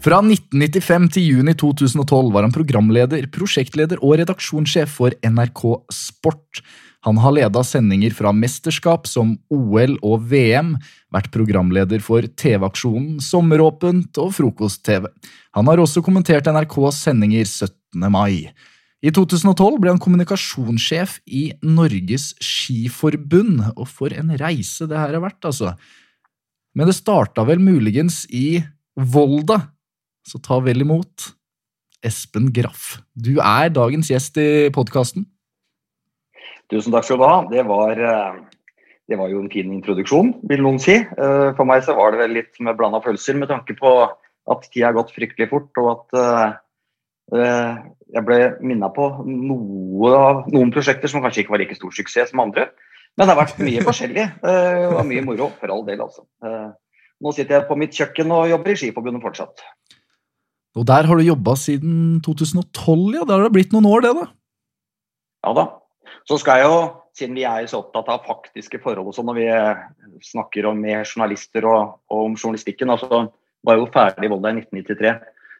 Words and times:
Fra 0.00 0.16
1995 0.24 1.10
til 1.12 1.26
juni 1.28 1.52
2012 1.60 2.30
var 2.32 2.46
han 2.46 2.54
programleder, 2.54 3.26
prosjektleder 3.28 3.98
og 4.00 4.14
redaksjonssjef 4.16 4.94
for 4.96 5.12
NRK 5.20 5.64
Sport. 5.92 6.62
Han 7.04 7.18
har 7.20 7.34
leda 7.36 7.60
sendinger 7.64 8.14
fra 8.16 8.32
mesterskap 8.32 9.04
som 9.08 9.34
OL 9.52 9.98
og 10.00 10.22
VM, 10.30 10.70
vært 11.12 11.28
programleder 11.34 12.00
for 12.04 12.24
TV-aksjonen 12.24 13.18
Sommeråpent 13.20 14.16
og 14.24 14.32
Frokost-TV. 14.38 15.04
Han 15.58 15.68
har 15.68 15.82
også 15.82 16.00
kommentert 16.06 16.48
NRKs 16.48 17.02
sendinger 17.04 17.44
17. 17.44 18.06
mai. 18.08 18.48
I 19.04 19.12
2012 19.12 19.82
ble 19.82 19.92
han 19.92 20.00
kommunikasjonssjef 20.00 21.18
i 21.28 21.42
Norges 21.60 22.30
Skiforbund, 22.40 23.60
og 23.76 23.84
for 23.88 24.16
en 24.16 24.32
reise 24.40 24.88
det 24.88 24.96
her 24.96 25.12
har 25.18 25.24
vært, 25.26 25.44
altså. 25.44 25.74
Men 26.72 26.88
det 26.88 26.96
starta 26.96 27.44
vel 27.44 27.60
muligens 27.60 28.22
i 28.32 28.62
Volda, 28.96 29.60
så 30.26 30.40
ta 30.42 30.58
vel 30.64 30.84
imot 30.84 31.30
Espen 32.06 32.48
Graff. 32.54 33.00
Du 33.14 33.36
er 33.42 33.72
dagens 33.72 34.10
gjest 34.10 34.38
i 34.40 34.70
podkasten. 34.74 35.26
Tusen 36.70 36.94
takk 36.94 37.06
skal 37.06 37.20
du 37.20 37.26
ha. 37.26 37.36
Det 37.50 37.64
var, 37.66 37.98
eh, 37.98 38.40
det 39.10 39.18
var 39.18 39.28
jo 39.28 39.42
en 39.42 39.50
fin 39.50 39.70
introduksjon, 39.74 40.34
vil 40.48 40.62
noen 40.62 40.78
si. 40.78 40.96
Eh, 40.96 41.50
for 41.58 41.66
meg 41.66 41.82
så 41.84 41.96
var 41.98 42.12
det 42.12 42.22
vel 42.22 42.36
litt 42.38 42.60
med 42.60 42.78
blanda 42.78 43.02
følelser, 43.02 43.36
med 43.36 43.50
tanke 43.50 43.76
på 43.78 43.92
at 44.50 44.68
tida 44.70 44.86
har 44.86 44.96
gått 44.96 45.12
fryktelig 45.14 45.50
fort, 45.50 45.70
og 45.78 45.90
at 45.92 46.16
uh, 47.30 47.74
jeg 48.10 48.22
ble 48.26 48.38
minna 48.66 48.88
på 48.90 49.04
noe, 49.28 50.14
noen 50.50 50.72
prosjekter 50.74 51.12
som 51.12 51.22
kanskje 51.22 51.44
ikke 51.44 51.52
var 51.54 51.62
like 51.62 51.76
stor 51.76 51.92
suksess 51.94 52.32
som 52.32 52.40
andre. 52.42 52.70
Men 53.14 53.28
det 53.28 53.34
har 53.36 53.38
vært 53.44 53.60
mye 53.62 53.84
forskjellig 53.84 54.24
og 54.96 55.04
mye 55.06 55.22
moro, 55.22 55.50
for 55.60 55.70
all 55.70 55.84
del, 55.86 56.02
altså. 56.02 56.24
Nå 57.20 57.34
sitter 57.36 57.60
jeg 57.60 57.68
på 57.68 57.78
mitt 57.78 57.94
kjøkken 57.94 58.32
og 58.34 58.48
jobber 58.50 58.72
i 58.72 58.80
Skiforbundet 58.80 59.22
fortsatt. 59.22 59.62
Og 60.78 60.86
der 60.86 61.08
har 61.08 61.18
du 61.18 61.26
jobba 61.26 61.56
siden 61.58 62.20
2012, 62.22 63.16
ja? 63.16 63.24
Da 63.26 63.36
har 63.36 63.48
det 63.48 63.54
blitt 63.56 63.72
noen 63.74 63.88
år, 63.90 64.04
det, 64.06 64.12
da? 64.20 64.26
Ja 65.46 65.54
da. 65.56 65.66
Så 66.28 66.38
skal 66.38 66.60
jeg 66.60 66.70
jo, 66.70 66.78
siden 67.16 67.36
vi 67.38 67.46
er 67.48 67.66
så 67.70 67.80
opptatt 67.80 68.10
av 68.12 68.22
faktiske 68.26 68.78
forhold 68.82 69.10
og 69.10 69.16
sånn 69.16 69.26
når 69.30 69.38
vi 69.40 69.48
snakker 70.30 70.68
om 70.70 70.78
med 70.82 71.02
journalister 71.02 71.66
og, 71.66 71.96
og 72.12 72.28
om 72.28 72.36
journalistikken, 72.38 72.92
altså 72.92 73.24
var 73.66 73.76
jeg 73.76 73.82
jo 73.82 73.92
ferdig 73.94 74.28
i 74.28 74.32
Volda 74.32 74.52
i 74.52 74.60
1993. 74.60 75.14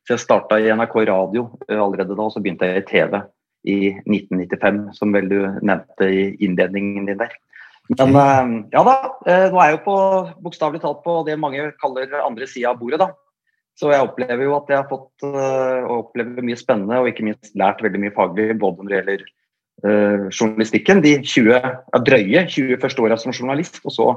Så 0.06 0.14
jeg 0.14 0.22
starta 0.22 0.58
i 0.61 0.70
NRK 0.72 0.97
radio 1.11 1.47
allerede 1.69 2.14
da, 2.14 2.27
og 2.27 2.33
så 2.34 2.42
begynte 2.42 2.69
jeg 2.69 2.83
i 2.83 2.88
TV 2.88 3.19
i 3.69 3.78
1995, 4.06 4.78
som 4.97 5.12
vel 5.12 5.28
du 5.28 5.41
nevnte 5.61 6.06
i 6.08 6.22
innledningen 6.41 7.11
din 7.11 7.20
der. 7.20 7.34
Men 7.91 8.14
ja 8.70 8.84
da, 8.86 8.94
nå 9.27 9.58
er 9.58 9.72
jeg 9.72 9.75
jo 9.75 9.83
på 9.88 9.97
bokstavelig 10.47 10.81
talt 10.84 11.03
på 11.05 11.19
det 11.27 11.36
mange 11.41 11.72
kaller 11.83 12.22
andre 12.22 12.48
sida 12.48 12.70
av 12.72 12.78
bordet, 12.81 13.03
da. 13.03 13.11
Så 13.78 13.92
jeg 13.92 14.04
opplever 14.04 14.44
jo 14.44 14.56
at 14.58 14.70
jeg 14.70 14.76
har 14.76 14.88
fått 14.90 15.24
og 15.24 15.92
opplever 15.94 16.44
mye 16.44 16.58
spennende 16.58 16.98
og 17.00 17.10
ikke 17.10 17.24
minst 17.24 17.54
lært 17.58 17.80
veldig 17.84 18.00
mye 18.02 18.14
faglig 18.16 18.50
både 18.60 18.82
når 18.82 18.90
det 18.90 18.98
gjelder 18.98 19.22
uh, 19.86 20.26
journalistikken, 20.28 21.04
de 21.04 21.14
20, 21.22 21.54
ja, 21.54 22.02
drøye 22.08 22.44
20 22.50 22.80
første 22.82 23.06
åra 23.06 23.16
som 23.20 23.32
journalist, 23.32 23.80
og 23.84 23.94
så 23.94 24.08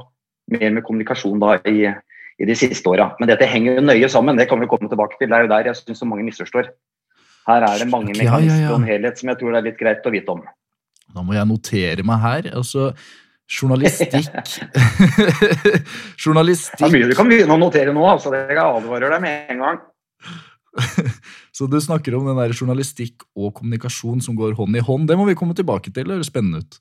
mer 0.52 0.74
med 0.76 0.84
kommunikasjon 0.84 1.40
da 1.40 1.56
i, 1.70 1.86
i 1.88 2.48
de 2.48 2.56
siste 2.58 2.90
åra. 2.90 3.12
Men 3.20 3.30
dette 3.30 3.48
henger 3.48 3.78
jo 3.78 3.86
nøye 3.86 4.10
sammen, 4.12 4.36
det 4.40 4.50
kan 4.50 4.60
vi 4.60 4.68
komme 4.68 4.90
tilbake 4.92 5.16
til. 5.20 5.30
Det 5.30 5.38
er 5.38 5.46
jo 5.46 5.52
der 5.54 5.70
jeg 5.70 5.80
syns 5.80 6.02
så 6.02 6.08
mange 6.10 6.26
misforstår. 6.28 6.68
Her 7.48 7.64
er 7.64 7.80
det 7.80 7.88
mange 7.92 8.12
mekanismer 8.12 8.60
ja, 8.60 8.68
ja, 8.68 8.72
og 8.72 8.80
en 8.80 8.88
helhet 8.88 9.20
som 9.20 9.30
jeg 9.32 9.40
tror 9.40 9.52
det 9.52 9.60
er 9.60 9.68
litt 9.70 9.80
greit 9.80 10.06
å 10.08 10.12
vite 10.12 10.32
om. 10.32 10.44
Da 11.14 11.24
må 11.24 11.36
jeg 11.36 11.48
notere 11.48 12.04
meg 12.06 12.22
her. 12.22 12.48
altså 12.56 12.90
Journalistikk 13.50 14.14
Journalistikk 16.24 16.80
Det 16.80 16.86
er 16.88 16.94
mye 16.94 17.10
du 17.10 17.16
kan 17.18 17.28
begynne 17.28 17.56
å 17.56 17.60
notere 17.60 17.92
nå, 17.92 18.04
altså. 18.08 18.32
Jeg 18.34 18.56
advarer 18.60 19.12
deg 19.16 19.24
med 19.24 19.52
en 19.52 19.64
gang. 19.64 19.82
Så 21.56 21.68
du 21.70 21.78
snakker 21.80 22.16
om 22.18 22.26
den 22.28 22.38
der 22.40 22.54
journalistikk 22.56 23.26
og 23.38 23.54
kommunikasjon 23.60 24.22
som 24.24 24.36
går 24.38 24.56
hånd 24.58 24.76
i 24.76 24.82
hånd. 24.82 25.06
Det 25.10 25.18
må 25.18 25.26
vi 25.28 25.36
komme 25.38 25.54
tilbake 25.56 25.92
til. 25.92 26.08
Det 26.08 26.16
høres 26.16 26.30
spennende 26.32 26.64
ut. 26.64 26.78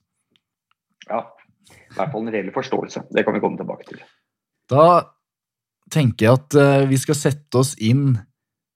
Ja. 1.10 1.22
I 1.70 1.98
hvert 2.00 2.14
fall 2.14 2.24
en 2.24 2.34
reell 2.34 2.50
forståelse. 2.56 3.06
Det 3.14 3.26
kan 3.26 3.36
vi 3.36 3.42
komme 3.44 3.60
tilbake 3.60 3.86
til. 3.92 4.00
Da 4.72 4.86
tenker 5.94 6.26
jeg 6.26 6.40
at 6.40 6.58
uh, 6.58 6.90
vi 6.90 6.98
skal 6.98 7.20
sette 7.20 7.60
oss 7.60 7.76
inn 7.78 8.16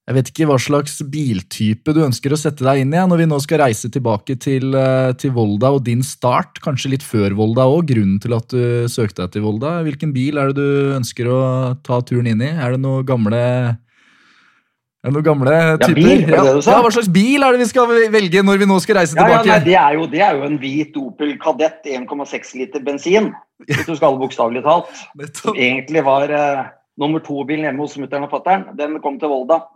Jeg 0.08 0.16
vet 0.16 0.28
ikke 0.30 0.46
hva 0.48 0.54
slags 0.56 0.94
biltype 1.12 1.92
du 1.92 1.98
ønsker 2.00 2.32
å 2.32 2.38
sette 2.40 2.64
deg 2.64 2.78
inn 2.80 2.94
i 2.96 3.00
når 3.10 3.20
vi 3.20 3.26
nå 3.28 3.36
skal 3.44 3.60
reise 3.60 3.90
tilbake 3.92 4.38
til, 4.40 4.70
uh, 4.72 5.10
til 5.20 5.34
Volda 5.36 5.74
og 5.76 5.82
din 5.84 6.00
start, 6.00 6.62
kanskje 6.64 6.94
litt 6.94 7.04
før 7.04 7.36
Volda 7.36 7.66
òg, 7.68 7.90
grunnen 7.90 8.16
til 8.22 8.32
at 8.32 8.48
du 8.48 8.88
søkte 8.88 9.26
deg 9.26 9.34
til 9.34 9.44
Volda. 9.44 9.74
Hvilken 9.84 10.14
bil 10.16 10.40
er 10.40 10.48
det 10.48 10.64
du 10.64 10.96
ønsker 10.96 11.28
å 11.28 11.42
ta 11.84 12.00
turen 12.08 12.30
inn 12.32 12.40
i? 12.40 12.48
Er 12.48 12.72
det 12.72 12.80
noe 12.86 13.04
gamle 13.04 13.42
er 14.98 15.12
det 15.12 15.14
noen 15.14 15.28
gamle 15.28 15.52
typer? 15.84 15.92
Ja, 15.92 15.94
bil, 16.00 16.24
ja, 16.24 16.42
ja, 16.56 16.80
Hva 16.80 16.90
slags 16.96 17.12
bil 17.12 17.44
er 17.44 17.54
det 17.54 17.66
vi 17.66 17.70
skal 17.70 17.92
velge 18.16 18.40
når 18.48 18.64
vi 18.64 18.72
nå 18.72 18.80
skal 18.82 19.02
reise 19.02 19.12
tilbake? 19.12 19.44
Ja, 19.44 19.60
nei, 19.60 19.62
det, 19.68 19.76
er 19.78 20.00
jo, 20.00 20.08
det, 20.10 20.24
er 20.24 20.40
jo, 20.40 20.48
en 20.48 20.58
hvit 20.64 20.96
Opel 21.04 21.36
Kadett 21.44 21.84
1,6 21.84 22.56
liter 22.58 22.82
bensin, 22.82 23.34
hvis 23.68 23.84
du 23.84 23.92
skal 24.00 24.16
bokstavelig 24.18 24.64
talt. 24.64 25.04
Som 25.36 25.52
egentlig 25.52 26.02
var 26.08 26.32
uh, 26.32 26.68
nummer 26.98 27.20
to-bilen 27.22 27.68
hjemme 27.68 27.84
hos 27.84 28.00
mutter'n 28.00 28.24
og 28.24 28.32
fatter'n. 28.32 28.70
Den 28.80 28.98
kom 29.04 29.20
til 29.20 29.36
Volda 29.36 29.66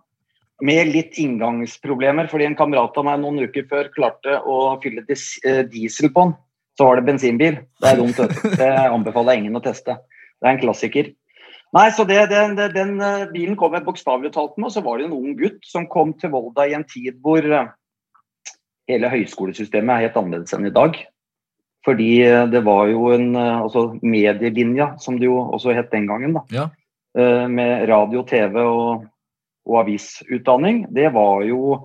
med 0.62 0.92
litt 0.94 1.18
inngangsproblemer, 1.18 2.28
fordi 2.30 2.46
en 2.46 2.58
kamerat 2.58 2.96
av 2.98 3.06
meg 3.08 3.20
noen 3.22 3.42
uker 3.48 3.66
før 3.70 3.90
klarte 3.94 4.38
å 4.46 4.76
fylle 4.82 5.02
diesel 5.06 6.12
på 6.14 6.26
den. 6.26 6.36
Så 6.78 6.86
var 6.86 6.98
det 6.98 7.08
bensinbil. 7.08 7.58
Det 7.82 7.90
er 7.90 7.98
dumt. 7.98 8.38
Det 8.56 8.70
anbefaler 8.86 9.34
jeg 9.34 9.42
ingen 9.42 9.58
å 9.58 9.64
teste. 9.64 9.98
Det 10.40 10.48
er 10.48 10.54
en 10.54 10.62
klassiker. 10.62 11.10
Nei, 11.72 11.86
så 11.96 12.04
det, 12.08 12.20
den, 12.30 12.56
den, 12.56 12.94
bilen 13.32 13.56
kom 13.60 13.74
jeg 13.76 13.84
bokstavelig 13.86 14.32
talt 14.34 14.58
med, 14.58 14.68
og 14.68 14.74
så 14.74 14.82
var 14.84 15.00
det 15.00 15.08
en 15.08 15.16
ung 15.16 15.36
gutt 15.38 15.62
som 15.64 15.88
kom 15.90 16.12
til 16.20 16.32
Volda 16.34 16.66
i 16.68 16.76
en 16.76 16.84
tid 16.88 17.16
hvor 17.24 17.46
hele 18.90 19.12
høyskolesystemet 19.12 19.94
er 19.94 20.06
helt 20.06 20.18
annerledes 20.20 20.52
enn 20.56 20.68
i 20.68 20.74
dag. 20.74 20.98
Fordi 21.82 22.10
det 22.52 22.60
var 22.62 22.86
jo 22.92 23.08
en 23.16 23.32
altså 23.36 23.88
medielinja, 24.04 24.92
som 25.02 25.16
det 25.18 25.26
jo 25.26 25.40
også 25.42 25.74
het 25.74 25.90
den 25.90 26.06
gangen, 26.10 26.36
da. 26.38 26.44
Ja. 26.54 26.68
Med 27.50 27.88
radio, 27.90 28.22
TV 28.28 28.60
og, 28.62 29.08
og 29.68 29.82
avisutdanning. 29.82 30.86
Det 30.94 31.10
var 31.14 31.44
jo, 31.46 31.76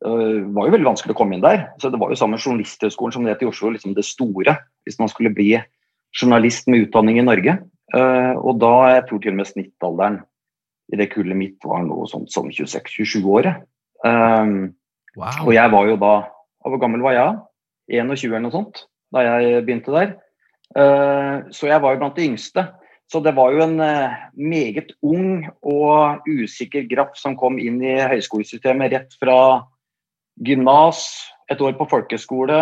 var 0.00 0.68
jo 0.68 0.72
veldig 0.74 0.88
vanskelig 0.88 1.12
å 1.12 1.18
komme 1.18 1.36
inn 1.36 1.44
der. 1.44 1.66
Så 1.82 1.90
det 1.92 2.00
var 2.00 2.12
jo 2.12 2.18
sammen 2.18 2.38
med 2.38 2.44
Journalisthøgskolen, 2.44 3.14
som 3.14 3.26
det 3.26 3.34
het 3.34 3.44
i 3.44 3.48
Oslo, 3.50 3.72
liksom 3.74 3.96
det 3.96 4.06
store. 4.08 4.54
Hvis 4.88 5.00
man 5.00 5.10
skulle 5.12 5.34
bli 5.34 5.58
journalist 6.16 6.68
med 6.68 6.86
utdanning 6.86 7.18
i 7.18 7.26
Norge. 7.26 7.58
Uh, 7.94 8.36
og 8.36 8.58
da 8.60 8.72
jeg 8.94 9.06
tror 9.08 9.22
til 9.22 9.32
og 9.32 9.38
med 9.40 9.48
snittalderen 9.48 10.18
i 10.92 10.98
det 11.00 11.10
kullet 11.12 11.36
mitt 11.36 11.64
var 11.64 11.84
noe 11.84 12.08
sånt 12.08 12.32
som 12.32 12.48
26-27 12.52 13.24
år. 13.24 13.50
Um, 14.04 14.74
wow. 15.16 15.44
Og 15.46 15.52
jeg 15.56 15.72
var 15.72 15.88
jo 15.88 15.96
da 15.98 16.12
Hvor 16.68 16.78
gammel 16.78 17.00
var 17.02 17.14
jeg? 17.16 17.36
21 18.02 18.28
eller 18.28 18.42
noe 18.44 18.52
sånt 18.52 18.82
da 19.14 19.22
jeg 19.24 19.62
begynte 19.64 19.92
der. 19.94 20.10
Uh, 20.76 21.48
så 21.54 21.70
jeg 21.70 21.80
var 21.80 21.94
jo 21.94 22.00
blant 22.02 22.18
de 22.18 22.26
yngste. 22.28 22.66
Så 23.08 23.22
det 23.24 23.32
var 23.38 23.54
jo 23.54 23.62
en 23.64 23.78
uh, 23.80 24.16
meget 24.36 24.92
ung 25.00 25.46
og 25.64 26.28
usikker 26.28 26.84
graff 26.90 27.16
som 27.16 27.38
kom 27.40 27.56
inn 27.60 27.80
i 27.80 27.96
høyskolesystemet 28.10 28.92
rett 28.92 29.16
fra 29.16 29.38
gymnas, 30.44 31.06
et 31.48 31.60
år 31.64 31.72
på 31.78 31.88
folkeskole, 31.88 32.60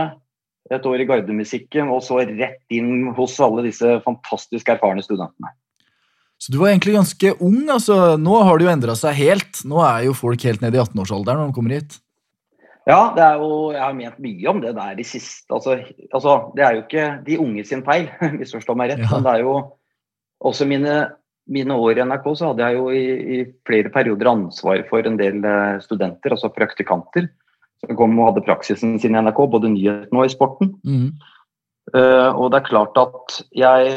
et 0.71 0.87
år 0.87 1.03
i 1.03 1.07
gardemusikken, 1.09 1.91
og 1.91 2.03
så 2.07 2.23
rett 2.23 2.63
inn 2.75 3.11
hos 3.17 3.37
alle 3.43 3.67
disse 3.67 3.99
fantastisk 4.07 4.71
erfarne 4.71 5.03
studentene. 5.05 5.51
Så 6.39 6.53
du 6.53 6.59
var 6.61 6.71
egentlig 6.71 6.97
ganske 6.97 7.33
ung. 7.41 7.63
altså 7.73 8.17
Nå 8.21 8.41
har 8.45 8.59
det 8.59 8.67
jo 8.67 8.73
endra 8.73 8.97
seg 8.99 9.17
helt. 9.17 9.63
Nå 9.65 9.81
er 9.83 10.05
jo 10.07 10.17
folk 10.17 10.43
helt 10.45 10.61
nede 10.61 10.77
i 10.77 10.83
18-årsalderen 10.83 11.41
når 11.41 11.51
de 11.51 11.57
kommer 11.57 11.77
hit. 11.79 11.97
Ja, 12.87 13.01
det 13.17 13.23
er 13.25 13.41
jo, 13.41 13.73
jeg 13.75 13.83
har 13.83 13.95
ment 13.97 14.19
mye 14.23 14.51
om 14.53 14.61
det 14.63 14.77
der 14.77 14.93
de 14.95 15.03
siste 15.03 15.51
altså, 15.51 15.81
altså, 16.15 16.37
Det 16.55 16.63
er 16.63 16.77
jo 16.77 16.83
ikke 16.85 17.07
de 17.27 17.39
unge 17.43 17.65
sin 17.67 17.83
feil, 17.87 18.07
misforstå 18.39 18.77
meg 18.79 18.93
rett. 18.93 19.03
Ja. 19.03 19.17
Men 19.17 19.27
det 19.27 19.33
er 19.33 19.43
jo 19.47 19.57
også 20.45 20.67
mine, 20.69 20.97
mine, 21.49 21.77
år 21.77 22.01
i 22.01 22.05
NRK 22.05 22.27
så 22.37 22.51
hadde 22.51 22.67
jeg 22.67 22.79
jo 22.79 22.91
i, 22.91 23.05
i 23.37 23.39
flere 23.69 23.93
perioder 23.95 24.33
ansvar 24.33 24.83
for 24.91 25.07
en 25.09 25.19
del 25.21 25.45
eh, 25.47 25.79
studenter, 25.85 26.35
altså 26.35 26.53
praktikanter 26.53 27.31
som 27.85 27.97
kom 27.99 28.19
og 28.19 28.31
hadde 28.31 28.45
praksisen 28.47 28.97
sin 29.01 29.17
i 29.17 29.23
NRK, 29.23 29.41
både 29.53 29.71
nyhetene 29.73 30.21
og 30.23 30.29
i 30.29 30.33
sporten. 30.33 30.75
Mm. 30.87 31.09
Uh, 31.95 32.33
og 32.35 32.51
det 32.51 32.63
er 32.63 32.71
klart 32.71 32.99
at 32.99 33.41
jeg 33.55 33.91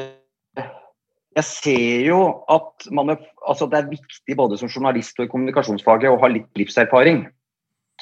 jeg 1.37 1.45
ser 1.45 2.07
jo 2.09 2.19
at 2.51 2.87
man, 2.91 3.13
altså 3.47 3.67
det 3.69 3.77
er 3.77 3.91
viktig 3.91 4.35
både 4.35 4.57
som 4.59 4.71
journalist 4.71 5.19
og 5.19 5.27
i 5.27 5.31
kommunikasjonsfaget 5.31 6.11
å 6.11 6.19
ha 6.19 6.29
litt 6.31 6.49
livserfaring. 6.57 7.23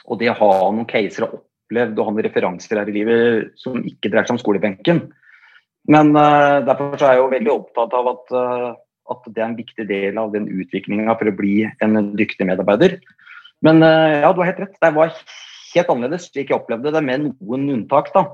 Og 0.07 0.22
det 0.22 0.31
å 0.31 0.38
ha 0.39 0.51
noen 0.72 0.88
caser 0.89 1.28
og 1.28 1.36
opplevd 1.42 2.00
og 2.00 2.07
ha 2.07 2.13
noen 2.16 2.25
referanser 2.25 2.80
her 2.80 2.89
i 2.89 2.95
livet 2.95 3.51
som 3.60 3.78
ikke 3.84 4.10
dreier 4.10 4.30
seg 4.30 4.38
om 4.38 4.42
skolebenken. 4.42 5.04
Men 5.92 6.12
uh, 6.16 6.63
derfor 6.68 6.98
er 7.00 7.16
jeg 7.16 7.22
jo 7.22 7.30
veldig 7.31 7.54
opptatt 7.54 7.94
av 7.95 8.10
at, 8.12 8.34
uh, 8.36 8.72
at 9.13 9.30
det 9.31 9.42
er 9.42 9.50
en 9.50 9.60
viktig 9.60 9.86
del 9.88 10.18
av 10.19 10.34
den 10.34 10.50
utviklinga 10.51 11.16
for 11.16 11.31
å 11.31 11.36
bli 11.36 11.62
en 11.84 12.12
dyktig 12.19 12.48
medarbeider. 12.50 12.98
Men 13.63 13.80
uh, 13.84 14.19
ja, 14.19 14.34
du 14.34 14.42
har 14.44 14.51
helt 14.51 14.66
rett. 14.66 14.75
Det 14.84 14.92
var 14.98 15.13
helt 15.13 15.94
annerledes 15.94 16.28
slik 16.28 16.51
jeg 16.51 16.60
opplevde 16.60 16.92
det, 16.92 17.04
med 17.07 17.30
noen 17.30 17.69
unntak. 17.78 18.12
da. 18.16 18.25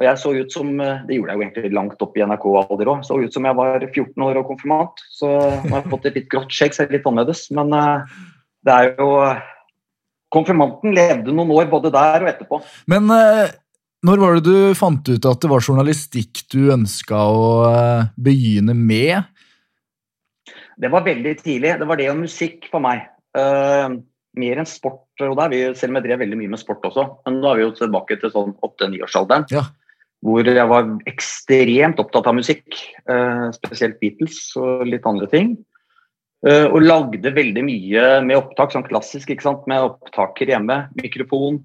Og 0.00 0.06
jeg 0.06 0.16
så 0.16 0.30
ut 0.32 0.52
som 0.54 0.68
Det 0.80 1.12
gjorde 1.12 1.34
jeg 1.34 1.36
jo 1.36 1.42
egentlig 1.44 1.70
langt 1.76 2.04
opp 2.04 2.14
i 2.16 2.24
NRK-alder 2.24 2.88
òg. 2.88 3.02
Så 3.04 3.18
ut 3.20 3.34
som 3.36 3.48
jeg 3.48 3.56
var 3.56 3.82
14 3.84 4.26
år 4.28 4.40
og 4.40 4.52
konfirmant. 4.52 5.02
Så 5.12 5.28
nå 5.28 5.72
har 5.72 5.82
jeg 5.82 5.92
fått 5.92 6.06
et 6.08 6.20
litt 6.20 6.30
grått 6.32 6.54
skjegg, 6.56 6.76
så 6.76 6.84
er 6.84 6.88
det 6.88 6.98
litt 6.98 7.08
annerledes. 7.10 7.42
Men 7.52 7.74
det 8.64 8.76
er 8.78 8.94
jo 8.96 9.10
konfirmanten 10.32 10.96
levde 10.96 11.34
noen 11.36 11.52
år 11.52 11.68
både 11.68 11.92
der 11.92 12.24
og 12.24 12.32
etterpå. 12.32 12.62
Men 12.88 13.12
når 14.06 14.20
var 14.22 14.38
det 14.38 14.48
du 14.48 14.78
fant 14.78 15.08
ut 15.10 15.26
at 15.28 15.42
det 15.42 15.50
var 15.50 15.64
journalistikk 15.64 16.44
du 16.52 16.70
ønska 16.72 17.18
å 17.20 17.48
eh, 17.68 18.06
begynne 18.16 18.72
med? 18.76 19.26
Det 20.80 20.88
var 20.88 21.04
veldig 21.04 21.34
tidlig. 21.42 21.74
Det 21.76 21.88
var 21.88 22.00
det 22.00 22.08
og 22.08 22.22
musikk 22.22 22.70
for 22.72 22.80
meg. 22.80 23.04
Uh, 23.36 24.00
mer 24.40 24.62
enn 24.62 24.68
sport. 24.68 25.04
vi, 25.20 25.58
Selv 25.76 25.92
om 25.92 25.98
jeg 25.98 26.06
drev 26.06 26.22
veldig 26.24 26.38
mye 26.40 26.52
med 26.54 26.62
sport 26.62 26.86
også. 26.88 27.04
Men 27.26 27.42
nå 27.42 27.50
er 27.50 27.58
vi 27.58 27.66
jo 27.66 27.74
tilbake 27.76 28.16
til 28.22 28.32
sånn 28.32 28.54
åtte-niårsalderen. 28.64 29.44
Ja. 29.52 29.66
Hvor 30.24 30.48
jeg 30.48 30.68
var 30.72 30.88
ekstremt 31.10 32.00
opptatt 32.00 32.30
av 32.30 32.38
musikk. 32.38 32.64
Uh, 33.04 33.52
spesielt 33.56 34.00
Beatles 34.00 34.40
og 34.56 34.88
litt 34.88 35.04
andre 35.08 35.28
ting. 35.28 35.58
Uh, 36.40 36.72
og 36.72 36.80
lagde 36.86 37.34
veldig 37.36 37.66
mye 37.68 38.06
med 38.24 38.40
opptak, 38.40 38.72
sånn 38.72 38.88
klassisk, 38.88 39.28
ikke 39.28 39.44
sant? 39.44 39.68
med 39.68 39.84
opptaker 39.90 40.48
hjemme. 40.48 40.86
Mikrofon. 40.96 41.60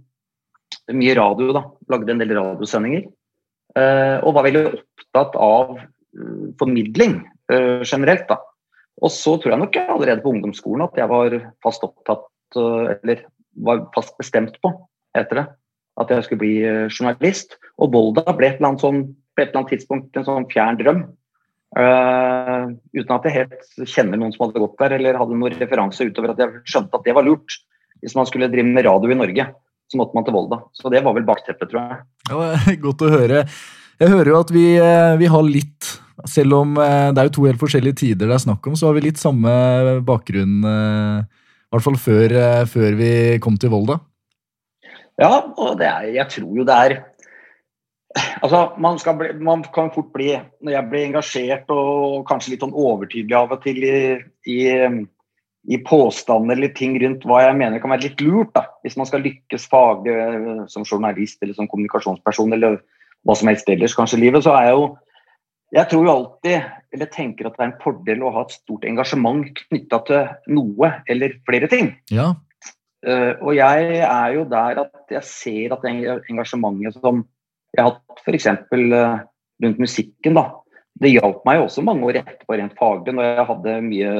Mye 0.94 1.16
radio, 1.18 1.54
da. 1.56 1.64
Lagde 1.90 2.14
en 2.14 2.22
del 2.22 2.34
radiosendinger. 2.38 3.08
Uh, 3.76 4.22
og 4.24 4.36
var 4.38 4.46
veldig 4.46 4.66
opptatt 4.70 5.34
av 5.42 5.78
uh, 5.80 6.46
formidling 6.60 7.24
generelt, 7.86 8.24
da. 8.26 8.40
Og 9.06 9.12
så 9.14 9.36
tror 9.38 9.52
jeg 9.52 9.62
nok 9.62 9.76
allerede 9.84 10.24
på 10.24 10.32
ungdomsskolen 10.32 10.82
at 10.88 10.96
jeg 10.98 11.06
var 11.12 11.36
fast 11.62 11.84
opptatt, 11.86 12.24
eller 12.58 13.20
var 13.68 13.84
fast 13.94 14.16
bestemt 14.18 14.56
på, 14.64 14.72
heter 15.14 15.38
det, 15.38 15.44
at 16.02 16.10
jeg 16.10 16.26
skulle 16.26 16.42
bli 16.42 16.56
journalist. 16.90 17.54
Og 17.78 17.94
Volda 17.94 18.24
ble 18.34 18.50
et 18.50 18.58
eller 18.58 18.72
annet 18.72 18.82
sånn, 18.82 19.04
på 19.14 19.44
et 19.44 19.52
eller 19.52 19.62
annet 19.62 19.76
tidspunkt 19.76 20.18
en 20.18 20.26
sånn 20.26 20.50
fjern 20.50 20.80
drøm. 20.82 21.04
Uh, 21.76 22.72
uten 22.96 23.14
at 23.18 23.26
jeg 23.28 23.36
helt 23.36 23.90
kjenner 23.92 24.20
noen 24.20 24.32
som 24.32 24.46
hadde 24.46 24.62
gått 24.64 24.78
der, 24.80 24.96
eller 24.96 25.18
hadde 25.20 25.36
noen 25.36 25.58
referanse 25.60 26.08
utover 26.08 26.32
at 26.32 26.40
jeg 26.40 26.62
skjønte 26.72 26.96
at 26.96 27.08
det 27.08 27.16
var 27.18 27.28
lurt. 27.28 27.58
Hvis 28.00 28.16
man 28.16 28.28
skulle 28.30 28.48
drive 28.52 28.70
med 28.70 28.86
radio 28.88 29.12
i 29.12 29.18
Norge, 29.20 29.48
så 29.92 30.00
måtte 30.00 30.18
man 30.18 30.26
til 30.26 30.36
Volda. 30.36 30.62
Så 30.76 30.92
det 30.94 31.04
var 31.06 31.16
vel 31.18 31.28
bakteppet, 31.28 31.70
tror 31.72 31.82
jeg. 31.82 32.02
Ja, 32.32 32.76
godt 32.88 33.06
å 33.06 33.12
høre. 33.14 33.46
Jeg 34.02 34.12
hører 34.12 34.32
jo 34.32 34.42
at 34.42 34.52
vi, 34.52 34.66
eh, 34.82 35.14
vi, 35.22 35.30
har 35.32 35.46
litt 35.48 35.94
Selv 36.32 36.58
om 36.58 36.74
eh, 36.82 37.12
det 37.16 37.22
er 37.22 37.30
jo 37.30 37.34
to 37.38 37.46
helt 37.48 37.62
forskjellige 37.62 38.00
tider 38.02 38.30
det 38.32 38.36
er 38.38 38.44
snakk 38.44 38.66
om, 38.68 38.76
så 38.76 38.90
har 38.90 38.96
vi 38.98 39.04
litt 39.06 39.20
samme 39.22 39.52
bakgrunn. 40.08 40.64
I 40.64 41.76
hvert 41.76 41.86
fall 41.86 41.98
før, 42.00 42.36
før 42.72 42.96
vi 42.98 43.10
kom 43.44 43.60
til 43.60 43.74
Volda. 43.74 44.00
Ja, 45.20 45.44
og 45.60 45.84
er, 45.84 46.08
jeg 46.16 46.28
tror 46.32 46.56
jo 46.60 46.66
det 46.68 46.80
er 46.86 46.96
Altså, 48.16 48.60
man, 48.80 49.00
bli, 49.20 49.34
man, 49.44 49.64
kan 49.76 49.90
fort 49.92 50.14
bli, 50.14 50.30
når 50.64 50.72
jeg 50.72 50.90
blir 50.92 51.08
engasjert 51.10 51.72
og 51.74 52.24
kanskje 52.30 52.54
litt 52.54 52.64
sånn 52.64 52.76
overtydelig 52.76 53.36
av 53.36 53.52
og 53.52 53.64
til 53.66 53.82
i, 53.84 53.98
i, 54.48 54.60
i 55.67 55.79
påstander 55.81 56.57
eller 56.57 56.73
ting 56.77 56.95
rundt 57.01 57.25
hva 57.25 57.41
jeg 57.41 57.57
mener 57.57 57.81
kan 57.81 57.94
være 57.94 58.07
litt 58.09 58.21
lurt, 58.21 58.51
da. 58.53 58.67
hvis 58.85 58.97
man 59.00 59.07
skal 59.09 59.23
lykkes 59.25 59.65
faglig 59.71 60.13
eh, 60.13 60.62
som 60.71 60.85
journalist 60.85 61.41
eller 61.41 61.57
som 61.57 61.69
kommunikasjonsperson 61.71 62.53
eller 62.53 62.79
hva 63.25 63.35
som 63.38 63.50
helst 63.50 63.69
ellers 63.73 63.95
kanskje 63.97 64.19
i 64.19 64.25
livet, 64.27 64.45
så 64.45 64.53
er 64.57 64.69
jeg 64.69 64.77
jo 64.77 64.85
Jeg 65.75 65.89
tror 65.89 66.06
jo 66.06 66.12
alltid, 66.12 66.62
eller 66.94 67.07
tenker 67.12 67.47
at 67.47 67.56
det 67.57 67.63
er 67.63 67.67
en 67.71 67.79
fordel 67.81 68.21
å 68.23 68.29
ha 68.31 68.44
et 68.45 68.53
stort 68.53 68.85
engasjement 68.85 69.50
knytta 69.57 69.97
til 70.07 70.53
noe 70.56 70.91
eller 71.09 71.33
flere 71.44 71.67
ting. 71.67 71.89
Ja. 72.13 72.29
Uh, 73.03 73.33
og 73.41 73.57
jeg 73.57 73.97
er 74.06 74.29
jo 74.38 74.45
der 74.47 74.79
at 74.85 75.12
jeg 75.12 75.27
ser 75.27 75.73
at 75.75 75.83
det 75.83 75.91
engasjementet 76.31 77.01
som 77.01 77.25
jeg 77.75 77.81
har 77.81 77.97
hatt 77.97 78.21
f.eks. 78.23 78.47
Uh, 78.71 79.25
rundt 79.65 79.81
musikken. 79.81 80.38
da. 80.38 80.45
Det 81.01 81.12
hjalp 81.12 81.42
meg 81.47 81.59
også 81.59 81.83
mange 81.83 82.07
år 82.07 82.21
etterpå 82.21 82.56
rent 82.56 82.75
faglig, 82.80 83.15
når 83.15 83.25
jeg 83.27 83.47
hadde 83.50 83.80
mye, 83.83 84.12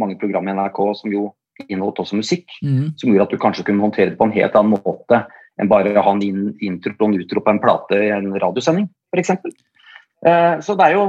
mange 0.00 0.16
program 0.18 0.48
i 0.50 0.54
NRK 0.56 0.80
som 0.98 1.12
jo 1.14 1.28
inneholdt 1.66 2.02
også 2.02 2.18
musikk. 2.18 2.50
Mm. 2.62 2.94
Som 2.98 3.12
gjorde 3.12 3.28
at 3.28 3.34
du 3.34 3.42
kanskje 3.42 3.66
kunne 3.68 3.84
håndtere 3.86 4.12
det 4.12 4.18
på 4.18 4.26
en 4.26 4.34
helt 4.34 4.58
annen 4.58 4.78
måte 4.78 5.24
enn 5.58 5.70
bare 5.70 5.94
å 5.94 6.04
ha 6.06 6.14
en 6.14 6.22
in 6.22 6.52
intro 6.62 6.94
og 6.94 7.08
en 7.08 7.18
utro 7.18 7.42
på 7.42 7.50
en 7.50 7.62
plate 7.62 7.98
i 7.98 8.12
en 8.14 8.30
radiosending, 8.38 8.86
f.eks. 9.10 9.32
Eh, 9.34 10.54
så 10.62 10.76
det 10.78 10.86
er 10.86 10.94
jo 10.94 11.02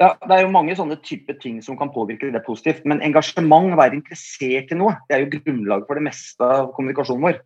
ja, 0.00 0.14
det 0.24 0.32
er 0.32 0.46
jo 0.46 0.52
mange 0.54 0.72
sånne 0.78 0.96
type 1.04 1.34
ting 1.42 1.58
som 1.60 1.76
kan 1.76 1.90
påvirke 1.92 2.30
det 2.32 2.40
positivt. 2.46 2.86
Men 2.88 3.02
engasjement, 3.04 3.74
være 3.76 3.98
interessert 3.98 4.72
i 4.72 4.78
noe, 4.80 4.94
det 5.10 5.16
er 5.18 5.26
jo 5.26 5.34
grunnlaget 5.34 5.90
for 5.90 6.00
det 6.00 6.06
meste 6.06 6.46
av 6.46 6.70
kommunikasjonen 6.76 7.26
vår. 7.26 7.42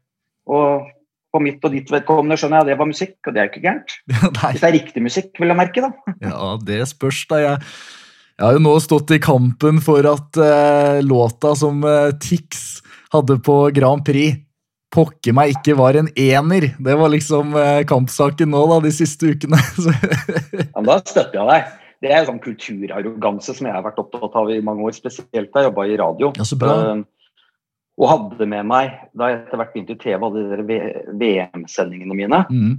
Og 0.55 0.85
på 1.35 1.43
mitt 1.43 1.67
og 1.67 1.75
ditt 1.75 1.91
vedkommende 1.91 2.39
skjønner 2.39 2.61
jeg 2.61 2.67
at 2.67 2.71
det 2.71 2.79
var 2.81 2.91
musikk, 2.91 3.17
og 3.27 3.35
det 3.35 3.43
er 3.43 3.49
jo 3.49 3.53
ikke 3.53 3.65
gærent. 3.67 3.99
Hvis 4.39 4.63
det 4.63 4.71
er 4.71 4.77
riktig 4.79 5.05
musikk, 5.05 5.31
vil 5.41 5.51
jeg 5.51 5.59
merke, 5.59 5.85
da. 5.85 6.15
ja, 6.31 6.55
det 6.63 6.81
spørs, 6.93 7.25
da. 7.31 7.43
Jeg, 7.43 7.61
jeg 8.39 8.47
har 8.47 8.57
jo 8.57 8.65
nå 8.65 8.75
stått 8.83 9.15
i 9.15 9.21
kampen 9.23 9.83
for 9.85 10.07
at 10.11 10.41
eh, 10.43 11.03
låta 11.07 11.55
som 11.59 11.83
eh, 11.87 12.15
Tix 12.23 12.65
hadde 13.15 13.39
på 13.47 13.61
Grand 13.75 14.03
Prix, 14.07 14.41
pokker 14.95 15.35
meg 15.35 15.57
ikke 15.57 15.75
var 15.79 15.99
en 15.99 16.11
ener. 16.11 16.69
Det 16.79 16.99
var 16.99 17.11
liksom 17.11 17.57
eh, 17.59 17.81
kampsaken 17.91 18.53
nå 18.55 18.63
da, 18.71 18.83
de 18.85 18.93
siste 18.95 19.35
ukene. 19.35 19.59
ja, 20.61 20.69
men 20.79 20.91
da 20.91 21.01
støtter 21.03 21.41
jeg 21.41 21.51
deg. 21.51 21.73
Det 22.05 22.13
er 22.13 22.27
sånn 22.29 22.43
kulturarroganse 22.43 23.55
som 23.57 23.67
jeg 23.67 23.73
har 23.73 23.85
vært 23.87 24.01
opptatt 24.03 24.35
av 24.37 24.51
i 24.53 24.61
mange 24.65 24.85
år, 24.85 24.95
spesielt 24.97 25.51
da 25.55 25.63
jeg 25.63 25.71
jobba 25.71 25.87
i 25.89 25.99
radio. 25.99 26.31
Ja, 26.37 26.47
så 26.47 26.59
bra. 26.61 26.75
Uh, 26.75 27.14
og 28.01 28.11
hadde 28.11 28.49
med 28.51 28.67
meg, 28.67 28.95
da 29.15 29.31
jeg 29.31 29.43
etter 29.43 29.61
hvert 29.61 29.75
begynte 29.75 29.95
i 29.95 30.01
TV, 30.01 30.25
hadde 30.25 30.65
de 30.67 30.79
VM-sendingene 31.21 32.17
mine, 32.19 32.41
mm. 32.51 32.73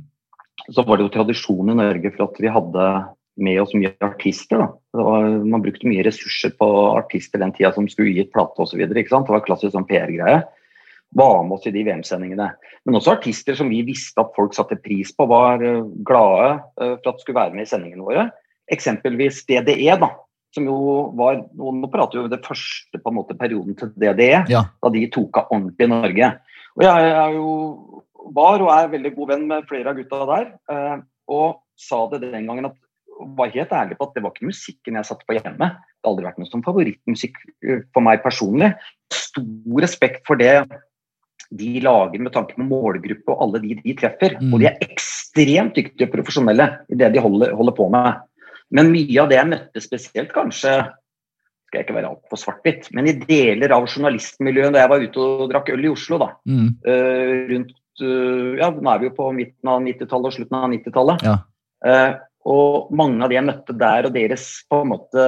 så 0.76 0.84
var 0.84 1.00
det 1.00 1.08
jo 1.08 1.14
tradisjon 1.14 1.72
i 1.72 1.78
Norge 1.78 2.12
for 2.18 2.28
at 2.28 2.42
vi 2.44 2.52
hadde 2.52 2.90
med 3.36 3.62
oss 3.62 3.74
mye 3.76 3.92
artister. 4.04 4.64
Var, 4.96 5.30
man 5.44 5.64
brukte 5.64 5.88
mye 5.88 6.04
ressurser 6.08 6.54
på 6.60 6.68
artister 6.96 7.42
den 7.42 7.54
tida 7.56 7.72
som 7.76 7.88
skulle 7.92 8.14
gi 8.16 8.24
et 8.24 8.32
plate 8.36 8.64
osv. 8.64 8.84
Det 8.88 9.08
var 9.12 9.48
klassisk 9.48 9.76
sånn 9.76 9.88
PR-greie. 9.88 10.44
Var 11.16 11.44
med 11.48 11.56
oss 11.56 11.68
i 11.68 11.74
de 11.76 11.84
VM-sendingene. 11.88 12.50
Men 12.86 13.00
også 13.00 13.16
artister 13.16 13.56
som 13.56 13.72
vi 13.72 13.82
visste 13.88 14.24
at 14.24 14.36
folk 14.36 14.56
satte 14.56 14.80
pris 14.84 15.14
på, 15.16 15.28
var 15.32 15.64
eh, 15.64 15.84
glade 16.08 16.50
eh, 16.82 16.96
for 17.00 17.12
at 17.14 17.24
skulle 17.24 17.40
være 17.40 17.56
med 17.56 17.68
i 17.68 17.72
sendingene 17.72 18.04
våre. 18.08 18.28
Eksempelvis 18.72 19.44
DDE, 19.48 19.96
da, 20.02 20.12
som 20.56 20.68
jo 20.68 20.78
var 21.20 21.42
Nå 21.56 21.90
prater 21.92 22.20
vi 22.20 22.24
om 22.24 22.32
det 22.32 22.44
første 22.46 23.02
på 23.02 23.12
en 23.12 23.18
måte 23.20 23.38
perioden 23.38 23.78
til 23.78 23.92
DDE, 24.00 24.46
ja. 24.52 24.64
da 24.82 24.92
de 24.94 25.04
tok 25.14 25.42
av 25.42 25.52
ordentlig 25.54 25.88
i 25.88 25.92
Norge. 25.92 26.32
Og 26.76 26.86
jeg 26.88 27.12
er 27.12 27.36
jo 27.36 27.52
var 28.36 28.64
og 28.64 28.72
er 28.74 28.90
veldig 28.94 29.12
god 29.16 29.32
venn 29.34 29.46
med 29.52 29.68
flere 29.70 29.92
av 29.92 30.00
gutta 30.00 30.24
der. 30.32 30.50
Eh, 30.72 30.98
og 31.36 31.62
sa 31.80 32.06
det 32.12 32.24
den 32.26 32.48
gangen 32.50 32.70
at 32.72 32.82
var 33.38 33.54
helt 33.54 33.72
ærlig 33.72 33.96
på 33.98 34.10
at 34.10 34.16
det 34.16 34.24
var 34.26 34.34
ikke 34.34 34.50
musikken 34.50 34.98
jeg 35.00 35.08
satte 35.08 35.28
på 35.28 35.38
hjemme. 35.38 35.70
Det 35.72 36.04
har 36.04 36.12
aldri 36.12 36.28
vært 36.28 36.42
noe 36.42 36.50
som 36.50 36.64
favorittmusikk 36.66 37.38
eh, 37.64 37.86
for 37.96 38.06
meg 38.06 38.24
personlig. 38.26 38.74
Stor 39.14 39.86
respekt 39.86 40.26
for 40.28 40.42
det 40.42 40.58
de 41.56 41.72
lager 41.84 42.20
med 42.20 42.34
tanke 42.34 42.58
på 42.58 42.66
målgruppe 42.66 43.32
og 43.32 43.44
alle 43.46 43.62
de 43.64 43.78
de 43.84 43.96
treffer. 43.98 44.38
Mm. 44.42 44.54
Og 44.54 44.62
de 44.62 44.70
er 44.72 44.80
ekstremt 44.84 45.78
dyktige 45.78 46.10
og 46.10 46.16
profesjonelle 46.16 46.72
i 46.90 46.98
det 47.00 47.12
de 47.14 47.24
holder, 47.24 47.54
holder 47.56 47.78
på 47.78 47.88
med. 47.94 48.24
Men 48.74 48.92
mye 48.94 49.18
av 49.22 49.32
det 49.32 49.38
jeg 49.38 49.52
møtte 49.52 49.84
spesielt, 49.84 50.32
kanskje 50.34 50.76
skal 51.66 51.80
jeg 51.80 51.88
ikke 51.88 51.98
være 51.98 52.12
altfor 52.14 52.40
svart-hvitt, 52.40 52.92
men 52.96 53.10
i 53.10 53.16
deler 53.18 53.74
av 53.76 53.88
journalistmiljøet 53.90 54.76
da 54.76 54.84
jeg 54.84 54.92
var 54.92 55.04
ute 55.04 55.26
og 55.26 55.50
drakk 55.52 55.72
øl 55.74 55.88
i 55.88 55.92
Oslo, 55.92 56.20
da, 56.22 56.30
mm. 56.48 56.70
uh, 56.86 57.34
rundt 57.52 57.76
uh, 58.04 58.54
Ja, 58.62 58.70
nå 58.72 58.92
er 58.92 59.02
vi 59.02 59.10
jo 59.10 59.16
på 59.18 59.32
midten 59.36 59.72
av 59.72 59.82
90-tallet 59.84 60.30
og 60.30 60.38
slutten 60.38 60.60
av 60.60 60.70
90-tallet. 60.72 61.26
Ja. 61.26 61.36
Uh, 61.86 62.12
og 62.46 62.94
mange 62.96 63.26
av 63.26 63.32
de 63.32 63.40
jeg 63.40 63.48
møtte 63.48 63.76
der, 63.82 64.08
og 64.08 64.16
deres 64.16 64.48
på 64.70 64.84
en 64.84 64.92
måte 64.94 65.28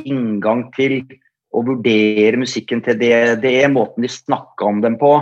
inngang 0.00 0.66
til 0.74 1.02
å 1.54 1.62
vurdere 1.62 2.40
musikken 2.40 2.80
til 2.82 2.96
det, 2.98 3.14
det 3.44 3.58
måten 3.70 4.02
de 4.02 4.10
snakka 4.10 4.66
om 4.66 4.80
dem 4.82 4.96
på 4.98 5.12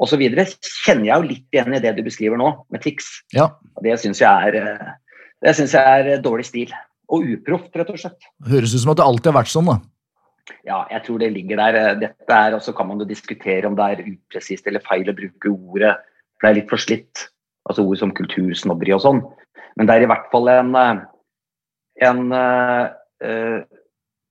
osv., 0.00 0.20
kjenner 0.20 1.06
jeg 1.06 1.14
jo 1.14 1.28
litt 1.28 1.54
igjen 1.54 1.76
i 1.76 1.80
det 1.80 1.94
du 1.96 2.02
beskriver 2.04 2.40
nå, 2.40 2.50
med 2.72 2.82
Tix. 2.84 3.08
Ja. 3.36 3.48
Det 3.80 3.96
syns 4.02 4.20
jeg 4.20 4.50
er 4.50 4.58
jeg 5.40 5.72
er 5.80 6.20
dårlig 6.20 6.44
stil 6.50 6.74
og 7.10 7.26
uproft, 7.34 7.72
rett 7.76 7.90
og 7.90 7.98
slett. 7.98 8.28
Høres 8.46 8.74
ut 8.74 8.84
som 8.84 8.92
at 8.92 9.00
det 9.00 9.06
alltid 9.06 9.32
har 9.32 9.40
vært 9.40 9.52
sånn, 9.52 9.70
da. 9.70 9.80
Ja, 10.66 10.80
jeg 10.90 11.04
tror 11.06 11.20
det 11.22 11.32
ligger 11.34 11.60
der. 11.60 11.98
Dette 12.00 12.36
er, 12.36 12.54
og 12.56 12.62
Så 12.62 12.74
kan 12.76 12.88
man 12.88 13.00
jo 13.00 13.08
diskutere 13.08 13.66
om 13.68 13.76
det 13.78 13.86
er 13.86 14.06
upresist 14.06 14.66
eller 14.66 14.82
feil 14.86 15.08
å 15.10 15.16
bruke 15.16 15.52
ordet, 15.52 15.96
for 16.38 16.46
det 16.46 16.50
er 16.50 16.58
litt 16.60 16.72
forslitt. 16.72 17.26
Altså 17.68 17.84
ord 17.86 18.00
som 18.00 18.14
kultursnobberi 18.16 18.94
og 18.96 19.04
sånn. 19.04 19.20
Men 19.78 19.86
det 19.86 19.96
er 19.96 20.06
i 20.06 20.10
hvert 20.10 20.30
fall 20.32 20.48
en, 20.50 20.72
en 22.02 22.22
uh, 22.34 23.60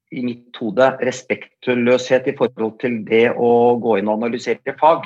i 0.09 0.24
mitt 0.25 0.57
hode 0.59 0.88
respektløshet 1.05 2.27
i 2.31 2.36
forhold 2.38 2.79
til 2.81 3.00
det 3.07 3.29
å 3.38 3.51
gå 3.81 4.00
inn 4.00 4.09
og 4.09 4.19
analysere 4.19 4.75
fag. 4.79 5.05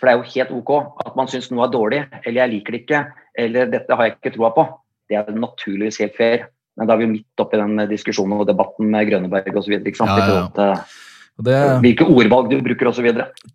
For 0.00 0.08
det 0.08 0.12
er 0.12 0.18
jo 0.18 0.32
helt 0.34 0.54
OK 0.56 0.72
at 1.04 1.18
man 1.18 1.28
syns 1.28 1.50
noe 1.52 1.66
er 1.66 1.74
dårlig, 1.74 2.00
eller 2.22 2.40
jeg 2.40 2.52
liker 2.54 2.74
det 2.74 2.80
ikke, 2.84 3.02
eller 3.44 3.74
dette 3.74 3.96
har 3.96 4.08
jeg 4.08 4.16
ikke 4.16 4.34
troa 4.38 4.50
på. 4.56 4.64
Det 5.10 5.18
er 5.18 5.36
naturligvis 5.36 6.00
helt 6.00 6.16
fair. 6.16 6.48
Men 6.80 6.88
da 6.88 6.96
er 6.96 7.02
vi 7.02 7.10
midt 7.12 7.42
oppi 7.42 7.60
den 7.60 7.84
diskusjonen 7.90 8.40
og 8.40 8.48
debatten 8.48 8.88
med 8.92 9.08
Grønneberg 9.10 9.60
osv. 9.60 9.76
Ja, 9.76 10.16
ja, 10.16 10.28
ja. 10.56 10.76
Det, 11.40 11.56
Hvilke 11.84 12.04
ordvalg 12.08 12.50
du 12.50 12.58
bruker 12.64 12.90
osv. 12.90 13.06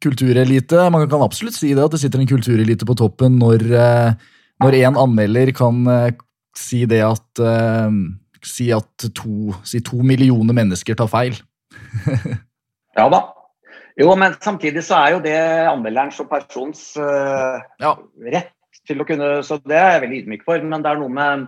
Kulturelite. 0.01 0.87
Man 0.93 1.05
kan 1.09 1.25
absolutt 1.25 1.57
si 1.57 1.73
det 1.73 1.83
at 1.83 1.93
det 1.93 2.01
sitter 2.01 2.21
en 2.21 2.29
kulturelite 2.29 2.87
på 2.87 2.97
toppen 2.97 3.39
når, 3.41 3.65
eh, 3.77 4.29
når 4.63 4.77
en 4.79 5.01
anmelder 5.03 5.51
kan 5.57 5.81
eh, 5.91 6.13
si 6.57 6.85
det 6.89 7.03
at 7.05 7.45
Si 8.45 8.67
at 8.69 9.07
to, 9.17 9.55
si 9.65 9.79
to 9.81 10.03
millioner 10.05 10.53
mennesker 10.53 10.93
tar 10.93 11.07
feil. 11.09 11.33
ja 12.99 13.07
da. 13.09 13.21
Jo, 13.97 14.11
men 14.19 14.35
samtidig 14.43 14.83
så 14.85 14.99
er 14.99 15.15
jo 15.15 15.21
det 15.23 15.39
anmelderens 15.65 16.19
og 16.21 16.27
persons 16.29 16.81
uh, 16.99 17.57
ja. 17.81 17.95
rett 18.27 18.51
til 18.85 19.01
å 19.01 19.07
kunne 19.07 19.39
Så 19.47 19.57
det 19.63 19.77
er 19.79 19.95
jeg 19.95 20.03
veldig 20.03 20.19
ydmyk 20.21 20.43
for. 20.45 20.61
Men 20.61 20.83
det 20.83 20.91
er 20.91 20.99
noe 21.01 21.15
med 21.15 21.47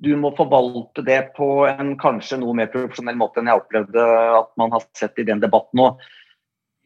du 0.00 0.14
må 0.16 0.30
forvalte 0.36 1.04
det 1.04 1.20
på 1.36 1.66
en 1.68 1.92
kanskje 2.00 2.38
noe 2.40 2.56
mer 2.56 2.70
profesjonell 2.72 3.18
måte 3.20 3.42
enn 3.42 3.50
jeg 3.50 3.60
opplevde 3.60 4.06
at 4.38 4.50
man 4.60 4.72
har 4.72 4.86
sett 4.96 5.20
i 5.20 5.26
den 5.28 5.42
debatten 5.42 5.82
og 5.84 6.00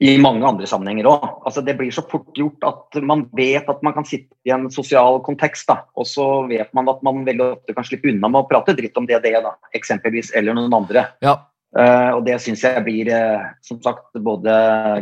i 0.02 0.16
mange 0.18 0.42
andre 0.46 0.66
sammenhenger 0.66 1.06
òg. 1.06 1.24
Altså, 1.46 1.62
det 1.62 1.76
blir 1.78 1.92
så 1.94 2.02
fort 2.10 2.34
gjort 2.36 2.66
at 2.66 2.98
man 3.06 3.28
vet 3.38 3.68
at 3.70 3.82
man 3.86 3.94
kan 3.94 4.06
sitte 4.08 4.34
i 4.46 4.52
en 4.52 4.66
sosial 4.74 5.20
kontekst, 5.24 5.68
da, 5.70 5.84
og 5.94 6.08
så 6.10 6.26
vet 6.50 6.72
man 6.74 6.90
at 6.90 7.02
man 7.06 7.22
veldig 7.26 7.46
ofte 7.52 7.76
kan 7.76 7.86
slippe 7.86 8.10
unna 8.10 8.30
med 8.32 8.42
å 8.42 8.48
prate 8.50 8.74
dritt 8.76 8.98
om 8.98 9.06
det 9.08 9.22
det, 9.24 9.36
da, 9.44 9.54
eksempelvis, 9.78 10.32
eller 10.34 10.58
noen 10.58 10.74
andre. 10.82 11.06
Ja. 11.24 11.38
Uh, 11.74 12.18
og 12.18 12.24
det 12.26 12.40
syns 12.42 12.62
jeg 12.66 12.82
blir, 12.86 13.10
uh, 13.10 13.46
som 13.66 13.80
sagt, 13.82 14.10
både 14.22 14.52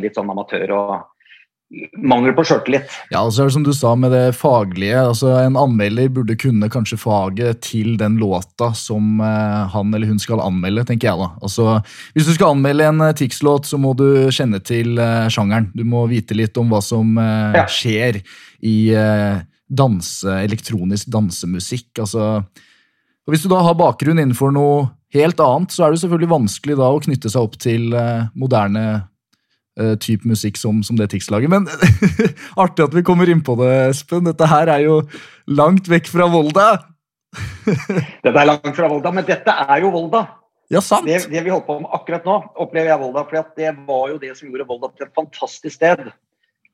litt 0.00 0.16
sånn 0.16 0.30
amatør 0.32 0.76
og 0.76 0.92
mangel 1.96 2.34
på 2.36 2.44
sjøltillit. 2.46 2.90
Ja, 3.10 3.22
altså 3.22 3.46
som 3.52 3.64
du 3.64 3.72
sa 3.76 3.94
med 3.96 4.12
det 4.12 4.34
faglige. 4.36 4.98
altså 5.00 5.32
En 5.40 5.56
anmelder 5.56 6.10
burde 6.12 6.36
kunne 6.36 6.68
kanskje 6.72 6.98
faget 7.00 7.62
til 7.64 7.96
den 8.00 8.18
låta 8.20 8.72
som 8.76 9.20
uh, 9.20 9.68
han 9.72 9.94
eller 9.94 10.10
hun 10.10 10.20
skal 10.22 10.42
anmelde, 10.44 10.84
tenker 10.88 11.10
jeg 11.10 11.20
da. 11.20 11.30
Altså, 11.42 11.78
Hvis 12.14 12.28
du 12.28 12.34
skal 12.36 12.56
anmelde 12.56 12.88
en 12.88 13.04
uh, 13.04 13.12
Tix-låt, 13.16 13.68
så 13.68 13.80
må 13.80 13.94
du 13.98 14.06
kjenne 14.34 14.60
til 14.64 14.98
uh, 15.00 15.28
sjangeren. 15.32 15.70
Du 15.76 15.84
må 15.88 16.04
vite 16.10 16.36
litt 16.36 16.58
om 16.60 16.72
hva 16.72 16.82
som 16.84 17.16
ja. 17.16 17.64
skjer 17.70 18.20
i 18.62 18.76
danse, 19.72 20.28
elektronisk 20.44 21.08
dansemusikk. 21.10 22.02
altså 22.04 22.26
og 23.22 23.32
Hvis 23.32 23.44
du 23.44 23.48
da 23.50 23.62
har 23.64 23.78
bakgrunn 23.78 24.20
innenfor 24.20 24.52
noe 24.54 24.90
helt 25.14 25.40
annet, 25.42 25.72
så 25.72 25.86
er 25.86 25.92
det 25.92 26.02
selvfølgelig 26.02 26.30
vanskelig 26.30 26.76
da 26.78 26.90
å 26.90 27.00
knytte 27.02 27.30
seg 27.32 27.46
opp 27.46 27.56
til 27.62 27.88
moderne 28.38 28.84
uh, 29.80 29.94
type 30.00 30.28
musikk 30.28 30.58
som, 30.60 30.82
som 30.86 30.98
det 30.98 31.10
Tix 31.12 31.30
lager. 31.32 31.50
Men 31.52 31.68
artig 32.62 32.86
at 32.86 32.96
vi 32.96 33.04
kommer 33.06 33.30
inn 33.30 33.42
på 33.44 33.56
det, 33.60 33.72
Espen. 33.90 34.26
Dette 34.28 34.48
her 34.50 34.72
er 34.72 34.84
jo 34.86 35.00
langt 35.50 35.90
vekk 35.90 36.10
fra 36.12 36.28
Volda. 36.32 36.68
dette 38.24 38.36
er 38.36 38.48
langt 38.48 38.74
fra 38.76 38.90
Volda, 38.92 39.12
men 39.14 39.26
dette 39.28 39.58
er 39.66 39.84
jo 39.84 39.92
Volda. 39.94 40.26
Ja, 40.72 40.80
sant. 40.80 41.08
Det, 41.08 41.26
det 41.28 41.44
vi 41.44 41.52
holder 41.52 41.66
på 41.66 41.78
med 41.82 41.92
akkurat 41.92 42.26
nå, 42.28 42.38
opplever 42.64 42.94
jeg 42.94 43.02
Volda. 43.02 43.24
For 43.28 43.54
det 43.60 43.72
var 43.88 44.04
jo 44.12 44.20
det 44.22 44.34
som 44.38 44.48
gjorde 44.48 44.68
Volda 44.68 44.92
til 44.92 45.08
et 45.08 45.16
fantastisk 45.18 45.76
sted. 45.76 46.06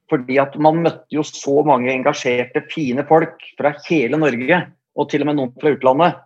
Fordi 0.09 0.39
at 0.41 0.55
man 0.63 0.81
møtte 0.85 1.13
jo 1.13 1.25
så 1.27 1.61
mange 1.67 1.91
engasjerte, 1.93 2.65
fine 2.73 3.05
folk 3.09 3.43
fra 3.59 3.75
hele 3.89 4.21
Norge, 4.21 4.63
og 4.99 5.11
til 5.11 5.23
og 5.23 5.29
med 5.29 5.39
noen 5.39 5.53
fra 5.61 5.75
utlandet, 5.75 6.23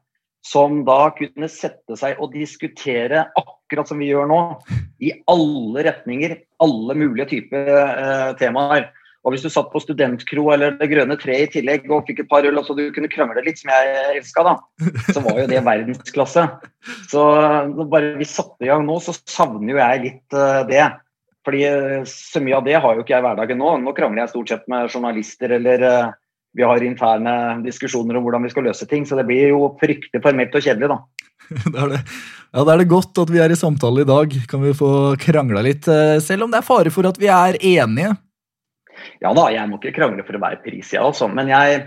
som 0.46 0.82
da 0.86 1.00
kunne 1.16 1.48
sette 1.50 1.96
seg 1.98 2.20
og 2.22 2.34
diskutere 2.34 3.26
akkurat 3.30 3.61
som 3.88 4.00
vi 4.00 4.10
gjør 4.10 4.28
nå, 4.30 4.40
i 5.02 5.12
alle 5.30 5.86
retninger, 5.88 6.36
alle 6.62 6.96
mulige 6.98 7.30
typer 7.32 7.70
eh, 7.72 8.34
temaer. 8.40 8.90
Og 9.22 9.34
hvis 9.34 9.44
du 9.44 9.50
satt 9.54 9.68
på 9.70 9.80
studentkro 9.82 10.48
eller 10.50 10.74
Det 10.80 10.88
grønne 10.90 11.14
treet 11.20 11.52
i 11.52 11.60
tillegg 11.60 11.86
og 11.92 12.08
fikk 12.08 12.24
et 12.24 12.30
par 12.30 12.46
øl 12.46 12.58
så 12.66 12.74
du 12.74 12.88
kunne 12.94 13.10
krangle 13.10 13.44
litt, 13.46 13.60
som 13.60 13.70
jeg 13.70 14.16
elska, 14.18 14.42
da, 14.48 14.54
så 15.14 15.22
var 15.22 15.38
jo 15.38 15.50
det 15.50 15.62
verdensklasse. 15.70 16.46
Så 17.10 17.22
bare 17.92 18.16
vi 18.18 18.26
satte 18.26 18.66
i 18.66 18.70
gang 18.72 18.82
nå, 18.86 18.98
så 19.02 19.14
savner 19.14 19.76
jo 19.76 19.78
jeg 19.78 20.02
litt 20.08 20.34
uh, 20.34 20.64
det. 20.66 20.82
Fordi 21.46 21.62
uh, 21.70 22.02
så 22.10 22.42
mye 22.42 22.58
av 22.58 22.66
det 22.66 22.80
har 22.82 22.98
jo 22.98 23.06
ikke 23.06 23.14
jeg 23.14 23.22
i 23.22 23.26
hverdagen 23.28 23.62
nå. 23.62 23.76
Nå 23.84 23.94
krangler 23.94 24.24
jeg 24.24 24.34
stort 24.34 24.54
sett 24.56 24.66
med 24.72 24.90
journalister 24.90 25.54
eller 25.54 25.86
uh, 25.86 26.12
vi 26.58 26.66
har 26.66 26.84
interne 26.84 27.62
diskusjoner 27.64 28.18
om 28.18 28.26
hvordan 28.26 28.42
vi 28.44 28.50
skal 28.52 28.66
løse 28.66 28.90
ting. 28.90 29.06
Så 29.06 29.16
det 29.18 29.28
blir 29.30 29.54
jo 29.54 29.70
fryktelig 29.80 30.22
formelt 30.24 30.58
og 30.58 30.66
kjedelig, 30.66 30.90
da. 30.90 31.21
det 31.72 31.78
er 31.78 31.92
det. 31.96 32.02
Ja, 32.52 32.64
Da 32.66 32.74
er 32.74 32.82
det 32.82 32.90
godt 32.90 33.16
at 33.22 33.30
vi 33.32 33.40
er 33.40 33.52
i 33.52 33.56
samtale 33.58 34.04
i 34.04 34.08
dag. 34.08 34.34
Kan 34.48 34.62
vi 34.64 34.74
få 34.76 35.16
krangla 35.20 35.62
litt, 35.64 35.88
eh, 35.88 36.18
selv 36.20 36.46
om 36.46 36.52
det 36.52 36.60
er 36.60 36.68
fare 36.68 36.92
for 36.92 37.08
at 37.08 37.20
vi 37.20 37.30
er 37.32 37.56
enige? 37.56 38.12
Ja 39.22 39.32
da, 39.34 39.48
jeg 39.50 39.68
må 39.70 39.78
ikke 39.78 39.94
krangle 39.96 40.24
for 40.26 40.36
å 40.36 40.42
være 40.42 40.60
prisgitt, 40.64 41.00
altså. 41.00 41.28
Men 41.32 41.48
jeg, 41.50 41.86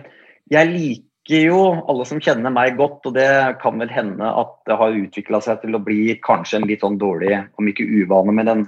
jeg, 0.52 0.72
liker 0.74 1.46
jo 1.48 1.60
alle 1.90 2.06
som 2.10 2.22
kjenner 2.22 2.54
meg 2.54 2.80
godt, 2.80 3.06
og 3.08 3.16
det 3.18 3.30
kan 3.62 3.78
vel 3.82 3.94
hende 3.94 4.26
at 4.26 4.56
det 4.70 4.80
har 4.82 4.98
utvikla 5.00 5.42
seg 5.42 5.62
til 5.62 5.78
å 5.78 5.84
bli 5.86 6.18
kanskje 6.26 6.60
en 6.60 6.68
litt 6.70 6.84
sånn 6.86 7.00
dårlig, 7.02 7.38
om 7.60 7.70
ikke 7.70 7.86
uvane, 7.86 8.36
men 8.36 8.52
en, 8.52 8.64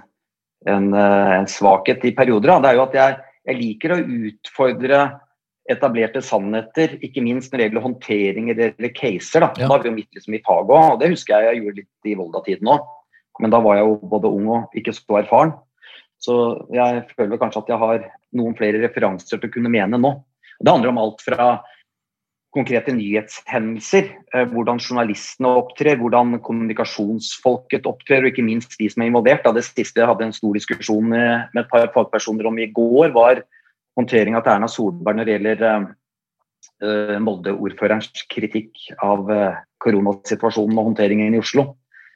en, 0.70 0.92
eh, 0.94 1.34
en 1.40 1.50
svakhet 1.50 2.06
i 2.06 2.16
perioder. 2.18 2.54
Da. 2.54 2.60
Det 2.62 2.72
er 2.72 2.80
jo 2.80 2.86
at 2.86 3.00
jeg, 3.02 3.18
jeg 3.50 3.62
liker 3.64 3.96
å 3.96 4.04
utfordre 4.04 5.02
etablerte 5.72 6.22
sannheter, 6.24 6.96
ikke 7.04 7.24
minst 7.26 7.52
når 7.52 7.60
det 7.60 7.68
gjelder 7.68 7.86
håndteringer 7.86 8.62
eller 8.70 8.94
caser. 8.96 9.44
Da, 9.44 9.52
ja. 9.56 9.66
da 9.66 9.72
var 9.74 9.86
vi 9.86 9.94
midt 10.00 10.18
liksom 10.18 10.38
i 10.38 10.44
faget 10.46 10.74
òg, 10.74 10.92
og 10.94 11.00
det 11.02 11.12
husker 11.14 11.36
jeg 11.36 11.50
jeg 11.50 11.64
gjorde 11.64 11.82
litt 11.82 12.12
i 12.12 12.18
Volda-tiden 12.20 12.72
òg. 12.74 12.92
Men 13.44 13.54
da 13.54 13.62
var 13.62 13.78
jeg 13.78 13.86
jo 13.86 13.98
både 14.10 14.32
ung 14.34 14.48
og 14.50 14.78
ikke 14.78 14.96
så 14.96 15.20
erfaren. 15.20 15.54
Så 16.24 16.36
jeg 16.74 17.04
føler 17.14 17.38
kanskje 17.38 17.62
at 17.62 17.74
jeg 17.74 17.82
har 17.82 18.06
noen 18.38 18.56
flere 18.58 18.82
referanser 18.82 19.38
til 19.38 19.50
å 19.50 19.54
kunne 19.54 19.72
mene 19.74 20.00
nå. 20.02 20.16
Det 20.58 20.72
handler 20.72 20.94
om 20.94 21.02
alt 21.04 21.22
fra 21.22 21.50
konkrete 22.56 22.94
nyhetshendelser, 22.96 24.08
eh, 24.34 24.48
hvordan 24.50 24.80
journalistene 24.82 25.52
opptrer, 25.60 26.00
hvordan 26.00 26.40
kommunikasjonsfolket 26.42 27.86
opptrer, 27.86 28.24
og 28.24 28.32
ikke 28.32 28.46
minst 28.46 28.74
de 28.80 28.88
som 28.90 29.04
er 29.04 29.12
involvert. 29.12 29.46
Det 29.54 29.66
siste 29.68 30.02
jeg 30.02 30.10
hadde 30.10 30.26
en 30.26 30.34
stor 30.34 30.56
diskusjon 30.58 31.12
med 31.12 31.60
et 31.60 31.70
par 31.70 31.86
fagpersoner 31.94 32.48
om 32.50 32.58
i 32.58 32.72
går, 32.72 33.14
var 33.14 33.44
håndteringa 33.98 34.44
til 34.44 34.54
Erna 34.54 34.70
Solberg 34.72 35.18
når 35.18 35.28
det 35.28 35.36
gjelder 35.36 35.66
uh, 36.84 37.18
Molde-ordførerens 37.24 38.12
kritikk 38.32 38.88
av 39.04 39.28
uh, 39.32 39.58
koronasituasjonen 39.84 40.78
og 40.78 40.92
håndteringen 40.92 41.36
i 41.36 41.42
Oslo. 41.42 41.72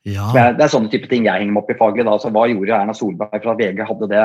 Ja. 0.05 0.29
Det, 0.33 0.39
er, 0.41 0.55
det, 0.57 0.65
er, 0.65 0.71
sånne 0.73 0.89
type 0.93 1.09
ting 1.09 1.27
jeg 1.27 1.43
henger 1.43 1.53
meg 1.53 1.63
opp 1.63 1.73
i 1.73 1.77
faget. 1.77 2.07
Da. 2.07 2.15
Altså, 2.15 2.31
hva 2.33 2.47
gjorde 2.49 2.77
Erna 2.77 2.95
Solberg 2.97 3.35
for 3.35 3.53
at 3.53 3.59
VG 3.61 3.83
hadde 3.85 4.09
det 4.11 4.23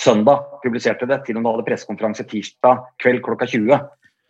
søndag? 0.00 0.44
Publiserte 0.64 1.08
det 1.10 1.22
til 1.26 1.40
hun 1.40 1.48
hadde 1.50 1.66
pressekonferanse 1.66 2.26
tirsdag 2.30 2.84
kveld 3.02 3.24
klokka 3.26 3.48
20. 3.50 3.74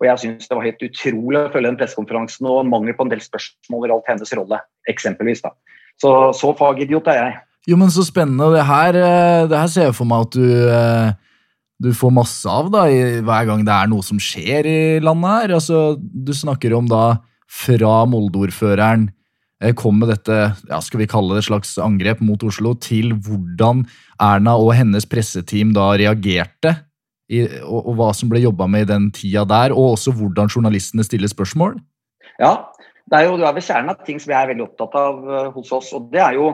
Og 0.00 0.08
jeg 0.08 0.22
syns 0.22 0.48
det 0.48 0.56
var 0.56 0.64
helt 0.64 0.86
utrolig 0.86 1.42
å 1.42 1.50
følge 1.52 1.68
den 1.68 1.76
pressekonferansen 1.80 2.48
og 2.48 2.64
mangel 2.68 2.96
på 2.96 3.04
en 3.04 3.12
del 3.12 3.20
spørsmål 3.20 3.90
rundt 3.90 4.08
hennes 4.08 4.32
rolle, 4.38 4.62
eksempelvis. 4.88 5.44
da. 5.44 5.52
Så 6.00 6.32
så 6.32 6.54
fagidiot 6.56 7.10
er 7.12 7.18
jeg. 7.20 7.34
Jo, 7.68 7.76
men 7.76 7.92
så 7.92 8.06
spennende. 8.06 8.54
Det 8.54 8.64
her, 8.64 8.96
det 9.50 9.58
her 9.58 9.68
ser 9.68 9.90
jeg 9.90 9.98
for 9.98 10.08
meg 10.08 10.24
at 10.24 10.38
du 10.38 10.46
du 11.80 11.92
får 11.96 12.12
masse 12.12 12.48
av 12.50 12.68
da, 12.72 12.84
hver 13.24 13.46
gang 13.48 13.64
det 13.64 13.72
er 13.72 13.88
noe 13.88 14.04
som 14.04 14.20
skjer 14.20 14.68
i 14.68 14.80
landet 15.00 15.32
her. 15.32 15.54
Altså, 15.56 15.96
du 15.96 16.32
snakker 16.36 16.74
om 16.76 16.90
da 16.90 17.04
fra 17.50 18.04
Molde-ordføreren 18.06 19.08
eh, 19.62 19.72
kom 19.76 19.96
med 20.02 20.12
dette 20.12 20.36
ja, 20.52 20.80
skal 20.84 21.02
vi 21.02 21.08
kalle 21.10 21.34
det 21.34 21.44
et 21.44 21.48
slags 21.48 21.72
angrep 21.82 22.20
mot 22.24 22.42
Oslo, 22.46 22.74
til 22.76 23.14
hvordan 23.16 23.86
Erna 24.20 24.58
og 24.60 24.74
hennes 24.76 25.08
presseteam 25.08 25.72
da 25.76 25.92
reagerte, 25.96 26.76
i, 27.30 27.44
og, 27.62 27.84
og, 27.84 27.92
hva 27.98 28.10
som 28.16 28.30
ble 28.30 28.42
jobba 28.42 28.66
med 28.66 28.84
i 28.84 28.90
den 28.90 29.08
tida 29.14 29.46
der, 29.48 29.72
og 29.72 29.94
også 29.94 30.12
hvordan 30.18 30.50
journalistene 30.50 31.06
stiller 31.06 31.30
spørsmål? 31.30 31.76
Ja, 32.42 32.56
det 33.10 33.20
er 33.20 33.28
jo 33.28 33.36
du 33.38 33.44
er 33.46 33.54
ved 33.54 33.64
kjernen 33.64 33.92
av 33.92 34.02
ting 34.06 34.18
som 34.22 34.32
jeg 34.34 34.38
er 34.40 34.50
veldig 34.50 34.66
opptatt 34.66 34.96
av 34.98 35.20
uh, 35.22 35.46
hos 35.54 35.70
oss. 35.74 35.92
og 35.96 36.10
det 36.12 36.20
er 36.22 36.36
jo 36.36 36.50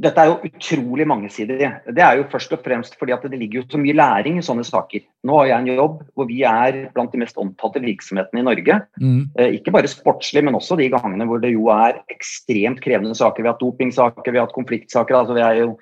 dette 0.00 0.20
er 0.20 0.30
jo 0.30 0.48
utrolig 0.48 1.06
mangesidig. 1.08 1.68
Det 1.86 2.02
er 2.02 2.18
jo 2.18 2.26
først 2.32 2.52
og 2.56 2.62
fremst 2.64 2.96
fordi 3.00 3.14
at 3.14 3.24
det 3.28 3.38
ligger 3.40 3.60
jo 3.60 3.64
så 3.70 3.80
mye 3.80 3.96
læring 3.96 4.38
i 4.40 4.44
sånne 4.44 4.64
saker. 4.66 5.04
Nå 5.26 5.38
har 5.38 5.50
jeg 5.50 5.62
en 5.62 5.80
jobb 5.80 5.98
hvor 6.14 6.28
vi 6.28 6.42
er 6.48 6.78
blant 6.94 7.14
de 7.14 7.20
mest 7.22 7.40
omtalte 7.40 7.82
virksomhetene 7.84 8.42
i 8.42 8.46
Norge. 8.46 8.78
Mm. 9.00 9.20
Eh, 9.38 9.58
ikke 9.58 9.74
bare 9.74 9.90
sportslig, 9.90 10.44
men 10.46 10.58
også 10.58 10.78
de 10.80 10.90
gangene 10.92 11.28
hvor 11.30 11.42
det 11.42 11.54
jo 11.54 11.68
er 11.74 12.00
ekstremt 12.12 12.82
krevende 12.84 13.16
saker. 13.18 13.42
Vi 13.42 13.50
har 13.50 13.56
hatt 13.56 13.64
dopingsaker, 13.64 14.30
vi 14.30 14.40
har 14.40 14.48
hatt 14.48 14.56
konfliktsaker. 14.56 15.20
altså 15.20 15.38
Vi 15.38 15.44
er 15.46 15.60
jo 15.62 15.74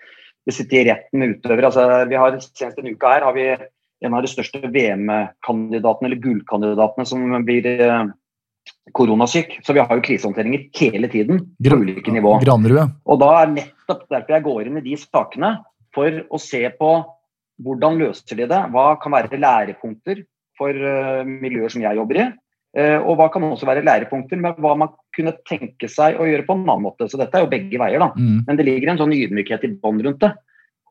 vi 0.47 0.55
sitter 0.57 0.81
i 0.81 0.89
retten 0.91 1.23
med 1.23 1.37
utøvere. 1.37 1.69
altså 1.69 2.09
vi 2.11 2.19
har 2.19 2.41
Senest 2.43 2.81
denne 2.81 2.97
uka 2.97 3.15
her 3.15 3.29
har 3.29 3.37
vi 3.37 3.47
en 4.03 4.17
av 4.17 4.25
de 4.25 4.31
største 4.31 4.59
VM-kandidatene, 4.67 6.09
eller 6.09 6.23
gullkandidatene, 6.23 7.07
som 7.07 7.45
blir 7.47 7.69
eh, 7.71 8.09
koronasyk. 8.91 9.59
Så 9.62 9.75
vi 9.77 9.83
har 9.83 9.97
jo 9.97 10.05
krisehåndteringer 10.05 10.67
hele 10.79 11.09
tiden 11.09 11.41
på 11.62 11.79
ulike 11.79 12.12
nivå. 12.12 12.37
Granrue. 12.43 12.89
Og 13.07 13.21
da 13.23 13.31
er 13.41 13.55
nettopp 13.55 14.07
derfor 14.11 14.37
jeg 14.37 14.47
går 14.47 14.69
inn 14.69 14.81
i 14.81 14.87
de 14.87 14.99
sakene, 15.01 15.57
for 15.95 16.23
å 16.33 16.41
se 16.41 16.65
på 16.79 16.93
hvordan 17.62 17.99
løser 18.01 18.39
de 18.39 18.49
det. 18.51 18.61
Hva 18.73 18.87
kan 19.01 19.15
være 19.15 19.41
lærepunkter 19.41 20.25
for 20.59 20.73
uh, 20.73 21.23
miljøer 21.27 21.73
som 21.73 21.85
jeg 21.85 22.01
jobber 22.01 22.19
i? 22.19 22.31
Uh, 22.73 22.99
og 23.05 23.19
hva 23.21 23.29
kan 23.33 23.45
også 23.45 23.69
være 23.69 23.85
lærepunkter 23.85 24.41
med 24.41 24.57
hva 24.65 24.73
man 24.81 24.95
kunne 25.12 25.35
tenke 25.49 25.91
seg 25.93 26.17
å 26.17 26.27
gjøre 26.27 26.47
på 26.49 26.57
en 26.57 26.65
annen 26.65 26.87
måte. 26.89 27.11
Så 27.12 27.21
dette 27.21 27.37
er 27.37 27.45
jo 27.45 27.53
begge 27.53 27.81
veier, 27.81 28.01
da. 28.01 28.11
Mm. 28.17 28.41
Men 28.49 28.59
det 28.59 28.67
ligger 28.67 28.93
en 28.93 29.03
sånn 29.05 29.15
ydmykhet 29.15 29.69
i 29.69 29.75
bånn 29.83 30.01
rundt 30.07 30.25
det. 30.25 30.33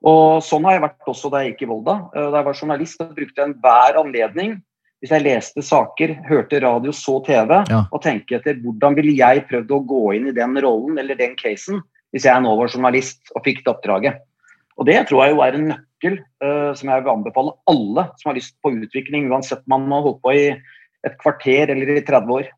Og 0.08 0.42
Sånn 0.46 0.66
har 0.66 0.78
jeg 0.78 0.86
vært 0.86 1.10
også 1.12 1.30
da 1.30 1.44
jeg 1.44 1.54
gikk 1.54 1.66
i 1.66 1.70
Volda. 1.70 1.96
Eh, 2.16 2.28
da 2.34 2.40
jeg 2.40 2.48
var 2.48 2.58
journalist 2.58 3.04
brukte 3.18 3.44
enhver 3.46 4.00
anledning 4.02 4.56
hvis 5.02 5.14
jeg 5.16 5.26
leste 5.26 5.64
saker, 5.66 6.14
hørte 6.28 6.62
radio, 6.62 6.94
så 6.94 7.18
TV, 7.26 7.64
Ja. 7.70 7.86
og 7.92 8.02
tenke 8.04 8.38
etter 8.38 8.60
hvordan 8.62 8.96
ville 8.96 9.16
jeg 9.18 9.48
prøvd 9.50 9.72
å 9.74 9.86
gå 9.86 10.04
inn 10.16 10.28
i 10.30 10.36
den 10.36 10.54
rollen 10.62 11.00
eller 11.00 11.18
den 11.18 11.36
casen 11.36 11.82
hvis 12.12 12.28
jeg 12.28 12.44
nå 12.44 12.54
var 12.60 12.70
journalist 12.70 13.32
og 13.36 13.44
fikk 13.44 13.64
det 13.64 13.72
oppdraget. 13.72 14.20
Og 14.78 14.86
Det 14.86 15.08
tror 15.08 15.24
jeg 15.24 15.34
jo 15.34 15.42
er 15.42 15.56
en 15.56 15.68
nøkkel 15.72 16.18
uh, 16.44 16.74
som 16.76 16.90
jeg 16.90 17.04
vil 17.04 17.14
anbefale 17.14 17.54
alle 17.72 18.08
som 18.20 18.30
har 18.30 18.38
lyst 18.38 18.56
på 18.62 18.74
utvikling, 18.74 19.30
uansett 19.32 19.64
om 19.70 19.88
man 19.88 19.92
har 19.92 20.08
holdt 20.10 20.22
på 20.22 20.34
i 20.36 20.46
et 21.08 21.18
kvarter 21.22 21.72
eller 21.72 21.96
i 21.98 22.02
30 22.02 22.34
år. 22.36 22.50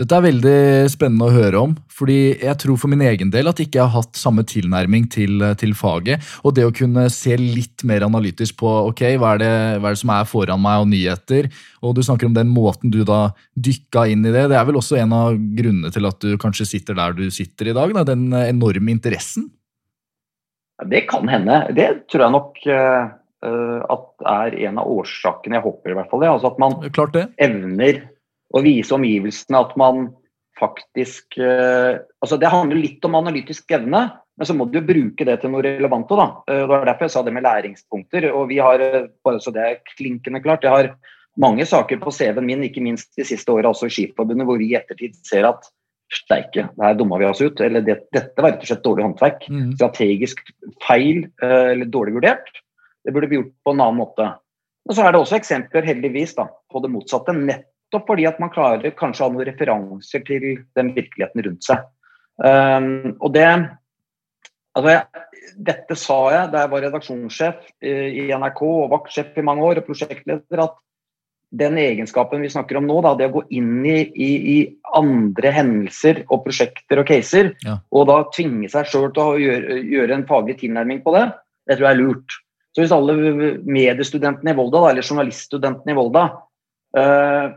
Dette 0.00 0.16
er 0.16 0.24
veldig 0.24 0.58
spennende 0.88 1.26
å 1.28 1.32
høre 1.34 1.58
om, 1.66 1.72
fordi 1.92 2.38
jeg 2.40 2.56
tror 2.62 2.78
for 2.80 2.88
min 2.88 3.02
egen 3.04 3.28
del 3.28 3.50
at 3.50 3.58
jeg 3.60 3.68
ikke 3.68 3.82
har 3.84 3.92
hatt 3.92 4.16
samme 4.16 4.40
tilnærming 4.48 5.04
til, 5.12 5.42
til 5.60 5.74
faget. 5.76 6.22
Og 6.48 6.54
det 6.56 6.64
å 6.64 6.72
kunne 6.72 7.04
se 7.12 7.36
litt 7.36 7.84
mer 7.84 8.06
analytisk 8.06 8.56
på 8.62 8.70
ok, 8.88 9.02
hva 9.20 9.34
er, 9.34 9.42
det, 9.42 9.50
hva 9.82 9.90
er 9.90 9.98
det 9.98 10.00
som 10.00 10.14
er 10.14 10.30
foran 10.30 10.62
meg 10.64 10.86
og 10.86 10.88
nyheter, 10.94 11.50
og 11.84 11.92
du 11.98 12.00
snakker 12.06 12.30
om 12.30 12.38
den 12.38 12.48
måten 12.54 12.94
du 12.94 13.02
da 13.04 13.34
dykka 13.52 14.06
inn 14.08 14.24
i 14.24 14.32
det, 14.32 14.46
det 14.54 14.56
er 14.56 14.64
vel 14.70 14.80
også 14.80 14.96
en 15.02 15.12
av 15.18 15.36
grunnene 15.36 15.92
til 15.92 16.08
at 16.08 16.24
du 16.24 16.38
kanskje 16.40 16.70
sitter 16.72 16.96
der 16.96 17.18
du 17.18 17.26
sitter 17.28 17.68
i 17.68 17.76
dag, 17.76 17.92
da, 17.92 18.06
den 18.08 18.30
enorme 18.32 18.94
interessen? 18.96 19.50
Ja, 20.80 20.88
Det 20.88 21.04
kan 21.12 21.28
hende. 21.28 21.66
Det 21.76 21.90
tror 22.08 22.30
jeg 22.30 22.36
nok 22.38 22.64
eh, 22.64 23.12
at 23.92 24.26
er 24.38 24.56
en 24.70 24.80
av 24.80 24.88
årsakene, 24.88 25.60
jeg 25.60 25.66
håper 25.68 25.92
i 25.92 26.00
hvert 26.00 26.08
fall 26.08 26.24
det. 26.24 26.32
Altså 26.32 26.48
at 26.54 26.60
man 26.62 26.80
Klart 26.96 27.12
det. 27.18 27.28
evner 27.42 28.06
å 28.52 28.62
vise 28.64 28.94
omgivelsene 28.94 29.60
at 29.60 29.76
man 29.80 30.10
faktisk 30.62 31.38
eh, 31.40 31.98
altså 32.22 32.38
Det 32.38 32.50
handler 32.52 32.78
litt 32.78 33.04
om 33.08 33.16
analytisk 33.18 33.72
evne, 33.74 34.04
men 34.38 34.48
så 34.48 34.54
må 34.56 34.68
du 34.70 34.80
bruke 34.84 35.26
det 35.26 35.40
til 35.42 35.52
noe 35.52 35.64
relevant 35.64 36.10
da. 36.10 36.28
Eh, 36.46 36.62
Det 36.62 36.70
var 36.70 36.86
derfor 36.88 37.08
jeg 37.08 37.14
sa 37.16 37.24
det 37.26 37.34
med 37.34 37.46
læringspunkter. 37.46 38.28
Og 38.32 38.48
vi 38.52 38.60
har, 38.62 38.80
eh, 38.80 39.08
bare 39.24 39.42
så 39.42 39.52
det 39.54 39.64
er 39.66 39.94
klinkende 39.96 40.42
klart, 40.44 40.62
jeg 40.62 40.70
har 40.74 40.94
mange 41.40 41.64
saker 41.66 41.98
på 41.98 42.12
CV-en 42.12 42.46
min, 42.46 42.62
ikke 42.68 42.84
minst 42.84 43.14
de 43.16 43.24
siste 43.24 43.48
åra 43.48 43.72
også 43.72 43.88
i 43.88 43.94
Skiforbundet, 43.94 44.46
hvor 44.46 44.60
vi 44.60 44.72
i 44.72 44.76
ettertid 44.76 45.16
ser 45.24 45.48
at 45.48 45.64
steike, 46.12 46.68
det 46.68 46.84
her 46.84 46.94
dumma 46.94 47.16
vi 47.18 47.24
oss 47.24 47.40
ut. 47.40 47.60
Eller 47.64 47.80
det, 47.80 48.02
dette 48.12 48.36
var 48.36 48.52
rett 48.52 48.66
og 48.66 48.68
slett 48.68 48.84
dårlig 48.84 49.06
håndverk. 49.06 49.46
Mm. 49.48 49.70
Strategisk 49.78 50.44
feil 50.84 51.24
eller 51.40 51.88
dårlig 51.88 52.18
vurdert. 52.18 52.50
Det 53.02 53.14
burde 53.16 53.30
bli 53.30 53.40
gjort 53.40 53.54
på 53.64 53.72
en 53.72 53.80
annen 53.80 54.02
måte. 54.02 54.26
Og 54.84 54.92
så 54.92 55.06
er 55.06 55.14
det 55.14 55.22
også 55.22 55.38
eksempler, 55.38 55.86
heldigvis, 55.88 56.34
da, 56.36 56.50
på 56.68 56.82
det 56.84 56.92
motsatte. 56.92 57.32
Nettopp 57.92 58.08
fordi 58.08 58.24
at 58.24 58.38
man 58.40 58.50
klarer 58.52 58.94
kanskje 58.96 59.24
å 59.24 59.28
ha 59.28 59.32
noen 59.34 59.46
referanser 59.46 60.22
til 60.24 60.44
den 60.76 60.92
virkeligheten 60.96 61.44
rundt 61.44 61.66
seg. 61.66 61.82
Um, 62.40 63.18
og 63.20 63.34
det 63.34 63.44
altså 64.72 64.88
jeg, 64.88 65.26
Dette 65.60 65.96
sa 66.00 66.16
jeg 66.32 66.48
da 66.48 66.62
jeg 66.62 66.70
var 66.72 66.82
redaksjonssjef 66.86 67.58
eh, 67.84 68.06
i 68.22 68.22
NRK 68.32 68.62
og 68.64 68.92
vaktsjef 68.94 69.36
i 69.36 69.44
mange 69.44 69.66
år 69.66 69.82
og 69.82 69.84
prosjektleder, 69.84 70.62
at 70.62 70.78
den 71.52 71.76
egenskapen 71.76 72.40
vi 72.40 72.48
snakker 72.48 72.78
om 72.78 72.86
nå, 72.88 72.96
da, 73.04 73.12
det 73.18 73.26
å 73.28 73.34
gå 73.34 73.42
inn 73.52 73.82
i, 73.84 73.98
i, 74.16 74.30
i 74.54 74.56
andre 74.96 75.50
hendelser 75.52 76.22
og 76.30 76.46
prosjekter 76.46 77.02
og 77.02 77.10
caser, 77.10 77.50
Ja. 77.66 77.76
og 77.92 78.06
da 78.08 78.22
tvinge 78.32 78.70
seg 78.72 78.88
sjøl 78.88 79.10
til 79.12 79.22
å 79.26 79.36
gjøre, 79.42 79.76
gjøre 79.92 80.16
en 80.16 80.24
faglig 80.30 80.56
tilnærming 80.62 81.02
på 81.04 81.12
det, 81.18 81.26
det 81.68 81.76
tror 81.76 81.90
jeg 81.90 81.98
er 81.98 82.00
lurt. 82.00 82.38
Så 82.72 82.80
hvis 82.80 82.96
alle 82.96 83.18
mediestudentene 83.68 84.54
i 84.54 84.56
Volda, 84.56 84.80
da, 84.80 84.94
eller 84.94 85.04
journaliststudentene 85.04 85.92
i 85.92 85.98
Volda, 85.98 86.24
uh, 86.96 87.52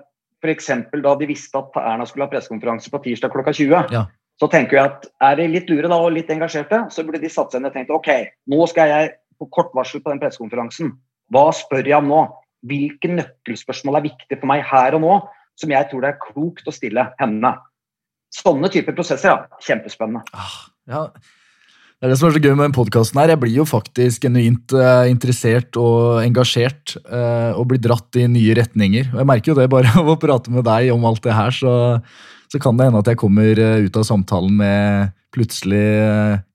f.eks. 0.46 0.70
da 1.04 1.16
de 1.20 1.28
visste 1.30 1.60
at 1.60 1.76
Erna 1.82 2.06
skulle 2.08 2.28
ha 2.28 2.32
pressekonferanse 2.32 2.92
på 2.94 3.02
tirsdag 3.04 3.34
klokka 3.34 3.54
20, 3.56 3.92
Ja. 3.94 4.06
så 4.42 4.50
tenker 4.52 4.78
jeg 4.78 4.86
at 4.92 5.08
er 5.22 5.36
de 5.42 5.48
litt 5.52 5.70
lure 5.70 5.90
da, 5.92 5.98
og 5.98 6.14
litt 6.16 6.30
engasjerte, 6.30 6.86
så 6.92 7.04
burde 7.04 7.22
de 7.22 7.30
satt 7.32 7.52
seg 7.52 7.62
ned 7.64 7.74
og 7.74 7.78
tenkt 7.78 7.94
ok, 7.96 8.10
nå 8.52 8.68
skal 8.72 8.92
jeg 8.94 9.14
på 9.40 9.50
kort 9.52 9.74
varsel 9.76 10.02
på 10.02 10.14
den 10.14 10.22
pressekonferansen. 10.24 10.94
Hva 11.34 11.50
spør 11.56 11.86
jeg 11.88 11.98
om 11.98 12.08
nå? 12.12 12.24
Hvilke 12.66 13.10
nøkkelspørsmål 13.12 14.00
er 14.00 14.06
viktige 14.08 14.40
for 14.40 14.50
meg 14.50 14.64
her 14.66 14.96
og 14.98 15.02
nå, 15.04 15.16
som 15.60 15.72
jeg 15.72 15.90
tror 15.90 16.02
det 16.02 16.14
er 16.14 16.22
klokt 16.22 16.68
å 16.68 16.74
stille 16.74 17.10
henne? 17.20 17.52
Sånne 18.36 18.70
typer 18.72 18.96
prosesser, 18.98 19.32
ja. 19.32 19.60
Kjempespennende. 19.64 20.24
Ah, 20.34 20.56
ja. 20.92 21.04
Det 21.96 22.10
er 22.10 22.12
det 22.12 22.18
som 22.20 22.28
er 22.28 22.36
så 22.36 22.40
gøy 22.44 22.52
med 22.58 22.66
den 22.66 22.76
podkasten 22.76 23.20
her. 23.22 23.32
Jeg 23.32 23.40
blir 23.40 23.54
jo 23.56 23.64
faktisk 23.66 24.26
genuint 24.26 24.74
eh, 24.76 25.08
interessert 25.08 25.78
og 25.80 26.20
engasjert 26.26 26.98
eh, 27.00 27.56
og 27.56 27.70
blir 27.70 27.80
dratt 27.80 28.20
i 28.20 28.26
nye 28.28 28.56
retninger. 28.58 29.14
Og 29.14 29.22
jeg 29.22 29.30
merker 29.30 29.54
jo 29.54 29.56
det 29.62 29.70
bare 29.72 29.94
av 30.02 30.12
å 30.12 30.18
prate 30.20 30.52
med 30.52 30.68
deg 30.68 30.92
om 30.92 31.08
alt 31.08 31.24
det 31.24 31.38
her, 31.38 31.56
så, 31.56 31.76
så 32.52 32.60
kan 32.60 32.76
det 32.76 32.90
hende 32.90 33.00
at 33.00 33.12
jeg 33.14 33.22
kommer 33.22 33.62
eh, 33.64 33.86
ut 33.88 34.00
av 34.02 34.04
samtalen 34.12 34.60
med 34.60 35.16
plutselig 35.36 35.86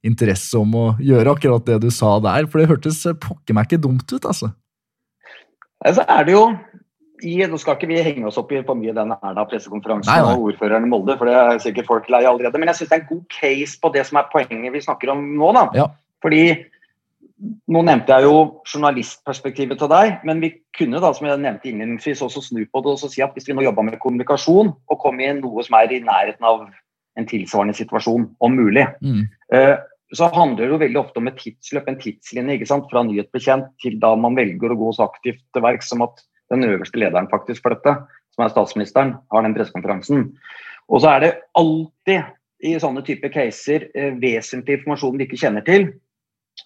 interesse 0.04 0.56
om 0.60 0.76
å 0.76 0.84
gjøre 1.04 1.32
akkurat 1.34 1.64
det 1.68 1.80
du 1.86 1.90
sa 1.92 2.18
der. 2.20 2.44
For 2.44 2.60
det 2.60 2.68
hørtes 2.70 3.00
pokker 3.24 3.56
meg 3.56 3.68
ikke 3.68 3.80
dumt 3.88 4.12
ut, 4.12 4.20
altså. 4.20 4.52
Så 5.80 6.04
er 6.04 6.28
det 6.28 6.36
jo 6.36 6.44
Nå 7.20 7.60
skal 7.60 7.76
ikke 7.76 7.88
vi 7.90 8.02
henge 8.04 8.26
oss 8.28 8.38
opp 8.40 8.52
i 8.54 8.62
for 8.64 8.78
mye 8.78 8.94
denne 8.96 9.16
Erna-pressekonferansen 9.20 10.26
og 10.30 10.50
ordføreren 10.50 10.86
i 10.86 10.90
Molde, 10.90 11.16
for 11.20 11.28
det 11.28 11.36
er 11.36 11.62
sikkert 11.62 11.88
folk 11.90 12.10
lei 12.12 12.22
allerede. 12.28 12.58
Men 12.60 12.72
jeg 12.72 12.80
syns 12.80 12.92
det 12.92 12.98
er 12.98 13.02
en 13.04 13.10
god 13.10 13.24
case 13.34 13.80
på 13.82 13.92
det 13.94 14.04
som 14.08 14.20
er 14.20 14.30
poenget 14.32 14.74
vi 14.74 14.84
snakker 14.84 15.12
om 15.12 15.24
nå. 15.38 15.50
da. 15.56 15.66
Ja. 15.76 15.88
Fordi 16.24 16.44
nå 17.72 17.82
nevnte 17.86 18.12
jeg 18.12 18.28
jo 18.28 18.62
journalistperspektivet 18.68 19.80
til 19.80 19.90
deg, 19.90 20.18
men 20.28 20.42
vi 20.44 20.52
kunne 20.76 21.00
da, 21.00 21.12
som 21.16 21.28
jeg 21.28 21.40
nevnte 21.40 21.70
innledningsvis, 21.70 22.20
også 22.26 22.42
snu 22.44 22.60
på 22.68 22.82
det 22.84 22.94
og 22.94 23.00
så 23.00 23.08
si 23.12 23.24
at 23.24 23.32
hvis 23.36 23.48
vi 23.48 23.56
nå 23.56 23.64
jobba 23.64 23.86
med 23.86 24.00
kommunikasjon 24.02 24.74
og 24.74 25.00
kom 25.00 25.22
i 25.24 25.30
noe 25.38 25.64
som 25.64 25.78
er 25.80 25.94
i 25.96 26.02
nærheten 26.04 26.44
av 26.46 26.66
en 27.18 27.28
tilsvarende 27.28 27.76
situasjon, 27.76 28.28
om 28.40 28.58
mulig, 28.58 28.86
Mm. 29.00 29.24
Eh, 29.52 29.76
så 30.14 30.26
handler 30.34 30.64
det 30.64 30.72
jo 30.72 30.80
veldig 30.80 30.98
ofte 30.98 31.20
om 31.20 31.28
et 31.30 31.36
tidsløp, 31.38 31.88
en 31.88 31.98
tidslinje, 32.00 32.56
ikke 32.56 32.66
sant? 32.66 32.88
fra 32.90 33.02
nyhetsbetjent 33.06 33.68
til 33.82 33.98
da 34.02 34.14
man 34.18 34.34
velger 34.38 34.72
å 34.74 34.78
gå 34.78 34.90
så 34.96 35.06
aktivt 35.06 35.42
til 35.54 35.62
verks 35.62 35.90
som 35.92 36.02
at 36.02 36.22
den 36.50 36.66
øverste 36.66 37.00
lederen 37.00 37.30
faktisk 37.30 37.64
for 37.64 37.74
dette, 37.74 37.94
som 38.34 38.44
er 38.44 38.52
statsministeren, 38.52 39.14
har 39.32 39.46
den 39.46 39.56
pressekonferansen. 39.56 40.28
Og 40.90 41.02
så 41.02 41.14
er 41.14 41.24
det 41.24 41.32
alltid 41.58 42.66
i 42.66 42.76
sånne 42.82 43.02
typer 43.06 43.32
caser 43.32 43.88
eh, 43.94 44.12
vesentlig 44.20 44.80
informasjon 44.80 45.16
vi 45.18 45.26
ikke 45.28 45.40
kjenner 45.40 45.64
til, 45.66 45.88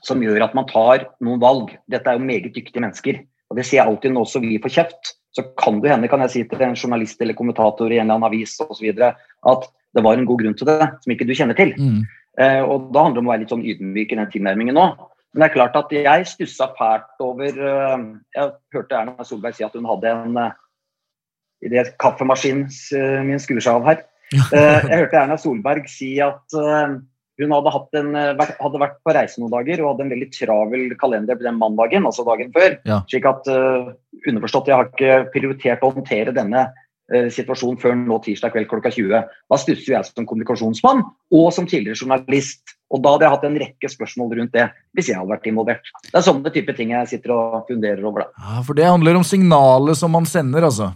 som 0.04 0.22
gjør 0.24 0.46
at 0.46 0.56
man 0.56 0.66
tar 0.70 1.06
noen 1.24 1.42
valg. 1.42 1.76
Dette 1.90 2.10
er 2.10 2.18
jo 2.18 2.26
meget 2.26 2.54
dyktige 2.56 2.82
mennesker. 2.82 3.20
Og 3.50 3.58
det 3.58 3.66
sier 3.68 3.82
jeg 3.82 3.92
alltid 3.92 4.14
nå 4.14 4.24
som 4.26 4.42
vi 4.42 4.58
får 4.62 4.74
kjeft. 4.74 5.14
Så 5.34 5.44
kan 5.60 5.80
det 5.82 5.92
hende, 5.92 6.08
kan 6.10 6.22
jeg 6.24 6.32
si 6.32 6.42
til 6.48 6.62
en 6.62 6.76
journalist 6.78 7.20
eller 7.22 7.36
kommentator 7.38 7.90
i 7.92 7.98
en 7.98 8.06
eller 8.06 8.18
annen 8.18 8.28
avis 8.30 8.56
osv., 8.62 8.86
at 8.90 9.66
det 9.94 10.02
var 10.02 10.18
en 10.18 10.26
god 10.26 10.40
grunn 10.42 10.56
til 10.58 10.68
det, 10.70 10.88
som 11.02 11.14
ikke 11.14 11.26
du 11.26 11.34
kjenner 11.36 11.58
til. 11.58 11.74
Mm. 11.78 12.04
Eh, 12.42 12.62
og 12.62 12.90
da 12.94 13.04
handler 13.04 13.20
det 13.20 13.22
om 13.22 13.28
å 13.28 13.32
være 13.32 13.42
litt 13.44 13.54
sånn 13.54 13.66
ydmyk 13.66 14.14
i 14.14 14.18
den 14.18 14.30
tilnærmingen 14.32 14.78
nå. 14.78 14.86
Men 15.34 15.42
det 15.42 15.48
er 15.48 15.54
klart 15.56 15.76
at 15.78 15.92
jeg 15.92 16.26
stussa 16.30 16.70
fælt 16.78 17.22
over 17.22 17.50
eh, 17.50 18.04
Jeg 18.36 18.52
hørte 18.76 19.00
Erna 19.00 19.26
Solberg 19.26 19.56
si 19.56 19.66
at 19.66 19.74
hun 19.74 19.88
hadde 19.90 20.12
en 20.14 20.38
i 20.38 20.50
Idet 21.64 21.94
kaffemaskinen 22.02 22.68
uh, 22.68 23.22
min 23.24 23.40
skrur 23.40 23.62
seg 23.64 23.78
av 23.78 23.86
her. 23.88 24.02
Eh, 24.34 24.84
jeg 24.90 24.98
hørte 24.98 25.18
Erna 25.20 25.36
Solberg 25.40 25.86
si 25.90 26.10
at 26.22 26.56
eh, 26.58 26.96
hun 27.42 27.54
hadde, 27.54 27.72
en, 27.98 28.12
eh, 28.18 28.52
hadde 28.60 28.80
vært 28.82 29.00
på 29.02 29.14
reise 29.14 29.40
noen 29.42 29.52
dager 29.52 29.82
og 29.82 29.92
hadde 29.92 30.06
en 30.06 30.14
veldig 30.14 30.30
travel 30.34 30.94
kalender 31.00 31.40
den 31.40 31.58
mandagen, 31.58 32.06
altså 32.06 32.26
dagen 32.26 32.52
før. 32.54 32.76
Ja. 32.86 33.00
Slik 33.10 33.26
at 33.30 33.48
eh, 33.50 33.92
underforstått, 34.30 34.70
jeg 34.70 34.78
har 34.78 34.90
ikke 34.90 35.18
prioritert 35.34 35.84
å 35.84 35.92
håndtere 35.94 36.34
denne 36.36 36.68
eh, 37.12 37.28
situasjonen 37.32 37.80
før 37.82 37.96
nå 37.98 38.20
tirsdag 38.24 38.54
kveld 38.54 38.70
klokka 38.70 38.92
20. 38.94 39.28
Da 39.50 39.60
stusser 39.60 39.96
jeg 39.96 40.08
som 40.08 40.28
kommunikasjonsmann 40.28 41.04
og 41.04 41.46
som 41.56 41.68
tidligere 41.68 42.00
journalist. 42.00 42.76
Og 42.94 43.02
da 43.02 43.14
hadde 43.14 43.26
jeg 43.26 43.34
hatt 43.34 43.46
en 43.48 43.60
rekke 43.62 43.90
spørsmål 43.90 44.36
rundt 44.38 44.52
det, 44.54 44.68
hvis 44.94 45.08
jeg 45.10 45.18
hadde 45.18 45.32
vært 45.32 45.48
involvert. 45.50 45.88
Det 46.06 46.18
er 46.18 46.26
sånne 46.26 46.52
type 46.54 46.74
ting 46.78 46.92
jeg 46.94 47.10
sitter 47.10 47.34
og 47.34 47.64
funderer 47.70 48.04
over. 48.04 48.26
da. 48.26 48.44
Ja, 48.44 48.60
For 48.66 48.78
det 48.78 48.86
handler 48.86 49.18
om 49.18 49.26
signalet 49.26 49.98
som 49.98 50.14
man 50.14 50.28
sender, 50.30 50.68
altså. 50.68 50.92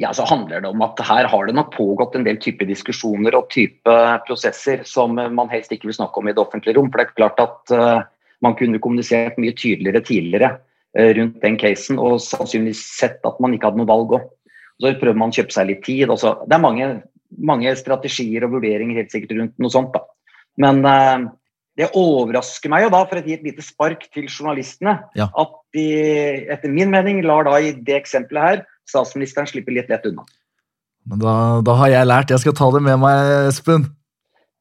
Ja, 0.00 0.12
så 0.16 0.24
handler 0.24 0.62
det 0.64 0.70
om 0.72 0.82
at 0.84 1.00
her 1.04 1.26
har 1.28 1.46
det 1.46 1.54
nok 1.56 1.74
pågått 1.74 2.14
en 2.16 2.24
del 2.24 2.38
type 2.40 2.64
diskusjoner 2.64 3.34
og 3.36 3.50
type 3.52 3.96
prosesser 4.26 4.86
som 4.88 5.18
man 5.18 5.50
helst 5.52 5.72
ikke 5.74 5.90
vil 5.90 5.98
snakke 5.98 6.20
om 6.20 6.30
i 6.30 6.32
det 6.32 6.40
offentlige 6.40 6.78
rom. 6.78 6.88
For 6.88 7.00
det 7.00 7.10
er 7.10 7.18
klart 7.18 7.42
at 7.44 7.74
uh, 7.76 8.04
man 8.44 8.56
kunne 8.56 8.80
kommunisert 8.80 9.36
mye 9.40 9.52
tydeligere 9.52 10.00
tidligere 10.08 10.54
uh, 10.56 11.10
rundt 11.18 11.44
den 11.44 11.58
casen, 11.60 12.00
og 12.00 12.22
sannsynligvis 12.24 12.80
sett 12.96 13.20
at 13.28 13.42
man 13.44 13.52
ikke 13.52 13.68
hadde 13.68 13.82
noe 13.82 13.90
valg 13.92 14.16
òg. 14.16 14.30
Så 14.82 14.94
prøver 14.98 15.18
man 15.18 15.30
å 15.30 15.36
kjøpe 15.36 15.54
seg 15.54 15.68
litt 15.70 15.84
tid. 15.86 16.10
Også. 16.10 16.34
Det 16.50 16.56
er 16.56 16.64
mange, 16.64 16.88
mange 17.38 17.70
strategier 17.78 18.46
og 18.48 18.56
vurderinger 18.56 18.98
helt 18.98 19.14
sikkert 19.14 19.36
rundt 19.38 19.54
noe 19.62 19.72
sånt. 19.72 19.94
da. 19.94 20.02
Men 20.60 20.82
eh, 20.84 21.28
det 21.78 21.88
overrasker 21.96 22.72
meg 22.72 22.84
jo 22.86 22.92
da, 22.92 23.04
for 23.08 23.20
å 23.20 23.24
gi 23.24 23.38
et 23.38 23.46
lite 23.46 23.64
spark 23.64 24.04
til 24.12 24.26
journalistene, 24.28 24.98
Ja. 25.16 25.30
at 25.30 25.54
de 25.72 25.86
etter 26.52 26.68
min 26.68 26.90
mening 26.92 27.22
lar 27.24 27.46
da 27.48 27.56
i 27.62 27.72
det 27.72 28.02
eksempelet 28.02 28.42
her 28.48 28.64
statsministeren 28.90 29.48
slippe 29.48 29.72
litt 29.72 29.88
lett 29.88 30.04
unna. 30.08 30.24
Men 31.08 31.22
da, 31.22 31.34
da 31.64 31.74
har 31.80 31.90
jeg 31.90 32.06
lært. 32.10 32.30
Jeg 32.30 32.44
skal 32.44 32.54
ta 32.58 32.68
det 32.74 32.82
med 32.84 33.00
meg, 33.02 33.48
Espen. 33.48 33.88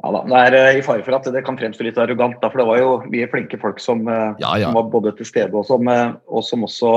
Ja 0.02 0.10
da, 0.16 0.22
Det 0.26 0.40
er 0.48 0.56
eh, 0.58 0.80
i 0.80 0.86
fare 0.86 1.04
for 1.06 1.14
at 1.18 1.28
det 1.34 1.44
kan 1.46 1.58
fremstå 1.60 1.86
litt 1.86 2.00
arrogant, 2.02 2.40
da, 2.42 2.50
for 2.50 2.62
det 2.64 2.68
var 2.72 2.80
jo 2.80 2.94
mye 3.12 3.28
flinke 3.30 3.60
folk 3.62 3.82
som, 3.84 4.08
eh, 4.10 4.32
Ja, 4.42 4.56
ja. 4.58 4.70
som 4.70 4.80
var 4.80 4.90
både 4.94 5.16
til 5.18 5.28
stede 5.30 5.54
og 5.54 5.68
som, 5.68 5.88
eh, 5.88 6.14
og 6.28 6.44
som 6.48 6.64
også 6.66 6.94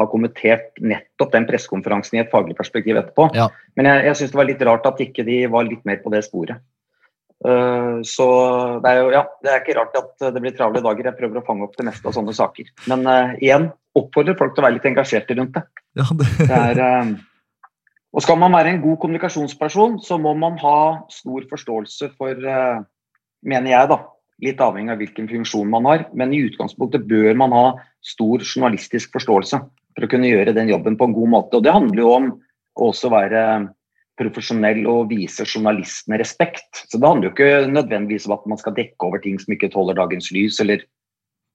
har 0.00 0.10
kommentert 0.10 0.80
nettopp 0.80 1.32
den 1.34 1.46
pressekonferansen 1.48 2.18
i 2.18 2.22
et 2.24 2.32
faglig 2.32 2.56
perspektiv 2.58 2.98
etterpå. 2.98 3.30
Ja. 3.36 3.48
Men 3.78 3.88
jeg, 3.90 4.04
jeg 4.08 4.18
syns 4.18 4.34
det 4.34 4.40
var 4.40 4.50
litt 4.50 4.66
rart 4.66 4.88
at 4.88 5.00
ikke 5.04 5.24
de 5.26 5.40
var 5.52 5.68
litt 5.68 5.82
mer 5.88 6.00
på 6.02 6.12
det 6.14 6.24
sporet. 6.26 6.62
Uh, 7.40 8.04
så 8.04 8.26
det 8.84 8.90
er 8.90 8.98
jo 8.98 9.12
ja, 9.14 9.22
det 9.40 9.48
er 9.48 9.62
ikke 9.62 9.76
rart 9.78 9.94
at 9.96 10.26
det 10.34 10.42
blir 10.44 10.52
travle 10.56 10.82
dager. 10.84 11.08
Jeg 11.08 11.18
prøver 11.20 11.40
å 11.40 11.46
fange 11.46 11.64
opp 11.64 11.78
det 11.78 11.86
meste 11.88 12.08
av 12.08 12.16
sånne 12.16 12.36
saker. 12.36 12.68
Men 12.92 13.06
uh, 13.08 13.34
igjen, 13.40 13.70
oppfordrer 13.96 14.36
folk 14.38 14.54
til 14.54 14.64
å 14.64 14.68
være 14.68 14.76
litt 14.76 14.88
engasjerte 14.90 15.36
rundt 15.38 15.56
det. 15.56 15.64
Ja, 16.00 16.06
det... 16.12 16.28
det 16.42 16.60
er, 16.60 16.84
uh, 16.84 17.66
og 18.10 18.24
skal 18.26 18.40
man 18.42 18.56
være 18.56 18.74
en 18.74 18.80
god 18.82 18.98
kommunikasjonsperson, 19.04 20.00
så 20.02 20.18
må 20.18 20.34
man 20.34 20.56
ha 20.58 20.78
stor 21.14 21.44
forståelse 21.46 22.08
for, 22.18 22.48
mener 23.46 23.70
jeg, 23.70 23.90
da, 23.92 23.98
litt 24.42 24.62
avhengig 24.64 24.94
av 24.94 24.98
hvilken 24.98 25.28
funksjon 25.30 25.70
man 25.70 25.86
har, 25.86 26.06
men 26.18 26.32
i 26.34 26.40
utgangspunktet 26.48 27.04
bør 27.06 27.36
man 27.38 27.54
ha 27.54 27.64
stor 28.02 28.42
journalistisk 28.42 29.12
forståelse 29.14 29.60
for 29.96 30.06
å 30.06 30.10
kunne 30.10 30.30
gjøre 30.30 30.54
den 30.56 30.70
jobben 30.70 30.96
på 30.98 31.08
en 31.08 31.16
god 31.16 31.32
måte. 31.34 31.58
Og 31.58 31.66
det 31.66 31.74
handler 31.74 32.02
jo 32.02 32.14
om 32.14 32.30
å 32.80 32.90
også 32.90 33.10
være 33.12 33.42
profesjonell 34.20 34.84
og 34.90 35.10
vise 35.10 35.46
journalistene 35.46 36.18
respekt. 36.20 36.84
Så 36.86 36.98
det 36.98 37.08
handler 37.08 37.30
jo 37.30 37.34
ikke 37.34 37.70
nødvendigvis 37.72 38.28
om 38.28 38.36
at 38.36 38.48
man 38.52 38.60
skal 38.60 38.76
dekke 38.76 39.08
over 39.08 39.22
ting 39.22 39.38
som 39.40 39.54
ikke 39.54 39.72
tåler 39.72 39.96
dagens 39.98 40.30
lys, 40.34 40.60
eller 40.62 40.84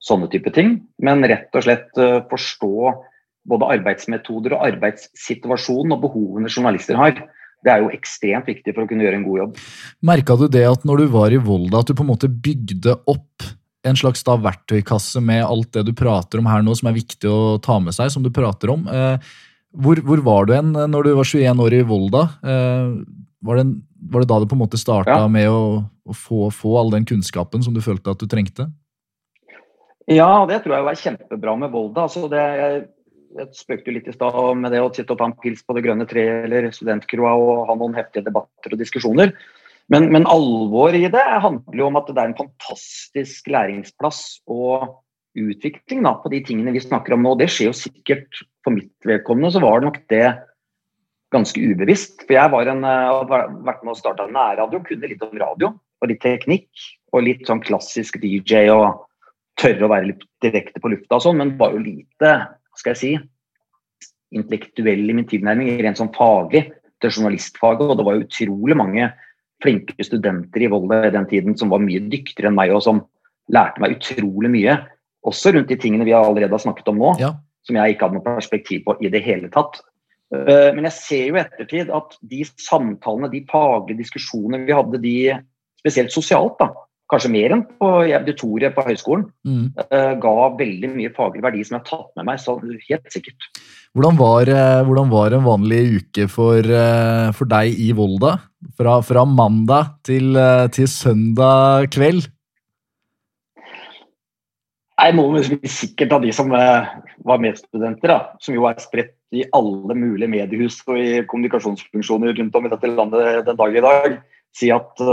sånne 0.06 0.30
type 0.34 0.52
ting, 0.54 0.80
men 1.02 1.26
rett 1.26 1.54
og 1.56 1.66
slett 1.66 1.90
uh, 1.98 2.22
forstå 2.30 2.94
både 3.50 3.70
arbeidsmetoder 3.78 4.56
og 4.58 4.66
arbeidssituasjonen 4.68 5.96
og 5.96 6.04
behovene 6.08 6.52
journalister 6.52 6.98
har. 7.00 7.18
Det 7.66 7.74
er 7.74 7.82
jo 7.82 7.94
ekstremt 7.94 8.50
viktig 8.50 8.74
for 8.74 8.86
å 8.86 8.90
kunne 8.90 9.06
gjøre 9.06 9.20
en 9.22 9.26
god 9.26 9.40
jobb. 9.42 9.62
Merka 10.06 10.38
du 10.38 10.46
det 10.52 10.66
at 10.70 10.86
når 10.86 11.02
du 11.02 11.14
var 11.14 11.34
i 11.34 11.42
Volda, 11.42 11.82
at 11.82 11.90
du 11.90 11.98
på 11.98 12.06
en 12.06 12.12
måte 12.12 12.30
bygde 12.30 12.98
opp 13.10 13.46
en 13.86 13.98
slags 14.00 14.24
da 14.26 14.36
verktøykasse 14.42 15.22
med 15.24 15.44
alt 15.46 15.72
det 15.78 15.86
du 15.88 15.94
prater 15.98 16.42
om 16.42 16.48
her 16.50 16.64
nå, 16.66 16.74
som 16.78 16.90
er 16.90 16.98
viktig 16.98 17.30
å 17.30 17.58
ta 17.64 17.78
med 17.84 17.96
seg, 17.96 18.10
som 18.14 18.26
du 18.26 18.32
prater 18.34 18.74
om? 18.74 18.88
Uh, 18.90 19.18
hvor, 19.76 20.00
hvor, 20.08 20.24
var 20.24 20.48
du 20.48 20.56
hen 20.56 20.72
eh, 20.76 20.88
når 20.88 21.08
du 21.08 21.12
var 21.18 21.28
21 21.28 21.62
år 21.66 21.76
i 21.76 21.84
Volda? 21.88 22.24
Eh, 22.40 22.96
var, 23.46 23.60
det, 23.60 23.66
var, 24.12 24.24
det, 24.24 24.30
da 24.32 24.40
det 24.42 24.50
på 24.52 24.58
en 24.58 24.64
måte 24.64 24.80
starta 24.80 25.20
ja. 25.26 25.30
med 25.32 25.50
å, 25.52 25.84
å 25.84 26.16
få, 26.16 26.50
få, 26.54 26.76
all 26.80 26.92
den 26.94 27.08
kunnskapen 27.08 27.64
som 27.66 27.76
du 27.76 27.84
følte 27.84 28.14
at 28.14 28.22
du 28.22 28.30
trengte? 28.32 28.70
Ja, 30.12 30.46
det 30.50 30.62
tror 30.64 30.78
jeg 30.78 30.86
var 30.86 31.02
kjempebra 31.02 31.56
med 31.60 31.74
Volda. 31.74 32.06
Altså 32.06 32.30
det, 32.32 32.42
jeg, 32.62 32.82
jeg 33.42 33.52
spøkte 33.58 33.96
litt 33.96 34.10
i 34.10 34.16
stad 34.16 34.40
med 34.62 34.74
det 34.74 34.84
å 34.84 34.92
sitte 34.94 35.16
og 35.16 35.22
ta 35.22 35.30
en 35.32 35.38
pils 35.42 35.66
på 35.66 35.76
Det 35.76 35.84
grønne 35.86 36.08
treet 36.10 36.46
eller 36.48 36.70
studentkroa 36.74 37.34
og 37.42 37.70
ha 37.72 37.78
noen 37.80 37.98
heftige 37.98 38.28
debatter 38.30 38.76
og 38.76 38.82
diskusjoner. 38.82 39.34
Men, 39.94 40.10
men 40.14 40.26
alvoret 40.30 40.98
i 40.98 41.12
det 41.14 41.24
handler 41.44 41.78
jo 41.78 41.90
om 41.92 42.00
at 42.00 42.08
det 42.10 42.18
er 42.18 42.32
en 42.32 42.40
fantastisk 42.40 43.50
læringsplass 43.54 44.22
og 44.50 44.88
utvikling 45.36 46.06
da, 46.06 46.16
på 46.22 46.32
de 46.34 46.42
tingene 46.48 46.74
vi 46.74 46.82
snakker 46.82 47.16
om 47.16 47.26
nå. 47.26 47.36
Det 47.38 47.50
skjer 47.52 47.70
jo 47.70 47.78
sikkert 47.78 48.42
for 48.66 48.74
mitt 48.74 48.94
vedkommende, 49.06 49.54
så 49.54 49.62
var 49.62 49.82
det 49.82 49.90
nok 49.90 50.00
det 50.12 50.26
ganske 51.36 51.60
ubevisst. 51.60 52.24
For 52.24 52.38
jeg 52.38 52.54
var 52.54 52.72
en, 52.72 52.84
eh, 52.84 53.10
har 53.12 53.50
vært 53.66 53.84
med 53.84 53.94
å 53.94 54.00
starte 54.00 54.30
nærradio, 54.32 54.82
kunne 54.86 55.12
litt 55.12 55.22
om 55.22 55.38
radio 55.38 55.74
og 56.02 56.10
litt 56.10 56.24
teknikk. 56.24 56.70
Og 57.14 57.24
litt 57.24 57.46
sånn 57.48 57.64
klassisk 57.64 58.18
DJ 58.20 58.68
og 58.74 59.06
tørre 59.60 59.86
å 59.86 59.92
være 59.92 60.10
litt 60.12 60.24
direkte 60.44 60.82
på 60.84 60.92
lufta 60.92 61.16
og 61.16 61.24
sånn, 61.24 61.38
men 61.40 61.58
var 61.58 61.72
jo 61.72 61.80
lite, 61.80 62.32
skal 62.76 62.92
jeg 62.94 63.00
si, 63.00 63.12
intellektuell 64.36 65.10
i 65.10 65.16
min 65.16 65.30
tilnærming, 65.30 65.80
rent 65.80 66.02
sånn 66.02 66.12
faglig 66.16 66.74
til 67.00 67.14
journalistfaget. 67.14 67.88
Og 67.88 67.98
det 67.98 68.06
var 68.08 68.18
jo 68.18 68.26
utrolig 68.26 68.76
mange 68.76 69.14
flinke 69.64 70.04
studenter 70.04 70.66
i 70.66 70.70
Volda 70.72 71.06
i 71.08 71.14
den 71.14 71.28
tiden 71.30 71.56
som 71.58 71.72
var 71.74 71.84
mye 71.84 72.04
dyktigere 72.12 72.52
enn 72.52 72.58
meg, 72.58 72.74
og 72.76 72.84
som 72.86 73.04
lærte 73.54 73.82
meg 73.82 73.98
utrolig 73.98 74.52
mye 74.52 74.78
også 75.26 75.56
rundt 75.56 75.72
de 75.72 75.78
tingene 75.82 76.06
vi 76.08 76.14
allerede 76.16 76.54
har 76.54 76.62
snakket 76.62 76.90
om 76.92 77.02
nå, 77.02 77.12
ja. 77.22 77.34
som 77.66 77.78
jeg 77.80 77.96
ikke 77.96 78.08
hadde 78.08 78.20
noe 78.20 78.28
perspektiv 78.28 78.86
på 78.86 78.98
i 79.02 79.12
det 79.14 79.24
hele 79.26 79.50
tatt. 79.54 79.82
Eh, 80.34 80.72
men 80.76 80.88
jeg 80.90 80.98
ser 80.98 81.24
jo 81.30 81.38
i 81.38 81.42
ettertid 81.44 81.92
at 81.94 82.18
de 82.22 82.42
samtalene, 82.62 83.32
de 83.34 83.46
faglige 83.50 84.04
diskusjonene 84.04 84.66
vi 84.68 84.76
hadde, 84.76 85.02
de 85.02 85.16
spesielt 85.82 86.14
sosialt, 86.14 86.58
da, 86.62 86.72
kanskje 87.12 87.34
mer 87.34 87.54
enn 87.54 87.66
på 87.80 87.92
auditoriet 88.02 88.76
på 88.78 88.86
høyskolen, 88.88 89.28
mm. 89.46 89.66
Eh, 89.86 90.14
ga 90.22 90.36
veldig 90.60 90.94
mye 90.96 91.14
faglig 91.16 91.44
verdi 91.46 91.66
som 91.66 91.78
jeg 91.78 91.84
har 91.84 91.90
tatt 91.90 92.14
med 92.20 92.30
meg. 92.30 92.42
så 92.42 92.58
helt 92.62 93.12
sikkert. 93.14 93.50
Hvordan 93.96 94.18
var, 94.20 94.50
eh, 94.52 94.84
hvordan 94.84 95.08
var 95.08 95.32
en 95.32 95.46
vanlig 95.46 95.82
uke 96.02 96.28
for, 96.28 96.68
for 97.32 97.48
deg 97.48 97.78
i 97.80 97.94
Volda? 97.96 98.34
Fra, 98.76 98.98
fra 99.00 99.24
mandag 99.24 99.94
til, 100.04 100.36
til 100.76 100.90
søndag 100.92 101.88
kveld? 101.96 102.26
Jeg 104.96 105.16
må 105.16 105.30
bli 105.32 105.72
sikkert 105.72 106.12
av 106.16 106.26
de 106.26 106.34
som 106.36 106.52
var 106.52 107.40
medstudenter, 107.44 108.12
da, 108.12 108.20
som 108.44 108.56
jo 108.56 108.68
er 108.68 108.84
spredt 108.84 109.16
i 109.36 109.44
alle 109.56 109.96
mulige 109.96 110.32
mediehus 110.32 110.82
og 110.88 111.00
i 111.00 111.24
kommunikasjonsfunksjoner 111.30 112.36
rundt 112.36 112.56
om 112.60 112.68
i 112.68 112.72
dette 112.72 112.92
landet 112.92 113.48
den 113.48 113.60
dag 113.60 113.76
i 113.76 113.84
dag, 113.86 114.20
si 114.56 114.72
at, 114.76 115.04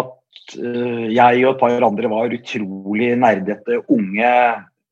at 0.00 0.56
jeg 0.56 1.44
og 1.44 1.54
et 1.54 1.62
par 1.62 1.88
andre 1.88 2.12
var 2.12 2.36
utrolig 2.36 3.12
nerdete, 3.20 3.80
unge, 3.92 4.32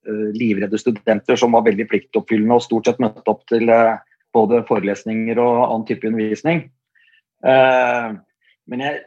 livredde 0.09 0.79
studenter 0.81 1.37
som 1.37 1.53
var 1.53 1.67
veldig 1.67 1.85
pliktoppfyllende 1.91 2.57
og 2.57 2.65
stort 2.65 2.89
sett 2.89 3.03
møtte 3.03 3.29
opp 3.29 3.43
til 3.51 3.69
både 4.35 4.63
forelesninger 4.69 5.39
og 5.43 5.65
annen 5.67 5.87
type 5.89 6.09
undervisning. 6.09 6.63
men 7.45 8.85
jeg 8.85 9.01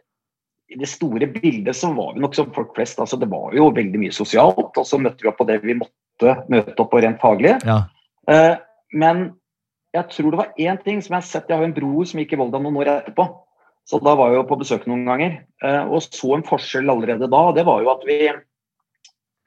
i 0.73 0.79
det 0.79 0.89
store 0.89 1.27
bildet 1.29 1.75
så 1.77 1.91
var 1.93 2.15
vi 2.15 2.23
nok 2.23 2.35
som 2.37 2.51
folk 2.53 2.73
flest. 2.75 2.99
altså 2.99 3.17
Det 3.17 3.29
var 3.29 3.53
jo 3.55 3.69
veldig 3.75 3.99
mye 3.99 4.15
sosialt, 4.15 4.77
og 4.77 4.85
så 4.87 4.99
møtte 5.01 5.21
vi 5.21 5.29
opp 5.29 5.37
på 5.41 5.47
det 5.49 5.59
vi 5.63 5.77
måtte 5.77 6.35
møte 6.49 6.77
opp 6.81 6.91
på 6.93 7.01
rent 7.03 7.21
faglig. 7.21 7.55
Ja. 7.67 7.83
Men 8.93 9.25
jeg 9.93 10.09
tror 10.09 10.31
det 10.31 10.39
var 10.39 10.53
én 10.57 10.79
ting 10.81 11.01
som 11.01 11.13
jeg 11.13 11.21
har 11.21 11.27
sett 11.27 11.49
Jeg 11.51 11.59
har 11.59 11.67
en 11.67 11.75
bror 11.75 12.07
som 12.09 12.21
gikk 12.21 12.33
i 12.33 12.39
Volda 12.41 12.61
noen 12.61 12.79
år 12.81 12.89
etterpå. 12.95 13.27
Så 13.85 13.99
da 13.99 14.15
var 14.15 14.31
jeg 14.31 14.39
jo 14.39 14.47
på 14.49 14.57
besøk 14.61 14.87
noen 14.89 15.05
ganger. 15.05 15.37
Og 15.91 16.01
så 16.05 16.33
en 16.37 16.47
forskjell 16.47 16.89
allerede 16.89 17.29
da. 17.29 17.43
Det 17.53 17.65
var 17.67 17.83
jo 17.83 17.91
at 17.93 18.05
vi, 18.07 18.17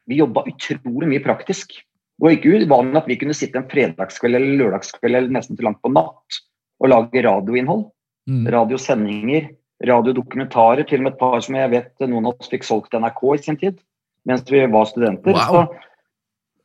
vi 0.07 0.21
jobba 0.21 0.47
utrolig 0.49 1.11
mye 1.11 1.25
praktisk. 1.25 1.75
Det 2.17 2.25
var 2.25 2.37
ikke 2.37 2.63
uvanlig 2.65 3.01
at 3.03 3.11
vi 3.11 3.19
kunne 3.21 3.37
sitte 3.37 3.61
en 3.61 3.69
fredagskveld 3.71 4.39
eller 4.39 4.59
lørdagskveld 4.63 5.19
eller 5.19 5.35
nesten 5.37 5.59
til 5.59 5.69
langt 5.69 5.83
på 5.85 5.93
natt 5.93 6.41
og 6.81 6.93
lage 6.93 7.25
radioinnhold. 7.27 7.87
Mm. 8.27 8.47
Radiosendinger 8.55 9.51
radiodokumentarer, 9.85 10.87
til 10.89 11.03
og 11.03 11.07
med 11.07 11.13
et 11.13 11.21
par 11.21 11.43
som 11.45 11.57
jeg 11.59 11.73
vet 11.73 12.07
noen 12.09 12.29
av 12.29 12.39
oss 12.41 12.51
fikk 12.53 12.65
solgt 12.65 12.93
til 12.93 13.03
NRK 13.05 13.23
i 13.35 13.43
sin 13.45 13.59
tid, 13.61 13.81
mens 14.29 14.47
vi 14.49 14.63
var 14.73 14.89
studenter. 14.89 15.37
Wow. 15.37 15.43
Så 15.45 15.96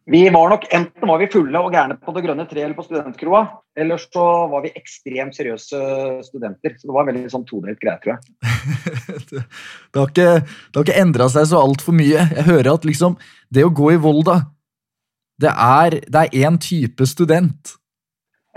vi 0.05 0.29
var 0.29 0.49
nok 0.49 0.65
Enten 0.73 1.09
var 1.09 1.19
vi 1.21 1.27
fulle 1.29 1.59
og 1.61 1.73
gærne 1.73 1.97
på 2.01 2.13
Det 2.15 2.23
grønne 2.25 2.45
treet 2.49 2.65
eller 2.65 2.77
på 2.77 2.85
studentkroa, 2.87 3.41
eller 3.77 4.01
så 4.01 4.23
var 4.51 4.63
vi 4.65 4.73
ekstremt 4.75 5.37
seriøse 5.37 5.81
studenter. 6.25 6.73
Så 6.77 6.87
det 6.87 6.95
var 6.95 7.05
en 7.05 7.11
veldig 7.11 7.33
sånn 7.33 7.45
todelt 7.49 7.79
greie, 7.81 7.99
tror 8.01 8.15
jeg. 8.15 8.23
det, 9.31 9.99
har 9.99 10.09
ikke, 10.09 10.31
det 10.41 10.85
ikke 10.85 10.97
endra 11.03 11.29
seg 11.31 11.47
så 11.51 11.61
altfor 11.61 11.95
mye. 11.97 12.25
Jeg 12.33 12.47
hører 12.49 12.73
at 12.73 12.87
liksom 12.87 13.19
det 13.53 13.67
å 13.67 13.73
gå 13.75 13.93
i 13.93 14.01
Volda, 14.01 14.41
det 15.41 15.53
er 15.53 15.97
én 16.37 16.59
type 16.61 17.05
student. 17.09 17.77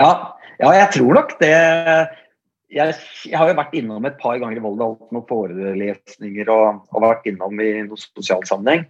Ja, 0.00 0.11
ja, 0.59 0.72
jeg 0.80 0.90
tror 0.96 1.16
nok 1.20 1.37
det 1.40 1.54
jeg, 2.74 2.94
jeg, 3.30 3.38
har 3.38 3.50
jo 3.50 3.57
vært 3.59 3.74
innom 3.78 4.07
et 4.09 4.16
par 4.18 4.38
ganger 4.40 4.59
i 4.59 4.64
Volda, 4.64 4.90
noen 5.14 5.26
forelesninger 5.28 6.50
og, 6.50 6.85
og 6.90 7.04
vært 7.04 7.28
innom 7.30 7.61
i 7.62 7.70
noen 7.85 8.00
sosial 8.00 8.42
sammenheng. 8.48 8.88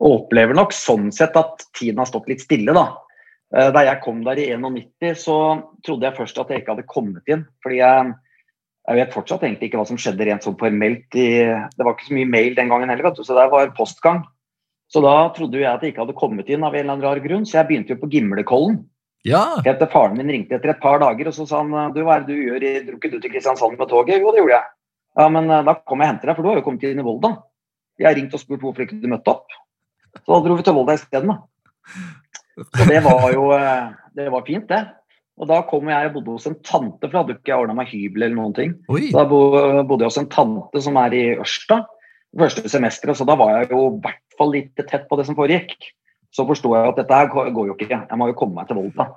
Og 0.00 0.16
opplever 0.22 0.56
nok 0.56 0.72
sånn 0.72 1.10
sett 1.12 1.36
at 1.36 1.66
tiden 1.76 2.00
har 2.00 2.08
stått 2.08 2.30
litt 2.30 2.42
stille, 2.44 2.72
da. 2.76 2.86
Eh, 3.56 3.70
da 3.74 3.84
jeg 3.84 4.00
kom 4.04 4.22
der 4.24 4.40
i 4.40 4.48
91, 4.54 5.14
så 5.18 5.36
trodde 5.86 6.08
jeg 6.08 6.16
først 6.16 6.40
at 6.40 6.52
jeg 6.52 6.62
ikke 6.62 6.76
hadde 6.76 6.90
kommet 6.90 7.32
inn. 7.32 7.44
Fordi 7.64 7.80
jeg, 7.82 8.12
jeg 8.88 9.00
vet 9.00 9.16
fortsatt 9.16 9.44
egentlig 9.44 9.70
ikke 9.70 9.80
hva 9.82 9.88
som 9.90 10.00
skjedde 10.00 10.28
rent 10.28 10.46
sånn 10.46 10.58
formelt. 10.60 11.08
I, 11.12 11.30
det 11.74 11.86
var 11.86 11.96
ikke 11.96 12.08
så 12.08 12.16
mye 12.16 12.30
mail 12.32 12.56
den 12.56 12.72
gangen 12.72 12.92
heller, 12.92 13.12
så 13.16 13.36
det 13.36 13.50
var 13.52 13.74
postgang. 13.76 14.24
Så 14.90 15.02
da 15.04 15.16
trodde 15.36 15.60
jeg 15.60 15.70
at 15.70 15.84
jeg 15.84 15.92
ikke 15.92 16.02
hadde 16.02 16.18
kommet 16.18 16.48
inn 16.50 16.64
av 16.66 16.74
en 16.74 16.82
eller 16.82 16.96
annen 16.96 17.06
rar 17.06 17.20
grunn, 17.22 17.44
så 17.46 17.60
jeg 17.60 17.68
begynte 17.68 17.94
jo 17.94 18.00
på 18.00 18.10
Gimlekollen. 18.10 18.80
Ja. 19.28 19.60
Etter 19.68 19.86
faren 19.92 20.16
min 20.16 20.32
ringte 20.32 20.56
etter 20.56 20.72
et 20.72 20.80
par 20.80 20.98
dager 21.02 21.28
og 21.28 21.34
så 21.36 21.44
sa 21.46 21.60
han, 21.60 21.92
du, 21.92 22.00
hva 22.06 22.16
er 22.16 22.24
det 22.24 22.34
du 22.34 22.40
gjør? 22.40 22.64
Dro 22.86 22.96
ikke 22.96 23.10
du 23.12 23.18
til 23.20 23.32
Kristiansand 23.34 23.76
med 23.76 23.90
toget? 23.90 24.16
Jo, 24.22 24.32
det 24.32 24.40
gjorde 24.40 24.56
jeg. 24.56 24.72
Ja, 25.20 25.26
men 25.28 25.50
eh, 25.50 25.64
da 25.66 25.74
kom 25.76 26.00
jeg 26.00 26.08
og 26.08 26.12
hentet 26.14 26.30
deg, 26.30 26.36
for 26.38 26.46
du 26.46 26.50
har 26.50 26.60
jo 26.60 26.64
kommet 26.64 26.86
inn 26.88 27.02
i 27.02 27.06
Volda. 27.06 27.34
Jeg 28.00 28.08
har 28.08 28.16
ringt 28.16 28.34
og 28.34 28.42
spurt 28.42 28.64
hvorfor 28.64 28.86
ikke 28.86 28.98
du 29.02 29.10
møtte 29.12 29.34
opp. 29.34 29.58
Så 30.18 30.32
da 30.32 30.40
dro 30.46 30.56
vi 30.58 30.66
til 30.66 30.76
Volda 30.76 30.96
isteden, 30.98 31.34
da. 31.34 31.36
Så 32.60 32.86
det 32.88 33.04
var 33.06 33.28
jo 33.32 33.50
eh, 33.56 33.92
det 34.18 34.26
var 34.32 34.48
fint, 34.48 34.66
det. 34.70 34.82
Og 35.40 35.48
da 35.48 35.62
kom 35.68 35.88
jeg 35.88 36.10
og 36.10 36.18
bodde 36.18 36.34
hos 36.36 36.48
en 36.50 36.58
tante, 36.60 37.06
for 37.06 37.14
da 37.14 37.22
hadde 37.22 37.38
ikke 37.38 37.52
jeg 37.52 37.62
ordna 37.62 37.78
meg 37.78 37.92
hybel 37.92 38.26
eller 38.26 38.36
noen 38.36 38.56
ting. 38.56 38.74
Oi. 38.92 39.06
Så 39.08 39.22
da 39.22 39.24
bodde 39.30 40.02
jeg 40.02 40.10
hos 40.10 40.20
en 40.20 40.28
tante 40.32 40.82
som 40.84 40.98
er 41.00 41.16
i 41.16 41.24
Ørsta 41.40 41.84
første 42.38 42.68
semesteret, 42.70 43.18
så 43.18 43.24
da 43.26 43.34
var 43.34 43.56
jeg 43.56 43.72
jo 43.72 43.86
i 43.88 44.02
hvert 44.04 44.36
fall 44.38 44.52
litt 44.54 44.76
tett 44.78 45.08
på 45.08 45.16
det 45.18 45.24
som 45.26 45.34
foregikk 45.38 45.88
så 46.34 46.46
forsto 46.46 46.72
jeg 46.76 46.92
at 46.92 47.00
dette 47.00 47.18
her 47.18 47.28
går 47.30 47.72
jo 47.72 47.74
ikke. 47.74 47.90
Jeg 47.90 48.18
må 48.18 48.30
jo 48.30 48.38
komme 48.38 48.60
meg 48.60 48.70
til 48.70 48.78
Volda. 48.78 49.08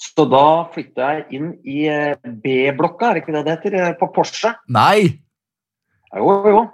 Så 0.00 0.26
da 0.28 0.46
flytta 0.74 1.10
jeg 1.14 1.38
inn 1.38 1.52
i 1.70 1.84
eh, 1.88 2.16
B-blokka, 2.44 3.10
er 3.10 3.16
det 3.16 3.22
ikke 3.22 3.36
det 3.36 3.44
det 3.46 3.54
heter? 3.54 3.76
Eh, 3.80 3.92
på 4.00 4.10
Porsche. 4.12 4.52
Nei! 4.74 5.06
Jo, 6.14 6.34
jo. 6.50 6.64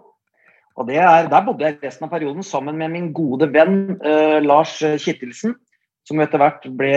Og 0.78 0.90
er, 0.92 1.28
Der 1.28 1.42
bodde 1.44 1.66
jeg 1.66 1.80
resten 1.82 2.06
av 2.06 2.12
perioden 2.12 2.46
sammen 2.46 2.78
med 2.78 2.92
min 2.92 3.10
gode 3.12 3.50
venn 3.52 3.98
eh, 4.04 4.38
Lars 4.44 4.78
Kittelsen. 5.02 5.56
Som 6.08 6.22
etter 6.22 6.40
hvert 6.40 6.64
ble 6.78 6.94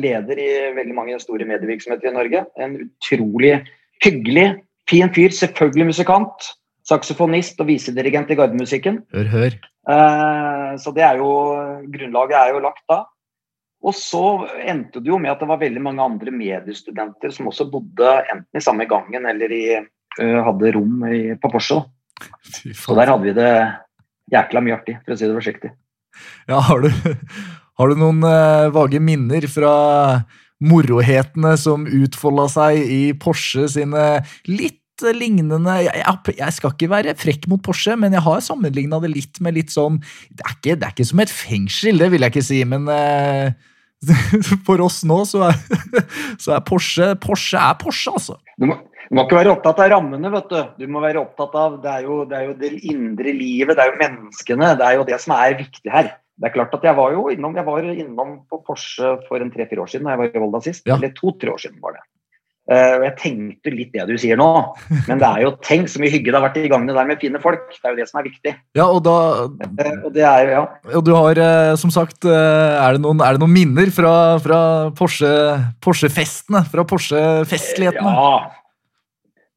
leder 0.00 0.40
i 0.40 0.48
veldig 0.76 0.96
mange 0.96 1.20
store 1.22 1.46
medievirksomheter 1.48 2.10
i 2.10 2.16
Norge. 2.16 2.44
En 2.60 2.74
utrolig 2.82 3.60
hyggelig, 4.04 4.48
fin 4.90 5.12
fyr. 5.14 5.30
Selvfølgelig 5.36 5.92
musikant. 5.92 6.50
Saksofonist 6.88 7.60
og 7.62 7.68
visedirigent 7.70 8.32
i 8.32 8.36
Gardemusikken. 8.38 9.04
Hør, 9.14 9.30
hør. 9.30 9.56
Eh, 9.88 10.72
så 10.80 10.92
det 10.96 11.04
er 11.06 11.20
jo 11.20 11.30
Grunnlaget 11.92 12.36
er 12.40 12.52
jo 12.54 12.64
lagt 12.66 12.84
da. 12.90 13.04
Og 13.80 13.96
så 13.96 14.44
endte 14.68 15.00
det 15.00 15.08
jo 15.08 15.18
med 15.20 15.32
at 15.32 15.40
det 15.40 15.48
var 15.48 15.60
veldig 15.62 15.80
mange 15.80 16.04
andre 16.04 16.34
mediestudenter 16.34 17.32
som 17.32 17.48
også 17.48 17.70
bodde 17.72 18.10
enten 18.26 18.60
i 18.60 18.64
samme 18.64 18.84
gangen 18.90 19.24
eller 19.30 19.54
i, 19.56 19.64
eh, 19.78 20.40
hadde 20.44 20.74
rom 20.76 21.06
i, 21.08 21.22
på 21.40 21.52
Porsche. 21.52 21.80
da. 21.80 21.88
Så 22.50 22.96
der 22.98 23.12
hadde 23.12 23.24
vi 23.24 23.36
det 23.36 23.52
jækla 24.30 24.62
mye 24.64 24.76
artig, 24.78 24.98
for 25.04 25.14
å 25.14 25.18
si 25.18 25.26
det 25.28 25.36
forsiktig. 25.36 25.72
Ja, 26.50 26.60
har 26.66 26.84
du, 26.84 26.90
har 27.80 27.90
du 27.90 27.98
noen 27.98 28.22
eh, 28.26 28.68
vage 28.74 29.00
minner 29.02 29.46
fra 29.50 29.74
morohetene 30.60 31.54
som 31.60 31.86
utfolda 31.88 32.46
seg 32.52 32.82
i 32.84 33.02
Porsche 33.16 33.66
sine 33.72 34.04
litt 34.50 34.76
lignende 35.16 35.78
jeg, 35.80 36.02
jeg 36.36 36.52
skal 36.52 36.74
ikke 36.74 36.90
være 36.92 37.16
frekk 37.16 37.46
mot 37.48 37.62
Porsche, 37.64 37.94
men 37.96 38.12
jeg 38.12 38.20
har 38.26 38.42
sammenligna 38.44 38.98
det 39.00 39.08
litt 39.14 39.40
med 39.40 39.56
litt 39.56 39.72
sånn 39.72 39.96
det 40.28 40.44
er, 40.44 40.56
ikke, 40.58 40.76
det 40.76 40.86
er 40.86 40.92
ikke 40.92 41.08
som 41.08 41.22
et 41.24 41.32
fengsel, 41.32 42.02
det 42.02 42.10
vil 42.12 42.26
jeg 42.26 42.34
ikke 42.34 42.44
si, 42.44 42.58
men 42.68 42.84
uh, 42.84 43.48
for 44.66 44.84
oss 44.84 45.00
nå 45.08 45.22
så 45.28 45.46
er, 45.48 45.56
så 46.42 46.58
er 46.58 46.64
Porsche 46.68 47.14
Porsche 47.22 47.60
er 47.60 47.80
Porsche, 47.80 48.12
altså. 48.12 48.36
Du 48.60 48.68
må, 48.68 48.76
du 49.10 49.16
må 49.18 49.24
ikke 49.26 49.40
være 49.40 49.50
opptatt 49.56 49.80
av 49.82 49.88
rammene, 49.90 50.30
vet 50.30 50.52
du. 50.52 50.58
Du 50.78 50.84
må 50.86 51.00
være 51.02 51.18
opptatt 51.18 51.54
av 51.58 51.80
Det 51.82 51.90
er 51.90 52.04
jo 52.06 52.20
det, 52.30 52.36
er 52.38 52.44
jo 52.46 52.52
det 52.60 52.68
indre 52.86 53.32
livet, 53.34 53.74
det 53.74 53.82
er 53.82 53.90
jo 53.90 53.98
menneskene. 53.98 54.68
Det 54.78 54.86
er 54.86 54.98
jo 55.00 55.06
det 55.08 55.18
som 55.24 55.34
er 55.34 55.56
viktig 55.58 55.90
her. 55.90 56.12
Det 56.40 56.46
er 56.48 56.54
klart 56.54 56.76
at 56.78 56.86
Jeg 56.86 56.94
var 56.96 57.10
jo 57.16 57.26
innom, 57.28 57.56
jeg 57.58 57.66
var 57.66 57.88
innom 57.90 58.36
på 58.48 58.60
Porsche 58.64 59.16
for 59.26 59.42
en 59.42 59.50
tre-fire 59.50 59.82
år 59.82 59.90
siden, 59.90 60.06
da 60.06 60.14
jeg 60.14 60.22
var 60.22 60.30
i 60.38 60.42
Volda 60.44 60.62
sist. 60.62 60.86
Ja. 60.86 60.94
Eller 60.94 61.10
to-tre 61.18 61.50
år 61.50 61.58
siden 61.58 61.82
var 61.82 61.98
det. 61.98 62.04
Eh, 62.70 62.92
og 63.00 63.02
Jeg 63.08 63.16
tenkte 63.18 63.72
litt 63.74 63.90
det 63.96 64.06
du 64.06 64.14
sier 64.20 64.38
nå, 64.38 64.46
men 65.08 65.18
det 65.18 65.26
er 65.26 65.42
jo 65.42 65.50
tenk 65.66 65.90
så 65.90 65.98
mye 65.98 66.12
hygge 66.14 66.30
det 66.30 66.38
har 66.38 66.46
vært 66.46 66.60
i 66.62 66.70
gangene 66.70 66.94
der 66.94 67.10
med 67.10 67.18
fine 67.18 67.42
folk. 67.42 67.66
Det 67.74 67.82
er 67.82 67.96
jo 67.96 67.98
det 67.98 68.06
som 68.12 68.20
er 68.22 68.28
viktig. 68.30 68.54
Ja, 68.78 68.86
og 68.86 69.02
da 69.08 69.16
Eh, 69.80 69.98
og 70.06 70.14
det 70.14 70.22
er 70.22 70.46
jo, 70.46 70.54
ja. 70.54 70.62
Og 71.00 71.04
du 71.04 71.12
har, 71.18 71.42
eh, 71.42 71.74
som 71.82 71.90
sagt, 71.90 72.22
er 72.30 72.94
det 72.94 73.02
noen, 73.02 73.18
er 73.26 73.34
det 73.34 73.42
noen 73.42 73.56
minner 73.58 73.90
fra, 73.90 74.14
fra 74.38 74.62
Porsche- 74.94 75.58
Porsche-festene? 75.82 76.62
fra 76.70 76.86
Porsche-festlighetene? 76.86 78.14
Ja. 78.14 78.59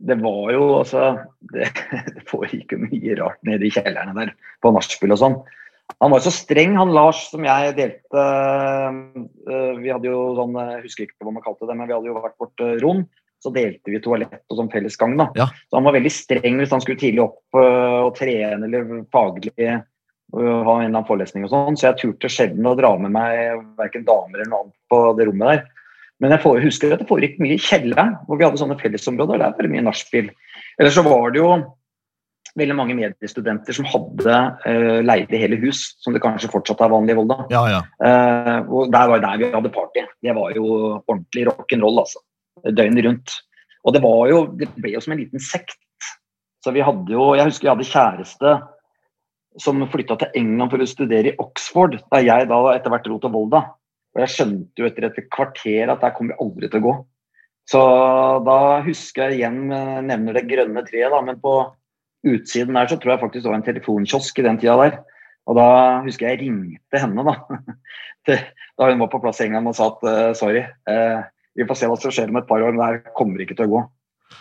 Det 0.03 0.17
var 0.19 0.51
jo 0.51 0.63
altså 0.81 1.09
Det, 1.53 1.69
det 2.15 2.23
foregikk 2.29 2.75
jo 2.75 2.83
mye 2.85 3.17
rart 3.19 3.41
nede 3.47 3.67
i 3.67 3.73
kjellerne 3.73 4.15
der 4.17 4.33
på 4.63 4.71
nachspiel 4.75 5.15
og 5.15 5.21
sånn. 5.21 5.37
Han 5.99 6.13
var 6.13 6.23
så 6.23 6.31
streng, 6.33 6.77
han 6.79 6.93
Lars, 6.95 7.25
som 7.31 7.43
jeg 7.45 7.73
delte 7.77 8.21
øh, 8.23 9.73
Vi 9.83 9.91
hadde 9.91 10.07
jo 10.09 10.33
sånn 10.37 10.55
Jeg 10.55 10.85
husker 10.85 11.05
ikke 11.05 11.27
hva 11.27 11.35
man 11.35 11.45
kalte 11.45 11.67
det, 11.67 11.75
men 11.75 11.89
vi 11.89 11.95
hadde 11.95 12.09
jo 12.09 12.17
vært 12.17 12.39
vårt 12.41 12.63
øh, 12.63 12.77
rom. 12.83 13.03
Så 13.43 13.51
delte 13.51 13.91
vi 13.91 13.99
toalett 13.99 14.45
og 14.47 14.59
sånn 14.59 14.71
felles 14.71 14.95
gang. 14.99 15.17
da. 15.19 15.27
Ja. 15.35 15.49
Så 15.67 15.75
han 15.75 15.83
var 15.83 15.97
veldig 15.97 16.11
streng 16.15 16.61
hvis 16.61 16.71
han 16.71 16.83
skulle 16.83 17.01
tidlig 17.01 17.25
opp 17.25 17.57
og 17.59 18.13
trene 18.15 18.69
eller 18.69 19.01
faglig 19.11 19.51
ha 19.59 19.73
en 20.39 20.53
eller 20.63 20.87
annen 20.87 21.07
forelesning 21.09 21.43
og 21.43 21.51
sånn. 21.51 21.75
Så 21.75 21.89
jeg 21.89 21.99
turte 21.99 22.31
sjelden 22.31 22.69
å 22.69 22.75
dra 22.79 22.93
med 23.03 23.11
meg 23.11 23.65
verken 23.75 24.07
damer 24.07 24.39
eller 24.39 24.47
noe 24.47 24.61
annet 24.63 24.77
på 24.89 25.01
det 25.19 25.27
rommet 25.27 25.51
der. 25.51 25.72
Men 26.23 26.31
jeg 26.31 26.43
får, 26.45 26.61
husker 26.63 26.93
at 26.95 27.01
det 27.03 27.09
foregikk 27.09 27.39
mye 27.43 27.57
i 27.57 27.61
kjelleren, 27.61 28.13
hvor 28.25 28.39
vi 28.39 28.45
hadde 28.47 28.59
sånne 28.61 28.79
fellesområder. 28.79 29.41
Der 29.41 29.55
var 29.57 29.65
det 29.65 29.71
mye 29.73 29.83
nachspiel. 29.83 30.29
Ellers 30.79 30.95
så 30.95 31.03
var 31.03 31.33
det 31.33 31.41
jo 31.41 31.49
veldig 32.59 32.75
mange 32.77 32.95
mediestudenter 32.95 33.75
som 33.75 33.87
hadde 33.89 34.37
uh, 34.63 34.99
leide 35.03 35.39
hele 35.41 35.57
hus, 35.63 35.81
som 36.03 36.15
det 36.15 36.21
kanskje 36.23 36.51
fortsatt 36.53 36.83
er 36.85 36.93
vanlig 36.93 37.15
i 37.15 37.17
Volda. 37.17 37.39
Ja, 37.51 37.63
ja. 37.71 37.81
Uh, 37.99 38.59
og 38.69 38.93
der 38.93 39.09
var 39.11 39.23
der 39.25 39.41
vi 39.41 39.49
hadde 39.55 39.73
party. 39.73 40.05
Det 40.23 40.35
var 40.37 40.53
jo 40.55 40.67
ordentlig 41.01 41.47
rock'n'roll, 41.49 42.03
altså. 42.05 42.23
Døgnet 42.63 43.03
rundt. 43.07 43.35
Og 43.83 43.91
det 43.91 43.99
var 44.03 44.27
jo 44.29 44.37
Det 44.55 44.69
ble 44.77 44.93
jo 44.93 45.01
som 45.03 45.15
en 45.15 45.19
liten 45.19 45.41
sekt. 45.43 45.75
Så 46.63 46.71
vi 46.71 46.83
hadde 46.85 47.11
jo 47.11 47.33
Jeg 47.35 47.49
husker 47.49 47.67
jeg 47.67 47.73
hadde 47.73 47.89
kjæreste 47.89 48.51
som 49.61 49.83
flytta 49.91 50.15
til 50.17 50.37
England 50.39 50.71
for 50.71 50.81
å 50.81 50.87
studere 50.89 51.29
i 51.29 51.37
Oxford, 51.41 51.99
da 52.09 52.21
jeg 52.23 52.47
da 52.49 52.59
etter 52.71 52.89
hvert 52.89 53.03
dro 53.05 53.19
til 53.21 53.33
Volda. 53.33 53.59
Og 54.13 54.21
jeg 54.21 54.33
skjønte 54.33 54.83
jo 54.83 54.89
etter 54.89 55.07
et 55.09 55.23
kvarter 55.33 55.89
at 55.89 56.03
der 56.03 56.13
kommer 56.15 56.33
vi 56.33 56.45
aldri 56.45 56.69
til 56.69 56.83
å 56.83 56.85
gå. 56.87 56.93
Så 57.69 57.79
da 58.43 58.59
husker 58.83 59.31
jeg 59.31 59.39
igjen 59.39 59.71
eh, 59.71 60.03
nevner 60.03 60.37
det 60.37 60.45
grønne 60.49 60.83
treet, 60.85 61.13
da, 61.13 61.21
men 61.23 61.39
på 61.41 61.55
utsiden 62.27 62.77
der 62.77 62.89
så 62.91 62.97
tror 62.99 63.15
jeg 63.15 63.23
faktisk 63.23 63.45
det 63.45 63.51
var 63.51 63.59
en 63.59 63.65
telefonkiosk 63.67 64.39
i 64.39 64.45
den 64.45 64.59
tida 64.59 64.75
der. 64.81 64.99
Og 65.49 65.57
da 65.59 65.67
husker 66.05 66.27
jeg 66.27 66.37
jeg 66.37 66.43
ringte 66.45 67.01
henne 67.01 67.25
da, 67.27 67.35
da 68.79 68.89
hun 68.91 69.01
var 69.03 69.11
på 69.11 69.21
plass 69.23 69.41
i 69.41 69.47
England 69.47 69.71
og 69.71 69.77
sa 69.79 69.89
at 69.91 70.05
eh, 70.11 70.29
sorry, 70.39 70.63
eh, 70.91 71.25
vi 71.57 71.67
får 71.69 71.79
se 71.79 71.89
hva 71.89 71.99
som 71.99 72.13
skjer 72.13 72.31
om 72.31 72.39
et 72.39 72.49
par 72.49 72.63
år, 72.63 72.75
men 72.75 72.81
det 72.81 72.89
her 72.91 73.15
kommer 73.17 73.43
ikke 73.43 73.57
til 73.57 73.67
å 73.69 73.73
gå. 73.73 73.83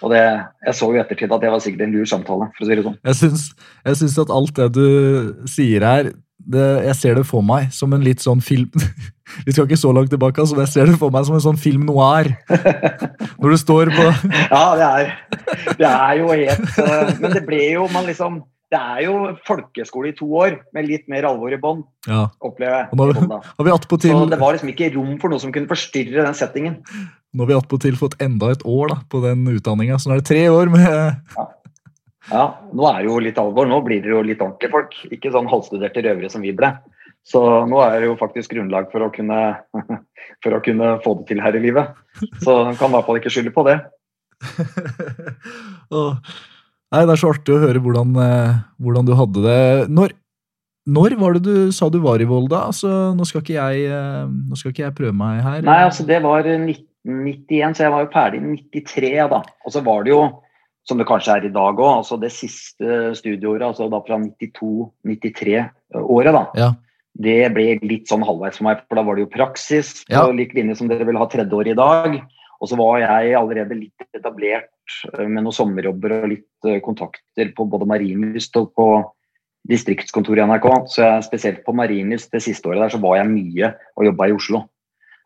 Og 0.02 0.12
det, 0.12 0.22
jeg 0.66 0.76
så 0.78 0.88
jo 0.88 0.96
i 0.96 1.02
ettertid 1.02 1.34
at 1.34 1.42
det 1.42 1.50
var 1.52 1.62
sikkert 1.62 1.84
en 1.86 1.94
lur 1.94 2.06
samtale, 2.08 2.48
for 2.56 2.64
å 2.64 2.68
si 2.68 2.78
det 2.78 2.84
sånn. 2.86 3.00
Jeg 3.10 3.18
syns, 3.18 3.42
jeg 3.84 3.98
syns 4.00 4.20
at 4.22 4.32
alt 4.32 4.54
det 4.56 4.68
du 4.78 4.86
sier 5.50 5.84
her 5.86 6.12
det, 6.46 6.66
Jeg 6.88 6.96
ser 6.98 7.14
det 7.20 7.26
for 7.28 7.42
meg 7.46 7.70
som 7.74 7.92
en 7.94 8.02
litt 8.04 8.22
sånn 8.24 8.40
film 8.44 8.70
Vi 9.46 9.52
skal 9.54 9.64
ikke 9.64 9.78
så 9.80 9.92
langt 9.96 10.10
tilbake, 10.12 10.42
altså, 10.42 10.56
men 10.58 10.66
jeg 10.66 10.72
ser 10.74 10.90
det 10.90 10.98
for 11.00 11.12
meg 11.14 11.24
som 11.24 11.36
en 11.38 11.44
sånn 11.44 11.56
film 11.60 11.86
noir. 11.88 12.28
Når 13.40 13.54
du 13.54 13.58
står 13.60 13.92
på 13.94 14.08
Ja, 14.50 14.64
det 14.76 14.88
er, 14.88 15.12
det 15.78 15.88
er 15.88 16.18
jo 16.20 16.32
helt 16.32 16.80
eh, 16.82 17.12
Men 17.22 17.36
det 17.38 17.44
ble 17.46 17.62
jo 17.78 17.86
man 17.94 18.04
liksom 18.10 18.42
Det 18.72 18.80
er 18.80 19.00
jo 19.06 19.14
folkeskole 19.48 20.12
i 20.12 20.16
to 20.18 20.28
år 20.42 20.58
med 20.76 20.86
litt 20.90 21.08
mer 21.12 21.26
alvor 21.30 21.52
i 21.54 21.60
bånn, 21.60 21.82
Ja, 22.08 22.26
opplever 22.44 22.82
jeg. 22.82 22.98
Nå- 22.98 23.08
i 23.12 23.26
Har 23.56 23.66
vi 23.68 23.74
attpåtil 23.78 24.14
Så 24.18 24.28
det 24.32 24.40
var 24.42 24.56
liksom 24.58 24.72
ikke 24.74 24.92
rom 24.98 25.16
for 25.22 25.32
noe 25.32 25.40
som 25.42 25.52
kunne 25.54 25.70
forstyrre 25.70 26.24
den 26.26 26.36
settingen. 26.38 26.78
Nå 27.32 27.44
har 27.46 27.50
vi 27.54 27.56
attpåtil 27.56 27.96
fått 27.96 28.18
enda 28.20 28.50
et 28.52 28.64
år 28.68 28.92
da, 28.92 28.98
på 29.08 29.22
den 29.24 29.46
utdanninga, 29.48 29.96
så 29.96 30.10
nå 30.10 30.18
er 30.18 30.20
det 30.20 30.28
tre 30.28 30.42
år 30.52 30.68
med 30.72 30.84
Ja, 30.84 31.46
nå 32.30 32.86
er 32.88 33.00
det 33.00 33.08
jo 33.08 33.18
litt 33.22 33.38
alvor. 33.40 33.66
Nå 33.66 33.80
blir 33.86 34.02
det 34.04 34.12
jo 34.12 34.22
litt 34.26 34.42
ordentlige 34.44 34.72
folk. 34.72 34.94
Ikke 35.10 35.32
sånn 35.34 35.50
halvstuderte 35.50 36.04
røvere 36.06 36.30
som 36.30 36.44
vi 36.44 36.54
ble. 36.56 36.70
Så 37.26 37.40
nå 37.70 37.82
er 37.84 38.00
det 38.00 38.08
jo 38.10 38.18
faktisk 38.18 38.54
grunnlag 38.54 38.88
for 38.92 39.06
å 39.06 39.10
kunne, 39.14 39.40
for 40.44 40.56
å 40.56 40.62
kunne 40.64 40.96
få 41.04 41.16
det 41.20 41.28
til 41.30 41.42
her 41.42 41.58
i 41.58 41.62
livet. 41.62 41.92
Så 42.42 42.64
han 42.66 42.78
kan 42.78 42.90
i 42.90 42.96
hvert 42.96 43.08
fall 43.08 43.20
ikke 43.20 43.32
skylde 43.34 43.54
på 43.54 43.66
det. 43.68 43.78
Nei, 46.92 47.04
Det 47.06 47.14
er 47.14 47.20
så 47.20 47.30
artig 47.32 47.54
å 47.54 47.62
høre 47.62 47.80
hvordan, 47.82 48.16
eh, 48.20 48.58
hvordan 48.82 49.06
du 49.08 49.14
hadde 49.16 49.44
det. 49.46 49.62
Når, 49.94 50.14
når 50.92 51.16
var 51.20 51.38
det 51.38 51.44
du 51.46 51.72
sa 51.74 51.88
du 51.88 52.00
var 52.04 52.20
i 52.20 52.28
Volda? 52.28 52.66
Altså, 52.72 52.90
nå, 53.16 53.26
skal 53.28 53.44
ikke 53.44 53.56
jeg, 53.56 53.86
eh, 53.86 54.24
nå 54.26 54.58
skal 54.58 54.74
ikke 54.74 54.86
jeg 54.88 54.98
prøve 54.98 55.14
meg 55.16 55.40
her. 55.46 55.62
Nei, 55.66 55.80
altså 55.86 56.04
det 56.08 56.18
var 56.26 56.44
1991, 56.44 57.78
så 57.78 57.86
jeg 57.86 57.94
var 57.94 58.04
jo 58.04 58.12
ferdig 58.12 58.42
i 58.42 58.56
93 58.82 59.14
da. 59.32 59.40
Og 59.62 59.76
så 59.76 59.84
var 59.86 60.04
det 60.04 60.12
jo, 60.12 60.24
som 60.88 60.98
det 60.98 61.06
kanskje 61.06 61.36
er 61.36 61.44
i 61.46 61.54
dag 61.54 61.78
òg, 61.78 61.98
altså 62.00 62.16
det 62.20 62.32
siste 62.34 63.14
studieåret, 63.18 63.66
altså 63.68 63.88
da 63.90 63.98
fra 64.02 64.16
92-93-året, 64.18 66.32
da. 66.34 66.44
Ja. 66.58 66.70
Det 67.12 67.52
ble 67.52 67.78
litt 67.84 68.08
sånn 68.08 68.24
halvveis 68.24 68.56
for 68.58 68.64
meg, 68.70 68.76
for 68.88 68.94
da 68.98 69.02
var 69.06 69.14
det 69.16 69.24
jo 69.26 69.34
praksis 69.34 69.88
Ja. 70.08 70.20
på 70.24 70.32
lik 70.36 70.52
linje 70.56 70.74
som 70.80 70.88
dere 70.88 71.06
vil 71.06 71.20
ha 71.20 71.26
tredje 71.28 71.54
år 71.54 71.66
i 71.68 71.78
dag. 71.78 72.10
Og 72.62 72.68
så 72.70 72.76
var 72.78 73.00
jeg 73.02 73.34
allerede 73.34 73.74
litt 73.74 74.04
etablert 74.14 74.70
eh, 75.18 75.26
med 75.26 75.42
noen 75.42 75.54
sommerjobber 75.54 76.22
og 76.22 76.28
litt 76.30 76.68
eh, 76.68 76.80
kontakter 76.80 77.50
på 77.56 77.66
både 77.68 77.86
Marienlyst 77.90 78.56
og 78.56 78.70
på 78.78 78.86
distriktskontoret 79.68 80.44
i 80.44 80.46
NRK. 80.46 80.68
Så 80.90 81.02
jeg, 81.02 81.24
spesielt 81.26 81.64
på 81.66 81.74
Marienlyst 81.74 82.32
det 82.32 82.42
siste 82.44 82.68
året 82.70 82.86
der 82.86 82.94
så 82.94 83.02
var 83.02 83.18
jeg 83.18 83.32
mye 83.32 83.72
og 83.96 84.06
jobba 84.08 84.28
i 84.30 84.36
Oslo 84.36 84.62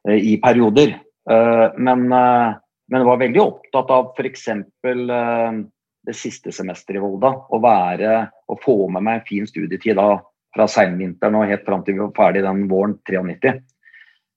eh, 0.08 0.18
i 0.32 0.34
perioder. 0.42 0.96
Eh, 1.30 1.66
men, 1.76 2.12
eh, 2.12 2.54
men 2.92 3.06
var 3.06 3.22
veldig 3.22 3.42
opptatt 3.42 3.90
av 3.90 4.12
f.eks. 4.14 4.48
Uh, 4.86 5.64
det 6.06 6.14
siste 6.14 6.52
semesteret 6.54 7.00
i 7.00 7.02
Volda. 7.02 7.32
Å 7.50 7.58
være 7.62 8.18
og 8.52 8.60
få 8.62 8.76
med 8.94 9.02
meg 9.06 9.20
en 9.20 9.26
fin 9.26 9.48
studietid 9.48 9.98
da 9.98 10.20
fra 10.56 10.68
seinvinteren 10.70 11.36
og 11.36 11.50
helt 11.50 11.66
fram 11.66 11.82
til 11.84 11.96
vi 11.96 12.04
var 12.04 12.14
ferdig 12.16 12.44
den 12.46 12.68
våren 12.70 12.94
93. 13.02 13.56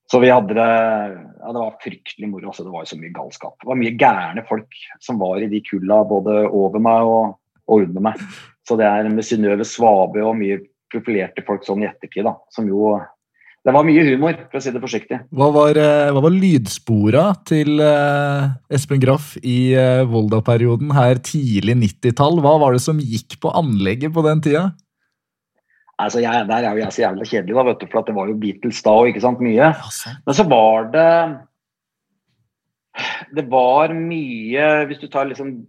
Så 0.09 0.19
vi 0.23 0.31
hadde 0.33 0.55
det 0.57 0.65
Ja, 0.65 1.51
det 1.53 1.59
var 1.59 1.77
fryktelig 1.83 2.29
moro. 2.31 2.49
Altså, 2.49 2.65
det 2.65 2.73
var 2.73 2.83
jo 2.83 2.91
så 2.91 2.97
mye 2.99 3.13
galskap. 3.13 3.55
Det 3.61 3.69
var 3.69 3.79
mye 3.79 3.97
gærne 4.01 4.45
folk 4.49 4.81
som 5.05 5.21
var 5.21 5.43
i 5.43 5.51
de 5.51 5.61
kulla 5.65 6.01
både 6.09 6.41
over 6.47 6.81
meg 6.81 7.11
og, 7.13 7.37
og 7.69 7.85
under 7.85 8.05
meg. 8.09 8.25
Så 8.67 8.77
det 8.79 8.89
er 8.89 9.09
med 9.13 9.25
Synnøve 9.25 9.67
Svabe 9.67 10.25
og 10.25 10.37
mye 10.41 10.59
profilerte 10.89 11.45
folk 11.45 11.65
sånn 11.65 11.85
i 11.85 11.89
ettertid, 11.89 12.25
da. 12.25 12.33
Som 12.49 12.67
jo 12.71 12.95
Det 13.67 13.73
var 13.75 13.83
mye 13.83 14.03
humor, 14.07 14.37
for 14.47 14.59
å 14.59 14.63
si 14.63 14.71
det 14.71 14.79
forsiktig. 14.79 15.17
Hva 15.35 15.49
var, 15.51 15.77
eh, 15.77 16.09
hva 16.15 16.21
var 16.23 16.31
lydspora 16.31 17.23
til 17.47 17.81
eh, 17.83 18.45
Espen 18.71 19.01
Graff 19.03 19.33
i 19.43 19.73
eh, 19.75 20.03
Volda-perioden 20.07 20.93
her 20.95 21.19
tidlig 21.19 21.75
90-tall? 21.81 22.39
Hva 22.39 22.55
var 22.61 22.75
det 22.75 22.83
som 22.85 23.01
gikk 23.03 23.35
på 23.43 23.51
anlegget 23.51 24.15
på 24.15 24.23
den 24.23 24.39
tida? 24.45 24.69
Altså, 25.99 26.21
jeg, 26.23 26.47
Der 26.47 26.63
er 26.63 26.77
jo 26.77 26.85
jeg 26.85 26.95
så 26.95 27.03
jævla 27.03 27.27
kjedelig, 27.27 27.57
da, 27.57 27.65
vet 27.67 27.83
du, 27.83 27.87
for 27.91 28.07
det 28.07 28.15
var 28.15 28.31
jo 28.31 28.37
Beatles 28.39 28.79
da 28.85 28.93
og 28.95 29.09
ikke 29.11 29.25
sant, 29.25 29.43
mye. 29.43 29.73
Men 30.23 30.37
så 30.37 30.45
var 30.47 30.87
det 30.93 31.09
Det 33.35 33.45
var 33.51 33.91
mye 33.95 34.69
Hvis 34.87 35.03
du 35.03 35.09
tar 35.11 35.27
liksom 35.27 35.59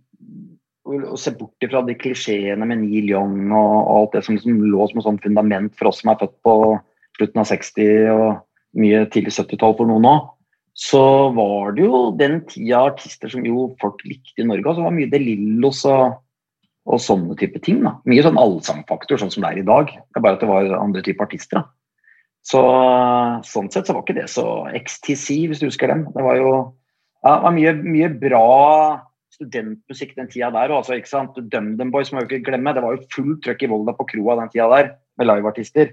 og 0.90 1.18
ser 1.20 1.36
bort 1.38 1.62
ifra 1.62 1.84
de 1.86 1.94
klisjeene 1.94 2.66
med 2.66 2.80
Neil 2.80 3.10
Young 3.12 3.52
og, 3.52 3.74
og 3.76 3.90
alt 3.94 4.14
det 4.16 4.22
som 4.26 4.34
liksom 4.34 4.56
lå 4.72 4.86
som 4.88 4.98
et 4.98 5.04
sånt 5.04 5.22
fundament 5.22 5.76
for 5.78 5.90
oss 5.90 6.00
som 6.00 6.10
er 6.10 6.18
født 6.18 6.32
på 6.42 6.54
slutten 7.20 7.42
av 7.42 7.48
60 7.50 8.10
og 8.16 8.80
mye 8.80 9.04
tidlig 9.12 9.36
70-tall 9.36 9.76
for 9.78 9.90
noen 9.90 10.08
òg, 10.08 10.26
så 10.80 11.04
var 11.36 11.74
det 11.76 11.84
jo 11.84 12.02
den 12.16 12.40
tida 12.48 12.80
artister 12.88 13.30
som 13.30 13.44
jo 13.44 13.68
folk 13.82 14.00
likte 14.06 14.40
i 14.40 14.48
Norge. 14.48 14.64
altså 14.64 14.80
det 14.80 14.88
var 14.88 14.96
mye 14.96 15.12
De 15.12 15.20
Lillos 15.22 15.84
og 15.90 16.18
og 16.88 17.00
sånne 17.02 17.36
type 17.38 17.60
ting. 17.64 17.82
da. 17.84 17.96
Mye 18.08 18.24
sånn 18.24 18.40
allsangfaktor, 18.40 19.20
sånn 19.20 19.32
som 19.32 19.44
det 19.44 19.50
er 19.52 19.60
i 19.62 19.68
dag. 19.68 19.92
Det 19.92 20.18
er 20.18 20.24
bare 20.24 20.38
at 20.38 20.44
det 20.44 20.50
var 20.50 20.72
andre 20.78 21.04
typer 21.04 21.28
artister. 21.28 21.60
da. 21.60 21.68
Så 22.42 22.60
Sånn 23.44 23.70
sett 23.70 23.86
så 23.86 23.94
var 23.94 24.02
ikke 24.02 24.16
det 24.16 24.28
så 24.32 24.66
XTC, 24.72 25.46
hvis 25.50 25.60
du 25.60 25.68
husker 25.68 25.92
dem. 25.92 26.06
Det 26.14 26.24
var 26.24 26.36
jo 26.40 26.50
ja, 27.20 27.36
det 27.36 27.44
var 27.44 27.52
mye, 27.52 27.72
mye 27.84 28.08
bra 28.16 28.44
studentmusikk 29.36 30.14
den 30.16 30.30
tida 30.32 30.50
der. 30.54 30.72
Og 30.72 30.80
altså, 30.80 30.96
ikke 30.96 31.12
sant? 31.12 31.36
DumDum 31.36 31.92
Boys 31.92 32.12
må 32.12 32.22
jo 32.22 32.30
ikke 32.30 32.46
glemme. 32.48 32.72
Det 32.74 32.82
var 32.82 32.96
jo 32.96 33.08
fullt 33.12 33.42
trøkk 33.44 33.66
i 33.66 33.70
Volda 33.70 33.94
på 33.96 34.08
kroa 34.14 34.38
den 34.40 34.52
tida 34.52 34.70
der, 34.72 34.94
med 35.20 35.28
liveartister. 35.28 35.92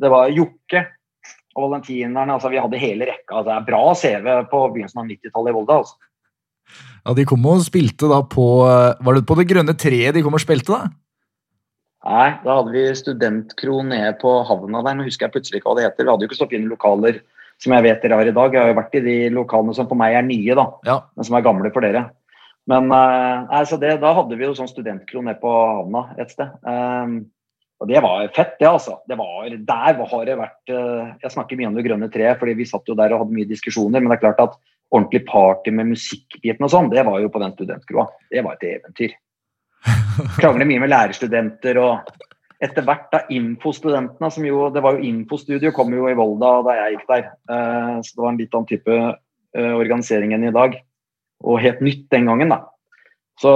Det 0.00 0.10
var 0.12 0.30
Jokke 0.34 0.84
og 1.56 1.64
Valentinerne. 1.64 2.36
altså 2.36 2.52
Vi 2.52 2.60
hadde 2.60 2.82
hele 2.82 3.08
rekka. 3.10 3.40
Altså, 3.40 3.48
det 3.50 3.56
er 3.56 3.66
bra 3.66 3.82
CV 3.94 4.28
på 4.50 4.62
begynnelsen 4.74 5.02
av 5.02 5.10
90-tallet 5.10 5.50
i 5.50 5.56
Volda. 5.58 5.80
altså. 5.82 5.96
Ja, 7.04 7.14
De 7.16 7.24
kom 7.24 7.46
og 7.48 7.64
spilte 7.64 8.10
da 8.10 8.20
på 8.28 8.46
Var 8.60 9.14
det 9.16 9.24
på 9.24 9.36
Det 9.38 9.46
grønne 9.48 9.72
treet 9.72 10.14
de 10.14 10.22
kom 10.24 10.36
og 10.36 10.42
spilte, 10.44 10.76
da? 10.76 10.90
Nei, 12.08 12.28
da 12.44 12.60
hadde 12.60 12.72
vi 12.72 12.84
studentkro 12.94 13.80
nede 13.82 14.12
på 14.20 14.30
havna 14.46 14.84
der. 14.86 14.94
Nå 14.96 15.08
husker 15.08 15.26
jeg 15.26 15.34
plutselig 15.34 15.60
ikke 15.60 15.72
hva 15.72 15.80
det 15.80 15.88
heter. 15.88 16.06
Vi 16.06 16.12
hadde 16.12 16.24
jo 16.24 16.30
ikke 16.30 16.38
så 16.38 16.48
fine 16.50 16.70
lokaler 16.70 17.18
som 17.58 17.74
jeg 17.74 17.84
vet 17.88 18.04
dere 18.04 18.20
har 18.20 18.30
i 18.30 18.34
dag. 18.36 18.54
Jeg 18.54 18.62
har 18.62 18.70
jo 18.70 18.78
vært 18.78 18.94
i 19.00 19.02
de 19.04 19.16
lokalene 19.34 19.74
som 19.74 19.88
for 19.90 19.98
meg 19.98 20.14
er 20.14 20.24
nye, 20.26 20.54
da. 20.54 20.66
Ja. 20.86 21.00
Men 21.18 21.26
som 21.26 21.36
er 21.36 21.46
gamle 21.46 21.72
for 21.74 21.84
dere. 21.84 22.04
Men 22.70 22.92
eh, 22.92 23.48
nei, 23.48 23.64
så 23.66 23.80
det, 23.80 23.96
da 24.02 24.12
hadde 24.14 24.38
vi 24.38 24.46
jo 24.46 24.54
sånn 24.56 24.70
studentkro 24.70 25.24
nede 25.24 25.40
på 25.42 25.50
havna 25.50 26.04
et 26.20 26.32
sted. 26.34 26.54
Um, 26.62 27.18
og 27.78 27.86
det 27.86 28.00
var 28.02 28.26
fett, 28.34 28.56
det, 28.58 28.66
altså. 28.66 28.96
Det 29.06 29.14
var, 29.18 29.46
der 29.46 30.00
har 30.10 30.24
det 30.26 30.34
vært 30.40 30.72
uh, 30.74 31.14
Jeg 31.22 31.30
snakker 31.30 31.58
mye 31.58 31.68
om 31.70 31.76
det 31.78 31.84
grønne 31.86 32.08
treet, 32.10 32.38
fordi 32.40 32.56
vi 32.58 32.66
satt 32.66 32.90
jo 32.90 32.96
der 32.98 33.14
og 33.14 33.22
hadde 33.22 33.36
mye 33.36 33.46
diskusjoner. 33.46 34.02
Men 34.02 34.10
det 34.10 34.18
er 34.18 34.24
klart 34.24 34.42
at 34.42 34.56
ordentlig 34.94 35.22
party 35.28 35.70
med 35.74 35.92
musikkbiten 35.92 36.64
og 36.66 36.72
sånn, 36.72 36.90
det 36.90 37.04
var 37.06 37.20
jo 37.22 37.30
på 37.30 37.42
den 37.42 37.54
studentkroa. 37.54 38.08
Det 38.32 38.42
var 38.42 38.56
et 38.56 38.66
eventyr. 38.72 39.14
Krangler 40.40 40.66
mye 40.66 40.82
med 40.82 40.90
lærerstudenter 40.90 41.78
og 41.78 42.10
etter 42.58 42.82
hvert 42.82 43.06
da 43.12 43.20
infostudentene, 43.30 44.30
som 44.34 44.46
jo 44.48 44.66
Det 44.74 44.82
var 44.82 44.96
jo 44.96 45.06
infostudio, 45.06 45.70
kom 45.76 45.94
jo 45.94 46.08
i 46.10 46.16
Volda 46.18 46.56
da 46.66 46.74
jeg 46.80 46.96
gikk 46.96 47.06
der. 47.12 47.30
Uh, 47.46 47.94
så 48.02 48.10
det 48.10 48.24
var 48.24 48.32
en 48.32 48.42
litt 48.42 48.58
annen 48.58 48.70
type 48.72 48.98
uh, 48.98 49.74
organisering 49.78 50.34
enn 50.34 50.48
i 50.50 50.54
dag. 50.56 50.74
Og 51.46 51.62
helt 51.62 51.84
nytt 51.84 52.08
den 52.10 52.26
gangen, 52.26 52.50
da. 52.50 52.64
Så 53.38 53.50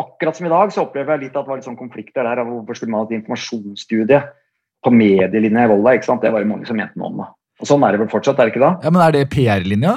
akkurat 0.00 0.36
som 0.38 0.46
i 0.48 0.52
dag 0.52 0.72
så 0.72 0.86
opplever 0.86 1.16
jeg 1.16 1.26
litt 1.26 1.36
at 1.36 1.44
det 1.44 1.50
var 1.52 1.58
litt 1.60 1.66
sånn 1.68 1.76
konflikter 1.78 2.24
der. 2.24 2.40
av 2.40 2.48
Hvorfor 2.48 2.78
skulle 2.78 2.94
man 2.94 3.02
ha 3.04 3.08
et 3.10 3.16
informasjonsstudie 3.18 4.20
på 4.86 4.92
medielinja 4.94 5.66
i 5.66 5.70
Volda? 5.72 5.92
ikke 5.98 6.08
sant? 6.08 6.22
Det 6.24 6.32
var 6.32 6.40
jo 6.44 6.48
mange 6.54 6.68
som 6.68 6.78
mente 6.80 6.96
noe 6.96 7.10
om. 7.12 7.18
det. 7.20 7.28
Og 7.60 7.68
Sånn 7.68 7.84
er 7.84 7.92
det 7.96 8.00
vel 8.04 8.12
fortsatt, 8.12 8.38
er 8.40 8.48
det 8.48 8.54
ikke 8.54 8.64
da? 8.64 8.72
Ja, 8.84 8.90
Men 8.92 9.02
er 9.04 9.12
det 9.16 9.26
PR-linja? 9.32 9.94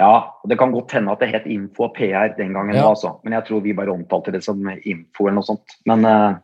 Ja, 0.00 0.14
og 0.44 0.50
det 0.52 0.58
kan 0.60 0.72
godt 0.74 0.92
hende 0.92 1.12
at 1.12 1.22
det 1.24 1.30
het 1.32 1.46
Info 1.48 1.86
og 1.86 1.94
PR 1.96 2.34
den 2.36 2.52
gangen, 2.52 2.74
Ja. 2.76 2.82
da, 2.82 2.88
altså. 2.92 3.14
men 3.24 3.32
jeg 3.32 3.46
tror 3.46 3.62
vi 3.64 3.72
bare 3.72 3.92
omtalte 3.94 4.32
det 4.32 4.42
som 4.44 4.60
Info 4.84 5.24
eller 5.24 5.38
noe 5.40 5.48
sånt. 5.48 5.76
Men 5.88 6.04
eh, 6.04 6.34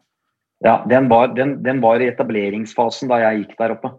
ja, 0.65 0.79
den 0.89 1.09
var, 1.11 1.35
den, 1.37 1.59
den 1.63 1.81
var 1.83 2.01
i 2.01 2.09
etableringsfasen 2.09 3.09
da 3.13 3.19
jeg 3.21 3.43
gikk 3.43 3.59
der 3.59 3.75
oppe. 3.77 3.91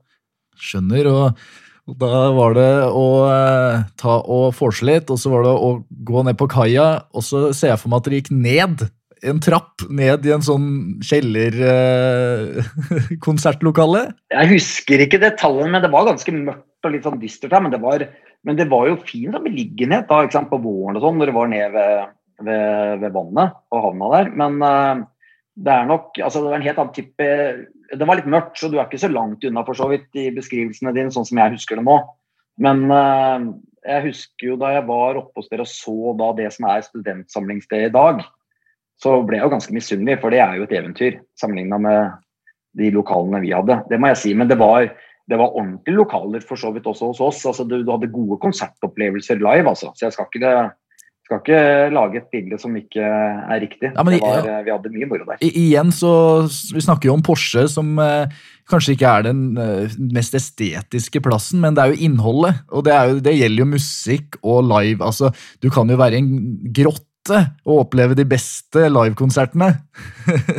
Skjønner. 0.58 1.10
Og 1.12 1.38
da 1.84 2.32
var 2.32 2.54
det 2.56 2.70
å 2.96 3.08
eh, 3.28 3.82
ta 4.00 4.14
og 4.22 4.54
forse 4.56 4.86
litt, 4.88 5.10
og 5.12 5.20
så 5.20 5.32
var 5.34 5.44
det 5.44 5.52
å 5.52 5.72
gå 6.08 6.24
ned 6.24 6.38
på 6.40 6.48
kaia, 6.52 7.04
og 7.12 7.26
så 7.28 7.50
ser 7.52 7.74
jeg 7.74 7.82
for 7.82 7.92
meg 7.92 8.00
at 8.00 8.06
dere 8.08 8.20
gikk 8.22 8.32
ned 8.32 8.86
en 9.24 9.40
trapp 9.44 9.84
ned 9.88 10.26
i 10.28 10.34
en 10.36 10.44
sånn 10.44 11.00
kjellerkonsertlokale. 11.08 14.02
Jeg 14.36 14.50
husker 14.52 15.00
ikke 15.06 15.22
detaljene, 15.24 15.72
men 15.72 15.84
det 15.86 15.94
var 15.94 16.10
ganske 16.10 16.32
mørkt 16.36 16.84
og 16.84 16.92
litt 16.92 17.06
sånn 17.08 17.22
dystert 17.22 17.54
her. 17.56 17.64
Men 17.64 17.72
det 17.72 17.80
var, 17.84 18.00
men 18.44 18.58
det 18.60 18.68
var 18.72 18.88
jo 18.90 19.06
fin 19.08 19.32
beliggenhet 19.32 20.08
da, 20.10 20.24
ikke 20.26 20.36
sant, 20.36 20.52
på 20.52 20.64
våren 20.66 20.98
og 21.00 21.04
sånn, 21.06 21.18
når 21.22 21.28
det 21.32 21.38
var 21.38 21.48
ned 21.54 21.68
ved, 21.78 21.94
ved, 22.50 22.74
ved 23.06 23.16
vannet 23.16 23.50
og 23.72 23.80
havna 23.88 24.06
der. 24.18 24.26
Men 24.44 24.52
eh, 24.68 24.96
det 25.54 25.70
er 25.70 25.86
nok 25.86 26.18
altså 26.18 26.42
Det 26.42 26.50
var 26.50 26.58
en 26.58 26.66
helt 26.66 26.80
annen 26.82 26.96
type 26.96 27.26
Det 27.94 28.08
var 28.08 28.20
litt 28.20 28.30
mørkt, 28.30 28.58
så 28.60 28.70
du 28.72 28.78
er 28.80 28.88
ikke 28.88 29.02
så 29.02 29.12
langt 29.12 29.44
unna 29.46 29.64
for 29.68 29.78
så 29.78 29.90
vidt 29.92 30.10
i 30.18 30.30
beskrivelsene 30.34 30.94
dine, 30.96 31.14
sånn 31.14 31.28
som 31.30 31.40
jeg 31.42 31.56
husker 31.56 31.80
det 31.80 31.86
nå. 31.88 31.98
Men 32.64 32.86
eh, 32.94 33.48
jeg 33.90 34.06
husker 34.08 34.52
jo 34.52 34.58
da 34.62 34.74
jeg 34.76 34.86
var 34.88 35.20
oppe 35.20 35.42
hos 35.42 35.50
dere 35.52 35.66
og 35.66 35.72
så 35.72 36.14
da 36.20 36.32
det 36.38 36.50
som 36.56 36.68
er 36.72 36.86
studentsamlingsstedet 36.86 37.92
i 37.92 37.94
dag, 37.94 38.22
så 39.02 39.18
ble 39.26 39.40
jeg 39.40 39.48
jo 39.48 39.54
ganske 39.56 39.76
misunnelig, 39.76 40.20
for 40.22 40.34
det 40.34 40.44
er 40.44 40.60
jo 40.60 40.68
et 40.68 40.76
eventyr 40.78 41.18
sammenligna 41.40 41.80
med 41.82 42.14
de 42.80 42.92
lokalene 42.94 43.42
vi 43.44 43.52
hadde. 43.54 43.82
Det 43.90 44.00
må 44.00 44.12
jeg 44.12 44.22
si. 44.22 44.34
Men 44.38 44.50
det 44.50 44.58
var, 44.62 44.88
det 45.30 45.40
var 45.40 45.58
ordentlige 45.58 46.00
lokaler 46.00 46.46
for 46.46 46.60
så 46.60 46.72
vidt 46.74 46.88
også 46.90 47.12
hos 47.12 47.22
oss. 47.24 47.42
Altså, 47.50 47.66
du, 47.68 47.82
du 47.84 47.92
hadde 47.92 48.12
gode 48.14 48.40
konsertopplevelser 48.44 49.42
live, 49.42 49.68
altså. 49.70 49.92
Så 49.98 50.08
jeg 50.08 50.16
skal 50.16 50.30
ikke, 50.30 50.54
skal 51.24 51.40
ikke 51.40 51.60
lage 51.96 52.20
et 52.20 52.34
bilde 52.34 52.58
som 52.60 52.74
ikke 52.76 53.04
er 53.04 53.62
riktig. 53.64 53.92
Ja, 53.94 54.04
men 54.04 54.20
var, 54.20 54.44
ja. 54.44 54.58
Vi 54.66 54.74
hadde 54.74 54.92
mye 54.92 55.08
moro 55.08 55.28
der. 55.30 55.40
I, 55.40 55.52
igjen 55.70 55.94
så 55.96 56.12
Vi 56.50 56.84
snakker 56.84 57.10
jo 57.10 57.16
om 57.16 57.24
Porsche, 57.24 57.64
som 57.72 57.96
eh, 58.04 58.34
kanskje 58.70 58.98
ikke 58.98 59.14
er 59.14 59.26
den 59.30 59.46
eh, 59.60 59.96
mest 60.14 60.36
estetiske 60.38 61.24
plassen, 61.24 61.64
men 61.64 61.78
det 61.78 61.84
er 61.86 61.94
jo 61.94 62.10
innholdet. 62.10 62.66
Og 62.72 62.84
det, 62.88 62.94
er 62.96 63.10
jo, 63.10 63.24
det 63.24 63.38
gjelder 63.38 63.64
jo 63.64 63.72
musikk 63.72 64.38
og 64.42 64.68
live. 64.68 65.00
Altså, 65.00 65.32
du 65.64 65.70
kan 65.74 65.90
jo 65.90 66.00
være 66.02 66.20
i 66.20 66.24
en 66.26 66.36
grotte 66.76 67.40
og 67.64 67.86
oppleve 67.86 68.20
de 68.20 68.28
beste 68.28 68.90
livekonsertene. 68.92 69.72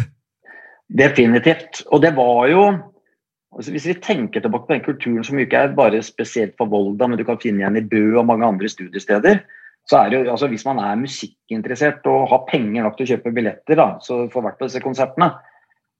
Definitivt. 1.04 1.84
Og 1.92 2.00
det 2.04 2.14
var 2.16 2.48
jo 2.52 2.66
altså 3.54 3.70
Hvis 3.70 3.84
vi 3.86 3.92
tenker 4.02 4.42
tilbake 4.42 4.66
på 4.66 4.74
den 4.74 4.80
kulturen 4.82 5.22
som 5.22 5.38
ikke 5.38 5.60
er 5.62 5.76
bare 5.76 6.00
spesielt 6.02 6.56
for 6.58 6.66
Volda, 6.66 7.06
men 7.06 7.20
du 7.20 7.22
kan 7.22 7.38
finne 7.38 7.62
igjen 7.62 7.76
i 7.78 7.84
Bø 7.86 8.16
og 8.18 8.26
mange 8.26 8.48
andre 8.48 8.66
studiesteder, 8.66 9.44
så 9.84 10.00
er 10.00 10.10
det 10.10 10.18
jo, 10.18 10.30
altså 10.32 10.48
Hvis 10.48 10.64
man 10.64 10.78
er 10.80 11.00
musikkinteressert 11.00 12.06
og 12.08 12.28
har 12.30 12.46
penger 12.48 12.86
nok 12.86 12.96
til 12.96 13.04
å 13.04 13.10
kjøpe 13.14 13.34
billetter 13.36 13.76
da, 13.76 13.88
så 14.00 14.24
for 14.32 14.44
hvert 14.44 14.62
av 14.62 14.70
disse 14.70 14.82
konsertene, 14.84 15.34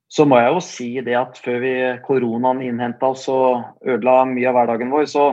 så 0.09 0.27
må 0.29 0.39
jeg 0.41 0.53
jo 0.53 0.61
si 0.65 0.89
det 1.05 1.17
at 1.19 1.39
før 1.43 1.61
vi 1.65 1.75
koronaen 2.07 2.63
innhenta 2.65 3.11
oss 3.13 3.27
og 3.33 3.65
ødela 3.85 4.23
mye 4.31 4.49
av 4.51 4.57
hverdagen 4.59 4.93
vår, 4.93 5.09
så, 5.11 5.25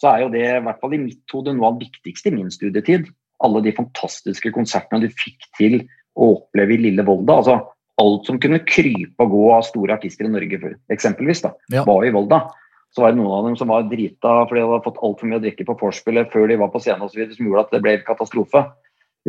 så 0.00 0.14
er 0.14 0.24
jo 0.24 0.30
det 0.32 0.44
i 0.46 0.62
hvert 0.64 0.80
fall 0.82 0.94
i 0.96 1.02
mitt 1.02 1.34
hode 1.34 1.54
noe 1.54 1.70
av 1.70 1.78
det 1.78 1.90
viktigste 1.90 2.30
i 2.30 2.36
min 2.38 2.50
studietid. 2.52 3.10
Alle 3.44 3.62
de 3.64 3.74
fantastiske 3.76 4.52
konsertene 4.54 5.02
du 5.04 5.10
fikk 5.12 5.46
til 5.58 5.82
å 6.18 6.32
oppleve 6.38 6.74
i 6.76 6.80
lille 6.88 7.04
Volda. 7.06 7.40
altså 7.40 7.58
Alt 8.00 8.30
som 8.30 8.40
kunne 8.40 8.62
krype 8.64 9.26
og 9.26 9.34
gå 9.34 9.44
av 9.52 9.66
store 9.68 9.98
artister 9.98 10.24
i 10.24 10.32
Norge, 10.32 10.74
eksempelvis, 10.92 11.42
da, 11.44 11.52
Ja. 11.70 11.84
var 11.84 12.06
i 12.06 12.12
Volda. 12.14 12.46
Så 12.90 13.04
var 13.04 13.12
det 13.12 13.20
noen 13.20 13.36
av 13.36 13.44
dem 13.46 13.56
som 13.58 13.70
var 13.70 13.86
drita 13.86 14.32
fordi 14.50 14.62
de 14.62 14.66
hadde 14.66 14.86
fått 14.86 15.02
altfor 15.06 15.30
mye 15.30 15.38
å 15.38 15.44
drikke 15.44 15.66
på 15.68 15.76
vorspielet 15.78 16.32
før 16.32 16.48
de 16.50 16.58
var 16.58 16.72
på 16.72 16.80
scenen 16.82 17.06
osv., 17.06 17.20
som 17.36 17.46
gjorde 17.46 17.66
at 17.68 17.76
det 17.76 17.82
ble 17.84 17.98
katastrofe. 18.06 18.64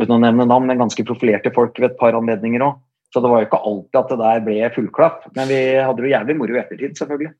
Uten 0.00 0.16
å 0.16 0.22
nevne 0.22 0.48
navn, 0.48 0.66
men 0.66 0.80
ganske 0.80 1.04
profilerte 1.06 1.52
folk 1.54 1.78
ved 1.78 1.92
et 1.92 2.00
par 2.00 2.16
anledninger 2.18 2.64
òg. 2.64 2.80
Så 3.12 3.20
det 3.20 3.28
var 3.28 3.42
jo 3.42 3.48
ikke 3.50 3.60
alltid 3.68 3.98
at 4.00 4.10
det 4.10 4.20
der 4.22 4.44
ble 4.46 4.68
fullklapp. 4.74 5.24
Men 5.36 5.50
vi 5.50 5.60
hadde 5.76 6.02
jo 6.02 6.12
jævlig 6.14 6.36
moro 6.38 6.56
i 6.56 6.60
ettertid, 6.62 6.94
selvfølgelig. 6.96 7.34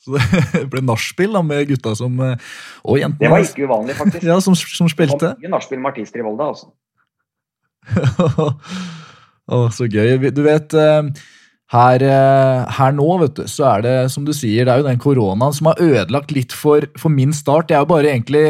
Så 0.00 0.16
det 0.16 0.62
ble 0.72 0.82
nachspiel 0.88 1.36
med 1.44 1.66
gutta 1.68 1.92
som 1.98 2.14
eh, 2.24 2.52
Og 2.88 2.96
jentene. 3.02 3.20
Det 3.20 3.32
var 3.34 3.44
ikke 3.44 3.66
uvanlig, 3.68 3.96
faktisk. 3.98 4.24
Ja, 4.30 4.38
som, 4.40 4.56
som 4.56 4.88
Det 4.88 5.10
var 5.12 5.36
mye 5.36 5.52
nachspiel 5.52 5.82
med 5.82 5.92
artister 5.92 6.22
i 6.22 6.24
Volda, 6.24 6.48
altså. 6.54 6.72
Å, 9.50 9.66
så 9.74 9.88
gøy. 9.90 10.30
Du 10.32 10.40
vet, 10.46 10.72
eh, 10.72 11.10
her, 11.70 12.02
eh, 12.02 12.72
her 12.78 12.96
nå, 12.96 13.06
vet 13.22 13.36
du, 13.38 13.44
så 13.50 13.68
er 13.76 13.84
det 13.84 13.94
som 14.10 14.24
du 14.26 14.32
sier, 14.34 14.66
det 14.66 14.72
er 14.72 14.82
jo 14.82 14.88
den 14.88 15.02
koronaen 15.02 15.54
som 15.54 15.70
har 15.70 15.82
ødelagt 15.82 16.34
litt 16.34 16.54
for, 16.56 16.88
for 16.98 17.14
min 17.14 17.34
start. 17.36 17.70
Jeg 17.70 17.78
er 17.78 17.86
jo 17.86 17.92
bare 17.92 18.10
egentlig 18.10 18.44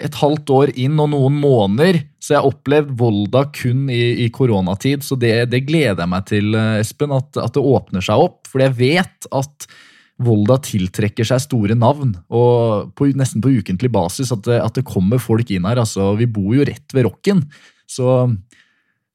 et 0.00 0.16
halvt 0.16 0.52
år 0.54 0.72
inn 0.80 0.96
og 1.02 1.10
noen 1.12 1.36
måneder, 1.42 2.00
så 2.22 2.34
jeg 2.34 2.40
har 2.40 2.48
opplevd 2.48 2.94
Volda 3.00 3.44
kun 3.56 3.90
i, 3.92 4.24
i 4.24 4.28
koronatid. 4.32 5.04
Så 5.04 5.18
det, 5.20 5.50
det 5.52 5.64
gleder 5.66 6.04
jeg 6.04 6.12
meg 6.12 6.28
til, 6.30 6.54
eh, 6.56 6.78
Espen, 6.84 7.12
at, 7.16 7.34
at 7.42 7.56
det 7.56 7.64
åpner 7.74 8.06
seg 8.06 8.22
opp. 8.28 8.46
For 8.48 8.62
jeg 8.62 8.76
vet 8.78 9.28
at 9.34 9.68
Volda 10.20 10.58
tiltrekker 10.62 11.26
seg 11.26 11.40
store 11.42 11.74
navn, 11.78 12.12
og 12.28 12.92
på, 12.96 13.08
nesten 13.16 13.42
på 13.42 13.54
ukentlig 13.56 13.88
basis 13.92 14.32
at 14.34 14.44
det, 14.46 14.58
at 14.60 14.76
det 14.76 14.86
kommer 14.88 15.20
folk 15.22 15.48
inn 15.50 15.66
her. 15.68 15.80
altså 15.80 16.12
Vi 16.20 16.28
bor 16.28 16.52
jo 16.54 16.66
rett 16.68 16.96
ved 16.96 17.08
Rocken, 17.08 17.46
så 17.88 18.28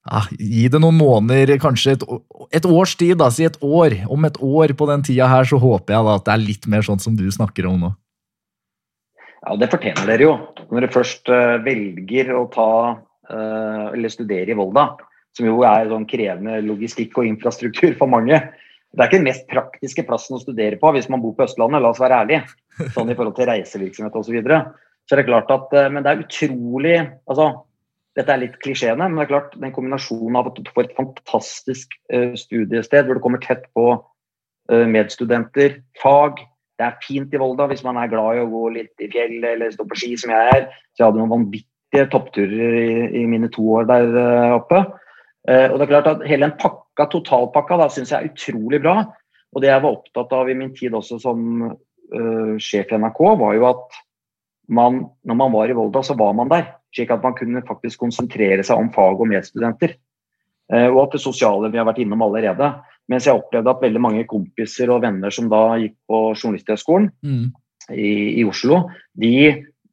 ja, 0.06 0.22
gi 0.38 0.68
det 0.70 0.80
noen 0.82 0.98
måneder, 1.00 1.56
kanskje 1.62 1.96
et, 1.96 2.04
et 2.54 2.65
års 2.70 2.94
tid, 3.00 3.15
da, 3.18 3.32
si 3.34 3.48
et 3.48 3.58
år. 3.65 3.98
Om 4.12 4.28
et 4.30 4.38
år 4.38 4.75
på 4.77 4.88
den 4.92 5.06
tida 5.06 5.29
her, 5.32 5.48
så 5.50 5.58
håper 5.62 5.96
jeg 5.96 6.08
da 6.08 6.17
at 6.19 6.27
det 6.27 6.36
er 6.36 6.44
litt 6.44 6.67
mer 6.69 6.86
sånn 6.86 7.02
som 7.02 7.15
du 7.17 7.25
snakker 7.34 7.65
om 7.69 7.88
nå. 7.88 7.92
Ja, 9.46 9.56
det 9.62 9.69
fortjener 9.73 10.10
dere 10.10 10.27
jo. 10.27 10.36
Når 10.69 10.79
dere 10.79 10.94
først 10.94 11.29
eh, 11.34 11.58
velger 11.65 12.32
å 12.38 12.46
ta 12.54 12.69
eh, 13.29 13.84
eller 13.94 14.13
studere 14.13 14.54
i 14.54 14.58
Volda, 14.58 14.92
som 15.36 15.50
jo 15.50 15.60
er 15.67 15.90
sånn 15.90 16.08
krevende 16.10 16.62
logistikk 16.65 17.17
og 17.19 17.29
infrastruktur 17.29 17.98
for 18.00 18.10
mange. 18.10 18.40
Det 18.96 19.04
er 19.04 19.10
ikke 19.10 19.19
den 19.19 19.27
mest 19.27 19.46
praktiske 19.52 20.06
plassen 20.08 20.38
å 20.38 20.42
studere 20.42 20.79
på 20.79 20.94
hvis 20.96 21.10
man 21.12 21.21
bor 21.21 21.36
på 21.36 21.46
Østlandet, 21.46 21.82
la 21.84 21.92
oss 21.92 22.02
være 22.02 22.21
ærlige. 22.23 22.46
Sånn 22.96 23.12
i 23.12 23.17
forhold 23.17 23.36
til 23.38 23.50
reisevirksomhet 23.50 24.17
osv. 24.17 24.38
Så, 24.38 24.62
så 25.06 25.15
er 25.15 25.21
det 25.21 25.29
klart 25.29 25.52
at 25.54 25.73
eh, 25.75 25.92
Men 25.94 26.06
det 26.06 26.13
er 26.13 26.25
utrolig 26.25 26.98
altså, 27.25 27.50
Dette 28.16 28.32
er 28.32 28.42
litt 28.42 28.58
klisjeene, 28.63 29.10
men 29.10 29.20
det 29.20 29.26
er 29.26 29.32
klart 29.34 29.56
den 29.60 29.74
kombinasjonen 29.76 30.38
av 30.40 30.50
at 30.52 30.60
du 30.60 30.70
får 30.72 30.88
et 30.88 30.98
fantastisk 30.98 31.96
eh, 32.13 32.32
studiested 32.40 33.08
hvor 33.08 33.18
du 33.18 33.24
kommer 33.24 33.42
tett 33.44 33.66
på 33.76 33.90
eh, 34.72 34.86
medstudenter, 34.88 35.82
fag, 36.00 36.40
det 36.80 36.88
er 36.88 37.00
fint 37.04 37.36
i 37.36 37.40
Volda 37.40 37.68
hvis 37.72 37.84
man 37.86 38.00
er 38.00 38.12
glad 38.12 38.38
i 38.38 38.44
å 38.44 38.52
gå 38.52 38.63
litt 38.76 39.04
i 39.04 39.10
fjell 39.12 39.44
eller 39.48 39.72
stå 39.72 39.86
på 39.88 40.00
ski, 40.00 40.13
som 40.20 40.34
jeg 40.34 40.56
er. 40.56 40.66
Så 40.92 41.02
jeg 41.02 41.08
hadde 41.08 41.22
noen 41.22 41.32
vanvittige 41.32 42.08
toppturer 42.12 42.80
i, 42.80 42.88
i 43.22 43.26
mine 43.32 43.48
to 43.52 43.63
år 43.78 43.88
der 43.92 44.18
eh, 44.22 44.56
oppe. 44.56 44.86
Og 45.46 45.76
det 45.78 45.86
er 45.86 45.90
klart 45.92 46.08
at 46.10 46.24
Hele 46.26 46.48
den 46.48 46.56
pakka, 46.58 47.06
totalpakka 47.12 47.78
da, 47.78 47.86
syns 47.94 48.10
jeg 48.10 48.18
er 48.18 48.32
utrolig 48.32 48.80
bra. 48.82 48.96
Og 49.56 49.63
det 49.63 49.70
jeg 49.72 49.84
var 49.84 49.96
opptatt 49.96 50.34
av 50.36 50.50
i 50.52 50.56
min 50.58 50.74
tid 50.76 50.96
også 50.98 51.20
som 51.24 51.68
uh, 51.70 52.56
sjef 52.60 52.92
i 52.92 53.00
NRK, 53.00 53.22
var 53.40 53.54
jo 53.56 53.68
at 53.70 54.00
man, 54.76 55.06
når 55.24 55.38
man 55.40 55.54
var 55.54 55.72
i 55.72 55.78
Volda, 55.78 56.02
så 56.04 56.18
var 56.20 56.34
man 56.36 56.52
der. 56.52 56.68
Slik 56.96 57.12
at 57.12 57.23
man 57.25 57.35
kunne 57.35 57.63
faktisk 57.67 58.00
konsentrere 58.06 58.63
seg 58.63 58.79
om 58.79 58.91
fag 58.96 59.19
og 59.19 59.29
medstudenter. 59.31 59.98
Uh, 60.71 60.87
og 60.87 61.02
at 61.06 61.17
det 61.17 61.21
sosiale 61.25 61.69
vi 61.73 61.79
har 61.81 61.87
vært 61.87 62.02
innom 62.02 62.23
allerede. 62.25 62.71
Mens 63.12 63.27
jeg 63.27 63.37
opplevde 63.37 63.69
at 63.69 63.83
veldig 63.83 64.02
mange 64.02 64.25
kompiser 64.29 64.89
og 64.93 65.04
venner 65.04 65.33
som 65.33 65.50
da 65.52 65.75
gikk 65.81 65.98
på 66.10 66.21
Journalisthøgskolen 66.33 67.12
mm. 67.21 67.43
i, 67.93 68.13
i, 68.39 68.46
Oslo, 68.48 68.85
de 69.21 69.35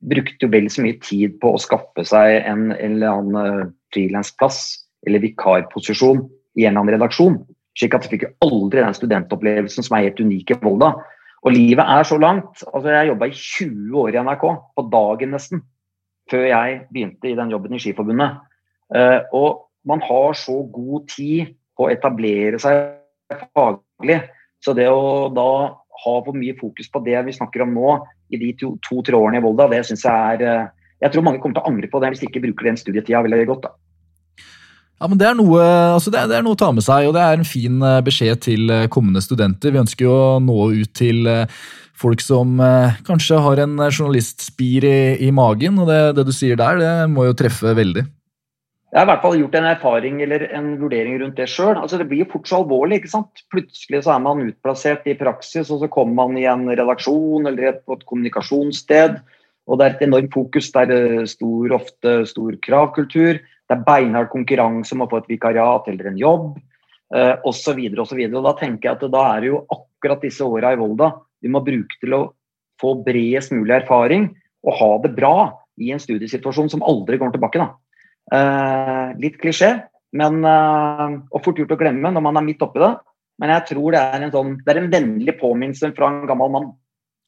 brukte 0.03 0.47
jo 0.47 0.53
vel 0.55 0.71
så 0.73 0.85
mye 0.85 0.97
tid 1.05 1.37
på 1.43 1.53
å 1.53 1.61
skaffe 1.61 2.07
seg 2.09 2.39
en, 2.41 2.71
en 2.73 2.97
eller 2.97 3.19
annen 3.19 3.75
frilansplass 3.93 4.63
eller 5.07 5.23
vikarposisjon 5.23 6.23
i 6.57 6.65
en 6.65 6.73
eller 6.73 6.81
annen 6.87 6.95
redaksjon. 6.97 7.37
Slik 7.79 7.97
at 7.97 8.07
jeg 8.07 8.15
fikk 8.15 8.25
jo 8.27 8.33
aldri 8.49 8.81
den 8.81 8.97
studentopplevelsen 8.97 9.85
som 9.85 9.97
er 9.97 10.09
helt 10.09 10.21
unik 10.21 10.55
i 10.55 10.59
Volda. 10.65 10.95
Og 11.43 11.55
livet 11.55 11.85
er 11.85 12.07
så 12.07 12.19
langt. 12.21 12.63
altså 12.71 12.93
Jeg 12.93 13.11
jobba 13.11 13.29
i 13.29 13.37
20 13.37 14.01
år 14.03 14.17
i 14.17 14.25
NRK, 14.25 14.45
på 14.77 14.85
dagen 14.93 15.33
nesten, 15.35 15.63
før 16.33 16.49
jeg 16.49 16.81
begynte 16.93 17.31
i 17.31 17.37
den 17.39 17.53
jobben 17.53 17.77
i 17.77 17.83
Skiforbundet. 17.83 18.41
Uh, 18.93 19.21
og 19.37 19.69
man 19.89 20.03
har 20.05 20.37
så 20.39 20.59
god 20.73 21.07
tid 21.13 21.55
på 21.77 21.87
å 21.87 21.93
etablere 21.93 22.61
seg 22.63 22.93
faglig. 23.57 24.21
Så 24.63 24.75
det 24.79 24.89
å 24.93 25.29
da 25.35 25.49
ha 26.03 26.15
for 26.25 26.37
mye 26.37 26.57
fokus 26.59 26.91
på 26.93 27.03
det 27.07 27.19
vi 27.27 27.37
snakker 27.37 27.65
om 27.65 27.77
nå, 27.77 27.95
i 28.33 28.41
de 28.41 28.53
to-tre 28.59 29.13
to, 29.13 29.21
årene 29.21 29.41
i 29.41 29.45
Volda, 29.45 29.69
det 29.71 29.83
syns 29.87 30.07
jeg 30.09 30.37
er 30.39 30.45
uh, 30.49 30.71
Jeg 31.03 31.13
tror 31.13 31.25
mange 31.27 31.41
kommer 31.43 31.59
til 31.59 31.65
å 31.65 31.73
angre 31.73 31.89
på 31.91 32.01
det 32.03 32.13
hvis 32.13 32.23
de 32.23 32.29
ikke 32.31 32.45
bruker 32.45 32.71
den 32.71 32.81
studietida 32.81 33.25
veldig 33.27 33.49
godt. 33.53 33.69
da. 33.69 33.77
Ja, 35.03 35.09
men 35.11 35.19
det 35.19 35.27
er, 35.27 35.35
noe, 35.35 35.63
altså 35.97 36.13
det, 36.15 36.21
er, 36.21 36.29
det 36.31 36.37
er, 36.39 36.45
noe, 36.47 36.55
å 36.55 36.61
ta 36.61 36.69
med 36.71 36.85
seg, 36.87 37.09
og 37.09 37.17
det 37.17 37.23
er 37.27 37.41
en 37.41 37.49
fin 37.49 37.81
eh, 37.83 37.99
beskjed 38.07 38.39
til 38.45 38.71
eh, 38.71 38.85
kommende 38.87 39.19
studenter. 39.25 39.73
Vi 39.75 39.81
ønsker 39.81 40.07
jo 40.07 40.13
å 40.15 40.37
nå 40.39 40.69
ut 40.79 40.93
til 40.95 41.27
eh, 41.27 41.57
folk 42.03 42.23
som 42.25 42.59
kanskje 43.07 43.39
har 43.45 43.63
en 43.63 43.79
journalistspir 43.89 44.85
i, 44.89 44.99
i 45.27 45.31
magen, 45.35 45.79
og 45.79 45.89
det, 45.89 46.01
det, 46.19 46.27
du 46.29 46.35
sier 46.35 46.59
der, 46.59 46.81
det 46.83 46.93
må 47.13 47.29
jo 47.29 47.39
treffe 47.39 47.73
veldig. 47.79 48.05
Jeg 48.93 49.01
har 49.01 49.07
i 49.07 49.09
hvert 49.09 49.23
fall 49.23 49.39
gjort 49.41 49.55
en 49.57 49.67
erfaring 49.71 50.19
eller 50.21 50.43
en 50.53 50.67
vurdering 50.77 51.15
rundt 51.23 51.39
det 51.41 51.47
sjøl. 51.49 51.79
Altså, 51.81 51.97
det 51.97 52.11
blir 52.11 52.27
jo 52.27 52.33
fort 52.35 52.51
så 52.51 52.59
alvorlig. 52.61 52.99
ikke 53.01 53.09
sant? 53.15 53.41
Plutselig 53.49 54.03
så 54.05 54.13
er 54.13 54.21
man 54.21 54.43
utplassert 54.45 55.07
i 55.09 55.15
praksis, 55.17 55.71
og 55.73 55.81
så 55.81 55.89
kommer 55.89 56.19
man 56.19 56.37
i 56.37 56.45
en 56.45 56.67
redaksjon 56.69 57.49
eller 57.49 57.79
på 57.81 57.97
et 57.97 58.05
kommunikasjonssted. 58.11 59.17
Og 59.65 59.81
det 59.81 59.87
er 59.87 59.97
et 59.97 60.05
enormt 60.05 60.37
fokus. 60.37 60.69
Det 60.75 60.85
er 60.85 61.25
stor, 61.31 61.73
ofte 61.79 62.15
stor 62.29 62.61
kravkultur. 62.69 63.41
Det 63.41 63.79
er 63.79 63.87
beinhard 63.87 64.29
konkurranse 64.35 64.93
om 64.93 65.07
å 65.07 65.09
få 65.09 65.23
et 65.23 65.33
vikariat 65.39 65.89
eller 65.89 66.13
en 66.13 66.21
jobb 66.21 66.47
eh, 67.17 67.35
osv. 67.49 67.81
osv. 68.05 68.23
Da 68.29 68.57
tenker 68.61 68.91
jeg 68.91 68.99
at 68.99 69.09
da 69.17 69.27
er 69.31 69.41
det 69.41 69.53
jo 69.55 69.63
akkurat 69.73 70.29
disse 70.29 70.45
åra 70.45 70.77
i 70.77 70.81
Volda 70.83 71.15
vi 71.43 71.51
må 71.53 71.63
bruke 71.65 71.99
til 72.01 72.17
å 72.17 72.23
få 72.83 72.97
bredest 73.07 73.53
mulig 73.55 73.75
erfaring 73.81 74.31
og 74.67 74.79
ha 74.79 74.91
det 75.05 75.13
bra 75.17 75.37
i 75.83 75.93
en 75.95 76.03
studiesituasjon 76.03 76.71
som 76.73 76.85
aldri 76.87 77.19
går 77.21 77.35
tilbake. 77.35 77.67
Eh, 78.33 79.09
litt 79.23 79.39
klisjé, 79.43 79.73
men, 80.19 80.45
eh, 80.45 81.17
og 81.33 81.45
fort 81.45 81.59
gjort 81.59 81.75
å 81.75 81.81
glemme 81.81 82.13
når 82.13 82.23
man 82.23 82.39
er 82.39 82.47
midt 82.47 82.63
oppi 82.63 82.83
det. 82.83 82.95
Men 83.43 83.51
jeg 83.57 83.67
tror 83.73 83.95
det 83.95 84.03
er 84.03 84.23
en, 84.23 84.35
sånn, 84.35 84.57
det 84.63 84.75
er 84.75 84.83
en 84.83 84.93
vennlig 84.93 85.35
påminnelse 85.41 85.91
fra 85.97 86.13
en 86.13 86.27
gammel 86.29 86.53
mann. 86.53 86.69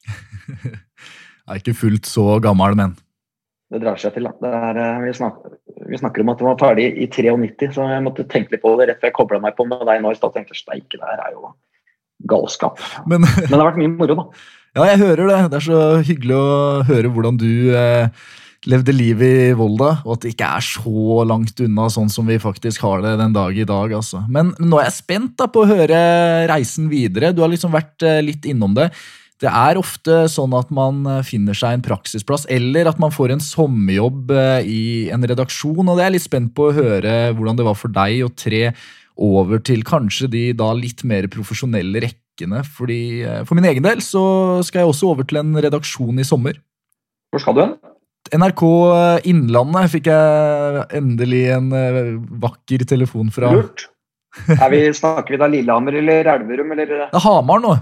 jeg 0.05 0.77
er 1.49 1.59
ikke 1.59 1.75
fullt 1.75 2.07
så 2.07 2.37
gammel, 2.43 2.77
men 2.77 2.95
det 3.73 3.81
drar 3.81 3.99
seg 3.99 4.13
til. 4.15 4.29
Er, 4.29 4.79
eh, 4.79 5.03
vi, 5.03 5.13
snakker, 5.17 5.57
vi, 5.89 5.99
snakker, 5.99 6.23
om 6.23 6.31
at 6.31 6.41
det 6.41 6.47
var 6.47 6.59
ferdig 6.61 6.87
i 7.01 7.07
93, 7.09 7.71
så 7.75 7.87
jeg 7.89 8.03
måtte 8.05 8.27
tenke 8.29 8.53
litt 8.53 8.63
på 8.63 8.75
det 8.79 8.89
rett 8.91 9.01
før 9.01 9.11
jeg 9.11 9.17
kobla 9.17 9.41
meg 9.43 9.57
på 9.57 9.65
med 9.69 9.81
deg 9.89 10.03
nå 10.03 10.13
i 10.13 10.19
stad. 10.19 10.35
tenkte 10.35 10.57
steike, 10.57 10.99
det 10.99 11.03
her 11.03 11.23
er 11.25 11.33
jo 11.33 11.49
galskap. 12.29 12.81
Men, 13.05 13.25
Men, 13.25 13.49
det 13.49 13.59
har 13.59 13.67
vært 13.69 13.81
mye 13.81 13.93
moro, 13.93 14.17
da. 14.21 14.45
Ja, 14.75 14.89
jeg 14.91 15.03
hører 15.05 15.29
det. 15.31 15.37
Det 15.51 15.59
er 15.61 15.67
så 15.69 15.83
hyggelig 16.03 16.35
å 16.35 16.55
høre 16.89 17.11
hvordan 17.13 17.37
du 17.39 17.51
eh, 17.71 18.09
levde 18.69 18.95
livet 18.95 19.51
i 19.51 19.57
Volda, 19.57 19.91
og 20.03 20.15
at 20.15 20.25
det 20.25 20.33
ikke 20.33 20.49
er 20.57 20.65
så 20.65 21.25
langt 21.27 21.61
unna 21.63 21.87
sånn 21.93 22.09
som 22.11 22.27
vi 22.27 22.37
faktisk 22.41 22.83
har 22.85 23.03
det 23.05 23.15
den 23.21 23.35
dag 23.35 23.55
i 23.57 23.67
dag. 23.67 23.93
Altså. 23.95 24.23
Men 24.31 24.51
nå 24.59 24.81
er 24.81 24.89
jeg 24.89 24.97
spent 24.97 25.35
da 25.39 25.47
på 25.51 25.63
å 25.63 25.69
høre 25.69 25.99
reisen 26.51 26.89
videre. 26.91 27.33
Du 27.35 27.43
har 27.45 27.53
liksom 27.53 27.75
vært 27.75 28.05
eh, 28.05 28.23
litt 28.25 28.47
innom 28.49 28.75
det. 28.77 28.89
Det 29.43 29.51
er 29.51 29.75
ofte 29.75 30.25
sånn 30.31 30.53
at 30.55 30.69
man 30.73 31.03
eh, 31.11 31.23
finner 31.27 31.57
seg 31.57 31.75
en 31.77 31.85
praksisplass, 31.85 32.47
eller 32.51 32.89
at 32.89 33.01
man 33.01 33.13
får 33.13 33.35
en 33.35 33.43
sommerjobb 33.43 34.31
eh, 34.31 34.67
i 34.67 34.83
en 35.13 35.25
redaksjon. 35.27 35.83
og 35.83 35.95
Det 35.95 36.05
er 36.05 36.09
jeg 36.09 36.17
litt 36.17 36.27
spent 36.27 36.53
på 36.55 36.69
å 36.69 36.75
høre 36.75 37.15
hvordan 37.35 37.59
det 37.59 37.67
var 37.67 37.77
for 37.79 37.93
deg 37.93 38.23
og 38.27 38.37
tre 38.39 38.69
over 39.15 39.61
til 39.63 39.83
kanskje 39.87 40.29
de 40.31 40.43
da 40.57 40.71
litt 40.75 41.03
mer 41.07 41.27
profesjonelle 41.31 42.03
rekkene. 42.03 42.63
fordi 42.65 43.23
eh, 43.23 43.41
For 43.47 43.55
min 43.55 43.67
egen 43.71 43.85
del 43.85 44.03
så 44.03 44.61
skal 44.65 44.83
jeg 44.83 44.91
også 44.91 45.11
over 45.13 45.27
til 45.27 45.41
en 45.41 45.55
redaksjon 45.55 46.19
i 46.19 46.27
sommer. 46.27 46.59
Hvor 47.31 47.43
skal 47.43 47.55
du 47.57 47.63
hen? 47.65 47.75
NRK 48.33 48.63
Innlandet 49.29 49.91
fikk 49.93 50.07
jeg 50.09 50.85
endelig 50.97 51.43
en 51.53 51.67
vakker 52.41 52.85
telefon 52.89 53.29
fra. 53.29 53.51
Lurt. 53.53 53.85
Vi, 54.71 54.79
snakker 54.97 55.35
vi 55.35 55.39
da 55.39 55.47
Lillehammer 55.47 55.95
eller 56.01 56.27
Elverum? 56.33 56.71
Eller? 56.73 56.89
Det 56.89 57.05
er 57.05 57.23
Hamar 57.23 57.61
nå. 57.63 57.75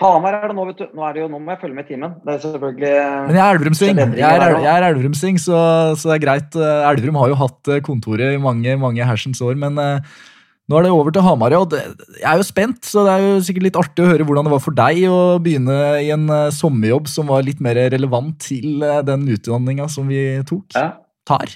Hamar 0.00 0.38
er 0.38 0.48
det 0.48 0.56
nå, 0.56 0.64
vet 0.70 0.78
du. 0.80 0.84
Nå, 0.96 1.04
er 1.04 1.14
det 1.14 1.20
jo, 1.20 1.28
nå 1.28 1.38
må 1.42 1.52
jeg 1.52 1.60
følge 1.60 1.76
med 1.76 1.84
i 1.84 1.92
timen. 1.92 2.12
Det 2.24 2.32
er 2.32 2.42
selvfølgelig 2.46 2.92
Men 3.28 3.36
jeg 3.36 3.42
er 3.44 3.56
Elverumsing, 3.58 3.98
jeg 4.16 4.36
er, 4.40 4.54
jeg 4.64 4.72
er 4.72 4.86
Elverumsing, 4.88 5.40
så, 5.42 5.56
så, 6.00 6.08
det 6.08 6.14
er 6.16 6.22
greit. 6.22 6.56
Eh, 6.56 6.84
Elverum 6.88 7.18
har 7.20 7.32
jo 7.32 7.40
hatt 7.42 7.72
eh, 7.74 7.82
kontoret 7.84 8.32
i 8.32 8.40
mange 8.40 8.76
mange 8.80 9.04
hersens 9.04 9.42
år, 9.44 9.58
men 9.60 9.76
uh, 9.76 10.22
nå 10.70 10.78
er 10.78 10.86
det 10.86 10.94
over 10.96 11.12
til 11.12 11.26
Hamar. 11.26 11.52
og 11.58 11.68
det, 11.74 11.82
Jeg 12.22 12.28
er 12.30 12.40
jo 12.40 12.48
spent, 12.48 12.80
så 12.88 13.04
det 13.04 13.12
er 13.12 13.26
jo 13.26 13.42
sikkert 13.44 13.66
litt 13.68 13.80
artig 13.82 14.06
å 14.06 14.08
høre 14.14 14.24
hvordan 14.28 14.48
det 14.48 14.54
var 14.54 14.62
for 14.64 14.78
deg 14.78 15.02
å 15.12 15.18
begynne 15.44 15.76
i 16.00 16.08
en 16.16 16.24
uh, 16.32 16.48
sommerjobb 16.56 17.12
som 17.12 17.28
var 17.28 17.44
litt 17.44 17.60
mer 17.60 17.76
relevant 17.92 18.40
til 18.40 18.80
uh, 18.80 19.02
den 19.04 19.28
utdanninga 19.36 19.90
som 19.92 20.08
vi 20.08 20.24
tok. 20.48 20.72
Ja. 20.72 20.88
Tar. 21.28 21.52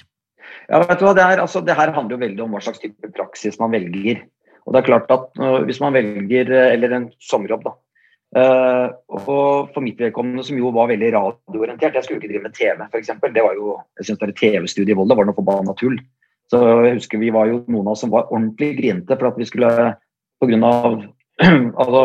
Ja, 0.69 0.83
vet 0.83 1.01
du 1.01 1.07
hva, 1.07 1.17
det, 1.17 1.25
er, 1.25 1.41
altså, 1.41 1.63
det 1.65 1.73
her 1.75 1.89
handler 1.95 2.19
jo 2.19 2.21
veldig 2.21 2.45
om 2.45 2.53
hva 2.53 2.61
slags 2.61 2.85
type 2.85 3.09
praksis 3.17 3.57
man 3.57 3.73
velger. 3.73 4.21
Og 4.67 4.75
det 4.75 4.81
er 4.81 4.87
klart 4.89 5.11
at 5.15 5.29
Hvis 5.63 5.77
man 5.79 5.95
velger, 5.95 6.49
eller 6.51 6.91
en 6.91 7.05
sommerjobb, 7.23 7.61
da, 7.63 7.71
Uh, 8.35 8.91
og 9.07 9.69
for 9.71 9.79
mitt 9.79 10.01
vedkommende, 10.01 10.43
som 10.43 10.57
jo 10.59 10.67
var 10.75 10.89
veldig 10.91 11.13
radioorientert 11.15 11.95
Jeg 11.95 12.03
skulle 12.03 12.19
ikke 12.19 12.33
drive 12.33 12.43
med 12.43 12.55
TV, 12.57 12.81
f.eks. 12.83 13.13
Det 13.23 13.43
var 13.45 13.55
jo, 13.55 13.77
jeg 13.95 14.09
synes 14.09 14.19
det 14.19 14.35
TV-studiet 14.41 14.91
i 14.91 14.97
Volda 14.99 15.15
var 15.15 15.29
noe 15.29 15.37
forbanna 15.37 15.75
tull. 15.79 15.95
Så 16.51 16.59
jeg 16.85 16.97
husker 16.99 17.21
vi 17.21 17.31
var 17.35 17.47
jo 17.47 17.61
noen 17.67 17.87
av 17.87 17.95
oss 17.95 18.03
som 18.03 18.11
var 18.11 18.29
ordentlig 18.31 18.73
grinete 18.77 19.15
for 19.15 19.29
at 19.31 19.39
vi 19.39 19.47
skulle 19.47 19.71
på 20.39 20.49
grunn 20.51 20.67
av 20.67 20.99
altså, 21.81 22.03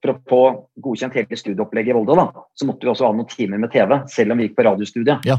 For 0.00 0.12
å 0.12 0.18
få 0.32 0.40
godkjent 0.88 1.16
hele 1.20 1.38
studieopplegget 1.38 1.92
i 1.92 1.98
Volda, 1.98 2.16
da, 2.16 2.44
så 2.56 2.68
måtte 2.68 2.88
vi 2.88 2.92
også 2.94 3.08
ha 3.08 3.12
noen 3.16 3.28
timer 3.28 3.60
med 3.60 3.72
TV, 3.74 3.98
selv 4.08 4.32
om 4.32 4.40
vi 4.40 4.48
gikk 4.48 4.56
på 4.56 4.64
radiostudiet. 4.64 5.28
Ja. 5.28 5.36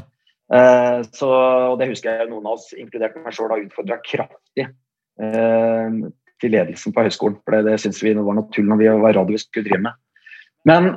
Uh, 0.51 1.01
så 1.15 1.30
og 1.72 1.78
det 1.80 1.88
husker 1.89 2.19
jeg 2.19 2.30
noen 2.30 2.45
av 2.45 2.59
oss, 2.59 2.69
inkludert 2.78 3.17
meg 3.17 3.34
sjøl, 3.34 3.49
har 3.49 3.63
utfordra 3.63 3.97
kraftig 4.05 4.67
uh, 4.67 5.89
til 6.43 6.53
ledelsen 6.53 6.93
på 6.93 7.07
høyskolen. 7.07 7.39
For 7.41 7.57
det, 7.57 7.72
det 7.72 7.82
syntes 7.82 8.03
vi 8.05 8.13
var 8.19 8.38
noe 8.38 8.53
tull 8.53 8.69
når 8.69 8.82
vi 8.84 8.91
var 9.07 9.17
radio 9.17 9.34
vi 9.34 9.41
skulle 9.41 9.69
drive 9.69 9.82
med. 9.88 9.97
Men 10.68 10.93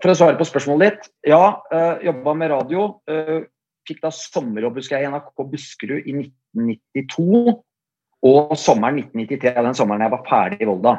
for 0.00 0.12
å 0.12 0.16
svare 0.16 0.38
på 0.38 0.48
spørsmålet 0.48 0.96
ditt. 0.96 1.08
Ja, 1.28 1.60
uh, 1.70 1.76
eh, 1.76 2.06
jobba 2.08 2.34
med 2.38 2.52
radio. 2.54 2.86
Uh, 3.10 3.44
fikk 3.88 4.02
da 4.04 4.12
sommerjobb 4.14 4.78
husker 4.80 4.98
jeg, 4.98 5.08
i 5.08 5.12
NRK 5.12 5.46
Buskerud 5.52 6.08
i 6.08 6.16
1992. 6.16 7.56
Og 8.30 8.52
sommeren 8.60 9.00
1993, 9.00 9.54
den 9.64 9.78
sommeren 9.78 10.04
jeg 10.04 10.14
var 10.14 10.26
ferdig 10.28 10.60
i 10.60 10.68
Volda. 10.68 10.98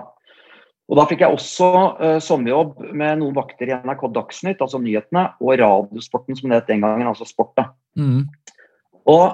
Og 0.91 0.97
Da 0.99 1.05
fikk 1.07 1.22
jeg 1.24 1.38
også 1.38 1.70
uh, 2.01 2.18
sommerjobb 2.24 2.82
med 2.89 3.22
noen 3.22 3.38
vakter 3.38 3.70
i 3.70 3.78
NRK 3.78 4.07
Dagsnytt, 4.16 4.64
altså 4.64 4.82
nyhetene, 4.82 5.30
og 5.39 5.55
Radiosporten, 5.62 6.38
som 6.38 6.51
det 6.51 6.62
het 6.62 6.74
den 6.74 6.84
gangen, 6.84 7.07
altså 7.07 7.28
Sport. 7.30 7.53
da. 7.57 7.70
Mm. 7.97 8.26
Og 9.09 9.26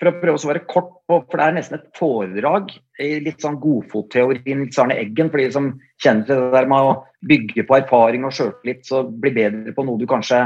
for 0.00 0.10
å 0.10 0.14
prøve 0.18 0.40
å 0.40 0.50
være 0.50 0.64
kort 0.66 0.90
på, 1.06 1.18
for 1.30 1.38
det 1.38 1.46
er 1.46 1.56
nesten 1.58 1.78
et 1.78 1.86
foredrag 1.98 2.72
i 3.02 3.10
litt 3.22 3.44
sånn 3.44 3.60
godfotteorien 3.62 4.64
til 4.66 4.82
Arne 4.82 4.96
Eggen, 4.98 5.30
for 5.30 5.40
de 5.40 5.46
som 5.54 5.70
kjenner 6.02 6.26
til 6.26 6.40
det 6.42 6.50
der 6.56 6.70
med 6.70 6.88
å 6.88 6.96
bygge 7.30 7.66
på 7.68 7.78
erfaring 7.78 8.26
og 8.26 8.34
sjøltillit, 8.34 8.82
så 8.88 9.04
bli 9.06 9.32
bedre 9.36 9.74
på 9.76 9.86
noe 9.86 10.00
du 10.00 10.06
kanskje 10.10 10.42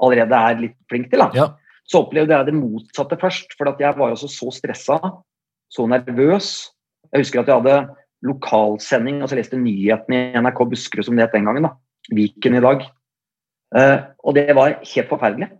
allerede 0.00 0.42
er 0.50 0.60
litt 0.60 0.76
flink 0.92 1.08
til. 1.12 1.24
da. 1.24 1.30
Ja. 1.36 1.48
Så 1.88 2.04
opplevde 2.04 2.36
jeg 2.36 2.50
det 2.50 2.58
motsatte 2.58 3.18
først, 3.20 3.56
for 3.58 3.72
jeg 3.80 3.96
var 3.98 4.12
også 4.12 4.28
så 4.30 4.52
stressa, 4.54 4.98
så 5.70 5.86
nervøs. 5.90 6.70
Jeg 7.10 7.24
husker 7.24 7.42
at 7.42 7.50
jeg 7.50 7.62
hadde 7.62 7.78
lokalsending, 8.26 9.22
og 9.22 9.30
så 9.30 9.38
leste 9.38 9.58
nyhetene 9.58 10.20
i 10.20 10.42
NRK 10.44 10.60
Buskerud 10.70 11.08
som 11.08 11.16
det 11.16 11.26
het 11.26 11.34
den 11.34 11.48
gangen. 11.48 11.66
da, 11.66 11.72
Viken 12.14 12.58
i 12.58 12.62
dag. 12.62 12.84
Uh, 13.70 13.98
og 14.26 14.36
det 14.36 14.50
var 14.54 14.76
helt 14.76 15.10
forferdelig. 15.10 15.50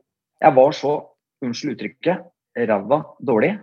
Jeg 0.40 0.56
var 0.56 0.76
så, 0.76 0.92
unnskyld 1.44 1.74
uttrykket, 1.76 2.22
ræva 2.56 3.02
dårlig. 3.26 3.54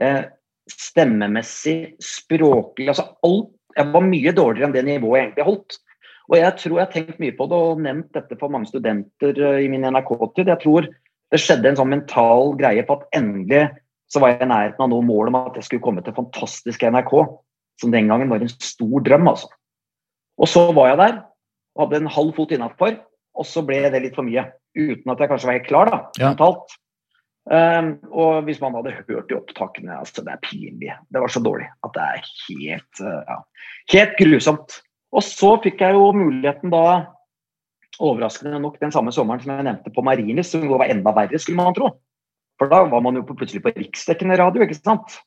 Eh, 0.00 0.24
stemmemessig, 0.70 1.96
språklig 2.02 2.90
altså 2.92 3.08
alt. 3.26 3.52
Jeg 3.76 3.88
var 3.92 4.04
mye 4.04 4.34
dårligere 4.36 4.68
enn 4.68 4.74
det 4.76 4.84
nivået 4.86 5.18
jeg 5.18 5.26
egentlig 5.26 5.48
holdt. 5.48 5.78
Og 6.30 6.36
jeg 6.38 6.56
tror 6.60 6.76
jeg 6.78 6.86
har 6.86 6.92
tenkt 6.92 7.22
mye 7.22 7.36
på 7.36 7.46
det 7.50 7.60
og 7.66 7.80
nevnt 7.82 8.12
dette 8.16 8.36
for 8.40 8.52
mange 8.52 8.68
studenter 8.70 9.38
eh, 9.38 9.62
i 9.64 9.70
min 9.72 9.86
NRK-tid. 9.88 10.50
Jeg 10.52 10.60
tror 10.62 10.88
det 11.32 11.40
skjedde 11.40 11.70
en 11.70 11.78
sånn 11.80 11.92
mental 11.92 12.52
greie 12.60 12.84
på 12.86 12.98
at 12.98 13.16
endelig 13.16 13.64
så 14.12 14.20
var 14.20 14.34
jeg 14.34 14.44
i 14.44 14.50
nærheten 14.50 14.84
av 14.84 14.90
noe 14.92 15.04
mål 15.08 15.30
om 15.30 15.38
at 15.40 15.56
jeg 15.56 15.66
skulle 15.66 15.84
komme 15.84 16.02
til 16.04 16.14
fantastiske 16.16 16.88
NRK, 16.92 17.12
som 17.80 17.92
den 17.94 18.10
gangen 18.12 18.28
var 18.28 18.44
en 18.44 18.52
stor 18.52 19.04
drøm, 19.06 19.30
altså. 19.30 19.48
Og 20.36 20.50
så 20.52 20.66
var 20.76 20.90
jeg 20.90 20.98
der, 21.00 21.14
og 21.72 21.86
hadde 21.86 22.02
en 22.02 22.12
halv 22.12 22.34
fot 22.36 22.52
innafor, 22.52 22.98
og 23.32 23.48
så 23.48 23.62
ble 23.64 23.80
det 23.88 24.02
litt 24.04 24.18
for 24.18 24.28
mye. 24.28 24.44
Uten 24.76 25.12
at 25.12 25.22
jeg 25.22 25.30
kanskje 25.32 25.48
var 25.48 25.56
helt 25.56 25.70
klar, 25.70 25.88
da, 25.88 26.02
Ja. 26.20 26.34
Um, 27.50 27.96
og 28.14 28.44
hvis 28.46 28.60
man 28.62 28.76
hadde 28.78 28.94
hørt 28.94 29.32
i 29.32 29.34
opptakene, 29.34 29.96
altså 29.98 30.22
det 30.22 30.30
er 30.30 30.42
pinlig. 30.44 30.92
Det 31.10 31.22
var 31.22 31.32
så 31.32 31.42
dårlig 31.42 31.66
at 31.82 31.96
det 31.96 32.04
er 32.04 32.28
helt, 32.46 33.00
uh, 33.02 33.24
ja, 33.26 33.38
helt 33.96 34.14
grusomt. 34.20 34.76
Og 35.12 35.26
så 35.26 35.56
fikk 35.64 35.82
jeg 35.82 35.96
jo 35.96 36.12
muligheten 36.14 36.70
da, 36.72 36.84
overraskende 38.02 38.60
nok 38.62 38.78
den 38.80 38.94
samme 38.94 39.12
sommeren 39.12 39.42
som 39.42 39.52
jeg 39.52 39.66
nevnte 39.66 39.92
på 39.92 40.04
Marienlyst, 40.06 40.54
som 40.54 40.64
var 40.70 40.86
enda 40.86 41.12
verre, 41.16 41.40
skulle 41.40 41.58
man 41.58 41.76
tro. 41.76 41.90
For 42.60 42.70
da 42.70 42.84
var 42.88 43.02
man 43.04 43.18
jo 43.18 43.26
plutselig 43.26 43.64
på 43.64 43.74
riksdekkende 43.74 44.38
radio, 44.38 44.62
ikke 44.64 44.78
sant. 44.78 45.18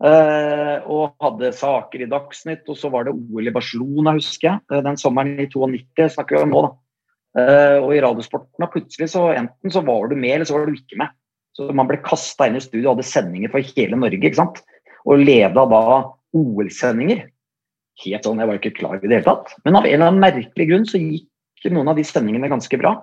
Uh, 0.00 0.80
og 0.88 1.14
hadde 1.22 1.52
saker 1.54 2.02
i 2.02 2.10
Dagsnytt, 2.10 2.66
og 2.72 2.76
så 2.80 2.90
var 2.92 3.06
det 3.06 3.14
OL 3.14 3.46
i 3.50 3.54
Barcelona, 3.54 4.16
husker 4.16 4.48
jeg. 4.48 4.62
eh, 4.72 4.82
Den 4.86 4.96
sommeren 5.00 5.34
i 5.38 5.46
92 5.46 6.14
snakker 6.16 6.38
vi 6.38 6.44
om 6.46 6.54
nå, 6.54 6.62
da. 6.66 6.76
Uh, 7.30 7.76
og 7.84 7.92
i 7.94 8.00
Radiosporten, 8.02 8.64
og 8.64 8.72
plutselig 8.72 9.10
så 9.12 9.28
enten 9.36 9.70
så 9.70 9.84
var 9.86 10.08
du 10.10 10.16
med, 10.16 10.32
eller 10.34 10.48
så 10.48 10.56
var 10.56 10.66
du 10.66 10.74
ikke 10.74 10.98
med. 10.98 11.12
Så 11.60 11.74
man 11.76 11.88
ble 11.90 11.98
kasta 12.00 12.46
inn 12.48 12.56
i 12.56 12.62
studio 12.64 12.88
og 12.88 12.94
hadde 12.94 13.10
sendinger 13.10 13.52
for 13.52 13.72
hele 13.76 13.98
Norge, 14.00 14.16
ikke 14.24 14.38
sant. 14.38 14.62
Og 15.04 15.20
leda 15.20 15.66
da 15.68 15.82
OL-sendinger. 16.32 17.26
Helt 18.00 18.24
sånn, 18.24 18.40
jeg 18.40 18.48
var 18.48 18.56
ikke 18.56 18.78
klar 18.78 18.96
i 18.96 19.04
det 19.04 19.18
hele 19.18 19.26
tatt. 19.26 19.52
Men 19.66 19.76
av 19.76 19.84
en 19.84 19.92
eller 19.92 20.08
annen 20.08 20.24
merkelig 20.24 20.66
grunn 20.70 20.88
så 20.88 21.00
gikk 21.02 21.68
noen 21.68 21.90
av 21.92 22.00
de 22.00 22.06
sendingene 22.08 22.48
ganske 22.48 22.80
bra. 22.80 22.94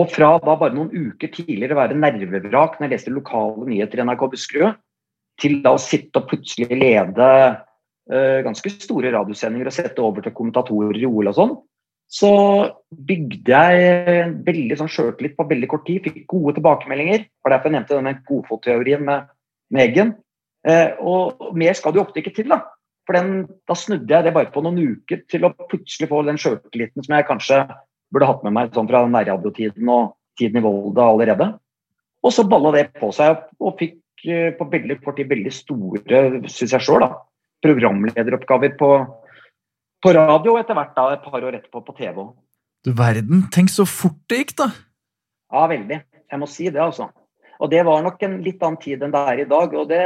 Og 0.00 0.08
fra 0.12 0.30
da 0.40 0.56
bare 0.56 0.72
noen 0.76 0.88
uker 0.88 1.28
tidligere 1.34 1.76
å 1.76 1.82
være 1.82 2.00
nervevrak 2.00 2.78
når 2.78 2.86
jeg 2.86 2.94
leste 2.94 3.12
lokale 3.12 3.68
nyheter 3.68 4.00
i 4.00 4.08
NRK 4.08 4.24
Buskerud, 4.32 4.80
til 5.40 5.60
da 5.64 5.74
å 5.76 5.80
sitte 5.80 6.22
og 6.22 6.30
plutselig 6.30 6.72
lede 6.72 7.28
uh, 7.28 8.38
ganske 8.44 8.72
store 8.72 9.12
radiosendinger 9.12 9.68
og 9.68 9.76
sette 9.76 10.04
over 10.04 10.24
til 10.24 10.32
kommentatorer 10.36 10.96
i 10.96 11.08
OL 11.08 11.28
og 11.28 11.36
sånn, 11.36 11.54
så 12.06 12.30
bygde 13.06 13.50
jeg 13.50 14.12
en 14.12 14.36
veldig 14.46 14.78
sånn 14.78 14.90
sjøltillit 14.90 15.34
på 15.38 15.46
veldig 15.48 15.68
kort 15.70 15.86
tid. 15.88 16.04
Fikk 16.04 16.22
gode 16.30 16.54
tilbakemeldinger. 16.58 17.26
Det 17.26 17.44
var 17.44 17.56
derfor 17.56 17.70
jeg 17.70 17.76
nevnte 17.76 17.98
denne 17.98 18.14
godfotteorien 18.28 19.02
med, 19.08 19.26
med 19.74 19.84
Eggen. 19.88 20.14
Eh, 20.66 20.94
og 21.02 21.50
mer 21.58 21.74
skal 21.78 21.94
det 21.94 22.00
jo 22.00 22.06
ofte 22.06 22.22
ikke 22.22 22.34
til, 22.38 22.48
da. 22.52 22.62
For 23.06 23.18
den, 23.18 23.44
da 23.66 23.74
snudde 23.78 24.10
jeg 24.10 24.26
det 24.26 24.34
bare 24.34 24.50
på 24.54 24.62
noen 24.64 24.78
uker 24.78 25.22
til 25.30 25.46
å 25.46 25.52
plutselig 25.70 26.08
få 26.10 26.24
den 26.26 26.38
sjøltilliten 26.42 27.06
som 27.06 27.14
jeg 27.14 27.28
kanskje 27.28 27.60
burde 28.14 28.30
hatt 28.30 28.42
med 28.46 28.54
meg 28.54 28.74
sånn 28.74 28.88
fra 28.90 29.04
nærradiotiden 29.10 29.90
og 29.90 30.16
tiden 30.38 30.58
i 30.60 30.64
Volda 30.64 31.06
allerede. 31.10 31.52
Og 32.26 32.34
så 32.34 32.46
balla 32.48 32.72
det 32.74 32.88
på 32.98 33.12
seg, 33.14 33.38
og 33.62 33.78
fikk 33.78 34.26
eh, 34.26 34.50
på 34.56 34.66
veldig 34.70 34.98
kort 35.04 35.18
tid 35.18 35.30
veldig 35.30 35.52
store, 35.54 36.22
syns 36.50 36.74
jeg 36.74 36.86
sjøl, 36.86 37.06
programlederoppgaver 37.66 38.74
på, 38.78 38.90
på 40.04 40.12
radio, 40.14 40.56
etter 40.60 40.76
hvert 40.76 40.96
da 40.96 41.06
et 41.14 41.24
par 41.24 41.44
år 41.44 41.58
etterpå 41.58 41.82
på 41.86 41.94
TV 41.96 42.20
òg. 42.22 42.34
Du 42.86 42.92
verden, 42.96 43.46
tenk 43.54 43.72
så 43.72 43.86
fort 43.88 44.18
det 44.30 44.42
gikk, 44.42 44.56
da! 44.60 44.70
Ja, 45.52 45.64
veldig. 45.70 46.00
Jeg 46.30 46.40
må 46.42 46.48
si 46.50 46.68
det, 46.68 46.82
altså. 46.82 47.08
Og 47.62 47.70
det 47.72 47.82
var 47.86 48.04
nok 48.04 48.20
en 48.26 48.40
litt 48.44 48.62
annen 48.62 48.78
tid 48.82 49.02
enn 49.02 49.14
det 49.14 49.22
er 49.32 49.42
i 49.42 49.48
dag, 49.48 49.74
og 49.74 49.88
det, 49.90 50.02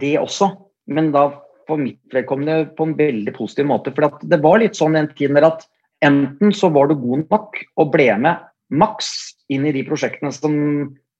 det 0.00 0.14
også. 0.20 0.52
Men 0.94 1.10
da 1.14 1.26
for 1.68 1.80
mitt 1.80 2.00
vedkommende 2.12 2.70
på 2.76 2.88
en 2.88 2.96
veldig 2.98 3.34
positiv 3.36 3.68
måte. 3.70 3.92
For 3.96 4.18
det 4.28 4.40
var 4.44 4.60
litt 4.60 4.78
sånn 4.78 4.98
en 5.00 5.10
tid 5.16 5.34
der 5.36 5.48
at 5.48 5.64
enten 6.04 6.52
så 6.56 6.70
var 6.72 6.90
du 6.90 6.98
god 7.00 7.24
nok 7.32 7.60
og 7.80 7.92
ble 7.94 8.10
med 8.20 8.44
maks 8.74 9.08
inn 9.52 9.66
i 9.68 9.72
de 9.74 9.84
prosjektene 9.86 10.32
som 10.34 10.54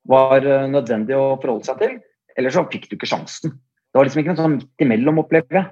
var 0.08 0.44
eh, 0.44 0.66
nødvendig 0.68 1.16
å 1.16 1.36
forholde 1.40 1.68
seg 1.68 1.80
til, 1.80 1.94
eller 2.36 2.52
så 2.52 2.64
fikk 2.68 2.88
du 2.90 2.96
ikke 2.98 3.08
sjansen. 3.08 3.54
Det 3.54 3.98
var 3.98 4.08
liksom 4.08 4.20
ikke 4.20 4.34
noe 4.34 4.42
sånn 4.42 4.56
midt 4.58 4.84
imellom, 4.84 5.20
opplever 5.22 5.60
jeg. 5.60 5.70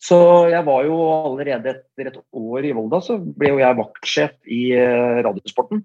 Så 0.00 0.16
jeg 0.48 0.64
var 0.64 0.86
jo 0.86 0.96
allerede 1.28 1.74
etter 1.74 2.08
et 2.08 2.20
år 2.32 2.64
i 2.64 2.72
Volda, 2.72 3.02
så 3.04 3.18
ble 3.20 3.52
jo 3.52 3.60
jeg 3.60 3.76
vaktsjef 3.76 4.36
i 4.48 4.62
eh, 4.72 5.20
Radiosporten. 5.26 5.82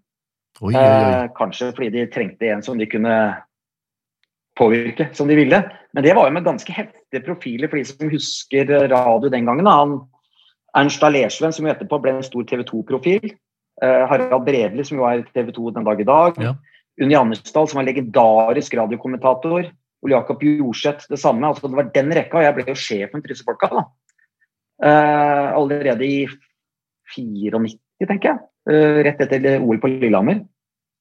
Oi, 0.61 0.71
oi, 0.71 0.79
oi. 0.79 0.85
Eh, 0.85 1.25
kanskje 1.35 1.73
fordi 1.75 1.91
de 1.97 2.05
trengte 2.13 2.47
en 2.47 2.63
som 2.63 2.79
de 2.79 2.87
kunne 2.87 3.15
påvirke 4.55 5.09
som 5.17 5.27
de 5.27 5.35
ville. 5.35 5.59
Men 5.91 6.05
det 6.05 6.15
var 6.15 6.29
jo 6.29 6.35
med 6.37 6.47
ganske 6.47 6.71
heftige 6.71 7.25
profiler 7.25 7.71
for 7.71 7.81
de 7.81 7.87
som 7.89 8.11
husker 8.11 8.71
radio 8.87 9.31
den 9.31 9.49
gangen. 9.49 9.67
Han, 9.67 9.97
Ernst 10.75 11.03
Alersven, 11.03 11.51
som 11.55 11.67
jo 11.67 11.73
etterpå 11.73 11.99
ble 12.03 12.15
en 12.15 12.23
stor 12.23 12.47
TV 12.47 12.63
2-profil. 12.67 13.35
Eh, 13.83 14.05
Harald 14.07 14.47
Bredli, 14.47 14.87
som 14.87 15.01
jo 15.01 15.09
er 15.09 15.25
TV 15.35 15.51
2 15.55 15.75
den 15.75 15.87
dag 15.87 15.99
i 15.99 16.07
dag. 16.07 16.39
Ja. 16.39 16.55
Unni 17.03 17.19
Andersdal, 17.19 17.67
som 17.67 17.81
var 17.81 17.89
legendarisk 17.89 18.79
radiokommentator. 18.79 19.67
Ole 20.05 20.15
Jakob 20.15 20.43
Jorseth, 20.43 21.09
det 21.11 21.19
samme. 21.19 21.47
altså 21.47 21.67
Det 21.67 21.75
var 21.75 21.91
den 21.91 22.15
rekka, 22.15 22.39
og 22.39 22.43
jeg 22.47 22.55
ble 22.55 22.67
jo 22.69 22.79
sjefen 22.79 23.21
for 23.21 23.27
disse 23.31 23.43
folka. 23.43 23.71
da. 23.73 23.83
Eh, 24.83 25.47
allerede 25.55 26.03
i 26.07 26.25
94, 27.15 27.77
tenker 28.09 28.33
jeg. 28.33 28.43
Eh, 28.69 28.99
rett 29.07 29.23
etter 29.23 29.47
OL 29.61 29.79
på 29.79 29.91
Lillehammer. 29.93 30.43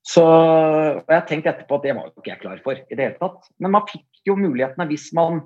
Så 0.04 0.22
og 0.24 1.08
jeg 1.08 1.16
har 1.16 1.24
tenkt 1.28 1.46
etterpå 1.48 1.78
at 1.78 1.86
det 1.86 1.94
var 1.96 2.10
jo 2.10 2.20
ikke 2.20 2.32
jeg 2.34 2.42
klar 2.42 2.58
for 2.64 2.76
i 2.76 2.96
det 2.96 3.06
hele 3.06 3.16
tatt. 3.20 3.48
Men 3.58 3.72
man 3.74 3.86
fikk 3.88 4.28
jo 4.28 4.36
mulighetene 4.36 4.86
hvis 4.90 5.08
man 5.16 5.40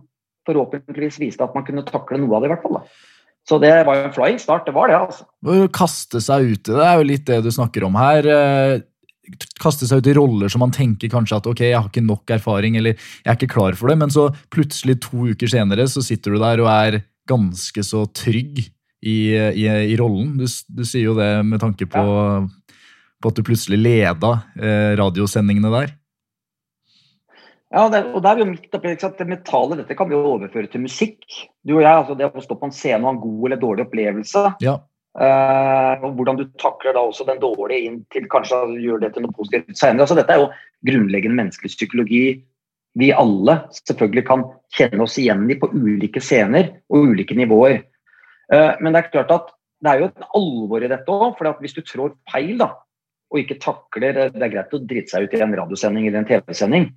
forhåpentligvis 0.49 1.21
viste 1.23 1.45
at 1.45 1.55
man 1.55 1.67
kunne 1.67 1.87
takle 1.87 2.19
noe 2.21 2.35
av 2.37 2.43
det, 2.43 2.51
i 2.51 2.53
hvert 2.55 2.65
fall. 2.65 2.81
da. 2.81 3.17
Så 3.49 3.57
det 3.63 3.73
var 3.87 3.97
jo 3.97 4.09
en 4.09 4.15
flying 4.17 4.39
start, 4.43 4.67
det 4.69 4.75
var 4.77 4.91
det, 4.91 4.99
altså. 4.99 5.25
Å 5.25 5.69
Kaste 5.73 6.21
seg 6.25 6.53
ut 6.53 6.69
i 6.69 6.77
det 6.77 6.85
er 6.85 6.99
jo 6.99 7.09
litt 7.09 7.27
det 7.29 7.41
du 7.47 7.51
snakker 7.55 7.87
om 7.87 7.97
her. 7.97 8.29
Eh, 8.29 8.81
Kaste 9.61 9.89
seg 9.89 10.01
ut 10.01 10.09
i 10.09 10.17
roller 10.17 10.53
som 10.53 10.63
man 10.65 10.73
tenker 10.75 11.11
kanskje 11.13 11.39
at 11.39 11.49
ok, 11.49 11.63
jeg 11.69 11.77
har 11.77 11.89
ikke 11.89 12.05
nok 12.05 12.33
erfaring, 12.39 12.79
eller 12.81 12.97
jeg 12.97 13.29
er 13.29 13.37
ikke 13.39 13.53
klar 13.53 13.77
for 13.77 13.93
det, 13.93 13.99
men 14.01 14.13
så 14.13 14.29
plutselig 14.53 14.99
to 15.05 15.31
uker 15.33 15.53
senere 15.53 15.85
så 15.89 16.05
sitter 16.05 16.35
du 16.35 16.41
der 16.41 16.65
og 16.65 16.71
er 16.73 17.01
ganske 17.29 17.85
så 17.87 18.05
trygg 18.11 18.61
i, 18.65 19.19
i, 19.37 19.67
i 19.69 19.97
rollen. 20.01 20.35
Du, 20.41 20.47
du 20.49 20.83
sier 20.87 21.11
jo 21.11 21.17
det 21.19 21.31
med 21.47 21.63
tanke 21.63 21.87
på, 21.91 22.05
på 23.23 23.33
at 23.33 23.39
du 23.39 23.47
plutselig 23.47 23.79
leda 23.81 24.35
eh, 24.59 24.93
radiosendingene 24.99 25.73
der. 25.77 25.95
Ja, 27.69 27.85
det, 27.93 28.07
og 28.17 28.23
det 28.25 28.31
er 28.31 28.41
jo 28.41 28.49
midt 28.49 28.75
oppi. 28.75 28.95
Det 28.97 29.29
metalet. 29.29 29.83
dette 29.83 29.97
kan 29.97 30.09
vi 30.09 30.17
jo 30.17 30.25
overføre 30.25 30.71
til 30.73 30.87
musikk. 30.87 31.21
Du 31.61 31.77
og 31.77 31.83
jeg, 31.85 31.93
altså 31.93 32.17
det 32.17 32.31
å 32.33 32.45
stå 32.45 32.57
på 32.57 32.71
en 32.71 32.75
scene 32.75 33.03
og 33.05 33.11
ha 33.11 33.17
en 33.17 33.25
god 33.27 33.51
eller 33.51 33.61
dårlig 33.61 33.85
opplevelse, 33.85 34.45
Ja, 34.65 34.79
Eh, 35.19 36.05
og 36.05 36.13
hvordan 36.15 36.37
du 36.39 36.45
takler 36.63 36.95
da 36.95 37.03
også 37.03 37.25
den 37.27 37.41
dårlige 37.43 37.89
inn 37.89 38.03
til 38.15 38.29
kanskje 38.31 38.61
gjør 38.79 39.01
det 39.03 39.15
til 39.15 39.25
noe 39.25 39.35
positivt 39.35 39.81
senere. 39.81 40.05
Altså, 40.05 40.19
dette 40.19 40.35
er 40.35 40.45
jo 40.45 40.51
grunnleggende 40.87 41.39
menneskelig 41.41 41.73
psykologi 41.73 42.23
vi 42.99 43.11
alle 43.13 43.61
selvfølgelig 43.77 44.25
kan 44.27 44.45
kjenne 44.75 45.05
oss 45.05 45.19
igjen 45.21 45.45
i 45.51 45.59
på 45.61 45.71
ulike 45.75 46.23
scener 46.25 46.71
og 46.89 47.13
ulike 47.13 47.37
nivåer. 47.37 47.83
Eh, 48.53 48.73
men 48.81 48.95
det 48.95 49.03
er 49.03 49.11
klart 49.13 49.35
at 49.35 49.55
det 49.85 49.93
er 49.93 50.03
jo 50.03 50.09
et 50.09 50.29
alvor 50.35 50.85
i 50.85 50.91
dette 50.91 51.15
òg. 51.15 51.37
For 51.39 51.63
hvis 51.63 51.77
du 51.77 51.83
trår 51.87 52.15
feil 52.33 52.57
da, 52.61 52.73
og 53.29 53.43
ikke 53.43 53.59
takler 53.61 54.17
Det 54.17 54.41
er 54.41 54.53
greit 54.55 54.73
å 54.75 54.81
drite 54.81 55.13
seg 55.13 55.29
ut 55.29 55.35
i 55.37 55.43
en 55.45 55.57
radiosending 55.57 56.09
eller 56.09 56.23
en 56.23 56.29
TV-sending, 56.31 56.89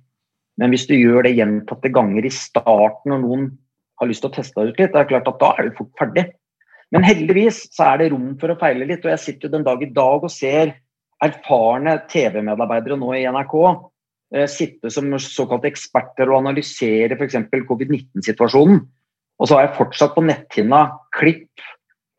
men 0.60 0.72
hvis 0.72 0.86
du 0.88 0.94
gjør 0.96 1.26
det 1.26 1.36
gjentatte 1.36 1.92
ganger 1.92 2.24
i 2.24 2.32
starten 2.32 3.12
når 3.12 3.20
noen 3.24 3.50
har 4.00 4.08
lyst 4.08 4.24
til 4.24 4.32
å 4.32 4.34
teste 4.34 4.58
deg 4.58 4.72
ut 4.72 4.80
litt, 4.80 4.94
det 4.94 5.00
er 5.00 5.10
klart 5.10 5.28
at 5.28 5.40
da 5.40 5.52
er 5.56 5.68
du 5.68 5.76
fort 5.76 5.92
ferdig. 6.00 6.26
Men 6.92 7.06
heldigvis 7.06 7.62
så 7.72 7.92
er 7.92 8.02
det 8.02 8.10
rom 8.12 8.34
for 8.40 8.52
å 8.52 8.58
feile 8.60 8.88
litt, 8.88 9.04
og 9.04 9.14
jeg 9.14 9.22
sitter 9.22 9.48
jo 9.48 9.54
den 9.54 9.64
dag 9.68 9.84
i 9.84 9.92
dag 9.96 10.24
og 10.24 10.32
ser 10.32 10.74
erfarne 11.22 11.96
TV-medarbeidere 12.10 12.98
nå 13.00 13.12
i 13.16 13.24
NRK 13.30 13.54
eh, 13.62 13.82
sitte 14.48 14.88
som 14.92 15.10
såkalte 15.20 15.68
eksperter 15.68 16.30
og 16.30 16.38
analysere 16.40 17.18
f.eks. 17.18 17.36
covid-19-situasjonen. 17.68 18.80
Og 19.42 19.48
så 19.48 19.58
har 19.58 19.66
jeg 19.66 19.78
fortsatt 19.78 20.14
på 20.14 20.24
netthinna 20.24 20.84
klipp 21.16 21.64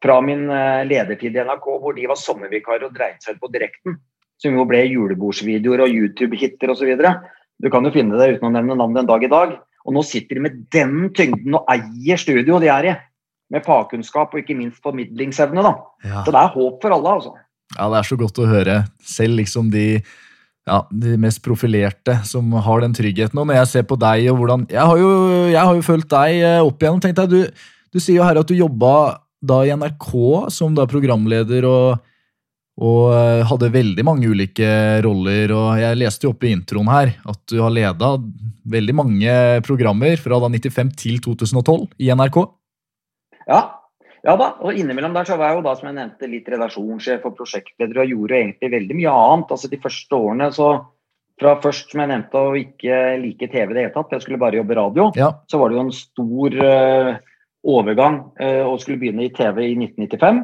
fra 0.03 0.18
min 0.26 0.49
eh, 0.51 0.82
ledertid 0.88 1.38
i 1.38 1.45
NRK 1.45 1.70
hvor 1.80 1.95
de 1.95 2.09
var 2.11 2.20
sommervikarer 2.20 2.89
og 2.89 2.97
dreide 2.97 3.24
seg 3.24 3.38
ut 3.38 3.45
på 3.45 3.51
direkten. 3.53 3.95
Som 4.41 4.57
jo 4.59 4.66
ble 4.68 4.82
julebordsvideoer 4.89 5.86
og 5.86 5.93
YouTube-hiter 5.93 6.74
osv. 6.74 6.91
Du 7.64 7.70
kan 7.72 7.88
jo 7.88 7.93
finne 7.95 8.20
det 8.20 8.34
uten 8.36 8.49
å 8.49 8.51
nevne 8.51 8.76
navnet 8.76 9.03
en 9.03 9.11
dag 9.14 9.24
i 9.24 9.32
dag. 9.32 9.55
Og 9.88 9.95
nå 9.95 10.03
sitter 10.07 10.39
de 10.39 10.43
med 10.47 10.59
den 10.74 11.07
tyngden 11.16 11.55
og 11.59 11.72
eier 11.72 12.20
studio 12.20 12.59
de 12.59 12.72
er 12.72 12.89
i. 12.89 12.97
Med 13.53 13.64
fagkunnskap 13.64 14.34
og 14.34 14.41
ikke 14.41 14.57
minst 14.57 14.84
formidlingsevne. 14.84 15.64
da. 15.64 15.74
ja. 16.03 16.26
Så 16.26 16.34
det 16.34 16.41
er 16.41 16.53
håp 16.57 16.84
for 16.84 16.95
alle, 16.95 17.16
altså. 17.20 17.34
Ja, 17.78 17.88
det 17.91 17.99
er 17.99 18.07
så 18.09 18.18
godt 18.20 18.41
å 18.41 18.49
høre. 18.49 18.78
Selv 19.07 19.39
liksom 19.39 19.70
de, 19.72 20.01
ja, 20.70 20.80
de 20.91 21.18
mest 21.20 21.41
profilerte 21.43 22.16
som 22.28 22.53
har 22.66 22.84
den 22.84 22.95
tryggheten. 22.95 23.39
Og 23.39 23.49
når 23.49 23.61
jeg 23.61 23.72
ser 23.74 23.86
på 23.89 23.97
deg 23.99 24.30
og 24.32 24.39
hvordan 24.39 24.66
Jeg 24.72 24.80
har 24.80 25.01
jo, 25.01 25.11
jeg 25.51 25.59
har 25.59 25.76
jo 25.76 25.86
fulgt 25.86 26.09
deg 26.14 26.39
eh, 26.39 26.61
opp 26.64 26.80
igjennom. 26.80 27.03
tenkte 27.03 27.28
deg, 27.28 27.36
du, 27.51 27.68
du 27.91 27.99
sier 27.99 28.22
jo 28.22 28.28
her 28.28 28.39
at 28.39 28.47
du 28.47 28.55
jobba 28.55 28.93
da 29.43 29.59
i 29.68 29.76
NRK 29.76 30.09
som 30.55 30.76
da 30.76 30.88
programleder 30.88 31.68
og, 31.68 31.99
og 32.80 33.11
eh, 33.11 33.43
hadde 33.49 33.74
veldig 33.76 34.07
mange 34.07 34.32
ulike 34.32 34.72
roller. 35.03 35.51
Og 35.51 35.84
jeg 35.84 35.99
leste 35.99 36.28
jo 36.28 36.34
opp 36.34 36.47
i 36.47 36.55
introen 36.55 36.91
her 36.93 37.16
at 37.28 37.43
du 37.51 37.59
har 37.59 37.76
leda 37.76 38.16
veldig 38.64 38.95
mange 38.95 39.38
programmer 39.68 40.16
fra 40.22 40.39
da 40.39 40.47
95 40.47 40.95
til 40.95 41.20
2012 41.28 41.89
i 41.99 42.14
NRK. 42.16 42.39
Ja, 43.51 43.82
ja 44.24 44.36
da. 44.39 44.49
Og 44.63 44.78
innimellom 44.80 45.15
der 45.15 45.28
så 45.28 45.38
var 45.39 45.51
jeg 45.51 45.59
jo 45.59 45.65
da, 45.67 45.76
som 45.76 45.89
jeg 45.89 45.97
nevnte, 45.97 46.30
litt 46.32 46.49
redaksjonssjef 46.51 47.26
og 47.28 47.36
prosjektleder 47.38 48.03
og 48.03 48.13
gjorde 48.13 48.39
egentlig 48.39 48.71
veldig 48.71 48.97
mye 49.01 49.15
annet. 49.24 49.53
Altså 49.55 49.71
De 49.71 49.80
første 49.84 50.19
årene 50.19 50.49
så 50.55 50.69
fra 51.41 51.55
først, 51.61 51.91
som 51.91 52.03
jeg 52.03 52.11
nevnte, 52.11 52.39
å 52.39 52.57
ikke 52.57 52.97
like 53.21 53.49
TV 53.49 53.71
i 53.71 53.76
det 53.76 53.86
hele 53.88 53.93
tatt, 53.95 54.11
jeg 54.13 54.24
skulle 54.24 54.41
bare 54.41 54.59
jobbe 54.59 54.78
radio, 54.78 55.09
Ja. 55.17 55.32
så 55.49 55.59
var 55.59 55.69
det 55.69 55.78
jo 55.78 55.86
en 55.86 55.95
stor 55.97 56.57
uh, 56.61 57.15
overgang 57.63 58.19
uh, 58.39 58.63
og 58.69 58.80
skulle 58.84 59.01
begynne 59.01 59.26
i 59.26 59.34
TV 59.34 59.63
i 59.71 59.76
1995. 59.76 60.43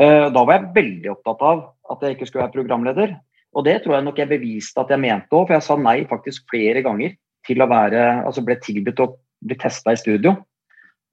Uh, 0.00 0.30
da 0.34 0.40
var 0.42 0.56
jeg 0.56 0.72
veldig 0.78 1.12
opptatt 1.12 1.44
av 1.44 1.60
at 1.92 2.02
jeg 2.02 2.16
ikke 2.16 2.26
skulle 2.30 2.46
være 2.46 2.56
programleder. 2.56 3.14
Og 3.54 3.66
det 3.68 3.82
tror 3.84 3.98
jeg 3.98 4.06
nok 4.08 4.18
jeg 4.18 4.32
beviste 4.32 4.80
at 4.80 4.90
jeg 4.90 5.02
mente 5.04 5.30
òg, 5.30 5.46
for 5.46 5.54
jeg 5.54 5.66
sa 5.68 5.76
nei 5.78 6.00
faktisk 6.10 6.48
flere 6.50 6.82
ganger 6.82 7.14
til 7.46 7.60
å 7.60 7.68
være 7.70 8.24
Altså 8.24 8.42
ble 8.42 8.56
tilbudt 8.58 9.02
å 9.04 9.12
bli 9.44 9.56
testa 9.60 9.92
i 9.92 10.00
studio. 10.00 10.34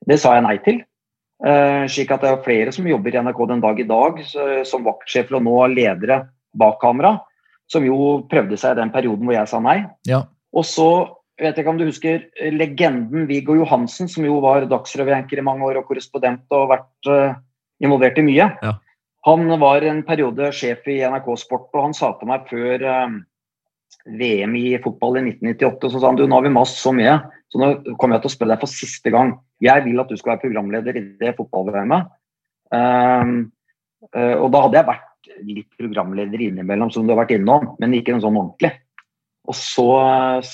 Det 0.08 0.18
sa 0.18 0.34
jeg 0.38 0.48
nei 0.48 0.58
til. 0.66 0.80
Eh, 1.42 1.86
slik 1.90 2.12
at 2.14 2.22
det 2.22 2.30
er 2.30 2.44
flere 2.46 2.74
som 2.76 2.86
jobber 2.90 3.16
i 3.16 3.24
NRK 3.24 3.40
den 3.50 3.64
dag 3.64 3.80
i 3.82 3.88
dag, 3.90 4.20
som 4.68 4.86
vaktsjefer 4.86 5.40
og 5.40 5.46
nå 5.48 5.56
ledere 5.74 6.24
bak 6.58 6.78
kamera, 6.84 7.16
som 7.72 7.86
jo 7.88 8.22
prøvde 8.30 8.60
seg 8.60 8.76
i 8.76 8.82
den 8.82 8.94
perioden 8.94 9.26
hvor 9.26 9.38
jeg 9.38 9.50
sa 9.50 9.62
nei. 9.64 9.80
Ja. 10.10 10.26
Og 10.52 10.68
så 10.68 10.92
jeg 11.42 11.48
vet 11.48 11.60
ikke 11.64 11.72
om 11.74 11.80
du 11.80 11.88
husker 11.88 12.20
eh, 12.38 12.54
legenden 12.54 13.26
Viggo 13.26 13.56
Johansen, 13.58 14.10
som 14.12 14.26
jo 14.28 14.38
var 14.44 14.68
Dagsrevy-anker 14.70 15.42
i 15.42 15.46
mange 15.46 15.66
år 15.66 15.80
og 15.80 15.88
korrespondent 15.88 16.54
og 16.54 16.70
vært 16.70 17.10
uh, 17.10 17.40
involvert 17.82 18.20
i 18.22 18.26
mye. 18.28 18.46
Ja. 18.62 18.76
Han 19.26 19.50
var 19.62 19.82
en 19.86 20.04
periode 20.06 20.52
sjef 20.54 20.86
i 20.90 21.00
NRK 21.02 21.32
Sport, 21.42 21.72
og 21.74 21.88
han 21.88 21.98
sa 21.98 22.12
til 22.20 22.30
meg 22.30 22.46
før 22.52 22.86
eh, 22.86 23.18
VM 24.06 24.56
i 24.58 24.66
fotball 24.82 25.20
i 25.20 25.24
1998 25.28 25.92
så 25.92 26.00
sa 26.02 26.10
han 26.10 26.18
du, 26.20 26.26
nå 26.26 26.40
har 26.40 26.46
vi 26.48 26.54
mast 26.54 26.80
så 26.82 26.94
mye, 26.96 27.18
så 27.52 27.62
nå 27.62 27.72
kommer 28.00 28.18
jeg 28.18 28.26
til 28.26 28.32
å 28.32 28.36
spørre 28.36 28.56
deg 28.56 28.64
for 28.64 28.74
siste 28.74 29.14
gang. 29.14 29.36
Jeg 29.62 29.86
vil 29.86 30.02
at 30.02 30.10
du 30.10 30.18
skal 30.18 30.34
være 30.34 30.46
programleder 30.46 30.98
i 30.98 31.04
det 31.22 31.34
fotball-VM-et. 31.38 32.12
Um, 32.72 33.34
eh, 34.16 34.36
og 34.38 34.48
da 34.54 34.64
hadde 34.64 34.80
jeg 34.80 34.90
vært 34.90 35.32
litt 35.46 35.70
programleder 35.78 36.46
innimellom, 36.48 36.92
som 36.94 37.06
du 37.06 37.14
har 37.14 37.22
vært 37.22 37.36
innom, 37.36 37.74
men 37.82 37.94
ikke 37.98 38.16
noe 38.16 38.24
sånn 38.24 38.40
ordentlig. 38.40 38.72
Og 39.50 39.58
så 39.58 39.88
eh, 40.00 40.52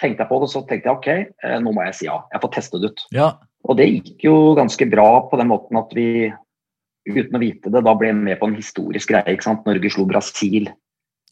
tenkte 0.00 0.24
jeg 0.24 0.30
på 0.30 0.38
det, 0.38 0.48
og 0.48 0.52
så 0.52 0.62
tenkte 0.68 0.90
jeg 0.90 0.98
ok, 0.98 1.10
eh, 1.48 1.58
nå 1.64 1.74
må 1.74 1.88
jeg 1.88 1.98
si 1.98 2.08
ja. 2.08 2.20
Jeg 2.34 2.44
får 2.44 2.54
teste 2.58 2.80
det 2.82 2.92
ut. 2.92 3.04
Ja. 3.16 3.32
Og 3.64 3.78
det 3.80 3.88
gikk 3.90 4.26
jo 4.26 4.36
ganske 4.58 4.88
bra 4.92 5.08
på 5.30 5.40
den 5.40 5.50
måten 5.50 5.80
at 5.80 5.92
vi, 5.96 6.28
uten 7.08 7.38
å 7.38 7.42
vite 7.42 7.72
det, 7.72 7.84
da 7.86 7.94
ble 7.96 8.12
med 8.16 8.38
på 8.40 8.50
en 8.50 8.58
historisk 8.58 9.12
greie. 9.12 9.24
ikke 9.32 9.48
sant? 9.48 9.64
Norge 9.68 9.92
slo 9.92 10.06
Brasil. 10.08 10.68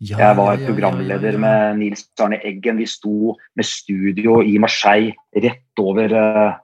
Ja, 0.01 0.19
Jeg 0.19 0.37
var 0.39 0.57
ja, 0.57 0.67
programleder 0.67 1.37
med 1.39 1.79
Nils 1.79 2.07
Arne 2.21 2.41
Eggen. 2.43 2.81
Vi 2.81 2.89
sto 2.91 3.37
med 3.55 3.67
studio 3.69 4.41
i 4.43 4.57
Marseille 4.59 5.15
rett 5.45 5.83
over 5.83 6.15
eh, 6.19 6.57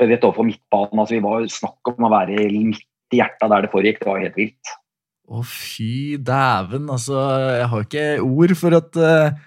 rett 0.00 0.24
overfor 0.26 0.48
midtbanen. 0.48 1.02
Altså, 1.02 1.16
vi 1.16 1.24
var 1.24 1.46
snakk 1.52 1.92
om 1.92 2.08
å 2.08 2.12
være 2.12 2.48
midt 2.50 3.14
i 3.14 3.20
hjertet 3.20 3.52
der 3.52 3.66
det 3.66 3.72
foregikk. 3.72 4.02
Det 4.02 4.10
var 4.10 4.24
helt 4.24 4.40
vilt. 4.40 4.74
Å, 5.30 5.44
fy 5.46 6.18
dæven. 6.18 6.90
Altså, 6.90 7.22
jeg 7.60 7.70
har 7.72 7.86
ikke 7.86 8.06
ord 8.24 8.54
for 8.58 8.78
at 8.80 8.98
uh, 8.98 9.38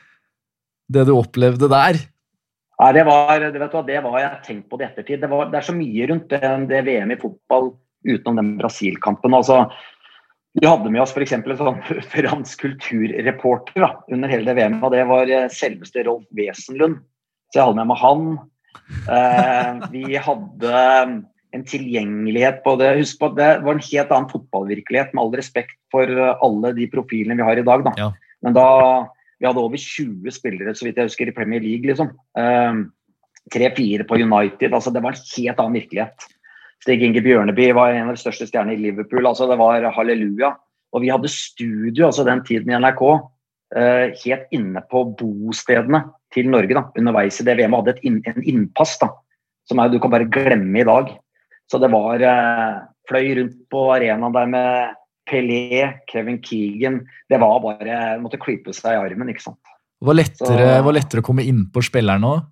det 0.95 1.05
du 1.09 1.13
opplevde 1.17 1.67
der. 1.71 1.99
Nei, 2.79 2.91
det 2.95 3.03
var, 3.07 3.35
det 3.39 3.59
vet 3.61 3.71
du 3.71 3.77
hva, 3.77 3.85
det 3.87 3.99
var 4.03 4.19
jeg 4.19 4.43
tenkt 4.47 4.69
på 4.71 4.79
det 4.79 4.89
ettertid. 4.89 5.21
Det, 5.21 5.29
var, 5.31 5.49
det 5.51 5.59
er 5.59 5.67
så 5.67 5.75
mye 5.75 6.07
rundt 6.09 6.31
det, 6.31 6.53
det 6.71 6.83
VM 6.87 7.13
i 7.13 7.19
fotball 7.19 7.73
utenom 8.03 8.39
den 8.39 8.53
Brasil-kampen. 8.59 9.35
Altså, 9.37 9.65
vi 10.54 10.70
hadde 10.70 10.91
med 10.93 11.01
oss 11.01 11.14
f.eks. 11.16 11.34
en 11.34 11.45
sånn 11.58 11.82
fransk 12.14 12.62
kulturreporter 12.62 13.82
da, 13.82 13.91
under 14.14 14.32
hele 14.32 14.45
det 14.49 14.58
VM-et, 14.60 14.84
og 14.86 14.93
det 14.93 15.06
var 15.10 15.30
eh, 15.32 15.49
selveste 15.51 16.06
Rolf 16.06 16.26
Wesenlund. 16.38 16.99
Så 17.49 17.60
jeg 17.60 17.68
hadde 17.68 17.80
med 17.82 17.89
meg 17.89 18.01
han. 18.01 18.28
Eh, 19.10 19.88
vi 19.93 20.20
hadde 20.28 20.84
en 21.54 21.66
tilgjengelighet 21.70 22.62
på 22.66 22.76
det. 22.82 22.91
Husk 22.99 23.20
på 23.22 23.32
at 23.32 23.39
det 23.39 23.49
var 23.66 23.78
en 23.78 23.88
helt 23.88 24.14
annen 24.14 24.30
fotballvirkelighet, 24.30 25.14
med 25.14 25.24
all 25.26 25.34
respekt 25.41 25.78
for 25.93 26.10
eh, 26.10 26.36
alle 26.45 26.74
de 26.78 26.89
profilene 26.91 27.38
vi 27.39 27.49
har 27.49 27.62
i 27.62 27.66
dag. 27.66 27.86
Da. 27.89 27.95
Ja. 27.97 28.12
Men 28.45 28.58
da 28.58 28.68
vi 29.39 29.49
hadde 29.49 29.64
over 29.64 29.82
20 29.82 30.38
spillere 30.38 30.76
så 30.78 30.86
vidt 30.86 31.01
jeg 31.01 31.10
husker, 31.10 31.30
i 31.30 31.36
Premier 31.36 31.64
League. 31.64 31.89
liksom. 31.89 32.14
Tre-fire 33.51 34.06
på 34.08 34.16
United. 34.22 34.70
altså 34.72 34.93
Det 34.93 35.01
var 35.04 35.18
en 35.18 35.26
helt 35.34 35.60
annen 35.60 35.82
virkelighet. 35.82 36.30
Stig 36.84 37.03
Inge 37.05 37.21
Bjørneby 37.23 37.69
var 37.77 37.95
en 37.95 38.09
av 38.11 38.17
de 38.17 38.21
største 38.21 38.49
stjernene 38.49 38.75
i 38.75 38.81
Liverpool. 38.81 39.25
altså 39.29 39.47
Det 39.47 39.57
var 39.61 39.86
halleluja. 39.95 40.53
Og 40.93 41.01
vi 41.01 41.09
hadde 41.13 41.31
studio 41.31 42.09
altså 42.09 42.25
den 42.27 42.43
tiden 42.45 42.69
i 42.69 42.77
NRK 42.77 43.03
eh, 43.75 44.11
helt 44.23 44.51
inne 44.53 44.84
på 44.91 45.05
bostedene 45.17 46.03
til 46.34 46.49
Norge 46.51 46.75
da, 46.75 46.84
underveis 46.99 47.39
i 47.41 47.45
det 47.47 47.55
VM. 47.57 47.77
Hadde 47.79 47.95
et 47.95 48.03
inn, 48.05 48.19
en 48.29 48.43
innpass 48.43 48.97
da, 49.01 49.09
som 49.69 49.79
er, 49.81 49.93
du 49.93 49.99
kan 50.03 50.13
bare 50.13 50.27
glemme 50.29 50.84
i 50.84 50.88
dag. 50.88 51.13
Så 51.71 51.79
det 51.81 51.89
var 51.93 52.21
eh, 52.21 52.81
Fløy 53.09 53.34
rundt 53.39 53.55
på 53.71 53.88
arenaen 53.95 54.36
der 54.36 54.51
med 54.51 54.93
Pelé, 55.27 55.88
Kevin 56.11 56.41
Keegan. 56.43 57.01
Det 57.31 57.39
var 57.41 57.61
bare 57.63 58.17
Måtte 58.21 58.39
klype 58.39 58.75
seg 58.75 58.93
i 58.95 59.01
armen, 59.07 59.31
ikke 59.31 59.43
sant. 59.47 59.59
Det 59.99 60.07
var 60.09 60.19
lettere, 60.19 60.67
Så- 60.67 60.84
var 60.84 60.95
lettere 60.99 61.23
å 61.23 61.25
komme 61.31 61.47
innpå 61.47 61.84
spilleren 61.84 62.27
òg. 62.27 62.43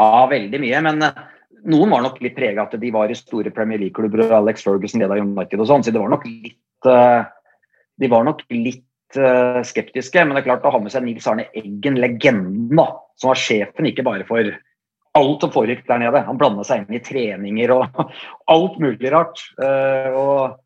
Ja, 0.00 0.26
veldig 0.30 0.60
mye. 0.62 0.80
Men 0.88 1.02
eh, 1.04 1.22
noen 1.68 1.92
var 1.92 2.04
nok 2.04 2.20
litt 2.24 2.36
prega 2.36 2.64
at 2.64 2.76
de 2.80 2.92
var 2.94 3.10
i 3.10 3.18
store 3.18 3.52
Premier 3.54 3.80
League-klubber 3.82 4.30
Alex 4.38 4.64
Ferguson 4.66 5.02
leda 5.02 5.18
United 5.20 5.60
og 5.60 5.68
sånn, 5.70 5.84
så 5.84 5.92
det 5.94 6.02
var 6.02 6.12
nok 6.12 6.24
litt 6.28 6.88
eh, 6.88 7.20
De 8.00 8.08
var 8.08 8.24
nok 8.24 8.42
litt 8.54 9.18
eh, 9.18 9.60
skeptiske. 9.66 10.24
Men 10.24 10.36
det 10.36 10.42
er 10.44 10.48
klart 10.48 10.64
å 10.64 10.72
ha 10.74 10.80
med 10.80 10.94
seg 10.94 11.04
Nils 11.04 11.28
Arne 11.28 11.48
Eggen, 11.52 12.00
legenden, 12.00 12.70
da, 12.72 12.88
som 13.20 13.32
var 13.32 13.40
sjefen 13.40 13.90
ikke 13.90 14.06
bare 14.06 14.26
for 14.28 14.54
alt 15.18 15.44
som 15.44 15.52
foregikk 15.52 15.84
der 15.88 16.00
nede. 16.04 16.24
Han 16.26 16.38
blanda 16.40 16.64
seg 16.66 16.86
inn 16.86 16.96
i 16.96 17.02
treninger 17.04 17.74
og 17.74 18.02
alt 18.54 18.80
mulig 18.82 19.12
rart. 19.12 19.42
Eh, 19.60 20.10
og 20.14 20.60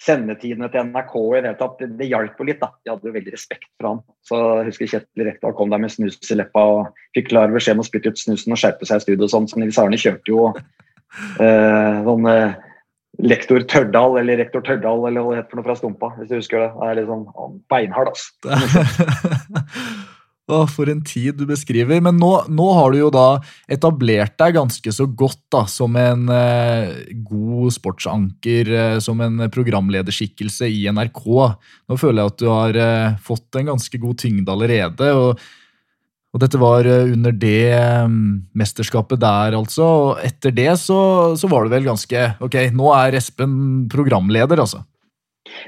sendetidene 0.00 0.70
til 0.72 0.88
NRK 0.88 1.14
i 1.36 1.42
det 1.44 1.52
tatt, 1.60 1.76
det, 1.80 1.90
det 1.98 2.08
hjalp 2.08 2.38
jo 2.40 2.46
litt. 2.48 2.60
da. 2.62 2.70
De 2.80 2.92
hadde 2.94 3.10
jo 3.10 3.14
veldig 3.16 3.34
respekt 3.34 3.68
for 3.76 3.90
han. 3.90 4.00
Så 4.26 4.40
jeg 4.40 4.70
husker 4.70 4.92
Kjetil 4.94 5.28
Rekdal 5.28 5.56
kom 5.58 5.72
der 5.72 5.82
med 5.82 5.92
snus 5.92 6.18
i 6.24 6.38
leppa 6.38 6.64
og 6.72 7.04
fikk 7.16 7.30
klar 7.32 7.52
beskjed 7.52 7.76
om 7.76 7.84
å 7.84 7.88
spytte 7.88 8.12
ut 8.12 8.20
snusen 8.20 8.56
og 8.56 8.60
skjerpe 8.60 8.88
seg 8.88 9.02
i 9.02 9.06
studio 9.06 9.28
og 9.28 9.34
sånn. 9.34 9.48
Så 9.50 9.60
Nils 9.60 9.80
Arne 9.80 10.00
kjørte 10.00 10.32
jo 10.32 10.46
eh, 10.54 12.00
sånn 12.06 12.30
eh, 12.32 12.56
lektor 13.26 13.66
Tørdal, 13.68 14.16
eller 14.22 14.40
rektor 14.40 14.64
Tørdal, 14.64 15.04
eller 15.08 15.26
hva 15.26 15.34
det 15.34 15.42
heter 15.42 15.52
for 15.52 15.60
noe 15.60 15.68
fra 15.68 15.76
Stumpa, 15.78 16.12
hvis 16.16 16.30
du 16.30 16.38
husker 16.38 16.64
det. 16.64 16.70
Det 16.78 16.88
er 16.88 17.00
litt 17.00 17.10
sånn 17.10 17.60
beinhard, 17.72 18.14
altså. 18.14 18.32
Å, 20.50 20.64
for 20.70 20.90
en 20.90 21.02
tid 21.06 21.38
du 21.38 21.46
beskriver. 21.48 22.02
Men 22.04 22.18
nå, 22.20 22.30
nå 22.50 22.66
har 22.76 22.92
du 22.92 23.00
jo 23.00 23.12
da 23.14 23.28
etablert 23.70 24.36
deg 24.40 24.56
ganske 24.58 24.94
så 24.94 25.06
godt 25.06 25.40
da, 25.52 25.64
som 25.70 25.96
en 26.00 26.26
eh, 26.34 27.14
god 27.26 27.76
sportsanker, 27.76 28.74
eh, 28.74 28.98
som 29.04 29.22
en 29.24 29.46
programlederskikkelse 29.52 30.68
i 30.70 30.84
NRK. 30.90 31.24
Nå 31.86 32.00
føler 32.00 32.22
jeg 32.22 32.34
at 32.34 32.42
du 32.42 32.50
har 32.50 32.82
eh, 32.84 33.16
fått 33.24 33.60
en 33.60 33.72
ganske 33.74 34.02
god 34.02 34.20
tyngde 34.26 34.58
allerede. 34.58 35.14
og 35.14 35.40
og 36.30 36.42
dette 36.44 36.60
var 36.62 36.86
eh, 36.86 37.10
under 37.10 37.34
det 37.34 37.72
eh, 37.74 38.12
mesterskapet 38.58 39.20
der, 39.22 39.56
altså. 39.58 39.86
Og 39.86 40.22
etter 40.26 40.54
det 40.54 40.70
så, 40.82 41.00
så 41.38 41.50
var 41.50 41.66
det 41.66 41.74
vel 41.74 41.88
ganske 41.90 42.26
Ok, 42.44 42.56
nå 42.76 42.92
er 42.94 43.18
Espen 43.18 43.54
programleder, 43.90 44.62
altså. 44.62 44.84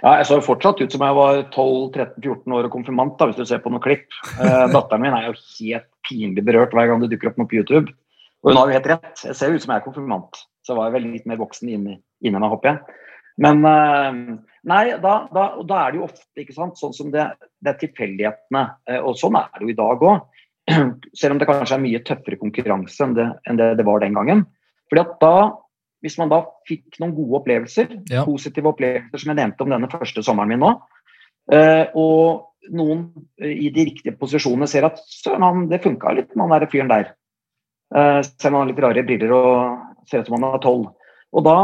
Ja, 0.02 0.16
jeg 0.18 0.28
så 0.28 0.38
jo 0.38 0.44
fortsatt 0.46 0.80
ut 0.82 0.94
som 0.94 1.04
jeg 1.04 1.16
var 1.16 1.40
12-13-14 1.54 2.56
år 2.58 2.68
og 2.68 2.74
konfirmant, 2.74 3.16
da, 3.18 3.28
hvis 3.28 3.40
du 3.40 3.48
ser 3.48 3.62
på 3.64 3.72
noen 3.72 3.82
klipp. 3.84 4.08
Eh, 4.36 4.64
datteren 4.72 5.04
min 5.04 5.16
er 5.16 5.28
jo 5.28 5.36
helt 5.36 5.88
pinlig 6.08 6.44
berørt 6.46 6.74
hver 6.76 6.90
gang 6.90 7.02
det 7.02 7.10
dukker 7.12 7.32
opp 7.32 7.40
noe 7.40 7.50
på 7.50 7.60
YouTube. 7.60 7.94
Og 8.42 8.50
hun 8.50 8.58
har 8.58 8.70
jo 8.70 8.76
helt 8.78 8.90
rett. 8.90 9.12
Jeg 9.28 9.38
ser 9.38 9.52
jo 9.52 9.58
ut 9.58 9.64
som 9.64 9.74
jeg 9.74 9.82
er 9.82 9.86
konfirmant. 9.86 10.42
Så 10.62 10.72
jeg 10.72 10.78
var 10.78 10.90
jeg 10.90 10.96
veldig 10.96 11.12
litt 11.14 11.28
mer 11.30 11.40
voksen 11.42 11.70
inni, 11.70 11.96
inni 12.22 12.38
meg, 12.42 12.54
håper 12.54 12.72
jeg. 12.72 12.98
Men 13.42 13.62
eh, 13.66 14.20
nei, 14.68 14.82
da, 15.02 15.14
da, 15.32 15.46
da 15.66 15.80
er 15.80 15.92
det 15.92 16.00
jo 16.00 16.06
ofte 16.08 16.44
ikke 16.44 16.56
sant, 16.56 16.78
sånn 16.78 16.94
som 16.96 17.12
det, 17.14 17.28
det 17.62 17.72
er 17.72 17.80
tilfeldighetene. 17.82 18.64
Eh, 18.90 19.00
og 19.00 19.18
sånn 19.20 19.38
er 19.40 19.50
det 19.56 19.66
jo 19.66 19.72
i 19.72 19.78
dag 19.78 20.06
òg. 20.08 20.42
Selv 21.18 21.34
om 21.34 21.40
det 21.42 21.48
kanskje 21.48 21.78
er 21.78 21.84
mye 21.86 22.02
tøffere 22.06 22.38
konkurranse 22.40 23.06
enn 23.06 23.16
det, 23.18 23.28
enn 23.48 23.58
det, 23.60 23.72
det 23.80 23.86
var 23.88 24.02
den 24.02 24.18
gangen. 24.18 24.44
Fordi 24.92 25.04
at 25.06 25.14
da, 25.22 25.36
hvis 26.02 26.18
man 26.18 26.30
da 26.32 26.42
fikk 26.68 26.98
noen 27.00 27.14
gode 27.16 27.40
opplevelser, 27.40 27.92
Ja. 28.10 28.24
positive 28.26 28.72
opplevelser 28.72 29.18
som 29.22 29.30
jeg 29.32 29.38
nevnte 29.38 29.62
om 29.64 29.70
denne 29.70 29.90
første 29.90 30.22
sommeren 30.26 30.48
min 30.52 30.62
nå, 30.62 30.72
eh, 31.52 31.86
og 31.94 32.48
noen 32.70 33.06
eh, 33.40 33.54
i 33.66 33.70
de 33.74 33.84
riktige 33.88 34.16
posisjonene 34.18 34.68
ser 34.70 34.86
at 34.86 34.98
søren, 35.06 35.42
han, 35.46 35.68
det 35.70 35.82
funka 35.82 36.12
litt 36.14 36.34
med 36.36 36.46
han 36.48 36.60
der 36.60 36.70
fyren 36.70 36.90
der. 36.92 37.14
Eh, 37.94 38.20
selv 38.22 38.54
om 38.54 38.60
han 38.60 38.66
har 38.66 38.72
litt 38.72 38.84
rare 38.84 39.06
briller 39.06 39.32
og 39.36 40.08
ser 40.10 40.22
ut 40.22 40.30
som 40.30 40.38
han 40.38 40.48
er 40.54 40.62
tolv. 40.62 40.90
Og 41.32 41.44
da 41.46 41.56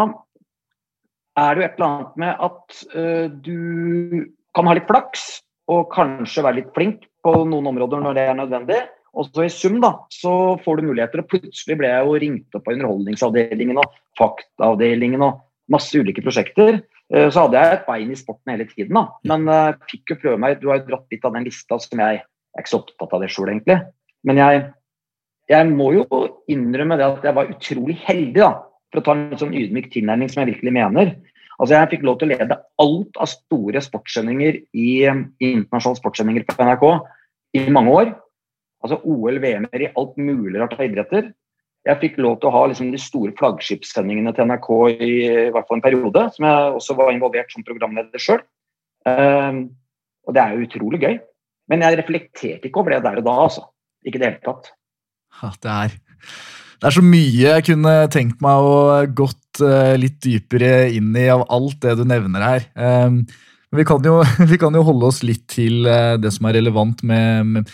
er 1.39 1.55
det 1.55 1.63
jo 1.63 1.67
et 1.69 1.79
eller 1.79 1.89
annet 1.89 2.17
med 2.23 2.47
at 2.49 2.81
eh, 2.95 3.27
du 3.31 4.27
kan 4.57 4.67
ha 4.67 4.75
litt 4.75 4.89
flaks 4.89 5.27
og 5.69 5.91
kanskje 5.93 6.45
være 6.47 6.61
litt 6.63 6.71
flink 6.75 7.05
på 7.25 7.35
noen 7.45 7.69
områder 7.71 8.01
når 8.03 8.17
det 8.17 8.25
er 8.31 8.39
nødvendig. 8.39 8.79
Og 9.17 9.29
så 9.31 9.47
i 9.47 9.53
sum 9.53 9.79
da, 9.83 9.95
så 10.13 10.33
får 10.65 10.79
du 10.79 10.89
muligheter. 10.91 11.23
Og 11.23 11.31
plutselig 11.33 11.79
ble 11.81 11.91
jeg 11.91 12.07
jo 12.07 12.19
ringt 12.25 12.59
opp 12.59 12.69
av 12.69 12.77
Underholdningsavdelingen 12.77 13.81
og 13.81 13.99
Faktavdelingen 14.19 15.25
og 15.25 15.41
masse 15.73 15.97
ulike 15.97 16.25
prosjekter. 16.25 16.83
Eh, 17.13 17.29
Så 17.31 17.45
hadde 17.45 17.61
jeg 17.61 17.79
et 17.79 17.87
bein 17.89 18.11
i 18.13 18.19
sporten 18.19 18.53
hele 18.53 18.69
tiden, 18.69 18.95
da. 18.97 19.07
Men 19.29 19.49
uh, 19.49 19.77
fikk 19.91 20.15
jo 20.15 20.21
prøve 20.25 20.41
meg. 20.41 20.61
Du 20.61 20.69
har 20.71 20.83
jo 20.83 20.89
dratt 20.91 21.15
litt 21.15 21.25
av 21.25 21.37
den 21.37 21.49
lista 21.49 21.81
som 21.81 22.05
jeg, 22.05 22.21
jeg 22.21 22.61
er 22.61 22.67
ikke 22.67 22.75
så 22.75 22.83
opptatt 22.83 23.17
av 23.17 23.25
det 23.25 23.33
sjøl, 23.33 23.53
egentlig. 23.53 23.79
Men 24.29 24.41
jeg, 24.43 24.63
jeg 25.49 25.71
må 25.73 25.93
jo 25.97 26.05
innrømme 26.53 26.99
det 27.01 27.09
at 27.09 27.27
jeg 27.29 27.39
var 27.39 27.53
utrolig 27.55 27.99
heldig, 28.05 28.43
da. 28.43 28.53
For 28.93 29.01
å 29.01 29.05
ta 29.05 29.15
en 29.15 29.27
litt 29.33 29.43
sånn 29.43 29.57
ydmyk 29.57 29.91
tilnærming 29.93 30.31
som 30.33 30.43
jeg 30.43 30.55
virkelig 30.55 30.73
mener. 30.77 31.17
Altså 31.59 31.75
Jeg 31.75 31.91
fikk 31.93 32.05
lov 32.07 32.21
til 32.21 32.29
å 32.29 32.37
lede 32.37 32.57
alt 32.85 33.19
av 33.19 33.31
store 33.33 33.81
sportssendinger 33.83 34.61
i, 34.79 34.91
i 35.05 35.49
internasjonale 35.51 35.99
sportssendinger 35.99 36.47
på 36.47 36.57
NRK 36.63 36.85
i 37.59 37.65
mange 37.75 37.95
år. 38.01 38.13
Altså 38.85 39.01
OL, 39.03 39.41
VM-er 39.43 39.85
i 39.85 39.93
alt 39.99 40.19
mulig 40.21 40.59
rart 40.61 40.77
av 40.77 40.85
idretter. 40.87 41.33
Jeg 41.89 42.01
fikk 42.03 42.19
lov 42.21 42.37
til 42.41 42.51
å 42.51 42.55
ha 42.55 42.63
liksom, 42.69 42.91
de 42.93 43.01
store 43.01 43.33
flaggskipssendingene 43.39 44.35
til 44.37 44.49
NRK 44.51 44.69
i, 44.93 45.11
i 45.49 45.51
hvert 45.55 45.69
fall 45.69 45.79
en 45.79 45.85
periode, 45.85 46.25
som 46.35 46.47
jeg 46.47 46.77
også 46.81 46.97
var 46.99 47.13
involvert 47.15 47.55
som 47.55 47.65
programleder 47.67 48.23
sjøl. 48.23 48.43
Um, 49.09 49.65
og 50.29 50.37
det 50.37 50.43
er 50.43 50.55
jo 50.55 50.69
utrolig 50.69 51.01
gøy. 51.03 51.19
Men 51.73 51.85
jeg 51.85 51.99
reflekterte 52.01 52.69
ikke 52.69 52.83
over 52.83 52.97
det 52.97 53.03
der 53.07 53.21
og 53.21 53.27
da, 53.27 53.35
altså. 53.47 53.67
Ikke 54.07 54.21
i 54.21 54.23
det 54.23 54.31
hele 54.31 54.45
tatt. 54.45 54.71
Ja, 55.41 55.51
det 55.65 55.75
er, 55.75 55.99
det 56.79 56.89
er 56.89 56.95
så 56.95 57.05
mye 57.05 57.43
jeg 57.43 57.67
kunne 57.69 57.95
tenkt 58.13 58.41
meg 58.45 58.69
å 58.69 58.79
gått 59.17 59.63
uh, 59.65 59.95
litt 60.01 60.19
dypere 60.25 60.89
inn 60.95 61.13
i 61.19 61.29
av 61.33 61.45
alt 61.53 61.79
det 61.85 61.99
du 61.99 62.05
nevner 62.09 62.45
her. 62.45 62.67
Um, 62.75 63.23
men 63.69 63.83
vi 63.83 63.87
kan, 63.89 64.05
jo, 64.05 64.21
vi 64.53 64.59
kan, 64.61 64.77
jo, 64.77 64.85
holde 64.87 65.11
oss 65.11 65.23
litt 65.27 65.47
til 65.53 65.89
uh, 65.89 66.17
det 66.21 66.33
som 66.35 66.49
er 66.49 66.59
relevant 66.61 67.05
med, 67.07 67.55
med, 67.57 67.73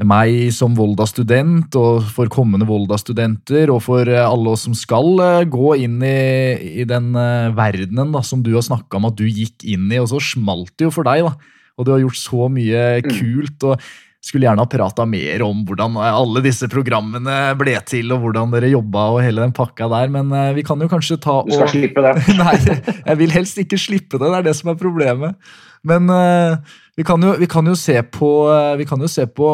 med 0.00 0.08
meg 0.10 0.48
som 0.54 0.74
Volda-student, 0.74 1.76
og 1.78 2.06
for 2.16 2.30
kommende 2.32 2.66
Volda-studenter, 2.68 3.70
og 3.70 3.82
for 3.86 4.08
uh, 4.10 4.24
alle 4.26 4.54
oss 4.54 4.66
som 4.66 4.74
skal 4.78 5.20
gå 5.50 5.74
inn 5.86 6.00
i, 6.02 6.82
i 6.82 6.88
den 6.88 7.12
verdenen 7.54 8.14
da, 8.14 8.24
som 8.26 8.42
du 8.42 8.54
har 8.56 8.66
snakka 8.66 8.98
om 8.98 9.10
at 9.10 9.18
du 9.20 9.26
gikk 9.28 9.66
inn 9.66 9.86
i, 9.92 10.00
og 10.02 10.10
så 10.10 10.22
smalt 10.34 10.74
det 10.78 10.88
jo 10.88 10.94
for 10.94 11.06
deg. 11.06 11.28
da 11.28 11.52
og 11.74 11.86
du 11.86 11.90
har 11.90 12.02
gjort 12.04 12.18
så 12.20 12.48
mye 12.52 12.82
mm. 13.02 13.14
kult. 13.16 13.64
og 13.66 13.86
skulle 14.24 14.46
gjerne 14.46 14.64
ha 14.64 14.70
prata 14.70 15.04
mer 15.04 15.42
om 15.44 15.58
hvordan 15.68 15.98
alle 16.00 16.40
disse 16.46 16.64
programmene 16.72 17.34
ble 17.60 17.74
til, 17.84 18.08
og 18.14 18.22
hvordan 18.22 18.54
dere 18.54 18.70
jobba 18.72 19.02
og 19.12 19.18
hele 19.20 19.42
den 19.42 19.52
pakka 19.52 19.84
der, 19.92 20.08
men 20.14 20.32
vi 20.56 20.64
kan 20.64 20.80
jo 20.80 20.88
kanskje 20.88 21.18
ta 21.20 21.42
og 21.42 21.50
Du 21.50 21.52
skal 21.58 21.68
slippe 21.68 22.00
det. 22.06 22.14
Nei, 22.40 22.54
jeg 22.62 23.20
vil 23.20 23.34
helst 23.34 23.60
ikke 23.60 23.80
slippe 23.82 24.16
det. 24.16 24.24
Det 24.24 24.38
er 24.38 24.46
det 24.48 24.56
som 24.56 24.72
er 24.72 24.80
problemet. 24.80 25.36
Men 25.84 26.08
uh, 26.08 26.56
vi, 26.96 27.04
kan 27.04 27.20
jo, 27.20 27.34
vi, 27.36 27.50
kan 27.50 27.68
jo, 27.68 27.76
se 27.76 27.98
på 28.08 28.30
uh, 28.48 28.72
Vi 28.80 28.88
kan 28.88 29.04
jo 29.04 29.10
se 29.12 29.26
på 29.28 29.52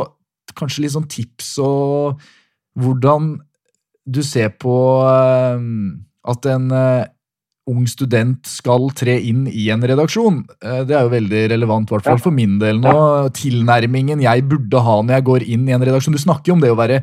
kanskje 0.58 0.84
litt 0.84 0.94
sånn 0.96 1.08
tips 1.10 1.54
og 1.64 2.20
hvordan 2.80 3.34
du 4.10 4.22
ser 4.24 4.52
på 4.58 4.74
at 5.06 6.46
en 6.50 6.70
ung 7.70 7.86
student 7.90 8.48
skal 8.48 8.88
tre 8.96 9.16
inn 9.28 9.44
i 9.48 9.68
en 9.72 9.84
redaksjon. 9.86 10.42
Eh, 10.64 10.82
det 10.88 10.96
er 10.96 11.06
jo 11.06 11.14
veldig 11.14 11.42
relevant, 11.52 11.90
i 11.90 11.96
hvert 11.96 12.08
fall 12.08 12.22
for 12.22 12.34
min 12.34 12.58
del 12.62 12.80
nå. 12.82 12.94
Tilnærmingen 13.36 14.22
jeg 14.24 14.46
burde 14.50 14.82
ha 14.86 14.98
når 15.02 15.18
jeg 15.18 15.28
går 15.28 15.46
inn 15.54 15.68
i 15.68 15.76
en 15.76 15.84
redaksjon. 15.86 16.16
Du 16.16 16.22
snakker 16.22 16.52
jo 16.52 16.58
om 16.58 16.64
det 16.64 16.72
å 16.72 16.78
være 16.78 17.02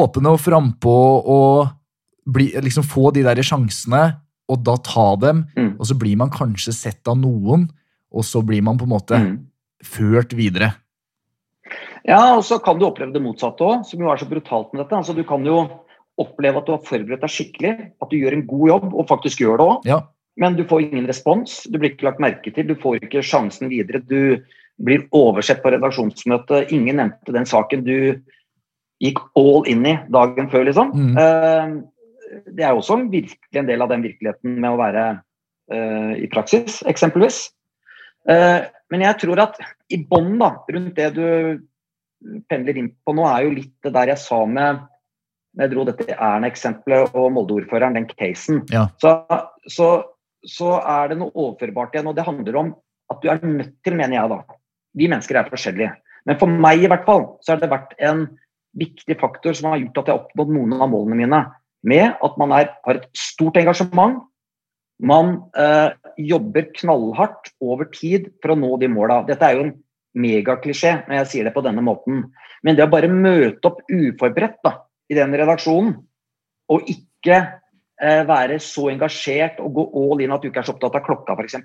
åpne 0.00 0.34
og 0.34 0.42
frampå 0.42 0.96
og 1.34 1.70
bli, 2.30 2.50
liksom 2.62 2.86
få 2.86 3.10
de 3.16 3.24
der 3.26 3.40
sjansene, 3.42 4.04
og 4.50 4.62
da 4.66 4.76
ta 4.82 5.08
dem. 5.22 5.44
Mm. 5.56 5.72
Og 5.78 5.90
så 5.90 5.96
blir 5.98 6.18
man 6.20 6.32
kanskje 6.34 6.74
sett 6.76 7.10
av 7.10 7.18
noen, 7.18 7.68
og 8.10 8.26
så 8.26 8.42
blir 8.46 8.62
man 8.66 8.78
på 8.78 8.86
en 8.86 8.94
måte 8.94 9.18
mm. 9.18 9.34
ført 9.86 10.34
videre. 10.38 10.74
Ja, 12.08 12.20
og 12.36 12.44
så 12.46 12.60
kan 12.62 12.78
du 12.80 12.86
oppleve 12.88 13.12
det 13.14 13.22
motsatte 13.24 13.66
òg, 13.66 13.84
som 13.88 14.00
jo 14.02 14.10
er 14.12 14.20
så 14.20 14.28
brutalt 14.28 14.72
med 14.72 14.84
dette. 14.84 14.96
Altså, 14.96 15.16
du 15.16 15.24
kan 15.28 15.44
jo 15.46 15.62
oppleve 16.20 16.60
at 16.60 16.68
du 16.68 16.74
har 16.74 16.86
forberedt 16.86 17.24
deg 17.24 17.32
skikkelig, 17.32 17.74
at 18.02 18.10
du 18.10 18.16
gjør 18.18 18.36
en 18.36 18.48
god 18.48 18.66
jobb, 18.72 18.88
og 18.94 19.08
faktisk 19.10 19.42
gjør 19.44 19.60
det 19.60 19.68
òg. 19.68 19.86
Ja. 19.88 20.00
Men 20.40 20.56
du 20.56 20.64
får 20.68 20.86
ingen 20.86 21.08
respons, 21.10 21.62
du 21.68 21.78
blir 21.78 21.92
ikke 21.92 22.08
lagt 22.08 22.22
merke 22.22 22.52
til, 22.54 22.68
du 22.68 22.76
får 22.80 23.00
ikke 23.04 23.24
sjansen 23.26 23.70
videre. 23.72 24.00
Du 24.00 24.40
blir 24.80 25.04
oversett 25.16 25.60
på 25.64 25.72
redaksjonsmøtet, 25.74 26.72
ingen 26.72 27.00
nevnte 27.02 27.34
den 27.36 27.48
saken 27.48 27.84
du 27.84 27.96
gikk 29.00 29.20
all 29.38 29.64
in 29.68 29.84
i 29.88 29.96
dagen 30.12 30.48
før, 30.52 30.66
liksom. 30.68 30.92
Mm. 30.96 31.16
Uh, 31.16 32.44
det 32.54 32.64
er 32.64 32.76
også 32.76 33.00
virkelig 33.10 33.58
en 33.58 33.68
del 33.68 33.82
av 33.82 33.90
den 33.90 34.04
virkeligheten 34.04 34.60
med 34.60 34.70
å 34.70 34.80
være 34.80 35.06
uh, 35.72 36.12
i 36.16 36.28
praksis, 36.32 36.80
eksempelvis. 36.88 37.48
Uh, 38.28 38.68
men 38.92 39.04
jeg 39.06 39.20
tror 39.22 39.40
at 39.46 39.60
i 39.92 40.00
bånn 40.08 40.36
rundt 40.40 40.96
det 40.96 41.10
du 41.16 41.26
pendler 42.50 42.78
inn 42.78 42.90
på 43.06 43.14
nå, 43.16 43.24
er 43.28 43.46
jo 43.46 43.56
litt 43.56 43.74
det 43.86 43.94
der 43.96 44.12
jeg 44.12 44.22
sa 44.22 44.42
med 44.48 44.82
jeg 45.58 45.72
dro 45.72 45.84
dette 45.88 46.14
Erna-eksempelet 46.14 47.16
og 47.18 47.32
Molde-ordføreren, 47.34 47.96
den 47.98 48.06
casen, 48.12 48.62
ja. 48.70 48.84
så, 49.02 49.16
så, 49.66 49.88
så, 50.46 50.76
er 50.78 51.10
det 51.10 51.18
noe 51.18 51.34
overførbart 51.34 51.96
igjen. 51.96 52.10
Og 52.10 52.14
det 52.18 52.26
handler 52.26 52.60
om 52.60 52.70
at 53.10 53.22
du 53.22 53.30
er 53.32 53.42
nødt 53.42 53.74
til, 53.82 53.96
mener 53.98 54.16
jeg 54.20 54.30
da 54.30 54.38
Vi 54.98 55.08
mennesker 55.10 55.40
er 55.40 55.50
forskjellige. 55.50 55.90
Men 56.28 56.38
for 56.38 56.60
meg 56.66 56.84
i 56.84 56.90
hvert 56.90 57.06
fall 57.08 57.26
så 57.42 57.54
har 57.54 57.62
det 57.62 57.72
vært 57.72 57.96
en 57.98 58.28
viktig 58.78 59.16
faktor 59.18 59.56
som 59.56 59.72
har 59.72 59.80
gjort 59.82 60.02
at 60.02 60.10
jeg 60.10 60.14
har 60.14 60.24
oppnådd 60.24 60.54
noen 60.54 60.76
av 60.78 60.90
målene 60.92 61.18
mine. 61.18 61.44
Med 61.82 62.18
at 62.22 62.38
man 62.38 62.54
er, 62.54 62.70
har 62.86 63.00
et 63.00 63.08
stort 63.16 63.58
engasjement. 63.58 64.20
Man 65.02 65.38
eh, 65.58 65.96
jobber 66.20 66.68
knallhardt 66.76 67.54
over 67.64 67.88
tid 67.94 68.28
for 68.42 68.52
å 68.52 68.58
nå 68.60 68.74
de 68.82 68.90
måla. 68.92 69.22
Dette 69.26 69.48
er 69.48 69.56
jo 69.56 69.64
en 69.66 69.74
megaklisjé 70.18 71.00
når 71.06 71.20
jeg 71.20 71.30
sier 71.32 71.48
det 71.48 71.54
på 71.54 71.64
denne 71.64 71.84
måten. 71.84 72.24
Men 72.66 72.76
det 72.76 72.86
å 72.86 72.92
bare 72.92 73.10
møte 73.10 73.70
opp 73.70 73.82
uforberedt 73.86 74.60
da, 74.66 74.76
i 75.10 75.16
den 75.18 75.34
redaksjonen. 75.36 75.94
Og 76.70 76.90
ikke 76.90 77.38
eh, 77.38 78.22
være 78.28 78.60
så 78.62 78.90
engasjert 78.92 79.60
og 79.62 79.78
gå 79.78 79.86
all 80.02 80.24
in 80.24 80.34
at 80.34 80.42
du 80.42 80.50
ikke 80.50 80.62
er 80.62 80.68
så 80.68 80.76
opptatt 80.76 80.98
av 81.00 81.06
klokka, 81.06 81.38
f.eks. 81.38 81.58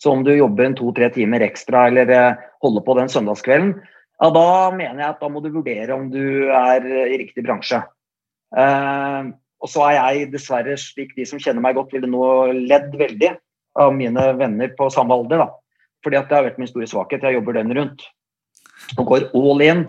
Så 0.00 0.12
om 0.14 0.24
du 0.24 0.32
jobber 0.32 0.66
en 0.66 0.76
to-tre 0.78 1.10
timer 1.12 1.44
ekstra 1.44 1.88
eller 1.90 2.12
eh, 2.14 2.44
holder 2.64 2.86
på 2.86 2.96
den 3.00 3.12
søndagskvelden, 3.12 3.74
ja, 4.20 4.28
da 4.36 4.48
mener 4.74 5.00
jeg 5.00 5.14
at 5.14 5.22
da 5.22 5.28
må 5.32 5.40
du 5.40 5.48
vurdere 5.48 5.96
om 5.96 6.10
du 6.12 6.50
er 6.52 6.84
i 7.06 7.20
riktig 7.22 7.44
bransje. 7.46 7.80
Eh, 8.56 9.30
og 9.60 9.68
så 9.68 9.86
er 9.88 9.96
jeg 9.96 10.30
dessverre 10.32 10.76
slik 10.80 11.14
de 11.16 11.26
som 11.28 11.40
kjenner 11.40 11.64
meg 11.64 11.76
godt, 11.76 11.92
ville 11.94 12.08
nå 12.08 12.24
ledd 12.56 12.94
veldig 12.96 13.34
av 13.80 13.92
mine 13.96 14.24
venner 14.38 14.72
på 14.76 14.88
samme 14.92 15.16
alder. 15.16 15.44
da. 15.44 15.59
Fordi 16.04 16.18
at 16.20 16.30
det 16.30 16.38
har 16.38 16.46
vært 16.48 16.60
min 16.60 16.70
store 16.70 16.88
svakhet. 16.88 17.24
Jeg 17.26 17.36
jobber 17.38 17.56
døgnet 17.56 17.78
rundt. 17.78 18.04
Og 18.98 19.06
går 19.10 19.26
all 19.36 19.64
in 19.64 19.82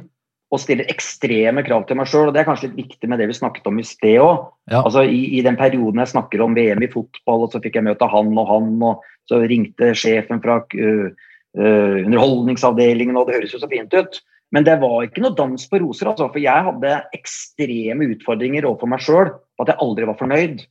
og 0.51 0.59
stiller 0.59 0.89
ekstreme 0.91 1.63
krav 1.63 1.85
til 1.87 1.97
meg 1.99 2.09
sjøl. 2.11 2.31
Det 2.35 2.41
er 2.41 2.47
kanskje 2.49 2.69
litt 2.69 2.81
viktig 2.83 3.07
med 3.09 3.21
det 3.21 3.29
vi 3.29 3.37
snakket 3.37 3.67
om 3.71 3.79
i 3.79 3.85
sted 3.87 4.17
òg. 4.19 4.49
Ja. 4.71 4.81
Altså, 4.81 5.05
i, 5.07 5.21
i, 5.37 5.43
den 5.45 5.55
perioden 5.59 6.01
jeg 6.03 6.11
snakker 6.11 6.43
om 6.43 6.57
VM 6.57 6.83
i 6.83 6.91
fotball, 6.91 7.45
og 7.45 7.53
så 7.53 7.61
fikk 7.63 7.79
jeg 7.79 7.87
møte 7.87 8.09
han 8.11 8.33
og 8.35 8.49
han, 8.49 8.73
og 8.83 9.05
så 9.31 9.39
ringte 9.47 9.93
sjefen 9.95 10.41
fra 10.43 10.59
uh, 10.59 11.07
uh, 11.55 11.95
underholdningsavdelingen, 12.03 13.15
og 13.15 13.29
det 13.29 13.39
høres 13.39 13.55
jo 13.55 13.61
så 13.63 13.71
fint 13.71 13.95
ut. 13.95 14.19
Men 14.51 14.67
det 14.67 14.75
var 14.81 15.05
ikke 15.05 15.23
noe 15.23 15.37
dans 15.37 15.69
på 15.71 15.79
roser, 15.79 16.11
altså, 16.11 16.27
for 16.33 16.43
jeg 16.43 16.67
hadde 16.67 16.97
ekstreme 17.15 18.09
utfordringer 18.11 18.67
overfor 18.67 18.91
meg 18.91 19.05
sjøl 19.05 19.31
at 19.31 19.71
jeg 19.71 19.79
aldri 19.85 20.09
var 20.09 20.19
fornøyd. 20.19 20.65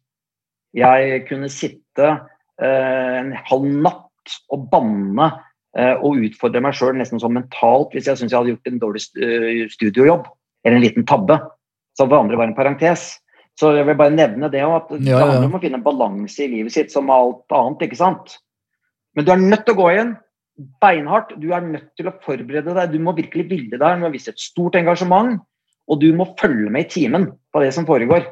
Jeg 0.77 1.25
kunne 1.31 1.49
sitte 1.49 2.13
uh, 2.21 3.17
en 3.17 3.33
halv 3.49 3.73
natt 3.81 4.10
og 4.51 4.69
banne 4.73 5.31
Eh, 5.79 5.95
og 6.03 6.19
utfordre 6.19 6.59
meg 6.65 6.75
sjøl 6.75 6.97
nesten 6.99 7.21
sånn 7.23 7.37
mentalt 7.37 7.93
hvis 7.95 8.09
jeg 8.11 8.19
syns 8.19 8.33
jeg 8.33 8.41
hadde 8.41 8.55
gjort 8.57 8.71
en 8.73 8.81
dårlig 8.83 9.03
eh, 9.23 9.69
studiojobb 9.71 10.25
eller 10.65 10.79
en 10.81 10.83
liten 10.83 11.07
tabbe. 11.07 11.37
Så 11.95 12.09
for 12.09 12.19
andre 12.19 12.39
var 12.41 12.51
en 12.51 12.57
parentes. 12.57 13.13
Så 13.59 13.71
jeg 13.77 13.87
vil 13.87 13.99
bare 13.99 14.15
nevne 14.15 14.51
det 14.51 14.65
at 14.67 14.91
det 14.91 15.15
handler 15.15 15.47
om 15.47 15.55
å 15.59 15.61
finne 15.63 15.79
en 15.79 15.85
balanse 15.85 16.43
i 16.43 16.49
livet 16.51 16.75
sitt 16.75 16.91
som 16.91 17.11
alt 17.13 17.55
annet. 17.55 17.85
ikke 17.87 18.01
sant? 18.01 18.35
Men 19.15 19.27
du 19.27 19.33
er 19.35 19.43
nødt 19.43 19.63
til 19.69 19.77
å 19.77 19.81
gå 19.83 19.89
inn 20.01 20.13
beinhardt. 20.83 21.37
Du 21.39 21.51
er 21.55 21.63
nødt 21.67 21.91
til 21.99 22.11
å 22.11 22.17
forberede 22.25 22.75
deg. 22.75 22.95
Du 22.95 23.05
må 23.05 23.15
virkelig 23.19 23.47
ville 23.51 23.77
deg. 23.77 24.01
Du 24.01 24.07
må 24.07 24.11
vise 24.15 24.33
et 24.33 24.43
stort 24.43 24.79
engasjement. 24.81 25.39
Og 25.91 26.01
du 26.03 26.09
må 26.17 26.31
følge 26.41 26.71
med 26.73 26.89
i 26.89 26.93
timen 26.97 27.29
på 27.53 27.63
det 27.63 27.71
som 27.77 27.87
foregår. 27.87 28.27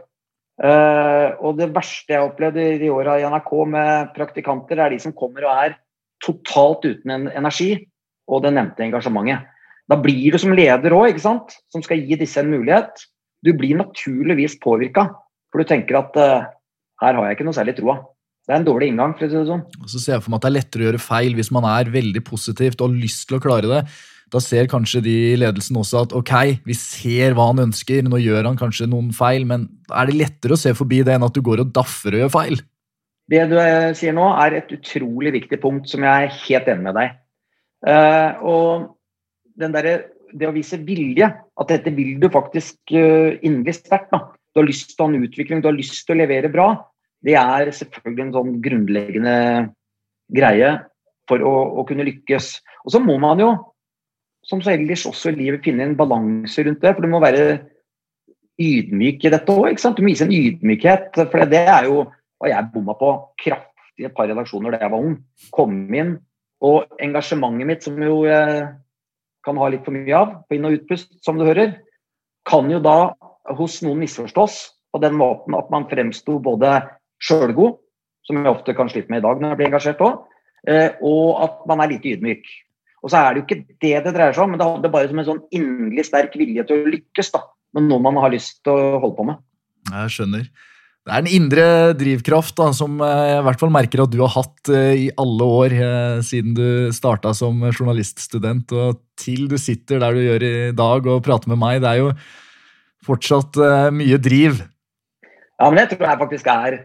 Uh, 0.58 1.38
og 1.46 1.58
det 1.60 1.68
verste 1.70 2.10
jeg 2.10 2.18
har 2.18 2.32
opplevd 2.32 2.58
i 2.58 2.80
de 2.80 2.90
åra 2.90 3.14
i 3.20 3.26
NRK 3.30 3.52
med 3.70 4.10
praktikanter, 4.16 4.80
er 4.82 4.94
de 4.94 4.98
som 5.02 5.14
kommer 5.14 5.46
og 5.46 5.54
er 5.54 5.76
totalt 6.24 6.82
uten 6.88 7.28
energi 7.30 7.76
og 8.28 8.42
det 8.44 8.52
nevnte 8.56 8.84
engasjementet. 8.84 9.46
Da 9.88 9.96
blir 10.02 10.34
du 10.34 10.38
som 10.40 10.52
leder 10.52 10.92
òg, 10.92 11.16
som 11.22 11.84
skal 11.84 12.02
gi 12.02 12.18
disse 12.20 12.42
en 12.42 12.50
mulighet. 12.50 13.06
Du 13.46 13.54
blir 13.56 13.78
naturligvis 13.78 14.58
påvirka, 14.60 15.06
for 15.48 15.62
du 15.62 15.70
tenker 15.70 16.00
at 16.02 16.18
uh, 16.18 16.48
her 17.04 17.16
har 17.16 17.28
jeg 17.28 17.38
ikke 17.38 17.46
noe 17.48 17.56
særlig 17.56 17.78
troa. 17.78 18.00
Det 18.48 18.54
er 18.54 18.62
en 18.62 18.66
dårlig 18.66 18.90
inngang. 18.90 19.14
for 19.14 19.26
å 19.26 19.30
si 19.30 19.36
det 19.36 19.48
sånn. 19.48 19.64
Så 19.86 20.00
ser 20.02 20.16
jeg 20.16 20.24
for 20.24 20.32
meg 20.32 20.40
at 20.40 20.46
det 20.46 20.50
er 20.50 20.58
lettere 20.58 20.82
å 20.82 20.88
gjøre 20.88 21.04
feil 21.04 21.34
hvis 21.36 21.50
man 21.54 21.66
er 21.68 21.90
veldig 21.92 22.22
positivt 22.24 22.80
og 22.80 22.88
har 22.88 23.02
lyst 23.04 23.26
til 23.28 23.38
å 23.38 23.42
klare 23.44 23.70
det. 23.70 23.82
Da 24.32 24.40
ser 24.44 24.68
kanskje 24.68 25.00
de 25.04 25.14
i 25.30 25.36
ledelsen 25.40 25.78
også 25.80 26.02
at 26.04 26.14
ok, 26.16 26.32
vi 26.68 26.76
ser 26.76 27.36
hva 27.36 27.48
han 27.50 27.62
ønsker, 27.68 28.02
nå 28.04 28.20
gjør 28.20 28.50
han 28.50 28.58
kanskje 28.60 28.88
noen 28.90 29.08
feil, 29.16 29.46
men 29.48 29.66
er 29.88 30.10
det 30.10 30.18
lettere 30.18 30.56
å 30.56 30.60
se 30.60 30.74
forbi 30.76 31.00
det 31.06 31.14
enn 31.16 31.24
at 31.24 31.36
du 31.36 31.40
går 31.44 31.62
og 31.64 31.72
daffer 31.76 32.12
og 32.12 32.24
gjør 32.24 32.34
feil? 32.34 32.60
Det 33.28 33.44
du 33.50 33.56
eh, 33.60 33.94
sier 33.96 34.14
nå, 34.16 34.26
er 34.40 34.58
et 34.58 34.70
utrolig 34.72 35.32
viktig 35.36 35.60
punkt 35.60 35.88
som 35.90 36.04
jeg 36.04 36.28
er 36.28 36.36
helt 36.44 36.68
enig 36.72 36.86
med 36.86 36.96
deg. 36.96 37.16
Uh, 37.84 38.30
og 38.42 38.86
den 39.60 39.74
der, 39.74 39.88
det 40.32 40.48
å 40.48 40.54
vise 40.54 40.80
vilje, 40.82 41.28
at 41.28 41.72
dette 41.72 41.92
vil 41.94 42.16
du 42.20 42.28
faktisk 42.32 42.78
uh, 42.96 43.36
inderlig 43.44 43.76
sterkt. 43.78 44.12
Du 44.12 44.62
har 44.62 44.68
lyst 44.68 44.94
til 44.94 45.04
å 45.04 45.08
ha 45.08 45.12
en 45.12 45.26
utvikling, 45.28 45.60
du 45.62 45.68
har 45.70 45.76
lyst 45.76 46.06
til 46.06 46.16
å 46.16 46.20
levere 46.22 46.50
bra. 46.52 46.70
Det 47.24 47.36
er 47.38 47.72
selvfølgelig 47.74 48.24
en 48.24 48.36
sånn 48.36 48.54
grunnleggende 48.64 49.36
greie 50.34 50.72
for 51.28 51.44
å, 51.44 51.54
å 51.80 51.84
kunne 51.88 52.06
lykkes. 52.08 52.54
Og 52.86 52.94
så 52.94 53.02
må 53.02 53.18
man 53.20 53.42
jo, 53.42 53.52
som 54.48 54.62
så 54.64 54.72
ellers 54.72 55.04
også 55.08 55.32
i 55.32 55.38
livet, 55.42 55.64
finne 55.64 55.84
en 55.84 55.96
balanse 55.98 56.64
rundt 56.64 56.80
det. 56.84 56.94
For 56.94 57.04
du 57.04 57.12
må 57.12 57.20
være 57.20 57.48
ydmyk 58.58 59.26
i 59.26 59.32
dette 59.34 59.54
òg. 59.54 59.76
Du 59.76 60.02
må 60.02 60.10
vise 60.10 60.26
en 60.26 60.34
ydmykhet. 60.34 61.18
For 61.18 61.50
det 61.50 61.66
er 61.68 61.90
jo 61.90 62.06
og 62.38 62.50
jeg 62.50 62.70
bomma 62.72 62.94
på 62.98 63.12
kraftig 63.42 64.06
et 64.06 64.14
par 64.14 64.28
redaksjoner 64.30 64.74
da 64.74 64.82
jeg 64.84 64.92
var 64.92 65.04
ung. 65.04 65.16
Kom 65.54 65.74
inn, 65.94 66.14
og 66.62 67.00
engasjementet 67.02 67.66
mitt, 67.66 67.86
som 67.86 67.98
jo 68.02 68.22
jeg 68.28 68.68
kan 69.46 69.58
ha 69.58 69.70
litt 69.72 69.86
for 69.86 69.94
mye 69.94 70.14
av, 70.14 70.34
på 70.46 70.58
inn- 70.58 70.68
og 70.68 70.78
utpust, 70.78 71.10
som 71.24 71.38
du 71.38 71.46
hører, 71.46 71.76
kan 72.48 72.70
jo 72.70 72.80
da 72.82 73.12
hos 73.58 73.80
noen 73.84 74.02
misforstås 74.02 74.60
på 74.92 75.00
den 75.02 75.16
måten 75.18 75.56
at 75.56 75.68
man 75.72 75.86
fremsto 75.90 76.38
både 76.42 76.80
sjølgod, 77.22 77.78
som 78.26 78.40
jeg 78.40 78.52
ofte 78.52 78.74
kan 78.76 78.90
slite 78.92 79.12
med 79.12 79.22
i 79.22 79.26
dag 79.26 79.40
når 79.40 79.52
jeg 79.52 79.60
blir 79.60 79.68
engasjert 79.70 80.02
òg, 80.04 80.24
og 81.06 81.42
at 81.44 81.60
man 81.70 81.82
er 81.82 81.92
lite 81.94 82.14
ydmyk. 82.14 82.48
Og 83.04 83.12
så 83.12 83.20
er 83.20 83.34
det 83.34 83.42
jo 83.42 83.46
ikke 83.46 83.76
det 83.84 83.92
det 84.06 84.14
dreier 84.14 84.34
seg 84.34 84.44
om, 84.44 84.54
men 84.54 84.60
det 84.60 84.66
handler 84.68 84.94
bare 84.94 85.10
som 85.10 85.20
en 85.20 85.28
sånn 85.28 85.44
inderlig 85.54 86.06
sterk 86.08 86.34
vilje 86.38 86.64
til 86.66 86.80
å 86.80 86.94
lykkes 86.96 87.30
da, 87.34 87.44
med 87.76 87.86
noe 87.90 88.02
man 88.02 88.18
har 88.22 88.32
lyst 88.34 88.58
til 88.66 88.74
å 88.74 88.98
holde 89.02 89.18
på 89.18 89.28
med. 89.28 89.38
Jeg 89.92 90.14
skjønner. 90.16 90.48
Det 91.08 91.14
er 91.14 91.22
en 91.22 91.30
indre 91.32 91.66
drivkraft 91.96 92.52
da, 92.58 92.66
som 92.76 92.98
jeg 93.00 93.36
i 93.38 93.44
hvert 93.46 93.62
fall 93.62 93.70
merker 93.72 94.02
at 94.04 94.12
du 94.12 94.18
har 94.20 94.34
hatt 94.34 94.68
i 94.68 95.06
alle 95.16 95.46
år 95.62 95.74
eh, 95.78 96.18
siden 96.26 96.52
du 96.58 96.66
starta 96.92 97.32
som 97.36 97.62
journaliststudent, 97.70 98.74
og 98.76 99.00
til 99.16 99.46
du 99.48 99.56
sitter 99.56 100.02
der 100.02 100.18
du 100.18 100.20
gjør 100.26 100.44
i 100.44 100.52
dag 100.76 101.08
og 101.08 101.22
prater 101.24 101.54
med 101.54 101.62
meg. 101.62 101.80
Det 101.80 101.94
er 101.94 102.02
jo 102.02 102.10
fortsatt 103.08 103.56
eh, 103.56 103.88
mye 103.94 104.20
driv. 104.20 104.60
Ja, 105.58 105.70
men 105.70 105.80
det 105.80 105.88
tror 105.94 106.10
jeg 106.10 106.22
faktisk 106.26 106.52
er 106.52 106.78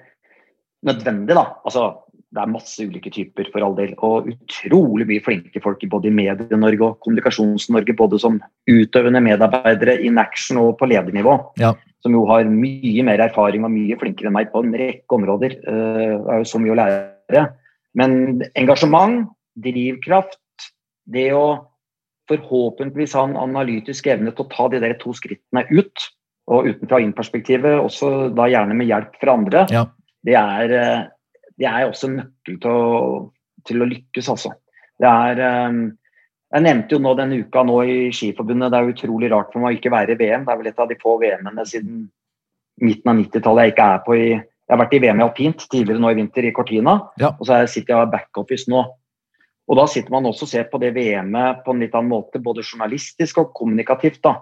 nødvendig, 0.88 1.36
da. 1.36 1.46
Altså, 1.68 1.90
det 2.34 2.42
er 2.42 2.50
masse 2.50 2.82
ulike 2.82 3.12
typer, 3.14 3.50
for 3.54 3.62
all 3.66 3.76
del. 3.78 3.94
Og 4.02 4.30
utrolig 4.32 5.06
mye 5.10 5.24
flinke 5.24 5.62
folk 5.62 5.84
både 5.92 6.10
i 6.10 6.14
Medie-Norge 6.18 6.88
og 6.88 6.96
Kommunikasjons-Norge. 7.06 7.94
Både 8.00 8.20
som 8.22 8.40
utøvende 8.70 9.22
medarbeidere 9.22 10.00
in 10.02 10.18
action 10.22 10.58
og 10.62 10.80
på 10.80 10.90
ledernivå. 10.90 11.36
Ja. 11.62 11.74
Som 12.02 12.18
jo 12.18 12.26
har 12.32 12.50
mye 12.50 13.06
mer 13.06 13.22
erfaring 13.28 13.68
og 13.68 13.72
mye 13.76 13.98
flinkere 14.02 14.32
enn 14.32 14.38
meg 14.40 14.50
på 14.54 14.64
en 14.66 14.74
rekke 14.74 15.20
områder. 15.20 15.60
Eh, 15.62 16.18
Det 16.18 16.34
er 16.34 16.42
jo 16.42 16.50
så 16.50 16.64
mye 16.64 16.74
å 16.74 16.80
lære. 16.82 17.46
Men 17.94 18.42
engasjement, 18.58 19.30
drivkraft, 19.62 20.40
det 21.06 21.30
å 21.38 21.46
forhåpentligvis 22.32 23.14
ha 23.14 23.28
en 23.28 23.38
analytisk 23.38 24.08
evne 24.08 24.34
til 24.34 24.46
å 24.46 24.52
ta 24.52 24.68
de 24.72 24.80
der 24.82 24.98
to 25.02 25.14
skrittene 25.14 25.66
ut, 25.70 26.10
og 26.52 26.68
utenfra 26.68 27.00
og 27.00 27.06
inn-perspektivet, 27.06 27.80
også 27.80 28.34
da 28.36 28.50
gjerne 28.52 28.76
med 28.76 28.90
hjelp 28.90 29.20
fra 29.22 29.36
andre, 29.38 29.68
Ja. 29.70 29.86
det 30.26 30.36
er, 30.36 30.74
eh, 30.74 31.08
det 31.60 31.70
er 31.70 31.88
også 31.88 32.10
nøkkelen 32.12 32.60
til 32.64 33.32
til 33.68 33.84
å 33.84 33.90
lykkes, 33.90 34.30
altså. 34.32 34.54
Det 35.00 35.10
er 35.10 35.40
eh, 35.40 35.78
Jeg 36.54 36.62
nevnte 36.68 36.94
jo 36.94 37.02
nå 37.02 37.16
denne 37.18 37.40
uka 37.42 37.64
nå 37.66 37.80
i 37.90 37.94
Skiforbundet, 38.14 38.70
det 38.70 38.80
er 38.80 38.90
utrolig 38.92 39.30
rart 39.32 39.54
for 39.54 39.64
meg 39.64 39.74
å 39.74 39.78
ikke 39.80 39.90
være 39.94 40.14
i 40.14 40.20
VM. 40.20 40.44
Det 40.46 40.54
er 40.54 40.60
vel 40.60 40.68
et 40.70 40.82
av 40.84 40.90
de 40.92 40.98
få 41.02 41.16
VM-ene 41.22 41.66
siden 41.66 42.04
midten 42.84 43.10
av 43.10 43.18
90-tallet 43.18 43.66
jeg 43.66 43.74
ikke 43.74 43.88
er 43.96 44.04
på 44.06 44.18
i 44.18 44.28
Jeg 44.34 44.72
har 44.72 44.80
vært 44.80 44.94
i 44.96 45.00
VM 45.04 45.20
i 45.20 45.24
alpint 45.26 45.64
tidligere 45.70 46.00
nå 46.02 46.12
i 46.14 46.18
vinter 46.20 46.46
i 46.48 46.54
Cortina, 46.56 46.94
Ja. 47.20 47.34
og 47.34 47.46
så 47.46 47.58
sitter 47.68 47.96
jeg 47.96 48.08
i 48.08 48.12
backoffice 48.14 48.70
nå. 48.72 48.84
Og 49.68 49.78
da 49.78 49.86
sitter 49.88 50.12
man 50.12 50.26
også 50.30 50.46
og 50.46 50.52
ser 50.52 50.70
på 50.72 50.80
det 50.80 50.94
VM-et 50.96 51.64
på 51.66 51.74
en 51.74 51.82
litt 51.84 51.94
annen 51.96 52.10
måte, 52.12 52.40
både 52.40 52.64
journalistisk 52.64 53.38
og 53.42 53.54
kommunikativt. 53.54 54.22
da. 54.24 54.36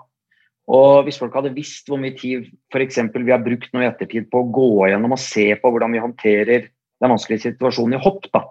Og 0.67 1.03
hvis 1.05 1.17
folk 1.17 1.33
hadde 1.33 1.55
visst 1.55 1.87
hvor 1.89 1.97
mye 1.97 2.15
tid 2.17 2.51
for 2.71 2.79
vi 3.23 3.31
har 3.31 3.41
brukt 3.43 3.73
nå 3.73 3.81
i 3.81 3.89
ettertid 3.89 4.29
på 4.29 4.43
å 4.43 4.51
gå 4.51 4.89
gjennom 4.89 5.11
og 5.13 5.19
se 5.19 5.55
på 5.55 5.71
hvordan 5.71 5.91
vi 5.91 5.99
håndterer 6.03 6.69
den 7.01 7.13
vanskelige 7.13 7.49
situasjonen 7.49 7.97
i 7.97 8.01
hopp, 8.01 8.27
da, 8.33 8.45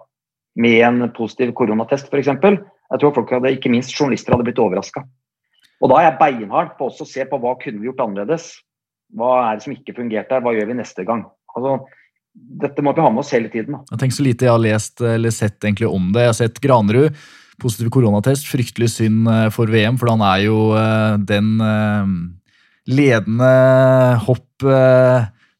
med 0.59 0.81
en 0.85 1.07
positiv 1.15 1.53
koronatest 1.57 2.11
f.eks., 2.11 2.31
jeg 2.91 2.99
tror 2.99 3.13
folk 3.15 3.29
hadde, 3.31 3.53
ikke 3.55 3.71
minst 3.71 3.93
journalister 3.95 4.35
hadde 4.35 4.43
blitt 4.49 4.59
overraska. 4.59 5.05
Og 5.81 5.89
da 5.89 5.97
er 5.97 6.09
jeg 6.09 6.19
beinhard 6.19 6.73
på 6.77 6.89
også 6.89 7.05
å 7.05 7.09
se 7.09 7.23
på 7.29 7.39
hva 7.41 7.55
kunne 7.61 7.79
vi 7.79 7.87
gjort 7.87 8.03
annerledes. 8.03 8.49
Hva 9.15 9.31
er 9.45 9.57
det 9.57 9.65
som 9.65 9.73
ikke 9.73 9.95
fungerte 9.95 10.35
her, 10.35 10.43
hva 10.43 10.53
gjør 10.55 10.67
vi 10.69 10.75
neste 10.77 11.05
gang? 11.07 11.23
Altså, 11.55 11.77
dette 12.61 12.83
må 12.83 12.93
vi 12.95 13.03
ha 13.03 13.11
med 13.11 13.23
oss 13.23 13.31
hele 13.35 13.51
tiden. 13.51 13.77
Da. 13.77 13.95
Jeg 13.95 14.03
tenker 14.03 14.17
så 14.17 14.25
lite 14.27 14.47
jeg 14.47 14.53
har 14.53 14.63
lest 14.63 15.05
eller 15.13 15.33
sett 15.35 15.63
egentlig 15.63 15.87
om 15.87 16.11
det. 16.11 16.25
Jeg 16.25 16.33
har 16.33 16.37
sett 16.41 16.61
Granerud, 16.63 17.23
positiv 17.63 17.89
koronatest. 17.95 18.51
Fryktelig 18.51 18.91
synd 18.93 19.31
eh, 19.31 19.47
for 19.55 19.71
VM, 19.71 19.97
for 20.01 20.11
han 20.11 20.23
er 20.27 20.45
jo 20.49 20.59
eh, 20.75 21.15
den 21.31 21.55
ledende 21.61 22.37
ledende 22.91 23.51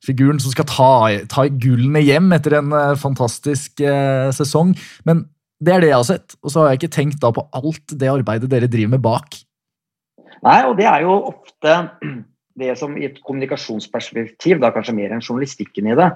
hoppfiguren 0.02 0.40
som 0.42 0.52
skal 0.52 0.66
ta, 0.66 0.94
ta 1.30 1.46
gullene 1.48 2.02
hjem 2.02 2.32
etter 2.34 2.58
en 2.58 2.74
eh, 2.74 2.98
fantastisk 2.98 3.80
eh, 3.82 4.32
sesong. 4.34 4.74
Men 5.06 5.28
det 5.62 5.74
er 5.76 5.82
det 5.82 5.92
jeg 5.92 6.00
har 6.00 6.10
sett, 6.10 6.36
og 6.42 6.52
så 6.52 6.62
har 6.62 6.72
jeg 6.72 6.82
ikke 6.82 6.96
tenkt 6.98 7.22
da 7.22 7.32
på 7.32 7.46
alt 7.54 7.94
det 7.94 8.10
arbeidet 8.10 8.50
dere 8.50 8.68
driver 8.68 8.96
med 8.96 9.02
bak. 9.02 9.38
Nei, 10.42 10.60
og 10.66 10.78
det 10.80 10.88
er 10.90 11.04
jo 11.06 11.20
ofte 11.30 11.76
det 12.62 12.78
som 12.80 12.98
i 12.98 13.06
et 13.06 13.22
kommunikasjonsperspektiv, 13.22 14.60
da 14.62 14.72
kanskje 14.74 14.98
mer 14.98 15.14
enn 15.14 15.22
journalistikken 15.22 15.92
i 15.92 15.98
det, 15.98 16.10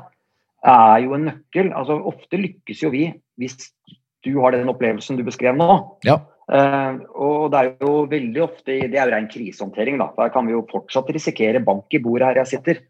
er 0.66 1.04
jo 1.04 1.14
en 1.14 1.30
nøkkel. 1.30 1.70
Altså 1.78 2.00
Ofte 2.10 2.42
lykkes 2.42 2.82
jo 2.82 2.90
vi 2.90 3.12
hvis 3.38 3.70
du 4.26 4.32
har 4.42 4.56
den 4.56 4.72
opplevelsen 4.72 5.20
du 5.20 5.24
beskrev 5.28 5.54
nå. 5.60 5.70
Ja. 6.08 6.24
Uh, 6.46 7.02
og 7.18 7.54
det 7.54 7.60
er 7.60 7.70
jo 7.82 8.04
veldig 8.06 8.42
ofte 8.44 8.76
Det 8.86 9.00
er 9.00 9.08
jo 9.08 9.14
ren 9.16 9.30
krisehåndtering. 9.30 9.98
da. 10.02 10.12
Der 10.18 10.34
kan 10.34 10.46
vi 10.46 10.54
jo 10.54 10.66
fortsatt 10.70 11.10
risikere 11.14 11.62
bank 11.62 11.94
i 11.94 12.02
bordet 12.02 12.32
her 12.32 12.42
jeg 12.42 12.52
sitter. 12.56 12.82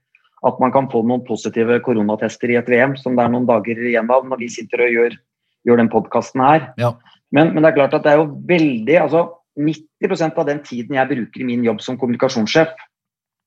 At 0.46 0.60
man 0.62 0.74
kan 0.74 0.90
få 0.92 1.02
noen 1.08 1.24
positive 1.26 1.80
koronatester 1.86 2.52
i 2.54 2.60
et 2.60 2.70
VM, 2.70 2.94
som 3.00 3.18
det 3.18 3.26
er 3.26 3.34
noen 3.34 3.48
dager 3.50 3.80
igjen 3.82 4.12
av 4.14 4.28
når 4.30 4.44
vi 4.44 4.52
sitter 4.54 4.86
og 4.86 4.94
gjør, 4.94 5.18
gjør 5.66 5.82
den 5.82 5.92
podkasten 5.94 6.44
her. 6.46 6.70
Ja. 6.82 6.94
Men, 7.34 7.54
men 7.56 7.64
det 7.64 7.72
er 7.72 7.80
klart 7.80 7.98
at 7.98 8.06
det 8.06 8.14
er 8.14 8.22
jo 8.22 8.30
veldig 8.48 9.00
altså 9.02 9.26
90% 9.58 10.38
av 10.38 10.50
den 10.50 10.62
tiden 10.68 10.98
jeg 11.00 11.12
bruker 11.12 11.42
i 11.42 11.48
min 11.48 11.66
jobb 11.66 11.82
som 11.82 11.98
kommunikasjonssjef 11.98 12.76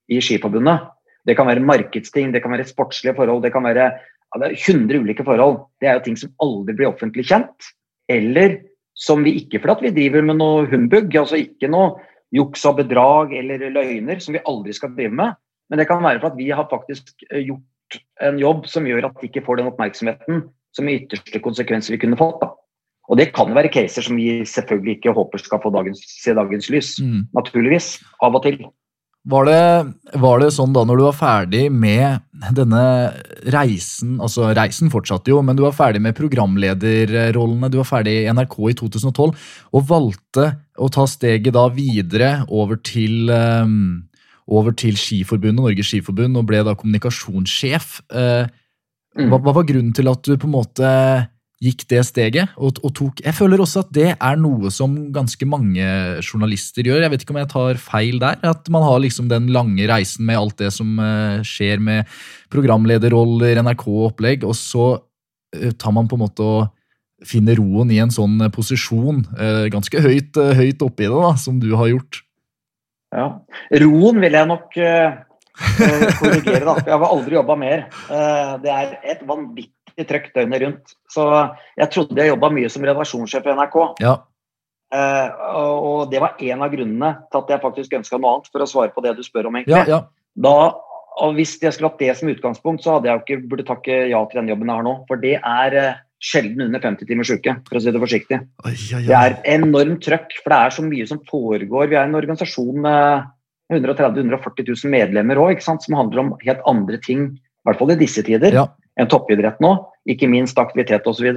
i 0.08 0.20
Skiforbundet, 0.24 0.88
det 1.28 1.36
kan 1.36 1.48
være 1.48 1.60
markedsting, 1.60 2.32
det 2.32 2.40
kan 2.40 2.54
være 2.54 2.66
sportslige 2.68 3.14
forhold, 3.18 3.42
det 3.44 3.52
kan 3.52 3.66
være 3.66 3.90
ja, 4.28 4.40
det 4.40 4.48
er 4.48 4.56
100 4.56 5.02
ulike 5.04 5.24
forhold. 5.24 5.62
Det 5.80 5.88
er 5.88 5.98
jo 5.98 6.04
ting 6.04 6.16
som 6.20 6.32
aldri 6.44 6.74
blir 6.76 6.90
offentlig 6.90 7.26
kjent. 7.28 7.68
Eller 8.12 8.58
som 8.98 9.22
vi 9.24 9.36
ikke 9.40 9.60
fordi 9.62 9.74
at 9.74 9.84
vi 9.86 9.94
driver 9.96 10.24
med 10.26 10.40
noe 10.40 10.66
humbug, 10.68 11.12
altså 11.16 11.38
ikke 11.40 11.70
noe 11.72 11.96
juks 12.34 12.64
og 12.68 12.80
bedrag 12.82 13.32
eller 13.36 13.70
løgner 13.72 14.20
som 14.20 14.36
vi 14.36 14.44
aldri 14.48 14.74
skal 14.76 14.92
drive 14.96 15.16
med. 15.16 15.36
Men 15.68 15.82
det 15.82 15.88
kan 15.90 16.04
være 16.04 16.20
for 16.22 16.32
at 16.32 16.38
vi 16.38 16.48
har 16.54 16.68
faktisk 16.70 17.12
eh, 17.30 17.44
gjort 17.44 18.00
en 18.24 18.40
jobb 18.40 18.66
som 18.68 18.86
gjør 18.88 19.08
at 19.08 19.20
de 19.20 19.28
ikke 19.30 19.44
får 19.46 19.60
den 19.60 19.70
oppmerksomheten 19.70 20.48
som 20.76 20.88
i 20.88 20.98
ytterste 21.00 21.40
konsekvens 21.44 21.90
vi 21.92 22.00
kunne 22.00 22.18
fått. 22.20 22.40
Da. 22.42 22.52
Og 23.08 23.16
det 23.20 23.30
kan 23.36 23.54
være 23.56 23.72
caser 23.72 24.04
som 24.04 24.18
vi 24.20 24.42
selvfølgelig 24.48 24.98
ikke 24.98 25.16
håper 25.16 25.40
skal 25.40 25.62
få 25.62 25.72
dagens, 25.72 26.02
se 26.20 26.34
dagens 26.36 26.68
lys. 26.72 26.98
Mm. 27.00 27.24
Naturligvis. 27.36 27.96
Av 28.24 28.36
og 28.36 28.44
til. 28.44 28.60
Var 29.28 29.44
det, 29.44 29.62
var 30.22 30.38
det 30.40 30.52
sånn 30.54 30.72
da 30.72 30.84
når 30.88 31.00
du 31.00 31.02
var 31.04 31.16
ferdig 31.18 31.64
med 31.74 32.22
denne 32.54 32.82
reisen 33.52 34.14
Altså, 34.24 34.46
reisen 34.56 34.92
fortsatte 34.92 35.32
jo, 35.32 35.42
men 35.44 35.58
du 35.58 35.64
var 35.66 35.74
ferdig 35.76 36.00
med 36.04 36.16
programlederrollene. 36.16 37.68
Du 37.68 37.80
var 37.80 37.90
ferdig 37.90 38.14
i 38.22 38.28
NRK 38.32 38.56
i 38.70 38.76
2012 38.78 39.26
og 39.28 39.88
valgte 39.90 40.46
å 40.78 40.88
ta 40.94 41.04
steget 41.10 41.56
da 41.58 41.66
videre 41.74 42.30
over 42.48 42.78
til 42.80 43.28
um, 43.28 44.07
over 44.48 44.72
til 44.72 44.96
Skiforbundet, 44.96 45.60
Norges 45.60 45.90
Skiforbund, 45.92 46.38
og 46.40 46.46
ble 46.48 46.62
da 46.64 46.76
kommunikasjonssjef. 46.78 48.00
Eh, 48.10 48.46
Mm. 49.18 49.32
hva, 49.32 49.38
hva 49.42 49.54
var 49.56 49.64
grunnen 49.66 49.94
til 49.96 50.06
at 50.06 50.22
du 50.22 50.36
på 50.38 50.46
en 50.46 50.52
måte 50.52 50.88
gikk 51.64 51.80
det 51.90 52.04
steget? 52.06 52.52
Og, 52.60 52.76
og 52.86 52.92
tok, 52.94 53.22
jeg 53.24 53.34
føler 53.34 53.58
også 53.58 53.80
at 53.82 53.92
det 53.96 54.10
er 54.14 54.36
noe 54.38 54.70
som 54.70 54.94
ganske 55.14 55.48
mange 55.48 55.82
journalister 56.22 56.86
gjør. 56.86 57.00
Jeg 57.02 57.10
vet 57.10 57.24
ikke 57.24 57.34
om 57.34 57.40
jeg 57.40 57.50
tar 57.50 57.80
feil 57.82 58.20
der. 58.22 58.38
At 58.46 58.68
man 58.70 58.84
har 58.86 59.00
liksom 59.02 59.30
den 59.32 59.48
lange 59.50 59.88
reisen 59.90 60.28
med 60.28 60.38
alt 60.38 60.58
det 60.60 60.70
som 60.76 60.92
eh, 61.02 61.40
skjer 61.42 61.82
med 61.82 62.06
programlederroller, 62.52 63.58
NRK-opplegg, 63.64 64.46
og 64.46 64.54
så 64.54 64.86
eh, 65.56 65.72
tar 65.72 65.96
man 65.96 66.06
på 66.06 66.18
en 66.18 66.24
måte 66.26 66.46
og 66.46 67.26
finner 67.26 67.58
roen 67.58 67.90
i 67.90 67.98
en 67.98 68.12
sånn 68.14 68.36
posisjon, 68.54 69.24
ganske 69.74 69.98
høyt, 70.04 70.36
høyt 70.54 70.84
oppi 70.86 71.08
det, 71.08 71.16
da, 71.16 71.32
som 71.34 71.56
du 71.58 71.72
har 71.74 71.88
gjort. 71.90 72.20
Ja. 73.14 73.26
Roen 73.82 74.20
vil 74.22 74.36
jeg 74.36 74.48
nok 74.50 74.78
eh, 74.82 75.18
korrigere, 76.20 76.64
da. 76.66 76.74
Jeg 76.84 76.94
har 76.94 77.08
aldri 77.08 77.38
jobba 77.38 77.56
mer. 77.58 77.86
Uh, 78.10 78.56
det 78.62 78.72
er 78.74 78.96
et 79.14 79.22
vanvittig 79.26 80.06
trøkk 80.08 80.32
døgnet 80.36 80.64
rundt. 80.64 80.96
Så 81.10 81.24
jeg 81.78 81.92
trodde 81.94 82.20
jeg 82.20 82.34
jobba 82.34 82.52
mye 82.54 82.72
som 82.72 82.84
redaksjonssjef 82.86 83.48
i 83.48 83.56
NRK. 83.58 83.78
Ja, 84.04 84.18
Uh, 84.88 85.28
og 85.52 86.08
det 86.08 86.20
var 86.22 86.38
en 86.40 86.62
av 86.64 86.70
grunnene 86.72 87.10
til 87.28 87.42
at 87.42 87.50
jeg 87.52 87.60
faktisk 87.60 87.96
ønska 87.98 88.16
noe 88.16 88.38
annet, 88.38 88.46
for 88.48 88.64
å 88.64 88.68
svare 88.70 88.92
på 88.94 89.02
det 89.04 89.18
du 89.18 89.24
spør 89.26 89.50
om, 89.50 89.58
egentlig. 89.60 89.82
ja, 89.84 89.98
ja. 89.98 89.98
Da, 90.38 90.54
og 91.18 91.34
hvis 91.36 91.56
jeg 91.60 91.74
skulle 91.74 91.90
hatt 91.90 92.00
det 92.00 92.14
som 92.16 92.30
utgangspunkt, 92.30 92.84
så 92.84 92.94
hadde 92.94 93.10
jeg 93.10 93.18
jo 93.18 93.24
ikke 93.24 93.50
burde 93.50 93.66
takke 93.68 93.96
ja 94.08 94.20
til 94.30 94.40
den 94.40 94.52
jobben 94.52 94.70
jeg 94.70 94.80
har 94.80 94.86
nå. 94.86 94.94
For 95.10 95.20
det 95.20 95.34
er 95.36 95.76
sjelden 96.18 96.64
under 96.66 96.82
50 96.82 97.06
timers 97.06 97.30
uke, 97.30 97.54
for 97.68 97.78
å 97.78 97.82
si 97.82 97.92
det 97.94 98.02
forsiktig. 98.02 98.38
Oi, 98.66 98.74
oi, 98.98 99.02
Det 99.06 99.18
er 99.18 99.36
enormt 99.54 100.02
trøkk, 100.04 100.38
for 100.42 100.50
det 100.54 100.58
er 100.58 100.74
så 100.74 100.84
mye 100.86 101.06
som 101.06 101.20
foregår. 101.28 101.90
Vi 101.92 101.98
er 101.98 102.08
en 102.08 102.18
organisasjon 102.18 102.80
med 102.82 103.28
130 103.70 104.24
000-140 104.24 104.66
000 104.72 104.92
medlemmer 104.92 105.40
òg, 105.42 105.62
som 105.62 105.78
handler 105.94 106.24
om 106.24 106.34
helt 106.42 106.64
andre 106.66 106.98
ting, 107.04 107.28
i 107.38 107.68
hvert 107.68 107.78
fall 107.78 107.92
i 107.92 107.98
disse 108.00 108.24
tider, 108.24 108.52
Ja. 108.52 108.66
enn 108.98 109.08
toppidrett 109.08 109.60
nå. 109.60 109.74
Ikke 110.08 110.28
minst 110.28 110.58
aktivitet 110.58 111.06
osv. 111.06 111.36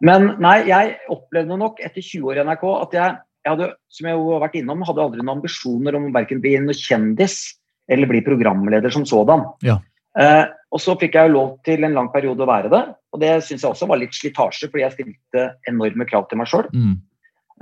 Men 0.00 0.34
nei, 0.42 0.66
jeg 0.68 0.96
opplevde 1.08 1.56
nok 1.56 1.80
etter 1.80 2.02
20 2.02 2.28
år 2.28 2.40
i 2.40 2.44
NRK 2.44 2.64
at 2.82 2.92
jeg, 2.92 3.16
jeg 3.44 3.52
hadde, 3.54 3.68
som 3.88 4.08
jeg 4.08 4.18
har 4.18 4.42
vært 4.42 4.58
innom, 4.58 4.82
hadde 4.82 5.00
aldri 5.00 5.22
noen 5.22 5.38
ambisjoner 5.38 5.96
om 5.96 6.08
å 6.10 6.12
verken 6.12 6.42
bli 6.42 6.56
noen 6.58 6.74
kjendis 6.76 7.54
eller 7.88 8.08
bli 8.10 8.20
programleder 8.24 8.92
som 8.92 9.04
sådan. 9.06 9.44
Ja. 9.62 9.78
Eh, 10.18 10.44
og 10.74 10.82
så 10.82 10.96
fikk 10.98 11.14
jeg 11.14 11.30
jo 11.30 11.36
lov 11.36 11.50
til 11.66 11.86
en 11.86 11.94
lang 11.94 12.10
periode 12.10 12.42
å 12.42 12.50
være 12.50 12.70
det, 12.72 12.82
og 13.14 13.22
det 13.22 13.36
syns 13.46 13.62
jeg 13.62 13.70
også 13.70 13.86
var 13.86 14.00
litt 14.00 14.16
slitasje, 14.16 14.68
fordi 14.72 14.82
jeg 14.82 14.96
stilte 14.96 15.44
enorme 15.70 16.06
krav 16.08 16.26
til 16.26 16.40
meg 16.40 16.50
sjøl. 16.50 16.66
Mm. 16.74 16.96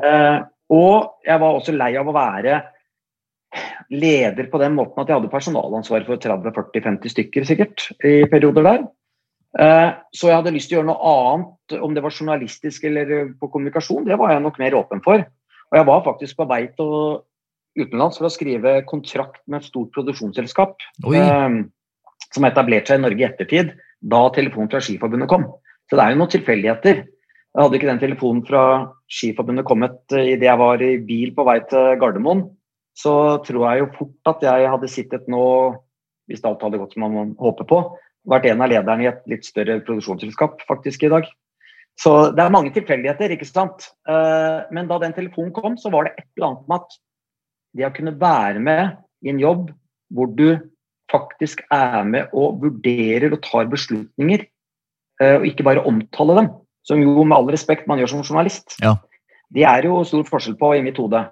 Eh, 0.09 0.39
Og 0.73 1.19
jeg 1.27 1.41
var 1.43 1.59
også 1.59 1.75
lei 1.77 1.91
av 2.01 2.09
å 2.09 2.17
være 2.17 2.63
leder 3.93 4.47
på 4.49 4.61
den 4.63 4.73
måten 4.79 5.03
at 5.03 5.11
jeg 5.11 5.19
hadde 5.19 5.33
personalansvar 5.33 6.07
for 6.07 6.21
30-40-50 6.23 7.13
stykker 7.13 7.45
sikkert 7.49 7.85
i 8.09 8.23
perioder 8.33 8.65
der. 8.65 8.87
Eh, 9.61 9.91
så 10.17 10.31
jeg 10.31 10.39
hadde 10.39 10.55
lyst 10.55 10.71
til 10.71 10.79
å 10.79 10.81
gjøre 10.81 10.89
noe 10.89 11.13
annet, 11.13 11.77
om 11.85 11.93
det 11.93 12.05
var 12.05 12.17
journalistisk 12.17 12.87
eller 12.89 13.35
på 13.37 13.51
kommunikasjon, 13.53 14.07
det 14.09 14.17
var 14.21 14.33
jeg 14.33 14.45
nok 14.47 14.57
mer 14.63 14.79
åpen 14.79 15.05
for. 15.05 15.27
Og 15.73 15.77
jeg 15.77 15.89
var 15.89 16.07
faktisk 16.09 16.41
på 16.41 16.49
vei 16.49 16.63
til 16.79 17.21
utenlands 17.77 18.17
for 18.21 18.29
å 18.29 18.33
skrive 18.33 18.79
kontrakt 18.89 19.43
med 19.49 19.61
et 19.61 19.69
stort 19.69 19.93
produksjonsselskap 19.93 20.81
eh, 21.13 21.61
som 22.35 22.45
har 22.45 22.55
etablert 22.55 22.89
seg 22.89 23.01
i 23.01 23.05
Norge 23.05 23.23
i 23.23 23.29
ettertid, 23.29 23.75
da 24.03 24.23
telefonen 24.35 24.71
fra 24.73 24.81
Skiforbundet 24.83 25.31
kom. 25.31 25.47
Så 25.91 25.99
det 25.99 26.05
er 26.05 26.15
jo 26.15 26.21
noen 26.23 26.33
tilfeldigheter. 26.33 27.03
Jeg 27.53 27.61
hadde 27.61 27.79
ikke 27.79 27.91
den 27.91 28.01
telefonen 28.01 28.43
fra 28.49 28.65
Skiforbundet 29.13 29.67
kommet 29.69 30.17
eh, 30.17 30.33
idet 30.35 30.49
jeg 30.49 30.61
var 30.61 30.83
i 30.85 30.95
bil 31.05 31.35
på 31.37 31.45
vei 31.49 31.59
til 31.69 31.99
Gardermoen, 32.01 32.47
så 32.97 33.15
tror 33.45 33.67
jeg 33.69 33.83
jo 33.83 33.91
fort 33.99 34.33
at 34.33 34.47
jeg 34.47 34.71
hadde 34.73 34.91
sittet 34.91 35.29
nå, 35.33 35.45
hvis 36.29 36.45
alt 36.49 36.65
hadde 36.65 36.81
gått 36.81 36.97
som 36.97 37.05
man 37.05 37.37
håper 37.41 37.69
på, 37.69 37.83
vært 38.29 38.49
en 38.49 38.65
av 38.65 38.73
lederne 38.73 39.05
i 39.05 39.11
et 39.11 39.23
litt 39.31 39.45
større 39.45 39.81
produksjonsselskap 39.85 40.65
faktisk 40.69 41.05
i 41.05 41.13
dag. 41.13 41.29
Så 42.01 42.33
det 42.33 42.41
er 42.41 42.53
mange 42.55 42.73
tilfeldigheter, 42.73 43.35
ikke 43.35 43.49
sant. 43.49 43.91
Eh, 44.09 44.59
men 44.73 44.89
da 44.89 45.01
den 45.03 45.15
telefonen 45.17 45.53
kom, 45.57 45.77
så 45.77 45.93
var 45.93 46.09
det 46.09 46.15
et 46.17 46.29
eller 46.39 46.49
annet 46.53 46.69
med 46.71 46.79
at 46.81 47.01
det 47.77 47.89
å 47.89 47.95
kunne 47.97 48.17
være 48.21 48.63
med 48.65 48.97
i 49.25 49.33
en 49.33 49.41
jobb 49.41 49.69
hvor 50.13 50.33
du 50.37 50.47
faktisk 51.13 51.63
er 51.73 52.03
med 52.09 52.33
og 52.33 52.61
vurderer 52.63 53.33
og 53.33 53.43
tar 53.45 53.71
beslutninger, 53.71 54.47
eh, 55.23 55.37
og 55.39 55.47
ikke 55.49 55.67
bare 55.69 55.85
omtaler 55.89 56.43
dem, 56.43 56.51
som 56.87 57.03
jo 57.03 57.23
med 57.23 57.37
all 57.37 57.53
respekt 57.53 57.89
man 57.91 58.01
gjør 58.01 58.15
som 58.15 58.25
journalist, 58.25 58.77
ja. 58.83 58.97
det 59.55 59.67
er 59.69 59.87
jo 59.89 60.03
stor 60.09 60.27
forskjell 60.29 60.59
på 60.61 60.75
i 60.79 60.85
mitt 60.85 60.99
hode. 61.01 61.23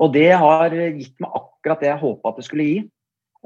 Og 0.00 0.14
det 0.14 0.30
har 0.40 0.72
gitt 0.72 1.14
meg 1.20 1.36
akkurat 1.36 1.82
det 1.82 1.90
jeg 1.90 2.02
håpa 2.02 2.30
at 2.30 2.40
det 2.40 2.46
skulle 2.46 2.68
gi. 2.68 2.78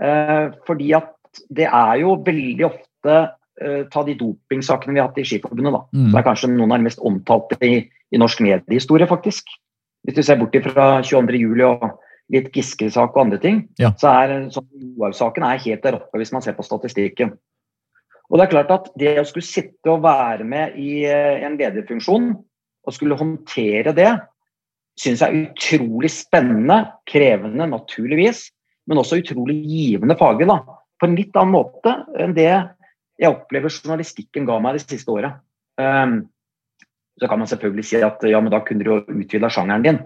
Eh, 0.03 0.47
fordi 0.66 0.93
at 0.97 1.12
det 1.55 1.66
er 1.66 1.99
jo 2.03 2.16
veldig 2.26 2.66
ofte 2.66 3.14
eh, 3.62 3.82
Ta 3.91 4.03
de 4.07 4.16
dopingsakene 4.18 4.95
vi 4.95 5.01
har 5.01 5.11
hatt 5.11 5.20
i 5.22 5.26
Skiforbundet, 5.26 5.74
da. 5.74 5.82
Mm. 5.95 6.09
Det 6.11 6.18
er 6.18 6.26
kanskje 6.26 6.51
noen 6.51 6.72
av 6.74 6.80
de 6.80 6.89
mest 6.89 7.03
omtalte 7.03 7.59
i, 7.62 7.76
i 7.87 8.20
norsk 8.20 8.43
mediehistorie, 8.43 9.07
faktisk. 9.11 9.51
Hvis 10.05 10.18
du 10.18 10.22
ser 10.26 10.41
bort 10.41 10.57
fra 10.66 10.89
22.07 11.07 11.62
og 11.68 11.87
litt 12.33 12.53
Giske-sak 12.55 13.16
og 13.16 13.27
andre 13.27 13.41
ting, 13.43 13.64
ja. 13.81 13.93
så 14.01 14.12
er 14.22 14.35
sånn, 14.55 14.68
saken 15.16 15.45
er 15.47 15.61
helt 15.61 15.83
der 15.85 15.99
oppe 15.99 16.20
hvis 16.20 16.33
man 16.33 16.45
ser 16.45 16.57
på 16.57 16.64
statistikken. 16.64 17.35
Og 18.31 18.41
det 18.41 18.47
er 18.47 18.53
klart 18.55 18.72
at 18.72 18.87
det 18.99 19.18
å 19.20 19.27
skulle 19.29 19.47
sitte 19.47 19.93
og 19.93 20.05
være 20.07 20.47
med 20.49 20.79
i 20.81 21.05
eh, 21.05 21.45
en 21.45 21.59
lederfunksjon 21.61 22.31
og 22.85 22.97
skulle 22.97 23.18
håndtere 23.20 23.93
det, 23.97 24.11
syns 25.01 25.22
jeg 25.25 25.29
er 25.29 25.49
utrolig 25.51 26.11
spennende, 26.12 26.79
krevende 27.11 27.66
naturligvis, 27.68 28.47
men 28.89 29.01
også 29.01 29.20
utrolig 29.20 29.57
givende 29.68 30.16
faglig. 30.18 30.49
da, 30.49 30.61
På 31.01 31.09
en 31.09 31.16
litt 31.18 31.37
annen 31.37 31.57
måte 31.57 31.97
enn 32.20 32.37
det 32.37 32.51
jeg 32.51 33.31
opplever 33.31 33.72
journalistikken 33.72 34.47
ga 34.49 34.59
meg 34.62 34.79
det 34.79 34.87
siste 34.87 35.12
året. 35.12 35.37
Um, 35.79 36.25
så 37.20 37.29
kan 37.31 37.39
man 37.39 37.51
selvfølgelig 37.51 37.87
si 37.87 38.01
at 38.03 38.22
ja, 38.27 38.41
men 38.43 38.51
da 38.51 38.61
kunne 38.66 38.83
du 38.83 38.91
jo 38.91 39.03
utvida 39.20 39.51
sjangeren 39.53 39.85
din. 39.87 40.01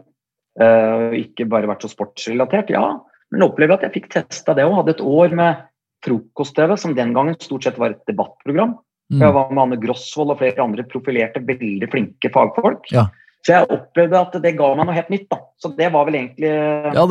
Uh, 0.59 1.15
ikke 1.15 1.47
bare 1.51 1.71
vært 1.71 1.85
så 1.87 1.93
sportsrelatert. 1.93 2.73
Ja, 2.75 2.99
men 3.31 3.47
opplever 3.47 3.77
at 3.77 3.87
jeg 3.87 4.01
fikk 4.01 4.11
testa 4.15 4.57
det 4.57 4.67
og 4.67 4.81
hadde 4.81 4.97
et 4.97 5.05
år 5.05 5.35
med 5.39 5.65
frokost-TV, 6.07 6.77
som 6.79 6.97
den 6.97 7.15
gangen 7.15 7.39
stort 7.43 7.67
sett 7.67 7.79
var 7.81 7.95
et 7.95 8.03
debattprogram. 8.11 8.77
Mm. 9.13 9.23
Jeg 9.23 9.35
var 9.35 9.53
med 9.53 9.63
Anne 9.65 9.79
Grosvold 9.81 10.35
og 10.35 10.43
flere 10.43 10.65
andre 10.65 10.85
profilerte, 10.89 11.43
veldig 11.47 11.89
flinke 11.93 12.31
fagfolk. 12.35 12.91
Ja. 12.93 13.09
Så 13.47 13.55
jeg 13.55 13.69
opplevde 13.71 14.19
at 14.19 14.35
det 14.43 14.51
ga 14.59 14.69
meg 14.77 14.89
noe 14.89 14.95
helt 14.97 15.11
nytt. 15.13 15.29
da. 15.31 15.39
Så 15.63 15.71
det 15.79 15.89
var 15.95 16.07
vel 16.09 16.19
egentlig 16.19 16.51
ja, 16.51 17.05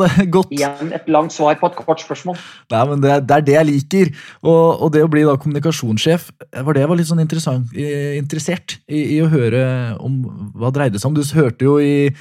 igjen 0.52 0.92
et 0.94 1.08
langt 1.10 1.32
svar 1.34 1.56
på 1.58 1.70
et 1.70 1.78
kort 1.78 2.02
spørsmål. 2.04 2.36
Nei, 2.72 2.82
men 2.90 3.02
Det, 3.02 3.14
det 3.26 3.36
er 3.36 3.46
det 3.46 3.56
jeg 3.56 3.68
liker. 3.70 4.10
Og, 4.44 4.66
og, 4.76 4.92
det 4.94 5.02
å 5.04 5.10
bli 5.10 5.24
da 5.26 5.38
kommunikasjonssjef 5.40 6.28
var 6.52 6.76
det 6.76 6.84
jeg 6.84 6.90
var 6.92 7.00
litt 7.00 7.10
sånn 7.10 7.24
interessert 7.24 8.76
i, 8.86 9.00
i, 9.16 9.18
å 9.24 9.32
høre 9.32 9.64
om 10.04 10.20
hva 10.54 10.70
dreide 10.74 11.00
seg 11.00 11.10
om. 11.10 11.16
Du 11.16 11.24
hørte 11.40 11.66
jo 11.66 11.78
i, 11.82 12.12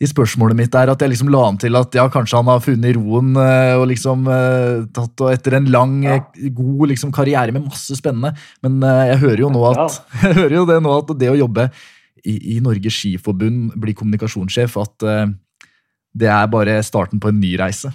i 0.00 0.08
spørsmålet 0.08 0.56
mitt 0.56 0.72
der 0.72 0.88
at 0.88 1.02
jeg 1.02 1.12
liksom 1.12 1.28
la 1.32 1.42
an 1.44 1.58
til 1.60 1.76
at 1.76 1.94
ja, 1.96 2.06
kanskje 2.12 2.38
han 2.38 2.48
har 2.48 2.62
funnet 2.64 2.96
roen 2.96 3.34
eh, 3.36 3.74
og 3.76 3.84
liksom 3.90 4.24
uh, 4.30 4.86
tatt 4.96 5.24
og 5.26 5.32
etter 5.34 5.58
en 5.58 5.68
lang, 5.72 5.98
ja. 6.06 6.16
god 6.56 6.86
liksom, 6.94 7.12
karriere 7.12 7.52
med 7.52 7.66
masse 7.66 7.98
spennende. 7.98 8.32
Men 8.64 8.80
jeg 8.80 9.20
hører 9.26 9.44
jo 9.44 9.52
nå 9.52 9.64
at, 9.74 10.00
jeg 10.24 10.38
hører 10.40 10.56
jo 10.62 10.66
det 10.70 10.78
nå 10.84 10.96
at 11.02 11.14
det 11.20 11.32
å 11.32 11.38
jobbe 11.42 11.68
i, 12.24 12.56
i 12.56 12.58
Norges 12.64 12.96
Skiforbund 12.96 13.76
bli 13.80 13.96
kommunikasjonssjef, 13.96 14.76
at 14.80 15.08
det 16.16 16.28
er 16.32 16.48
bare 16.52 16.80
starten 16.84 17.20
på 17.20 17.30
en 17.30 17.40
ny 17.40 17.54
reise. 17.60 17.92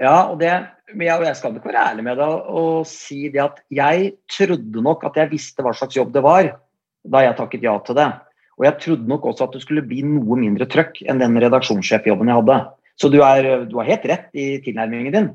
Ja, 0.00 0.30
og 0.32 0.40
det, 0.40 0.50
men 0.94 1.06
jeg, 1.06 1.26
jeg 1.28 1.36
skal 1.36 1.56
ikke 1.56 1.68
være 1.68 1.84
ærlig 1.92 2.06
med 2.06 2.18
deg 2.20 2.50
og 2.56 2.88
si 2.88 3.28
det 3.32 3.42
at 3.44 3.60
jeg 3.68 4.14
trodde 4.32 4.84
nok 4.84 5.04
at 5.10 5.18
jeg 5.20 5.32
visste 5.34 5.64
hva 5.64 5.74
slags 5.76 5.98
jobb 5.98 6.14
det 6.14 6.24
var 6.24 6.48
da 7.10 7.22
jeg 7.24 7.36
takket 7.36 7.64
ja 7.64 7.74
til 7.84 7.96
det. 7.98 8.08
Og 8.60 8.66
jeg 8.68 8.76
trodde 8.82 9.08
nok 9.08 9.24
også 9.30 9.46
at 9.46 9.54
det 9.56 9.62
skulle 9.64 9.86
bli 9.88 10.02
noe 10.04 10.36
mindre 10.36 10.68
trøkk 10.68 11.00
enn 11.08 11.22
den 11.22 11.38
redaksjonssjefjobben 11.40 12.28
jeg 12.28 12.42
hadde. 12.42 12.58
Så 13.00 13.08
du, 13.08 13.22
er, 13.24 13.64
du 13.64 13.78
har 13.80 13.88
helt 13.88 14.04
rett 14.10 14.26
i 14.36 14.50
tilnærmingen 14.60 15.14
din, 15.14 15.30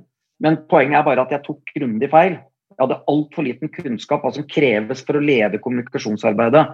men 0.46 0.60
poenget 0.70 1.00
er 1.00 1.08
bare 1.08 1.24
at 1.26 1.34
jeg 1.34 1.42
tok 1.48 1.74
grundig 1.74 2.12
feil. 2.12 2.36
Jeg 2.76 2.84
hadde 2.84 3.00
altfor 3.10 3.48
liten 3.48 3.72
kunnskap 3.74 4.22
hva 4.22 4.34
som 4.36 4.46
kreves 4.52 5.02
for 5.08 5.18
å 5.18 5.24
lede 5.24 5.62
kommunikasjonsarbeidet 5.64 6.68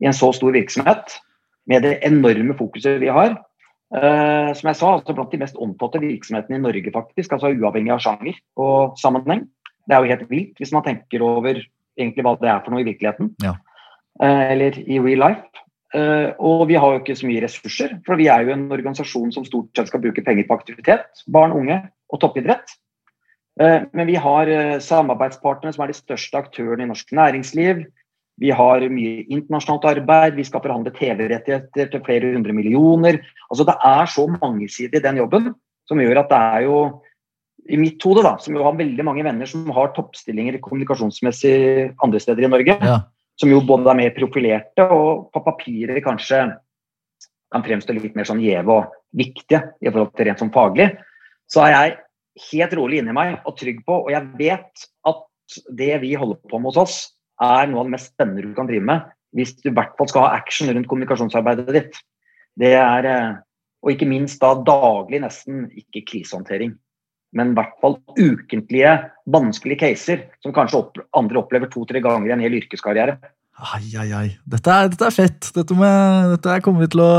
i 0.00 0.08
en 0.08 0.16
så 0.16 0.30
stor 0.32 0.54
virksomhet, 0.56 1.18
med 1.68 1.84
det 1.84 1.98
enorme 2.06 2.56
fokuset 2.56 2.96
vi 3.02 3.12
har. 3.12 3.36
Uh, 3.92 4.52
som 4.56 4.70
jeg 4.70 4.76
sa, 4.80 4.94
altså 4.94 5.12
blant 5.16 5.32
de 5.32 5.40
mest 5.40 5.56
omtalte 5.60 6.00
virksomhetene 6.00 6.56
i 6.56 6.64
Norge, 6.64 6.92
faktisk, 6.94 7.34
altså 7.36 7.52
uavhengig 7.52 7.92
av 7.92 8.02
sjanger 8.04 8.36
og 8.60 8.96
sammenheng. 9.00 9.44
Det 9.88 9.96
er 9.96 10.04
jo 10.04 10.12
helt 10.14 10.26
vilt 10.32 10.60
hvis 10.60 10.72
man 10.72 10.84
tenker 10.86 11.24
over 11.24 11.60
egentlig 11.98 12.24
hva 12.24 12.34
det 12.40 12.48
er 12.52 12.60
for 12.64 12.72
noe 12.72 12.84
i 12.84 12.88
virkeligheten. 12.88 13.34
Ja. 13.44 13.56
Uh, 14.22 14.44
eller 14.54 14.80
i 14.84 15.00
real 15.02 15.26
life. 15.26 15.67
Uh, 15.96 16.34
og 16.44 16.66
vi 16.68 16.76
har 16.76 16.92
jo 16.92 17.00
ikke 17.00 17.16
så 17.16 17.28
mye 17.28 17.44
ressurser, 17.44 17.94
for 18.04 18.20
vi 18.20 18.28
er 18.28 18.44
jo 18.44 18.52
en 18.52 18.66
organisasjon 18.74 19.32
som 19.32 19.46
stort 19.46 19.70
sett 19.76 19.88
skal 19.88 20.02
bruke 20.04 20.24
penger 20.24 20.48
på 20.48 20.58
aktivitet. 20.58 21.22
Barn, 21.32 21.54
unge 21.56 21.80
og 22.12 22.20
toppidrett. 22.22 22.76
men 23.58 24.06
vi 24.06 24.14
har 24.14 24.46
samarbeidspartnere 24.78 25.74
som 25.74 25.82
er 25.82 25.90
de 25.90 25.96
største 25.98 26.38
aktørene 26.38 26.84
i 26.84 26.86
norsk 26.86 27.08
næringsliv. 27.10 27.80
Vi 28.38 28.52
har 28.54 28.84
mye 28.92 29.24
internasjonalt 29.26 29.88
arbeid, 29.96 30.36
vi 30.38 30.46
skal 30.46 30.62
forhandle 30.62 30.92
TV-rettigheter 30.94 31.90
til 31.90 32.04
flere 32.06 32.30
hundre 32.36 32.54
millioner. 32.54 33.18
Altså 33.50 33.66
Det 33.66 33.74
er 33.74 34.06
så 34.06 34.28
mangesidig 34.30 35.02
den 35.02 35.18
jobben 35.18 35.54
som 35.88 35.98
gjør 35.98 36.22
at 36.22 36.30
det 36.30 36.38
er 36.38 36.66
jo 36.68 36.78
i 37.68 37.76
mitt 37.76 38.02
hode, 38.06 38.22
da, 38.24 38.36
som 38.40 38.54
jo 38.56 38.64
har 38.64 38.78
veldig 38.78 39.04
mange 39.04 39.24
venner 39.26 39.48
som 39.48 39.66
har 39.74 39.90
toppstillinger 39.96 40.60
kommunikasjonsmessig 40.62 41.92
andre 42.04 42.20
steder 42.22 42.46
i 42.46 42.52
Norge, 42.52 42.76
ja. 42.80 43.00
Som 43.38 43.50
jo 43.52 43.60
både 43.66 43.92
er 43.92 44.00
mer 44.00 44.14
profilerte 44.16 44.86
og 44.90 45.28
på 45.34 45.42
papiret 45.44 46.02
kanskje 46.04 46.42
kan 47.48 47.64
fremstå 47.64 47.94
litt 47.96 48.16
mer 48.18 48.26
sånn 48.28 48.42
gjeve 48.42 48.74
og 48.74 48.96
viktige 49.16 49.62
i 49.80 49.88
forhold 49.88 50.12
til 50.16 50.28
rent 50.28 50.42
sånn 50.42 50.52
faglig, 50.52 50.90
så 51.48 51.64
er 51.64 51.72
jeg 51.72 51.94
helt 52.50 52.74
rolig 52.76 53.00
inni 53.00 53.14
meg 53.16 53.38
og 53.48 53.56
trygg 53.58 53.80
på, 53.86 54.02
og 54.04 54.10
jeg 54.12 54.26
vet 54.38 54.88
at 55.08 55.58
det 55.78 55.94
vi 56.02 56.12
holder 56.18 56.40
på 56.50 56.60
med 56.60 56.70
hos 56.72 56.82
oss, 56.82 56.98
er 57.40 57.70
noe 57.70 57.84
av 57.84 57.88
det 57.88 57.94
mest 57.94 58.12
spennende 58.12 58.44
du 58.44 58.54
kan 58.56 58.68
drive 58.68 58.84
med. 58.84 59.06
Hvis 59.36 59.54
du 59.60 59.70
i 59.70 59.74
hvert 59.76 59.94
fall 59.98 60.10
skal 60.10 60.26
ha 60.26 60.36
action 60.36 60.70
rundt 60.72 60.88
kommunikasjonsarbeidet 60.90 61.74
ditt. 61.76 62.00
Det 62.58 62.74
er, 62.74 63.04
eh, 63.06 63.36
Og 63.78 63.92
ikke 63.92 64.08
minst 64.10 64.40
da 64.40 64.56
daglig, 64.58 65.20
nesten, 65.22 65.70
ikke 65.70 66.02
krisehåndtering. 66.02 66.72
Men 67.36 67.52
i 67.52 67.58
hvert 67.58 67.74
fall 67.82 67.98
ukentlige, 68.16 68.92
vanskelige 69.28 69.82
caser 69.82 70.22
som 70.44 70.54
kanskje 70.56 70.78
opp, 70.80 71.00
andre 71.18 71.42
opplever 71.42 71.68
to-tre 71.72 72.00
ganger 72.04 72.30
i 72.30 72.34
en 72.36 72.44
hel 72.44 72.56
yrkeskarriere. 72.60 73.18
Ai, 73.58 73.84
ai, 73.98 74.08
ai. 74.14 74.28
Dette 74.46 74.70
er, 74.70 74.90
dette 74.92 75.08
er 75.08 75.14
fett. 75.14 75.50
Dette, 75.54 75.76
med, 75.76 76.36
dette 76.36 76.60
kommer 76.64 76.86
vi 76.86 76.90
til 76.94 77.02
å 77.04 77.12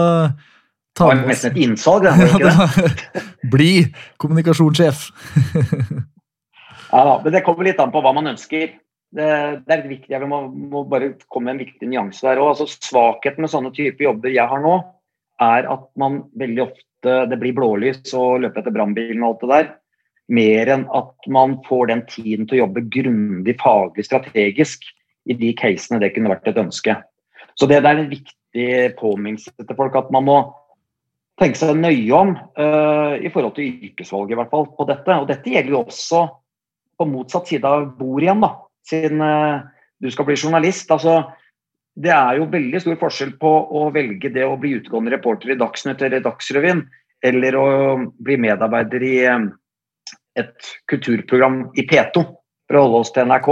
ta 0.97 1.09
med 1.11 1.11
oss. 1.11 1.19
Det 1.19 1.25
var 1.25 1.25
nesten 1.27 1.51
et 1.51 1.63
innsalg, 1.65 2.07
det. 2.07 2.13
Var 2.15 2.29
ikke 2.31 2.99
det? 3.19 3.23
Bli 3.53 3.71
kommunikasjonssjef. 4.23 5.09
ja, 6.93 7.17
men 7.23 7.35
det 7.35 7.43
kommer 7.45 7.67
litt 7.67 7.81
an 7.83 7.91
på 7.93 8.01
hva 8.05 8.15
man 8.15 8.31
ønsker. 8.31 8.71
Det, 9.09 9.27
det, 9.65 9.73
er 9.73 9.87
viktig, 9.89 10.13
Jeg 10.13 10.29
må, 10.29 10.43
må, 10.53 10.83
bare 10.87 11.15
komme 11.27 11.49
med 11.49 11.57
en 11.57 11.63
viktig 11.65 11.89
nyanse 11.91 12.25
der 12.25 12.41
òg. 12.41 12.53
Altså, 12.53 12.69
svakheten 12.87 13.45
med 13.45 13.51
sånne 13.51 13.73
typer 13.75 14.07
jobber 14.07 14.33
jeg 14.33 14.47
har 14.47 14.63
nå, 14.63 14.77
er 15.43 15.69
at 15.69 15.85
man 15.99 16.23
veldig 16.39 16.65
ofte 16.69 16.85
det 16.99 17.37
blir 17.39 17.55
blålys 17.55 18.11
og 18.19 18.41
løper 18.43 18.59
etter 18.59 18.75
brannbilen 18.75 19.23
og 19.23 19.29
alt 19.29 19.43
det 19.43 19.51
der. 19.53 19.69
Mer 20.29 20.69
enn 20.75 20.85
at 20.93 21.29
man 21.31 21.57
får 21.65 21.89
den 21.89 22.05
tiden 22.09 22.47
til 22.47 22.59
å 22.59 22.63
jobbe 22.65 22.85
grundig 22.93 23.55
faglig 23.61 24.05
strategisk 24.05 24.85
i 25.29 25.35
de 25.37 25.51
casene 25.57 25.99
det 26.01 26.13
kunne 26.15 26.31
vært 26.31 26.47
et 26.51 26.59
ønske. 26.61 26.95
Så 27.57 27.67
det, 27.69 27.81
er 27.81 27.89
en 27.89 28.11
viktig 28.11 28.69
påminnelse 28.99 29.51
til 29.57 29.77
folk 29.77 29.97
at 29.97 30.13
man 30.13 30.27
må 30.27 30.37
tenke 31.39 31.57
seg 31.59 31.75
nøye 31.79 32.13
om 32.15 32.35
uh, 32.59 33.15
i 33.17 33.31
forhold 33.33 33.55
til 33.57 33.89
yrkesvalget 33.89 34.35
i 34.35 34.39
hvert 34.39 34.53
fall 34.53 34.69
på 34.77 34.87
dette. 34.89 35.17
Og 35.17 35.27
dette 35.29 35.51
gjelder 35.53 35.75
jo 35.75 35.83
også 35.83 36.23
på 36.99 37.07
motsatt 37.09 37.49
side 37.49 37.67
av 37.67 37.91
bordet 37.99 38.27
igjen. 38.27 38.43
da 38.43 38.53
siden 38.89 39.21
uh, 39.21 39.61
du 39.99 40.09
skal 40.11 40.27
bli 40.27 40.37
journalist. 40.39 40.91
Altså, 40.91 41.23
det 41.99 42.11
er 42.15 42.39
jo 42.39 42.49
veldig 42.51 42.81
stor 42.83 42.99
forskjell 43.01 43.35
på 43.41 43.51
å 43.75 43.87
velge 43.95 44.31
det 44.33 44.45
å 44.47 44.57
bli 44.59 44.77
utegående 44.79 45.13
reporter 45.15 45.53
i 45.53 45.59
Dagsnytt 45.59 46.01
eller 46.05 46.23
Dagsrevyen, 46.23 46.85
eller 47.25 47.57
å 47.59 47.65
bli 48.23 48.37
medarbeider 48.39 49.03
i 49.03 49.15
eh, 49.27 49.49
et 50.41 50.71
kulturprogram 50.91 51.61
i 51.79 51.85
P2, 51.89 52.23
for 52.69 52.79
å 52.79 52.85
holde 52.85 53.03
oss 53.03 53.13
til 53.15 53.29
NRK. 53.29 53.51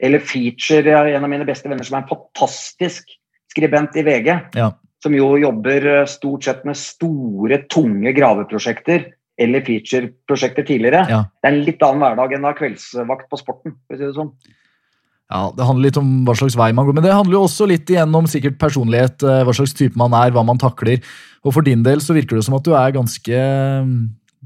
Eller 0.00 0.24
feature 0.24 1.00
en 1.12 1.26
av 1.26 1.32
mine 1.32 1.46
beste 1.48 1.68
venner 1.68 1.86
som 1.86 1.98
er 1.98 2.04
en 2.04 2.12
fantastisk 2.12 3.10
skribent 3.52 3.96
i 3.98 4.04
VG. 4.06 4.30
Ja. 4.56 4.70
Som 5.04 5.16
jo 5.16 5.32
jobber 5.40 5.86
eh, 5.88 6.06
stort 6.08 6.46
sett 6.46 6.64
med 6.68 6.78
store, 6.78 7.62
tunge 7.72 8.12
graveprosjekter 8.16 9.08
eller 9.40 9.64
feature-prosjekter 9.64 10.66
tidligere. 10.68 11.04
Ja. 11.08 11.20
Det 11.40 11.48
er 11.48 11.54
en 11.54 11.62
litt 11.64 11.84
annen 11.84 12.02
hverdag 12.04 12.34
enn 12.36 12.44
å 12.44 12.50
ha 12.50 12.56
kveldsvakt 12.58 13.30
på 13.30 13.38
Sporten. 13.40 13.78
for 13.86 13.96
å 13.96 14.00
si 14.00 14.04
det 14.04 14.16
sånn. 14.18 14.34
Ja, 15.30 15.52
Det 15.56 15.64
handler 15.64 15.86
litt 15.86 15.98
om 16.00 16.08
hva 16.26 16.34
slags 16.34 16.56
vei 16.58 16.72
man 16.74 16.88
går, 16.88 16.96
men 16.98 17.06
det 17.06 17.14
handler 17.14 17.38
jo 17.38 17.44
også 17.46 17.68
litt 17.70 17.88
igjen 17.88 18.14
om 18.18 18.26
sikkert 18.26 18.58
personlighet, 18.58 19.22
eh, 19.22 19.44
hva 19.46 19.54
slags 19.54 19.76
type 19.78 19.96
man 19.96 20.12
er, 20.12 20.34
hva 20.34 20.44
man 20.44 20.58
takler. 20.58 20.98
Og 21.46 21.54
for 21.54 21.62
din 21.62 21.84
del 21.86 22.02
så 22.02 22.16
virker 22.16 22.36
det 22.36 22.44
som 22.44 22.58
at 22.58 22.66
du 22.66 22.74
er 22.74 22.92
ganske 22.92 23.30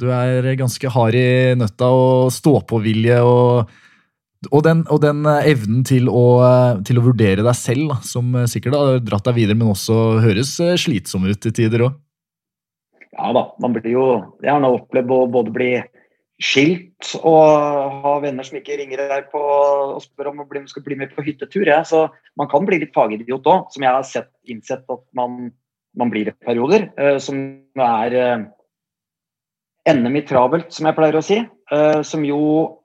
du 0.01 0.09
er 0.13 0.47
ganske 0.59 0.91
hard 0.91 1.17
i 1.19 1.55
nøtta 1.59 1.89
og 1.95 2.33
stå-på-vilje 2.35 3.21
og, 3.23 3.75
og, 4.51 4.69
og 4.69 5.03
den 5.03 5.25
eh, 5.31 5.51
evnen 5.55 5.85
til 5.87 6.11
å, 6.11 6.25
eh, 6.47 6.83
til 6.87 7.01
å 7.01 7.07
vurdere 7.09 7.47
deg 7.47 7.59
selv, 7.59 7.89
da, 7.93 8.01
som 8.07 8.35
sikkert 8.51 8.79
har 8.79 9.03
dratt 9.07 9.31
deg 9.31 9.39
videre, 9.39 9.59
men 9.59 9.73
også 9.75 10.21
høres 10.25 10.57
slitsom 10.83 11.29
ut 11.31 11.51
i 11.51 11.55
tider 11.55 11.89
òg. 11.89 12.01
Ja 13.15 13.31
da, 13.31 13.45
man 13.63 13.75
blir 13.77 13.93
jo 13.93 14.05
Jeg 14.43 14.51
har 14.51 14.63
nå 14.63 14.73
opplevd 14.75 15.13
å 15.15 15.19
både 15.31 15.53
bli 15.55 15.75
skilt 16.43 17.15
og 17.21 18.03
ha 18.05 18.15
venner 18.23 18.47
som 18.47 18.59
ikke 18.59 18.79
ringer 18.81 19.05
deg 19.11 19.29
på 19.33 19.41
og 19.41 20.01
spør 20.03 20.33
om 20.33 20.43
man 20.43 20.67
skal 20.71 20.85
bli 20.87 20.99
med 20.99 21.13
på 21.15 21.23
hyttetur. 21.27 21.67
Ja. 21.69 21.83
Så 21.87 22.09
man 22.39 22.51
kan 22.51 22.67
bli 22.67 22.81
litt 22.83 22.95
fagidiot 22.97 23.47
òg, 23.47 23.71
som 23.75 23.87
jeg 23.87 23.95
har 23.95 24.09
sett, 24.09 24.33
innsett 24.51 24.85
at 24.91 25.05
man, 25.17 25.53
man 25.99 26.13
blir 26.13 26.31
i 26.31 26.37
perioder. 26.47 26.89
Eh, 26.99 27.19
som 27.23 27.39
er 27.79 28.19
eh, 28.19 28.45
NM 29.85 30.17
i 30.17 30.25
travelt, 30.25 30.73
som 30.73 30.89
jeg 30.89 30.97
pleier 30.97 31.19
å 31.19 31.25
si. 31.25 31.37
Eh, 31.73 32.01
som 32.07 32.23
jo 32.25 32.39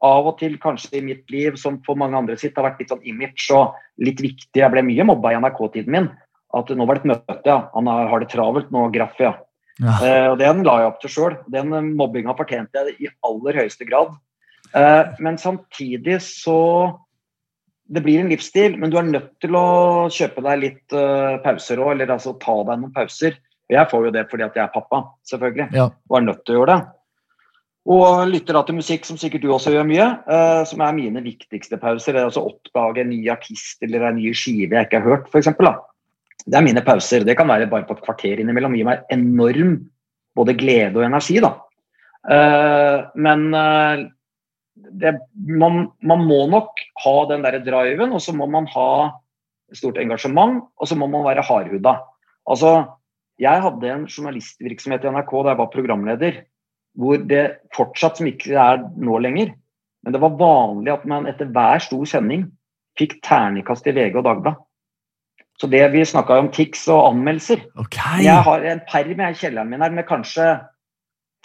av 0.03 0.27
og 0.31 0.39
til 0.39 0.57
kanskje 0.59 0.99
i 0.99 1.03
mitt 1.03 1.31
liv, 1.31 1.55
som 1.59 1.77
for 1.85 1.99
mange 1.99 2.17
andre 2.19 2.35
sitt, 2.39 2.57
har 2.57 2.67
vært 2.67 2.81
litt 2.83 2.91
sånn 2.91 3.05
image 3.07 3.47
og 3.55 3.77
litt 4.03 4.19
viktig. 4.23 4.59
Jeg 4.59 4.71
ble 4.73 4.83
mye 4.87 5.07
mobba 5.07 5.33
i 5.33 5.39
NRK-tiden 5.39 5.95
min. 5.95 6.09
At 6.55 6.71
nå 6.73 6.87
var 6.87 6.97
det 6.97 7.05
et 7.05 7.11
møte, 7.11 7.39
ja. 7.47 7.59
Han 7.75 7.87
har 7.87 8.23
det 8.23 8.31
travelt 8.33 8.71
nå, 8.73 8.87
Graff, 8.95 9.19
ja. 9.21 9.35
Ja. 9.79 9.95
Eh, 10.03 10.25
og 10.33 10.39
Den 10.41 10.65
la 10.67 10.79
jeg 10.81 10.91
opp 10.91 11.03
til 11.03 11.13
sjøl. 11.13 11.37
Den 11.51 11.71
mobbinga 11.95 12.35
fortjente 12.35 12.83
jeg 12.83 12.97
i 12.99 13.11
aller 13.27 13.61
høyeste 13.61 13.87
grad. 13.87 14.17
Eh, 14.75 15.03
men 15.23 15.39
samtidig 15.39 16.19
så 16.25 16.99
Det 17.89 18.03
blir 18.05 18.19
en 18.21 18.29
livsstil, 18.29 18.75
men 18.77 18.91
du 18.91 18.99
er 18.99 19.07
nødt 19.07 19.31
til 19.41 19.55
å 19.57 20.05
kjøpe 20.13 20.43
deg 20.45 20.59
litt 20.61 20.93
pauser 21.41 21.79
òg, 21.81 21.95
eller 21.95 22.11
altså 22.13 22.35
ta 22.37 22.53
deg 22.67 22.83
noen 22.83 22.93
pauser. 22.93 23.39
Jeg 23.69 23.89
får 23.91 24.07
jo 24.07 24.13
det 24.15 24.25
fordi 24.31 24.45
at 24.47 24.55
jeg 24.57 24.63
er 24.65 24.73
pappa, 24.73 25.03
selvfølgelig, 25.29 25.69
Ja. 25.75 25.89
og 26.09 26.17
er 26.17 26.25
nødt 26.25 26.45
til 26.45 26.55
å 26.55 26.59
gjøre 26.59 26.75
det. 26.75 26.87
Og 27.89 28.27
lytter 28.29 28.53
da 28.53 28.63
til 28.67 28.75
musikk, 28.77 29.05
som 29.05 29.17
sikkert 29.17 29.41
du 29.41 29.53
også 29.53 29.71
gjør 29.73 29.87
mye, 29.87 30.07
uh, 30.29 30.63
som 30.67 30.81
er 30.85 30.97
mine 30.97 31.23
viktigste 31.25 31.79
pauser. 31.81 32.13
Det 32.13 32.21
er 32.21 32.27
altså 32.27 32.43
oppdage 32.45 33.01
en 33.01 33.09
ny 33.09 33.21
artist 33.33 33.81
eller 33.85 34.09
en 34.09 34.19
ny 34.19 34.33
skive 34.37 34.75
jeg 34.75 34.89
ikke 34.89 34.99
har 34.99 35.09
hørt, 35.09 35.31
f.eks. 35.31 35.49
Det 36.45 36.57
er 36.57 36.65
mine 36.65 36.83
pauser. 36.85 37.25
Det 37.25 37.37
kan 37.37 37.49
være 37.49 37.69
bare 37.71 37.87
på 37.87 37.97
et 37.97 38.03
kvarter 38.05 38.41
innimellom. 38.41 38.75
Gir 38.77 38.85
meg 38.85 39.09
enorm 39.13 39.89
både 40.37 40.55
glede 40.59 40.99
og 40.99 41.07
energi, 41.07 41.39
da. 41.41 41.55
Uh, 42.29 43.09
men 43.17 43.49
uh, 43.55 44.05
det, 45.01 45.15
man, 45.47 45.87
man 46.05 46.23
må 46.27 46.43
nok 46.51 46.83
ha 47.05 47.15
den 47.31 47.43
derre 47.45 47.63
driven, 47.63 48.13
og 48.13 48.21
så 48.21 48.35
må 48.35 48.45
man 48.51 48.69
ha 48.75 48.89
stort 49.75 49.97
engasjement, 50.01 50.63
og 50.77 50.89
så 50.89 50.97
må 50.99 51.09
man 51.09 51.25
være 51.25 51.45
hardhuda. 51.45 51.99
Altså, 52.49 52.75
jeg 53.39 53.63
hadde 53.63 53.91
en 53.93 54.05
journalistvirksomhet 54.09 55.05
i 55.05 55.11
NRK 55.15 55.33
da 55.37 55.53
jeg 55.53 55.59
var 55.61 55.73
programleder, 55.73 56.39
hvor 56.99 57.19
det 57.29 57.43
fortsatt, 57.75 58.19
som 58.19 58.27
ikke 58.27 58.55
er 58.59 58.81
nå 58.99 59.19
lenger, 59.23 59.53
men 60.03 60.15
det 60.15 60.21
var 60.23 60.39
vanlig 60.39 60.93
at 60.93 61.05
man 61.09 61.27
etter 61.29 61.49
hver 61.53 61.83
stor 61.83 62.07
sending 62.07 62.47
fikk 62.99 63.19
terningkast 63.23 63.87
i 63.87 63.93
VG 63.95 64.17
og 64.19 64.25
Dagbladet. 64.27 64.65
Så 65.59 65.67
det 65.67 65.81
vi 65.91 66.05
snakka 66.07 66.37
om 66.39 66.47
tics 66.55 66.85
og 66.87 67.01
anmeldelser 67.09 67.65
okay. 67.79 68.21
Jeg 68.23 68.45
har 68.47 68.63
en 68.63 68.79
perm 68.87 69.23
i 69.25 69.33
kjelleren 69.35 69.67
min 69.71 69.83
her 69.83 69.91
med 69.91 70.07
kanskje 70.07 70.45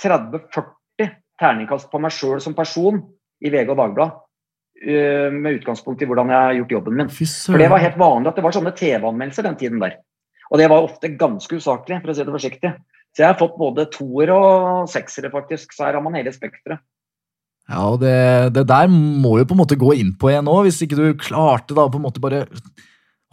30-40 0.03 1.11
terningkast 1.43 1.91
på 1.91 1.99
meg 2.03 2.15
sjøl 2.15 2.39
som 2.43 2.55
person 2.55 3.01
i 3.43 3.51
VG 3.51 3.75
og 3.75 3.81
Dagbladet. 3.83 4.21
øh, 4.87 5.33
Med 5.33 5.61
utgangspunkt 5.61 6.03
i 6.03 6.07
hvordan 6.07 6.31
jeg 6.31 6.39
har 6.39 6.59
gjort 6.61 6.77
jobben 6.79 6.97
min. 6.97 7.11
For 7.11 7.59
det 7.59 7.71
var 7.71 7.83
helt 7.83 7.99
vanlig 7.99 8.31
at 8.31 8.39
det 8.39 8.47
var 8.47 8.55
sånne 8.55 8.75
TV-anmeldelser 8.79 9.49
den 9.49 9.59
tiden 9.59 9.83
der. 9.83 9.99
Og 10.55 10.61
det 10.61 10.69
var 10.71 10.87
ofte 10.87 11.11
ganske 11.19 11.59
usaklig, 11.59 11.99
for 11.99 12.13
å 12.13 12.15
si 12.15 12.23
det 12.23 12.35
forsiktig. 12.35 12.71
Så 13.15 13.23
jeg 13.25 13.31
har 13.33 13.39
fått 13.41 13.57
både 13.59 13.89
toere 13.91 14.35
og 14.39 14.91
seksere, 14.91 15.31
faktisk. 15.35 15.75
Så 15.75 15.83
her 15.87 15.97
har 15.99 16.03
man 16.05 16.15
hele 16.15 16.31
spekteret. 16.35 16.79
Ja, 17.67 17.81
og 17.89 17.99
det, 18.03 18.15
det 18.55 18.67
der 18.69 18.91
må 18.93 19.39
jo 19.41 19.47
på 19.49 19.57
en 19.57 19.63
måte 19.63 19.79
gå 19.81 19.95
inn 19.99 20.13
på 20.21 20.31
en 20.31 20.51
òg, 20.53 20.67
hvis 20.69 20.83
ikke 20.85 20.99
du 20.99 21.07
klarte 21.19 21.75
da 21.75 21.87
på 21.91 21.99
en 21.99 22.05
måte 22.07 22.23
bare 22.23 22.45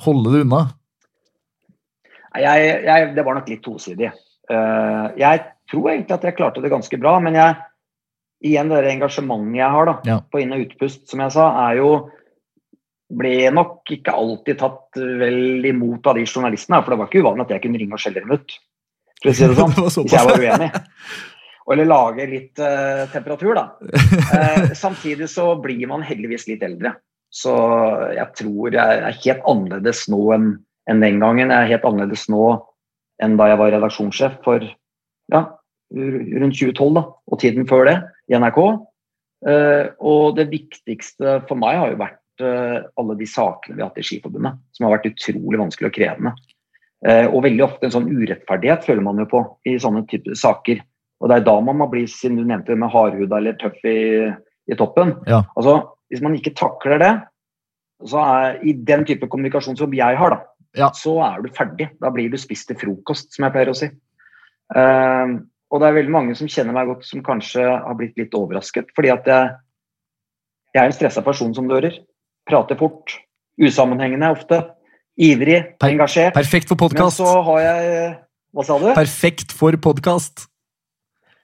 holde 0.05 0.34
det 0.34 0.43
unna. 0.47 0.61
Jeg, 2.39 2.69
jeg, 2.88 3.09
det 3.17 3.26
var 3.28 3.36
nok 3.38 3.49
litt 3.51 3.63
tosidig. 3.65 4.07
Eh, 4.49 5.07
jeg 5.19 5.43
tror 5.72 5.91
egentlig 5.91 6.15
at 6.15 6.26
jeg 6.30 6.38
klarte 6.38 6.63
det 6.63 6.72
ganske 6.72 6.99
bra, 7.01 7.17
men 7.24 7.36
jeg, 7.36 7.57
igjen 8.47 8.72
det 8.72 8.86
engasjementet 8.95 9.59
jeg 9.59 9.76
har 9.76 9.89
da, 9.91 9.97
Ja. 10.07 10.17
på 10.32 10.41
inn- 10.41 10.55
og 10.55 10.63
utpust, 10.63 11.03
som 11.11 11.19
jeg 11.26 11.36
sa, 11.36 11.49
er 11.67 11.82
jo 11.82 11.91
ble 13.20 13.36
nok 13.53 13.91
ikke 13.91 14.14
alltid 14.16 14.59
tatt 14.62 14.99
vel 15.20 15.66
imot 15.68 16.07
av 16.07 16.18
de 16.18 16.26
journalistene. 16.26 16.80
For 16.82 16.93
det 16.93 16.99
var 17.01 17.09
ikke 17.09 17.24
uvanlig 17.26 17.47
at 17.47 17.53
jeg 17.55 17.66
kunne 17.66 17.82
ringe 17.82 17.97
og 17.97 18.03
skjelle 18.03 18.24
dem 18.24 18.34
ut. 18.36 18.57
For 19.22 19.32
å 19.32 19.36
si 19.38 19.49
det 19.49 19.57
sånn. 19.62 19.76
Hvis 19.78 20.18
jeg 20.18 20.30
var 20.30 20.41
uenig. 20.41 20.72
Eller 21.72 21.88
lage 21.88 22.26
litt 22.28 22.59
uh, 22.59 23.05
temperatur, 23.14 23.53
da. 23.55 23.66
Uh, 23.80 24.74
samtidig 24.84 25.30
så 25.32 25.53
blir 25.62 25.86
man 25.91 26.03
heldigvis 26.03 26.47
litt 26.49 26.66
eldre. 26.68 26.95
Så 27.32 27.53
jeg 28.12 28.28
tror 28.36 28.76
jeg 28.76 29.01
er 29.07 29.20
helt 29.24 29.47
annerledes 29.47 30.03
nå 30.12 30.26
enn 30.36 30.51
enn 30.89 31.03
den 31.03 31.20
gangen. 31.22 31.51
Jeg 31.53 31.68
er 31.68 31.74
helt 31.76 31.88
annerledes 31.88 32.28
nå 32.32 32.45
enn 33.22 33.38
da 33.39 33.51
jeg 33.51 33.59
var 33.62 33.74
redaksjonssjef 33.76 34.39
for 34.45 34.64
ja, 35.32 35.41
rundt 35.93 36.57
2012 36.57 36.95
da, 36.97 37.03
og 37.05 37.41
tiden 37.41 37.68
før 37.70 37.86
det 37.88 37.97
i 38.32 38.39
NRK. 38.39 38.59
Uh, 39.41 39.86
og 39.97 40.36
det 40.38 40.49
viktigste 40.51 41.39
for 41.49 41.57
meg 41.62 41.80
har 41.80 41.93
jo 41.93 42.01
vært 42.01 42.20
alle 42.44 43.16
de 43.20 43.28
sakene 43.30 43.78
vi 43.78 43.84
har 43.84 43.92
hatt 43.92 44.00
i 44.02 44.06
Skiforbundet, 44.06 44.60
som 44.76 44.88
har 44.88 44.98
vært 44.98 45.12
utrolig 45.12 45.60
vanskelig 45.62 45.89
og 45.92 45.96
krevende. 45.98 46.34
Eh, 47.02 47.26
og 47.26 47.42
veldig 47.48 47.64
ofte 47.66 47.88
en 47.88 47.96
sånn 47.96 48.10
urettferdighet 48.12 48.86
føler 48.86 49.06
man 49.06 49.22
jo 49.24 49.28
på 49.32 49.42
i 49.70 49.78
sånne 49.82 50.04
typer 50.10 50.38
saker. 50.38 50.84
Og 51.22 51.30
det 51.30 51.39
er 51.39 51.48
da 51.48 51.56
man 51.64 51.80
må 51.80 51.88
bli, 51.89 52.06
siden 52.10 52.38
du 52.38 52.46
nevnte 52.46 52.74
det 52.74 52.82
med 52.82 52.94
hardhuda 52.94 53.39
eller 53.39 53.58
tøff 53.62 53.78
i, 53.89 54.30
i 54.70 54.78
toppen. 54.78 55.15
Ja. 55.30 55.44
Altså, 55.57 55.80
hvis 56.14 56.22
man 56.26 56.38
ikke 56.38 56.53
takler 56.57 57.02
det, 57.02 57.11
så 58.10 58.22
er 58.26 58.61
i 58.65 58.74
den 58.74 59.06
type 59.06 59.30
kommunikasjon 59.30 59.78
som 59.78 59.94
jeg 59.94 60.18
har, 60.18 60.36
da, 60.36 60.41
Ja. 60.78 60.90
så 60.95 61.18
er 61.26 61.41
du 61.41 61.49
ferdig. 61.53 61.90
Da 62.02 62.10
blir 62.14 62.30
du 62.32 62.38
spist 62.41 62.70
til 62.70 62.78
frokost, 62.82 63.34
som 63.36 63.45
jeg 63.45 63.53
pleier 63.53 63.70
å 63.74 63.78
si. 63.78 63.91
Uh, 64.72 65.41
og 65.72 65.82
det 65.82 65.88
er 65.88 65.98
veldig 65.99 66.14
mange 66.14 66.36
som 66.36 66.49
kjenner 66.49 66.76
meg 66.76 66.90
godt, 66.90 67.06
som 67.07 67.24
kanskje 67.24 67.64
har 67.64 67.98
blitt 67.99 68.18
litt 68.20 68.34
overrasket. 68.36 68.90
Fordi 68.95 69.11
at 69.14 69.28
jeg, 69.30 69.52
jeg 70.74 70.82
er 70.82 70.90
en 70.90 70.95
stressa 70.95 71.24
person, 71.24 71.53
som 71.56 71.68
du 71.68 71.76
hører. 71.76 71.99
Prater 72.49 72.80
fort. 72.80 73.18
Usammenhengende 73.61 74.31
ofte. 74.34 74.61
Ivrig. 75.22 75.77
Per- 75.80 75.91
engasjert. 75.93 76.34
Perfekt 76.34 76.72
for 76.72 76.77
Men 76.93 77.11
så 77.11 77.41
har 77.43 77.59
jeg 77.59 78.15
Hva 78.51 78.63
sa 78.65 78.80
du? 78.80 78.89
Perfekt 78.95 79.53
for 79.55 79.76
podkast. 79.77 80.47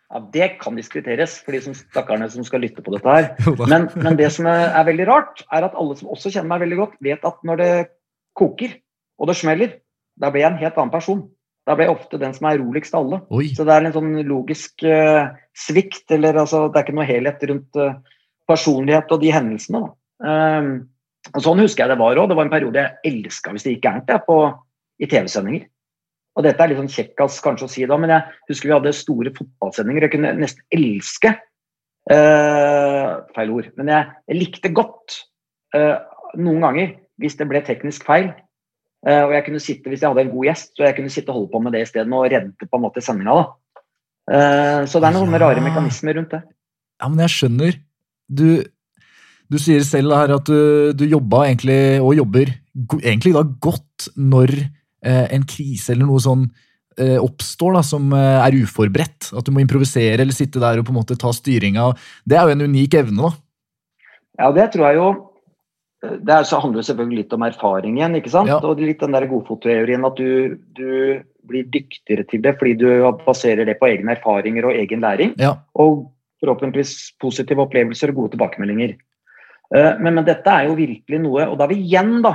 Ja, 0.07 0.21
det 0.31 0.47
kan 0.61 0.75
diskuteres 0.75 1.37
for 1.43 1.51
de 1.51 1.61
som 1.61 1.73
stakkarene 1.75 2.29
som 2.31 2.43
skal 2.47 2.63
lytte 2.63 2.81
på 2.83 2.93
dette 2.95 3.11
her. 3.11 3.33
Men, 3.71 3.89
men 3.95 4.15
det 4.15 4.29
som 4.31 4.47
er, 4.47 4.69
er 4.71 4.85
veldig 4.87 5.07
rart, 5.07 5.43
er 5.51 5.67
at 5.67 5.75
alle 5.75 5.97
som 5.99 6.07
også 6.13 6.31
kjenner 6.31 6.47
meg 6.47 6.61
veldig 6.63 6.77
godt, 6.79 6.93
vet 7.03 7.25
at 7.27 7.41
når 7.43 7.59
det 7.59 7.71
koker 8.37 8.77
og 9.19 9.27
det 9.27 9.35
smeller, 9.35 9.73
da 10.15 10.31
blir 10.31 10.45
jeg 10.45 10.53
en 10.53 10.61
helt 10.61 10.79
annen 10.79 10.93
person. 10.93 11.25
Da 11.67 11.75
blir 11.75 11.89
jeg 11.89 11.97
ofte 11.97 12.19
den 12.21 12.35
som 12.37 12.47
er 12.47 12.61
roligst 12.61 12.95
av 12.95 13.03
alle. 13.03 13.19
Oi. 13.35 13.49
Så 13.51 13.65
det 13.67 13.73
er 13.75 13.87
en 13.89 13.95
sånn 13.97 14.13
logisk 14.29 14.85
uh, 14.87 15.33
svikt, 15.51 16.05
eller 16.15 16.39
altså, 16.39 16.69
det 16.71 16.79
er 16.79 16.87
ikke 16.87 16.95
noe 16.95 17.09
helhet 17.09 17.43
rundt 17.51 17.79
uh, 17.81 17.97
personlighet 18.47 19.11
og 19.11 19.23
de 19.25 19.33
hendelsene. 19.35 19.83
Da. 19.83 19.91
Ehm, 20.26 20.69
og 21.34 21.44
sånn 21.44 21.61
husker 21.61 21.84
jeg 21.85 21.94
det 21.94 21.99
var 21.99 22.19
òg. 22.19 22.30
Det 22.30 22.38
var 22.38 22.48
en 22.48 22.53
periode 22.53 22.84
jeg 22.84 23.11
elska 23.11 23.53
hvis 23.53 23.65
det 23.68 23.76
gikk 23.76 23.88
gærent 23.88 24.14
jeg, 24.14 24.23
på, 24.27 24.38
i 25.03 25.10
TV-sendinger. 25.10 25.68
Og 26.38 26.45
dette 26.45 26.61
er 26.61 26.72
litt 26.72 26.80
sånn 26.80 26.94
kjekkas 26.94 27.39
kanskje 27.41 27.65
å 27.65 27.72
si 27.73 27.85
da, 27.89 27.98
men 27.98 28.14
jeg 28.14 28.38
husker 28.52 28.69
vi 28.69 28.76
hadde 28.76 28.94
store 28.94 29.34
fotballsendinger. 29.34 30.06
Jeg 30.06 30.14
kunne 30.14 30.34
nesten 30.38 30.64
elske 30.77 31.31
uh, 32.14 33.14
Feil 33.34 33.53
ord. 33.56 33.72
Men 33.80 33.89
jeg, 33.89 34.11
jeg 34.30 34.38
likte 34.38 34.73
godt 34.77 35.15
uh, 35.76 35.98
noen 36.38 36.61
ganger 36.68 36.94
hvis 37.18 37.39
det 37.39 37.48
ble 37.49 37.64
teknisk 37.65 38.06
feil. 38.06 38.30
Uh, 39.02 39.23
og 39.26 39.34
jeg 39.34 39.48
kunne 39.48 39.64
sitte, 39.64 39.89
Hvis 39.89 40.06
jeg 40.06 40.14
hadde 40.14 40.27
en 40.27 40.35
god 40.35 40.45
gjest, 40.52 40.72
så 40.77 40.85
jeg 40.85 40.98
kunne 40.99 41.14
sitte 41.14 41.34
og 41.34 41.39
holde 41.39 41.52
på 41.56 41.64
med 41.65 41.73
det 41.73 41.81
isteden 41.88 42.14
og 42.14 42.30
redde 42.30 42.69
på 42.69 42.77
en 42.77 42.85
måte 42.85 43.02
sendinga. 43.02 43.39
Eh, 44.27 44.81
så 44.84 44.99
det 44.99 45.07
er 45.07 45.15
noen 45.15 45.31
Ja. 45.31 45.39
rare 45.39 45.61
mekanismer 45.64 46.18
rundt 46.18 46.31
det. 46.31 46.44
Ja, 46.99 47.07
men 47.07 47.19
jeg 47.19 47.30
skjønner. 47.30 47.80
Du, 48.27 48.64
du 49.51 49.57
sier 49.61 49.83
selv 49.87 50.15
her 50.15 50.33
at 50.35 50.49
du, 50.49 50.93
du 50.97 51.05
jobba 51.07 51.45
egentlig, 51.47 51.99
og 52.03 52.17
jobber, 52.17 52.51
egentlig 52.99 53.33
da 53.35 53.43
godt 53.63 54.09
når 54.19 54.53
eh, 54.57 55.27
en 55.35 55.45
krise 55.47 55.93
eller 55.93 56.09
noe 56.09 56.23
sånn 56.23 56.47
eh, 56.99 57.15
oppstår 57.21 57.77
da, 57.77 57.83
som 57.85 58.11
eh, 58.15 58.41
er 58.43 58.57
uforberedt. 58.59 59.31
At 59.37 59.47
du 59.47 59.53
må 59.55 59.63
improvisere 59.63 60.19
eller 60.19 60.35
sitte 60.35 60.61
der 60.63 60.81
og 60.81 60.87
på 60.87 60.93
en 60.95 60.99
måte 60.99 61.19
ta 61.19 61.31
styringa. 61.35 61.93
Det 62.27 62.37
er 62.37 62.49
jo 62.49 62.57
en 62.57 62.67
unik 62.67 62.99
evne, 63.03 63.29
da. 63.29 63.33
Ja, 64.37 64.51
det 64.53 64.67
tror 64.75 64.85
jeg 64.85 64.99
jo 64.99 65.05
Det 65.97 66.29
er, 66.29 66.43
så 66.45 66.59
handler 66.61 66.85
selvfølgelig 66.85 67.23
litt 67.23 67.31
om 67.33 67.41
erfaring 67.47 67.95
igjen, 67.97 68.19
ikke 68.19 68.29
sant? 68.29 68.51
Ja. 68.51 68.59
Og 68.61 68.83
litt 68.83 69.01
den 69.01 69.15
der 69.15 69.25
godfotteorien 69.31 70.05
at 70.05 70.19
du, 70.19 70.59
du 70.77 71.23
blir 71.49 71.65
dyktigere 71.73 72.27
til 72.29 72.43
det 72.43 72.53
fordi 72.59 72.75
du 72.77 72.85
baserer 73.23 73.65
det 73.65 73.79
på 73.79 73.89
egne 73.89 74.13
erfaringer 74.13 74.67
og 74.69 74.77
egen 74.77 75.01
læring. 75.01 75.33
Ja. 75.41 75.55
Og 75.73 76.05
forhåpentligvis 76.43 77.17
positive 77.17 77.65
opplevelser 77.65 78.13
og 78.13 78.21
gode 78.21 78.35
tilbakemeldinger. 78.35 78.93
Eh, 79.76 79.95
Men, 79.99 80.15
men 80.15 80.26
dette 80.27 80.48
er 80.49 80.68
jo 80.69 80.77
virkelig 80.77 81.19
noe, 81.23 81.48
og 81.49 81.57
da 81.57 81.65
er 81.65 81.73
vi 81.73 81.81
igjen 81.84 82.22
da, 82.23 82.34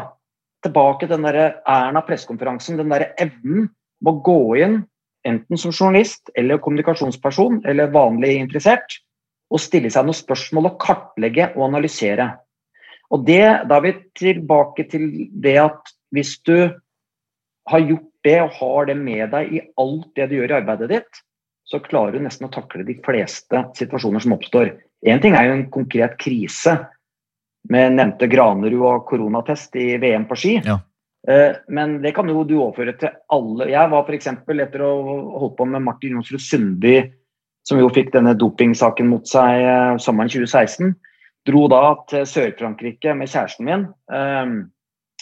tilbake 0.62 1.06
til 1.06 1.16
den 1.16 1.26
der 1.26 1.62
Erna-pressekonferansen, 1.66 2.78
den 2.78 2.92
der 2.92 3.10
evnen 3.20 3.70
med 4.02 4.12
å 4.12 4.20
gå 4.22 4.40
inn 4.62 4.82
enten 5.26 5.58
som 5.58 5.72
journalist 5.72 6.30
eller 6.38 6.60
kommunikasjonsperson 6.62 7.62
eller 7.68 7.90
vanlig 7.94 8.36
interessert, 8.40 8.98
og 9.52 9.60
stille 9.60 9.90
seg 9.92 10.06
noen 10.06 10.16
spørsmål 10.16 10.70
og 10.70 10.78
kartlegge 10.82 11.50
og 11.56 11.66
analysere. 11.68 12.30
Og 13.12 13.26
det, 13.26 13.68
Da 13.68 13.76
er 13.76 13.84
vi 13.84 13.92
tilbake 14.16 14.88
til 14.90 15.28
det 15.30 15.58
at 15.60 15.92
hvis 16.10 16.38
du 16.46 16.72
har 17.68 17.80
gjort 17.80 18.08
det 18.24 18.38
og 18.42 18.56
har 18.58 18.86
det 18.86 18.96
med 18.96 19.30
deg 19.30 19.52
i 19.52 19.60
alt 19.78 20.08
det 20.16 20.28
du 20.30 20.36
gjør 20.36 20.50
i 20.50 20.58
arbeidet 20.60 20.88
ditt, 20.88 21.20
så 21.64 21.78
klarer 21.80 22.12
du 22.12 22.24
nesten 22.24 22.48
å 22.48 22.52
takle 22.52 22.84
de 22.84 22.96
fleste 23.04 23.64
situasjoner 23.78 24.20
som 24.20 24.34
oppstår. 24.34 24.72
Én 25.06 25.20
ting 25.22 25.34
er 25.34 25.46
jo 25.46 25.54
en 25.58 25.70
konkret 25.70 26.16
krise 26.18 26.74
med 27.70 27.94
nevnte 27.98 28.26
Granerud 28.30 28.82
og 28.82 29.04
koronatest 29.06 29.76
i 29.78 29.92
VM 30.02 30.26
på 30.30 30.38
ski. 30.38 30.56
Ja. 30.66 30.80
Eh, 31.28 31.54
Men 31.68 32.00
det 32.02 32.14
kan 32.16 32.28
jo 32.28 32.44
du 32.44 32.56
overføre 32.58 32.96
til 32.98 33.12
alle. 33.30 33.70
Jeg 33.70 33.90
var 33.92 34.06
f.eks. 34.08 34.26
etter 34.26 34.82
å 34.82 34.92
ha 35.06 35.16
holdt 35.44 35.56
på 35.60 35.66
med 35.70 35.84
Martin 35.86 36.16
Jonsrud 36.16 36.42
Sundby, 36.42 36.96
som 37.68 37.78
jo 37.78 37.90
fikk 37.94 38.10
denne 38.14 38.34
dopingsaken 38.34 39.06
mot 39.10 39.28
seg 39.30 39.62
eh, 39.62 39.96
sommeren 40.02 40.32
2016, 40.32 40.94
dro 41.46 41.66
da 41.70 41.82
til 42.10 42.26
Sør-Frankrike 42.26 43.14
med 43.18 43.30
kjæresten 43.30 43.68
min. 43.68 43.88
Eh, 44.12 44.54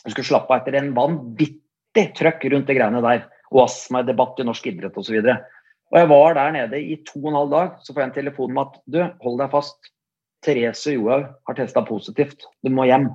Jeg 0.07 0.15
skulle 0.15 0.31
slappe 0.31 0.55
av 0.55 0.63
etter 0.63 0.79
en 0.79 0.95
vanvittig 0.97 2.07
trøkk 2.17 2.47
rundt 2.49 2.71
de 2.71 2.77
greiene 2.79 3.05
der. 3.05 3.27
Og 3.51 3.67
astmadebatt 3.67 4.39
i 4.41 4.47
norsk 4.47 4.69
idrett 4.71 4.97
osv. 4.97 5.17
Og, 5.19 5.57
og 5.91 5.97
jeg 5.99 6.09
var 6.09 6.37
der 6.39 6.53
nede 6.55 6.79
i 6.79 6.97
to 7.05 7.19
og 7.19 7.33
en 7.33 7.39
halv 7.43 7.51
dag. 7.51 7.73
Så 7.83 7.93
får 7.93 8.01
jeg 8.01 8.09
en 8.09 8.15
telefon 8.15 8.55
med 8.55 8.63
at 8.63 8.77
du, 8.87 9.01
hold 9.27 9.41
deg 9.43 9.51
fast. 9.53 9.91
Therese 10.45 10.95
Johaug 10.97 11.27
har 11.47 11.59
testa 11.59 11.83
positivt. 11.87 12.47
Du 12.65 12.71
må 12.73 12.87
hjem. 12.89 13.11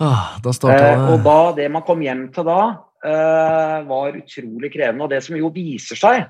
Ah, 0.00 0.36
da 0.44 0.52
Eh, 0.72 1.04
og 1.12 1.22
da, 1.24 1.38
det 1.56 1.70
man 1.72 1.84
kom 1.86 2.02
hjem 2.04 2.26
til 2.32 2.44
da, 2.48 2.60
eh, 3.04 3.78
var 3.88 4.16
utrolig 4.16 4.72
krevende. 4.72 5.04
Og 5.04 5.10
det 5.10 5.22
som 5.24 5.36
jo 5.36 5.52
viser 5.52 5.96
seg, 5.96 6.26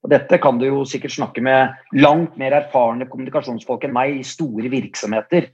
og 0.00 0.12
dette 0.12 0.38
kan 0.40 0.58
du 0.58 0.66
jo 0.66 0.84
sikkert 0.88 1.12
snakke 1.12 1.42
med 1.44 1.74
langt 1.92 2.36
mer 2.40 2.56
erfarne 2.62 3.08
kommunikasjonsfolk 3.08 3.84
enn 3.84 3.96
meg 3.96 4.20
i 4.20 4.24
store 4.24 4.72
virksomheter, 4.72 5.50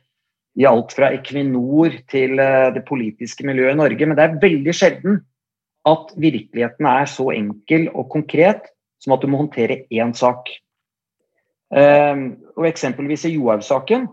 i 0.56 0.64
alt 0.64 0.94
fra 0.96 1.10
Equinor 1.12 1.98
til 2.08 2.38
eh, 2.40 2.70
det 2.72 2.84
politiske 2.86 3.46
miljøet 3.46 3.74
i 3.74 3.80
Norge, 3.82 4.06
men 4.06 4.16
det 4.16 4.24
er 4.24 4.38
veldig 4.42 4.74
sjelden 4.74 5.18
at 5.86 6.14
virkeligheten 6.18 6.86
er 6.90 7.10
så 7.10 7.28
enkel 7.34 7.90
og 7.94 8.08
konkret 8.14 8.70
som 9.02 9.14
at 9.14 9.22
du 9.22 9.30
må 9.30 9.42
håndtere 9.42 9.84
én 9.92 10.14
sak. 10.16 10.48
Eh, 11.74 12.22
og 12.54 12.68
eksempelvis 12.68 13.26
i 13.26 13.34
Johaug-saken 13.34 14.06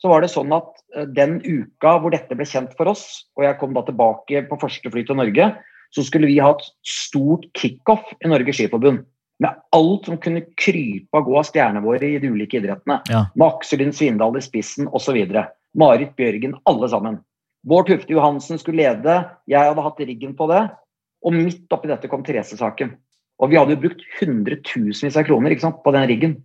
så 0.00 0.10
var 0.12 0.22
det 0.22 0.30
sånn 0.32 0.52
at 0.56 0.68
eh, 0.96 1.08
den 1.16 1.38
uka 1.44 1.96
hvor 2.00 2.14
dette 2.14 2.36
ble 2.36 2.46
kjent 2.48 2.72
for 2.78 2.90
oss, 2.92 3.26
og 3.36 3.44
jeg 3.46 3.58
kom 3.60 3.74
da 3.76 3.84
tilbake 3.86 4.44
på 4.48 4.60
første 4.62 4.92
fly 4.92 5.04
til 5.06 5.18
Norge, 5.20 5.50
så 5.90 6.04
skulle 6.06 6.30
vi 6.30 6.38
ha 6.40 6.52
et 6.54 6.68
stort 6.86 7.48
kickoff 7.58 8.12
i 8.20 8.30
Norges 8.30 8.60
Skiforbund. 8.60 9.02
Med 9.40 9.56
alt 9.74 10.06
som 10.06 10.20
kunne 10.20 10.44
krype 10.60 11.16
og 11.16 11.30
gå 11.30 11.38
av 11.40 11.46
stjernene 11.48 11.82
våre 11.82 12.04
i 12.04 12.18
de 12.20 12.28
ulike 12.28 12.58
idrettene. 12.60 12.98
Ja. 13.08 13.24
Med 13.34 13.46
Aksel 13.46 13.80
Lund 13.80 13.96
Svindal 13.96 14.36
i 14.36 14.42
spissen 14.44 14.88
osv. 14.92 15.16
Marit 15.80 16.12
Bjørgen, 16.18 16.58
alle 16.68 16.90
sammen. 16.92 17.16
Bård 17.66 17.88
Tufte 17.88 18.12
Johansen 18.12 18.60
skulle 18.60 18.84
lede, 18.84 19.16
jeg 19.48 19.70
hadde 19.70 19.84
hatt 19.84 20.04
riggen 20.04 20.36
på 20.36 20.48
det. 20.52 20.66
Og 21.24 21.36
midt 21.36 21.72
oppi 21.72 21.90
dette 21.90 22.08
kom 22.08 22.22
Therese-saken. 22.24 22.94
Og 23.40 23.50
vi 23.52 23.56
hadde 23.56 23.74
jo 23.74 23.82
brukt 23.82 24.04
hundretusenvis 24.18 25.18
av 25.20 25.26
kroner 25.28 25.56
sant, 25.60 25.80
på 25.84 25.92
den 25.96 26.06
riggen. 26.08 26.36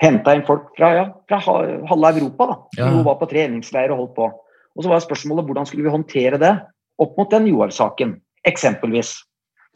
Henta 0.00 0.32
inn 0.34 0.46
folk 0.46 0.70
fra, 0.78 0.90
ja, 0.96 1.06
fra 1.28 1.40
halve 1.44 2.12
Europa, 2.16 2.46
da. 2.48 2.58
Ja. 2.78 2.86
Som 2.86 3.00
jo 3.00 3.06
var 3.08 3.18
på 3.20 3.28
treningsleir 3.30 3.92
og 3.92 4.04
holdt 4.04 4.14
på. 4.16 4.28
Og 4.76 4.84
så 4.84 4.92
var 4.92 5.02
spørsmålet 5.04 5.48
hvordan 5.48 5.66
skulle 5.68 5.84
vi 5.84 5.92
håndtere 5.92 6.38
det 6.40 6.54
opp 7.00 7.16
mot 7.18 7.30
den 7.32 7.48
Joar-saken, 7.50 8.14
eksempelvis. 8.48 9.14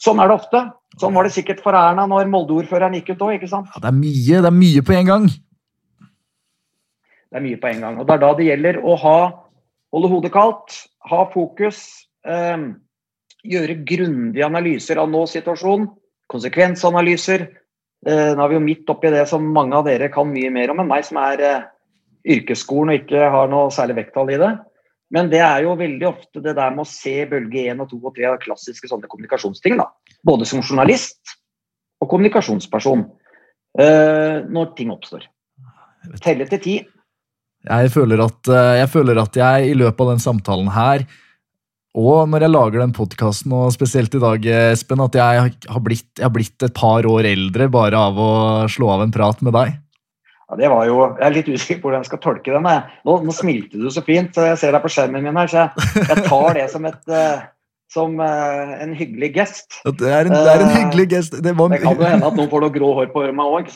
Sånn 0.02 0.20
er 0.20 0.30
det 0.30 0.36
ofte. 0.36 0.60
Sånn 1.00 1.14
var 1.16 1.26
det 1.26 1.34
sikkert 1.34 1.62
for 1.64 1.76
Erna 1.78 2.06
når 2.10 2.28
Molde-ordføreren 2.30 2.96
gikk 2.98 3.14
ut 3.14 3.24
òg. 3.26 3.44
Ja, 3.46 3.62
det 3.62 3.90
er 3.90 3.96
mye 3.96 4.40
det 4.44 4.50
er 4.50 4.56
mye 4.56 4.84
på 4.84 4.96
en 4.96 5.10
gang. 5.10 5.26
Det 7.34 7.40
er 7.40 7.44
mye 7.44 7.60
på 7.60 7.70
en 7.70 7.84
gang. 7.84 8.00
Og 8.00 8.08
det 8.08 8.16
er 8.16 8.22
da 8.22 8.32
det 8.38 8.48
gjelder 8.48 8.80
å 8.82 8.96
ha, 9.00 9.18
holde 9.94 10.10
hodet 10.12 10.32
kaldt, 10.34 10.76
ha 11.10 11.24
fokus, 11.32 11.80
eh, 12.26 12.68
gjøre 13.44 13.80
grundige 13.86 14.46
analyser 14.46 15.00
av 15.02 15.10
nå-situasjonen, 15.12 15.88
konsekvensanalyser. 16.32 17.48
Eh, 18.04 18.30
nå 18.36 18.44
er 18.44 18.50
vi 18.52 18.58
jo 18.58 18.64
midt 18.64 18.90
oppi 18.92 19.10
det 19.12 19.24
som 19.30 19.44
mange 19.54 19.76
av 19.78 19.86
dere 19.88 20.10
kan 20.12 20.28
mye 20.28 20.50
mer 20.52 20.72
om 20.72 20.82
enn 20.82 20.90
meg, 20.90 21.06
som 21.06 21.18
er 21.22 21.40
eh, 21.40 21.66
yrkesskolen 22.36 22.92
og 22.92 23.00
ikke 23.00 23.30
har 23.32 23.50
noe 23.52 23.72
særlig 23.72 23.96
vekttall 24.02 24.32
i 24.34 24.40
det. 24.40 24.52
Men 25.14 25.30
det 25.32 25.40
er 25.44 25.64
jo 25.64 25.76
veldig 25.78 26.06
ofte 26.08 26.42
det 26.44 26.56
der 26.58 26.74
med 26.74 26.84
å 26.84 26.90
se 26.90 27.14
bølge 27.30 27.66
1 27.72 27.80
og 27.80 27.90
2 27.92 28.00
og 28.00 28.16
3 28.16 28.28
av 28.32 28.40
klassiske 28.42 28.90
sånne 28.90 29.08
kommunikasjonsting. 29.08 29.78
da. 29.80 29.88
Både 30.26 30.48
som 30.48 30.62
journalist 30.64 31.36
og 32.02 32.10
kommunikasjonsperson. 32.10 33.06
eh, 33.78 34.44
når 34.46 34.74
ting 34.76 34.90
oppstår. 34.92 35.24
Telle 36.22 36.46
til 36.46 36.60
ti. 36.60 36.74
Jeg 37.64 37.90
føler, 37.90 38.20
at, 38.20 38.50
jeg 38.76 38.88
føler 38.92 39.18
at 39.18 39.36
jeg 39.36 39.70
i 39.70 39.74
løpet 39.74 40.00
av 40.04 40.10
den 40.12 40.20
samtalen 40.20 40.68
her, 40.68 41.06
og 41.94 42.26
når 42.26 42.42
jeg 42.46 42.50
lager 42.50 42.82
den 42.82 42.92
podkasten, 42.96 43.52
og 43.54 43.70
spesielt 43.74 44.14
i 44.18 44.20
dag, 44.22 44.46
Espen, 44.72 45.02
at 45.04 45.14
jeg 45.14 45.42
har, 45.46 45.80
blitt, 45.84 46.08
jeg 46.18 46.26
har 46.26 46.32
blitt 46.34 46.66
et 46.66 46.74
par 46.74 47.06
år 47.06 47.28
eldre 47.30 47.68
bare 47.70 48.00
av 48.10 48.18
å 48.18 48.30
slå 48.70 48.88
av 48.96 49.04
en 49.04 49.14
prat 49.14 49.42
med 49.46 49.54
deg. 49.54 49.76
Ja, 50.50 50.58
det 50.58 50.68
var 50.72 50.84
jo, 50.88 50.96
Jeg 51.16 51.24
er 51.24 51.34
litt 51.38 51.48
usikker 51.48 51.78
på 51.80 51.88
hvordan 51.88 52.02
jeg 52.02 52.10
skal 52.10 52.20
tolke 52.24 52.52
den. 52.52 52.66
Nå, 53.06 53.14
nå 53.24 53.34
smilte 53.34 53.78
du 53.80 53.86
så 53.94 54.02
fint, 54.04 54.34
så 54.34 54.50
jeg 54.50 54.60
ser 54.60 54.74
deg 54.74 54.82
på 54.84 54.90
skjermen 54.92 55.22
min 55.24 55.38
her, 55.38 55.48
så 55.50 55.62
jeg, 55.62 55.92
jeg 56.10 56.24
tar 56.26 56.58
det 56.58 56.66
som, 56.74 56.88
et, 56.90 56.98
eh, 57.08 57.46
som 57.94 58.18
eh, 58.26 58.74
en 58.84 58.96
hyggelig 58.98 59.30
gest. 59.38 59.78
Det 59.86 60.10
er 60.10 60.26
en, 60.26 60.34
det 60.34 60.50
er 60.50 60.66
en 60.66 60.74
Eh, 60.74 60.80
hyggelig 60.80 61.06
gest. 61.14 61.38
Det 61.46 61.54
var, 61.56 61.70
Det 61.72 61.80
kan 61.86 61.94
jo 61.94 62.10
hende 62.10 62.28
at 62.28 62.36
noen 62.40 62.50
får 62.50 62.66
noe 62.66 62.74
grå 62.74 62.90
hår 62.98 63.14
på 63.14 63.24
meg 63.38 63.54
òg, 63.60 63.70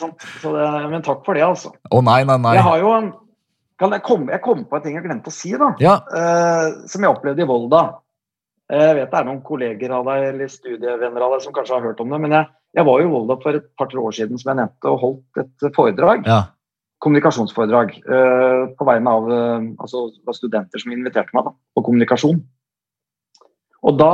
men 0.91 1.07
takk 1.07 1.23
for 1.23 1.39
det, 1.39 1.47
altså. 1.47 1.71
Å 1.87 2.03
nei, 2.05 2.19
nei, 2.27 2.37
nei. 2.43 2.53
Jeg 2.59 2.67
har 2.67 2.83
jo 2.83 2.93
en, 2.99 3.09
kan 3.79 3.95
jeg, 3.95 4.03
komme, 4.05 4.29
jeg 4.35 4.43
kom 4.43 4.67
på 4.67 4.75
en 4.75 4.85
ting 4.85 4.99
jeg 4.99 5.07
glemte 5.07 5.31
å 5.31 5.37
si, 5.39 5.55
da. 5.55 5.71
Ja, 5.79 5.97
Uh, 6.11 6.83
som 6.91 7.07
jeg 7.07 7.15
opplevde 7.15 7.47
i 7.47 7.49
Volda. 7.49 7.87
Eh, 8.71 8.85
Jeg 8.85 8.95
vet 8.99 9.11
det 9.11 9.19
er 9.19 9.25
noen 9.25 9.41
kolleger 9.45 9.91
av 9.97 10.05
deg 10.05 10.27
eller 10.33 10.47
studievenner 10.51 11.25
av 11.25 11.35
deg 11.35 11.41
som 11.45 11.53
kanskje 11.55 11.75
har 11.77 11.87
hørt 11.87 12.01
om 12.03 12.09
det, 12.13 12.19
men 12.21 12.35
jeg, 12.37 12.49
jeg 12.77 12.85
var 12.85 13.01
i 13.01 13.09
Volda 13.09 13.37
for 13.41 13.57
et 13.57 13.67
par-tre 13.79 13.97
år 14.01 14.13
siden 14.13 14.37
som 14.37 14.51
jeg 14.51 14.59
nevnte, 14.61 14.91
og 14.91 14.99
holdt 15.03 15.41
et 15.43 15.69
foredrag. 15.75 16.27
ja. 16.29 16.41
kommunikasjonsforedrag 16.99 17.93
eh, 17.95 18.63
på 18.75 18.85
vegne 18.85 19.11
av 19.15 19.31
eh, 19.31 19.67
altså, 19.79 20.09
det 20.11 20.25
var 20.27 20.35
studenter 20.37 20.81
som 20.83 20.91
inviterte 20.91 21.33
meg 21.33 21.47
da, 21.47 21.53
på 21.75 21.83
kommunikasjon. 21.87 22.41
Og 23.87 23.97
da 23.97 24.13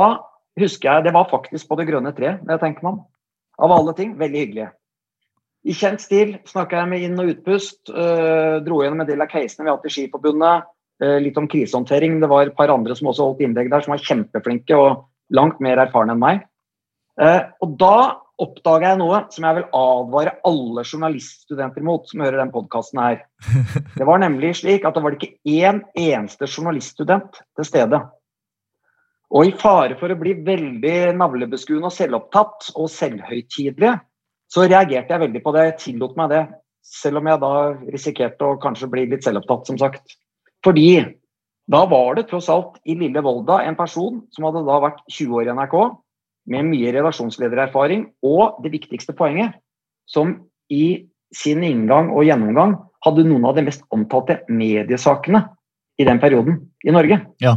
husker 0.56 0.88
jeg 0.88 1.04
Det 1.04 1.12
var 1.12 1.26
faktisk 1.28 1.68
på 1.68 1.76
Det 1.76 1.88
grønne 1.88 2.14
tre, 2.16 2.38
når 2.44 2.54
jeg 2.54 2.60
tenker 2.62 2.86
meg 2.86 2.92
om. 2.94 3.00
Av 3.58 3.72
alle 3.72 3.92
ting, 3.98 4.14
veldig 4.16 4.40
hyggelig. 4.44 4.68
I 5.66 5.74
kjent 5.74 6.00
stil 6.00 6.36
snakka 6.46 6.78
jeg 6.78 6.88
med 6.92 7.02
inn- 7.02 7.18
og 7.18 7.32
utpust. 7.32 7.90
eh, 7.90 8.60
dro 8.62 8.80
gjennom 8.84 9.02
en 9.02 9.08
del 9.10 9.20
av 9.20 9.28
casene 9.28 9.64
vi 9.66 9.70
har 9.72 9.76
hatt 9.76 9.88
i 9.90 9.92
Skiforbundet. 9.92 10.64
Eh, 11.02 11.18
litt 11.22 11.38
om 11.40 11.48
krisehåndtering. 11.50 12.20
Det 12.22 12.30
var 12.30 12.48
et 12.48 12.58
par 12.58 12.72
andre 12.72 12.96
som 12.98 13.10
også 13.10 13.30
holdt 13.30 13.42
innlegg 13.46 13.72
der, 13.72 13.84
som 13.84 13.94
var 13.94 14.04
kjempeflinke 14.04 14.78
og 14.78 15.06
langt 15.34 15.60
mer 15.64 15.80
erfarne 15.82 16.14
enn 16.14 16.22
meg. 16.22 16.46
Eh, 17.20 17.42
og 17.64 17.76
da 17.80 17.96
oppdaga 18.42 18.90
jeg 18.90 19.00
noe 19.00 19.22
som 19.32 19.46
jeg 19.48 19.56
vil 19.58 19.68
advare 19.78 20.34
alle 20.44 20.84
journaliststudenter 20.84 21.84
mot, 21.86 22.04
som 22.08 22.20
hører 22.24 22.42
den 22.42 22.52
podkasten 22.52 23.00
her. 23.00 23.22
Det 23.96 24.08
var 24.08 24.20
nemlig 24.20 24.58
slik 24.60 24.84
at 24.84 24.96
det 24.96 25.04
var 25.04 25.16
ikke 25.16 25.32
én 25.48 25.80
eneste 25.96 26.48
journaliststudent 26.48 27.40
til 27.56 27.68
stede. 27.68 28.02
Og 29.34 29.48
i 29.48 29.54
fare 29.58 29.96
for 29.98 30.12
å 30.12 30.18
bli 30.20 30.36
veldig 30.46 31.16
navlebeskuende 31.18 31.88
og 31.88 31.96
selvopptatt 31.96 32.68
og 32.76 32.92
selvhøytidelig, 32.92 33.96
så 34.52 34.68
reagerte 34.68 35.16
jeg 35.16 35.24
veldig 35.24 35.42
på 35.42 35.54
det. 35.56 35.64
Jeg 35.64 35.78
tillot 35.82 36.14
meg 36.20 36.30
det, 36.30 36.44
selv 36.86 37.18
om 37.18 37.32
jeg 37.32 37.42
da 37.42 37.54
risikerte 37.90 38.46
å 38.46 38.60
kanskje 38.62 38.90
bli 38.92 39.08
litt 39.10 39.26
selvopptatt, 39.26 39.72
som 39.72 39.80
sagt. 39.80 40.14
Fordi 40.64 41.04
da 41.72 41.82
var 41.90 42.16
det 42.16 42.28
tross 42.30 42.48
alt 42.52 42.78
i 42.86 42.94
lille 42.98 43.22
Volda 43.22 43.60
en 43.66 43.76
person 43.78 44.20
som 44.34 44.46
hadde 44.46 44.64
da 44.68 44.78
vært 44.84 45.02
20 45.10 45.40
år 45.40 45.48
i 45.48 45.54
NRK, 45.58 45.76
med 46.46 46.68
mye 46.68 46.92
redaksjonsledererfaring, 46.94 48.06
og 48.22 48.60
det 48.62 48.70
viktigste 48.76 49.16
poenget, 49.18 49.56
som 50.06 50.36
i 50.70 51.08
sin 51.34 51.64
inngang 51.66 52.12
og 52.14 52.22
gjennomgang 52.26 52.76
hadde 53.06 53.26
noen 53.26 53.48
av 53.48 53.56
de 53.56 53.64
mest 53.66 53.82
omtalte 53.94 54.38
mediesakene 54.46 55.42
i 55.98 56.06
den 56.06 56.20
perioden 56.22 56.60
i 56.86 56.94
Norge. 56.94 57.18
Ja. 57.42 57.56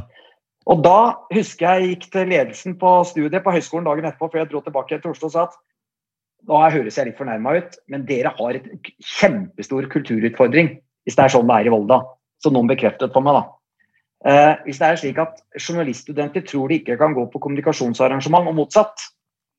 Og 0.69 0.84
da 0.85 0.99
husker 1.34 1.80
jeg 1.80 1.93
gikk 1.93 2.09
til 2.13 2.30
ledelsen 2.34 2.76
på 2.81 2.99
studiet 3.09 3.45
på 3.45 3.53
høyskolen 3.53 3.88
dagen 3.88 4.05
etterpå 4.09 4.30
før 4.30 4.43
jeg 4.43 4.51
dro 4.51 4.61
tilbake 4.65 4.99
til 4.99 5.13
Oslo 5.13 5.30
og 5.30 5.35
sa 5.35 5.47
at 5.47 5.57
nå 6.49 6.59
høres 6.71 6.97
jeg 6.97 7.09
litt 7.09 7.19
fornærma 7.19 7.57
ut, 7.59 7.77
men 7.91 8.05
dere 8.07 8.31
har 8.38 8.57
et 8.57 8.91
kjempestor 9.03 9.89
kulturutfordring 9.91 10.77
hvis 11.05 11.17
det 11.17 11.26
er 11.26 11.34
sånn 11.34 11.49
det 11.49 11.57
er 11.57 11.69
i 11.69 11.73
Volda. 11.73 11.99
Så 12.39 12.51
noen 12.55 12.69
bekreftet 12.69 13.11
for 13.15 13.25
meg, 13.25 13.39
da. 13.39 13.59
Eh, 14.19 14.53
hvis 14.65 14.79
det 14.81 14.87
er 14.87 14.99
slik 14.99 15.19
at 15.21 15.37
journaliststudenter 15.55 16.43
tror 16.47 16.71
de 16.71 16.79
ikke 16.81 16.97
kan 16.99 17.15
gå 17.15 17.25
på 17.31 17.39
kommunikasjonsarrangement, 17.39 18.49
og 18.51 18.57
motsatt, 18.57 19.09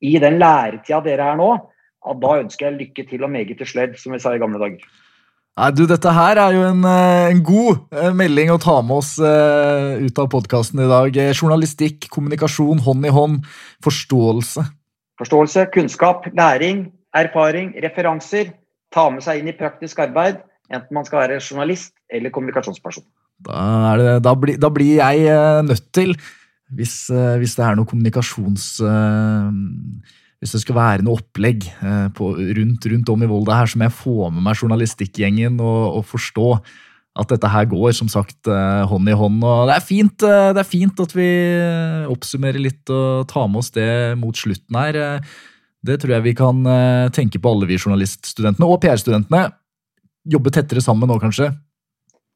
i 0.01 0.17
den 0.21 0.39
læretida 0.41 1.01
dere 1.05 1.31
er 1.33 1.39
nå, 1.41 1.53
ja, 2.01 2.17
da 2.17 2.35
ønsker 2.41 2.69
jeg 2.69 2.79
lykke 2.79 3.07
til 3.09 3.25
og 3.25 3.33
meget 3.33 3.59
til 3.61 3.69
sledd, 3.69 3.97
som 4.01 4.13
vi 4.17 4.21
sa 4.21 4.33
i 4.33 4.41
gamle 4.41 4.61
dager. 4.61 4.85
Nei, 5.61 5.71
du, 5.77 5.83
Dette 5.89 6.13
her 6.15 6.39
er 6.41 6.55
jo 6.57 6.63
en, 6.65 6.85
eh, 6.89 7.31
en 7.33 7.43
god 7.45 7.81
eh, 7.93 8.13
melding 8.17 8.53
å 8.55 8.61
ta 8.61 8.79
med 8.81 9.01
oss 9.01 9.17
uh, 9.21 9.99
ut 10.01 10.21
av 10.23 10.29
podkasten 10.33 10.81
i 10.81 10.89
dag. 10.89 11.17
Journalistikk, 11.35 12.07
kommunikasjon, 12.13 12.81
hånd 12.87 13.09
i 13.09 13.13
hånd, 13.13 13.43
forståelse. 13.85 14.65
Forståelse, 15.21 15.67
kunnskap, 15.75 16.31
læring, 16.37 16.87
erfaring, 17.17 17.75
referanser. 17.85 18.55
Ta 18.95 19.09
med 19.13 19.25
seg 19.27 19.43
inn 19.43 19.51
i 19.53 19.57
praktisk 19.57 20.01
arbeid, 20.01 20.41
enten 20.73 20.97
man 20.97 21.05
skal 21.07 21.27
være 21.27 21.43
journalist 21.43 21.93
eller 22.11 22.33
kommunikasjonsperson. 22.35 23.07
Da, 23.47 23.97
det, 23.99 24.15
da, 24.27 24.35
bli, 24.37 24.57
da 24.61 24.71
blir 24.73 24.99
jeg 24.99 25.27
uh, 25.31 25.61
nødt 25.67 25.87
til, 25.97 26.15
hvis, 26.77 26.95
uh, 27.13 27.37
hvis, 27.41 27.57
det 27.59 27.67
er 27.67 27.79
noe 27.79 27.89
kommunikasjons... 27.89 28.73
Uh, 28.85 30.19
hvis 30.41 30.55
det 30.55 30.63
skal 30.63 30.73
være 30.79 31.05
noe 31.05 31.21
opplegg 31.21 31.67
på, 32.17 32.31
rundt, 32.33 32.87
rundt, 32.89 33.11
om 33.13 33.25
i 33.27 33.27
Volda 33.29 33.59
her, 33.59 33.69
så 33.69 33.77
må 33.77 33.85
jeg 33.85 33.93
få 33.93 34.31
med 34.33 34.41
meg 34.47 34.57
journalistikkgjengen 34.57 35.59
og, 35.61 35.99
og, 35.99 36.07
forstå 36.09 36.47
at 37.21 37.35
dette 37.35 37.51
her 37.53 37.67
går 37.69 37.93
som 37.99 38.09
sagt 38.09 38.49
hånd 38.49 39.11
i 39.13 39.19
hånd. 39.21 39.37
og 39.45 39.69
Det 39.69 39.75
er 39.75 39.85
fint, 39.85 40.25
det 40.25 40.63
er 40.63 40.65
fint 40.65 41.05
at 41.05 41.13
vi 41.13 41.29
oppsummerer 42.09 42.57
litt 42.57 42.89
og 42.89 43.29
tar 43.29 43.53
med 43.53 43.61
oss 43.61 43.69
det 43.77 43.91
mot 44.17 44.33
slutten 44.33 44.81
her. 44.81 45.21
Det 45.85 46.01
tror 46.01 46.17
jeg 46.17 46.29
vi 46.31 46.37
kan 46.41 46.65
tenke 47.13 47.37
på 47.37 47.53
alle 47.53 47.69
vi 47.69 47.77
journaliststudentene 47.77 48.65
og 48.65 48.81
PR-studentene. 48.81 49.45
Jobbe 50.25 50.57
tettere 50.57 50.81
sammen 50.81 51.13
nå, 51.13 51.21
kanskje. 51.21 51.53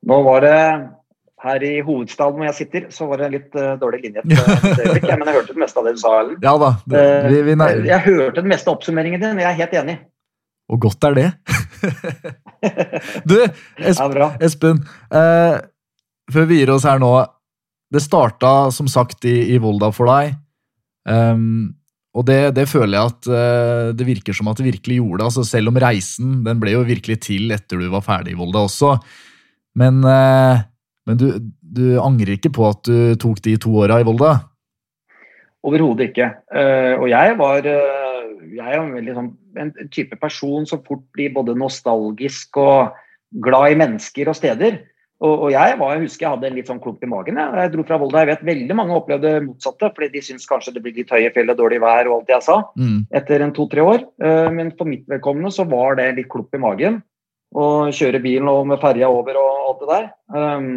Nå 0.05 0.21
var 0.27 0.45
det 0.45 0.59
her 1.45 1.65
i 1.67 1.75
hovedstaden 1.85 2.41
hvor 2.41 2.49
jeg 2.49 2.57
sitter, 2.57 2.87
så 2.95 3.07
var 3.09 3.21
det 3.21 3.29
en 3.29 3.35
litt 3.37 3.59
uh, 3.59 3.75
dårlig 3.81 4.01
linje. 4.07 4.25
Ja. 5.05 5.19
Men 5.19 5.29
jeg 5.29 5.37
hørte 5.37 5.53
det 5.53 5.61
meste 5.61 5.81
av 5.81 5.89
det 5.89 5.95
du 5.97 6.01
sa, 6.01 6.15
Ellen. 6.23 6.41
Ja 6.45 6.55
da, 6.61 6.71
det, 6.89 7.05
eh, 7.05 7.29
vi, 7.31 7.41
vi 7.51 7.55
jeg, 7.59 7.85
jeg 7.91 8.05
hørte 8.07 8.41
den 8.41 8.51
meste 8.53 8.73
oppsummeringen 8.73 9.23
din, 9.23 9.41
jeg 9.43 9.51
er 9.51 9.59
helt 9.61 9.77
enig. 9.83 9.97
Og 10.73 10.81
godt 10.87 11.05
er 11.05 11.17
det. 11.19 11.29
du, 13.29 13.37
Espen, 13.77 14.17
ja, 14.23 14.31
Espen 14.47 14.81
uh, 15.13 15.61
før 16.33 16.49
vi 16.49 16.63
gir 16.63 16.73
oss 16.73 16.87
her 16.89 16.97
nå 17.03 17.11
Det 17.93 18.01
starta 18.01 18.71
som 18.73 18.89
sagt 18.89 19.27
i, 19.29 19.35
i 19.53 19.59
Volda 19.61 19.91
for 19.93 20.09
deg. 20.09 20.39
Um, 21.05 21.75
og 22.17 22.25
det, 22.31 22.55
det, 22.57 22.65
føler 22.71 22.97
jeg 22.97 23.13
at 23.13 23.29
uh, 23.29 23.93
det 23.93 24.07
virker 24.09 24.37
som 24.37 24.49
at 24.49 24.59
det 24.59 24.71
virkelig 24.71 24.97
gjorde. 25.03 25.29
Altså, 25.29 25.45
selv 25.45 25.71
om 25.71 25.79
reisen 25.83 26.41
den 26.47 26.63
ble 26.63 26.73
jo 26.79 26.87
virkelig 26.89 27.21
til 27.29 27.53
etter 27.53 27.83
du 27.83 27.91
var 27.93 28.07
ferdig 28.07 28.33
i 28.33 28.41
Volda 28.41 28.65
også. 28.65 28.97
Men, 29.79 30.01
eh, 30.07 30.65
men 31.09 31.21
du, 31.21 31.29
du, 31.61 31.85
angrer 32.01 32.37
ikke 32.37 32.53
på 32.55 32.69
at 32.71 32.87
du 32.87 33.15
tok 33.21 33.43
de 33.45 33.57
to 33.61 33.75
åra 33.83 34.01
i 34.01 34.07
Volda? 34.07 34.37
Overhodet 35.65 36.11
ikke. 36.13 36.29
Uh, 36.53 37.01
og 37.01 37.07
jeg 37.09 37.37
var 37.41 37.65
uh, 37.65 38.05
jeg 38.55 38.65
er 38.71 38.81
en, 38.81 38.95
veldig, 38.95 39.15
sånn, 39.17 39.31
en 39.61 39.71
type 39.95 40.19
person 40.21 40.67
som 40.69 40.83
fort 40.85 41.05
blir 41.17 41.33
både 41.35 41.57
nostalgisk 41.59 42.59
og 42.61 42.99
glad 43.45 43.73
i 43.73 43.79
mennesker 43.81 44.31
og 44.31 44.37
steder. 44.39 44.83
Og, 45.25 45.47
jeg, 45.55 45.77
var, 45.81 45.95
jeg, 45.95 46.05
husker 46.05 46.27
jeg 46.27 46.35
hadde 46.35 46.49
en 46.51 46.57
litt 46.59 46.69
sånn 46.69 46.81
klump 46.85 47.01
i 47.07 47.09
magen. 47.09 47.39
Jeg, 47.41 47.57
jeg 47.57 47.71
dro 47.73 47.85
fra 47.89 47.97
Volda. 48.03 48.21
Jeg 48.21 48.29
vet 48.35 48.43
veldig 48.45 48.77
mange 48.77 48.97
opplevde 48.99 49.31
motsatte, 49.47 49.89
fordi 49.97 50.11
de 50.13 50.23
syntes 50.27 50.45
kanskje 50.51 50.75
det 50.75 50.83
blir 50.85 50.99
litt 50.99 51.13
høye 51.15 51.31
fjell 51.33 51.55
og 51.55 51.57
dårlig 51.63 51.79
vær 51.81 52.11
og 52.11 52.19
alt 52.19 52.29
det 52.29 52.35
jeg 52.35 52.47
sa, 52.51 52.59
mm. 52.77 52.99
etter 53.23 53.45
en 53.47 53.55
to-tre 53.57 53.87
år. 53.89 54.05
Men 54.53 54.75
for 54.77 54.91
mitt 54.91 55.07
vedkommende 55.09 55.55
så 55.55 55.65
var 55.71 55.97
det 55.97 56.11
litt 56.19 56.29
klump 56.35 56.53
i 56.53 56.61
magen 56.61 57.01
og 57.55 57.95
kjøre 57.95 58.23
bilen 58.23 58.51
og 58.51 58.65
med 58.69 58.81
ferja 58.83 59.09
over 59.11 59.37
og 59.39 59.51
alt 59.69 59.83
det 59.83 59.91
der. 59.91 60.07
Um, 60.35 60.71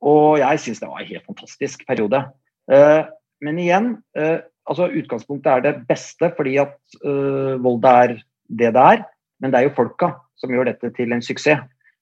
og 0.00 0.38
jeg 0.40 0.62
syns 0.62 0.80
det 0.80 0.88
var 0.88 1.02
en 1.02 1.10
helt 1.10 1.26
fantastisk 1.28 1.84
periode. 1.88 2.22
Uh, 2.70 3.04
men 3.44 3.58
igjen, 3.60 3.90
uh, 4.16 4.38
altså 4.70 4.88
utgangspunktet 4.88 5.50
er 5.52 5.66
det 5.66 5.74
beste 5.90 6.32
fordi 6.36 6.56
at 6.62 6.78
uh, 7.04 7.60
Volda 7.60 7.96
er 8.04 8.16
det 8.48 8.72
det 8.76 8.86
er. 8.94 9.04
Men 9.40 9.52
det 9.52 9.60
er 9.60 9.68
jo 9.68 9.76
folka 9.76 10.14
som 10.40 10.52
gjør 10.52 10.70
dette 10.72 10.92
til 10.96 11.12
en 11.12 11.24
suksess. 11.24 11.60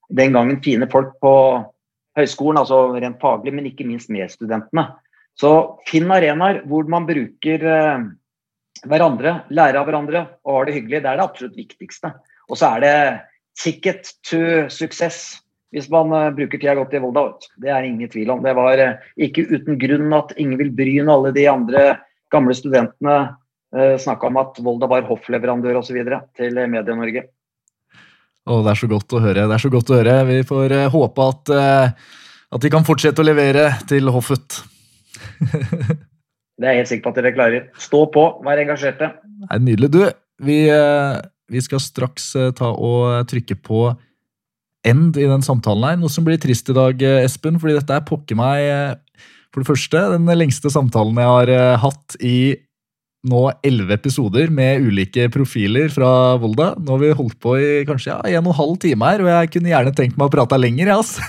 Den 0.09 0.33
gangen 0.33 0.63
fine 0.63 0.87
folk 0.89 1.11
på 1.21 1.33
høyskolen, 2.17 2.57
altså 2.57 2.95
rent 2.95 3.19
faglig, 3.21 3.51
men 3.53 3.67
ikke 3.69 3.85
minst 3.85 4.09
medstudentene. 4.11 4.87
Så 5.39 5.51
finn 5.87 6.09
arenaer 6.11 6.63
hvor 6.67 6.87
man 6.89 7.05
bruker 7.07 7.61
hverandre, 8.89 9.35
lærer 9.53 9.79
av 9.79 9.85
hverandre 9.87 10.23
og 10.47 10.55
har 10.55 10.67
det 10.67 10.75
hyggelig. 10.79 11.03
Det 11.03 11.11
er 11.11 11.19
det 11.19 11.27
absolutt 11.27 11.59
viktigste. 11.59 12.11
Og 12.49 12.57
så 12.59 12.73
er 12.73 12.83
det 12.83 12.95
ticket 13.57 14.13
to 14.27 14.67
suksess 14.71 15.39
hvis 15.75 15.89
man 15.93 16.13
uh, 16.13 16.29
bruker 16.33 16.57
tida 16.57 16.75
godt 16.77 16.95
i 16.97 17.01
Volda. 17.03 17.25
Det 17.61 17.71
er 17.73 17.85
ingen 17.85 18.09
tvil 18.09 18.31
om. 18.33 18.41
Det 18.45 18.55
var 18.57 18.81
uh, 18.81 19.09
ikke 19.21 19.45
uten 19.51 19.77
grunn 19.81 20.15
at 20.17 20.33
Ingvild 20.41 20.73
Bryn 20.77 21.09
og 21.09 21.19
alle 21.19 21.35
de 21.35 21.45
andre 21.49 21.83
gamle 22.29 22.53
studentene 22.53 23.13
eh, 23.73 23.95
snakka 23.97 24.27
om 24.27 24.35
at 24.37 24.59
Volda 24.61 24.85
var 24.85 25.07
hoffleverandør 25.07 25.79
osv. 25.79 25.95
til 26.37 26.59
Medie-Norge. 26.69 27.23
Oh, 28.45 28.59
det 28.61 28.69
er 28.69 28.77
så 28.83 28.89
godt 28.91 29.15
å 29.17 29.21
høre. 29.23 29.47
Det 29.49 29.55
er 29.55 29.63
så 29.63 29.71
godt 29.73 29.89
å 29.89 29.97
høre. 29.97 30.13
Vi 30.27 30.35
får 30.45 30.75
håpe 30.93 31.25
at, 31.33 31.51
at 32.53 32.61
de 32.61 32.69
kan 32.69 32.85
fortsette 32.85 33.25
å 33.25 33.25
levere 33.25 33.71
til 33.89 34.13
hoffet. 34.13 34.59
det 36.61 36.69
er 36.69 36.77
jeg 36.77 36.83
helt 36.83 36.91
sikker 36.93 37.07
på 37.07 37.15
at 37.15 37.19
dere 37.23 37.33
klarer. 37.33 37.65
Stå 37.81 38.03
på, 38.13 38.27
vær 38.45 38.61
engasjerte. 38.61 39.09
Det 39.25 39.49
er 39.57 39.65
nydelig. 39.65 39.89
Du, 39.97 40.05
vi 40.45 40.59
vi 41.49 41.63
skal 41.65 41.81
straks 41.83 42.31
eh, 42.37 42.53
ta 42.55 42.71
og 42.71 43.27
trykke 43.29 43.57
på 43.65 43.89
end 44.87 45.17
i 45.19 45.27
den 45.27 45.43
samtalen 45.43 45.85
her. 45.85 45.99
Noe 45.99 46.13
som 46.13 46.25
blir 46.27 46.39
trist 46.41 46.69
i 46.71 46.77
dag, 46.77 47.01
eh, 47.03 47.25
Espen, 47.25 47.59
fordi 47.61 47.77
dette 47.79 47.97
er 47.97 48.07
pokker 48.07 48.39
meg 48.39 48.63
eh, 48.63 49.21
For 49.49 49.63
det 49.63 49.71
første, 49.71 50.01
den 50.13 50.29
lengste 50.37 50.69
samtalen 50.69 51.17
jeg 51.17 51.29
har 51.33 51.79
hatt 51.81 52.19
i 52.21 52.39
nå 53.27 53.39
elleve 53.65 53.97
episoder 53.97 54.47
med 54.53 54.85
ulike 54.85 55.25
profiler 55.33 55.89
fra 55.91 56.37
Volda. 56.39 56.69
Nå 56.79 56.93
har 56.93 57.01
vi 57.01 57.09
holdt 57.17 57.35
på 57.43 57.57
i 57.59 57.71
kanskje 57.89 58.13
ja, 58.13 58.37
en 58.37 58.45
og 58.45 58.53
en 58.53 58.59
halv 58.61 58.77
time 58.79 59.09
her, 59.09 59.23
og 59.25 59.31
jeg 59.33 59.49
kunne 59.55 59.73
gjerne 59.73 59.95
tenkt 59.97 60.15
meg 60.21 60.29
å 60.29 60.33
prate 60.37 60.59
lenger. 60.61 60.93
Ja, 60.93 60.99
altså. 61.01 61.25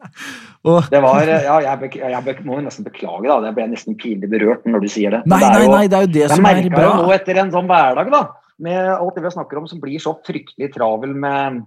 og... 0.68 0.92
Det 0.92 1.00
var, 1.02 1.24
ja, 1.26 1.56
jeg, 1.64 1.90
jeg, 2.04 2.36
må 2.46 2.60
nesten 2.62 2.86
beklage, 2.86 3.26
da. 3.26 3.40
Jeg 3.48 3.56
ble 3.56 3.66
nesten 3.72 3.98
pinlig 3.98 4.30
berørt 4.30 4.68
når 4.68 4.84
du 4.84 4.92
sier 4.92 5.16
det. 5.16 5.24
Nei, 5.26 5.40
det 5.42 5.50
nei, 5.56 5.66
nei, 5.72 5.84
det 5.88 5.98
er 5.98 6.06
jo 6.06 6.14
det 6.20 6.30
som 6.30 6.38
er 6.38 6.44
bra. 6.44 6.54
Jeg 6.60 6.70
merka 6.70 6.86
jo 6.86 6.94
nå 7.02 7.18
etter 7.18 7.42
en 7.42 7.54
sånn 7.56 7.72
hverdag, 7.72 8.14
da 8.14 8.24
med 8.62 8.90
alt 8.94 9.16
det 9.16 9.24
vi 9.24 9.32
snakker 9.34 9.60
om, 9.60 9.68
som 9.70 9.80
blir 9.82 10.02
så 10.02 10.14
fryktelig 10.26 10.72
travel 10.74 11.14
med, 11.14 11.62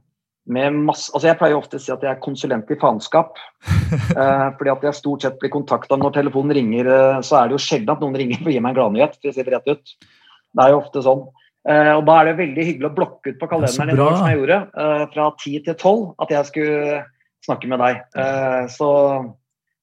med 0.48 0.78
masse 0.88 1.12
Altså 1.12 1.30
Jeg 1.30 1.40
pleier 1.40 1.58
ofte 1.58 1.80
å 1.80 1.84
si 1.84 1.92
at 1.92 2.06
jeg 2.06 2.12
er 2.14 2.22
konsulent 2.24 2.70
i 2.72 2.80
faenskap. 2.80 3.40
eh, 4.22 4.48
fordi 4.60 4.74
at 4.74 4.86
jeg 4.88 5.00
stort 5.00 5.26
sett 5.26 5.42
blir 5.42 5.54
kontakta 5.54 6.00
når 6.00 6.16
telefonen 6.20 6.56
ringer. 6.58 6.92
Eh, 6.94 7.20
så 7.28 7.42
er 7.42 7.50
det 7.50 7.58
jo 7.58 7.66
sjelden 7.66 7.96
at 7.96 8.06
noen 8.06 8.16
ringer 8.20 8.40
for 8.40 8.52
å 8.52 8.56
gi 8.56 8.64
meg 8.64 8.76
en 8.76 8.80
gladnyhet. 8.80 9.20
For 9.20 9.32
å 9.32 9.36
si 9.36 9.44
det 9.44 9.56
rett 9.56 9.74
ut. 9.74 9.98
Det 10.58 10.64
er 10.64 10.74
jo 10.74 10.80
ofte 10.82 11.04
sånn. 11.06 11.28
Eh, 11.68 11.92
og 11.98 12.06
da 12.08 12.22
er 12.22 12.30
det 12.30 12.38
veldig 12.38 12.64
hyggelig 12.70 12.88
å 12.88 12.96
blokke 12.96 13.34
ut 13.34 13.40
på 13.42 13.50
kalenderen 13.52 13.92
i 13.92 13.98
dag, 14.00 14.14
som 14.16 14.30
jeg 14.30 14.40
gjorde, 14.40 14.60
eh, 14.80 15.04
fra 15.12 15.26
10 15.44 15.66
til 15.66 15.76
12, 15.76 16.04
at 16.24 16.32
jeg 16.32 16.50
skulle 16.52 17.02
snakke 17.44 17.68
med 17.68 17.84
deg. 17.84 18.00
Eh, 18.16 18.62
så 18.72 18.90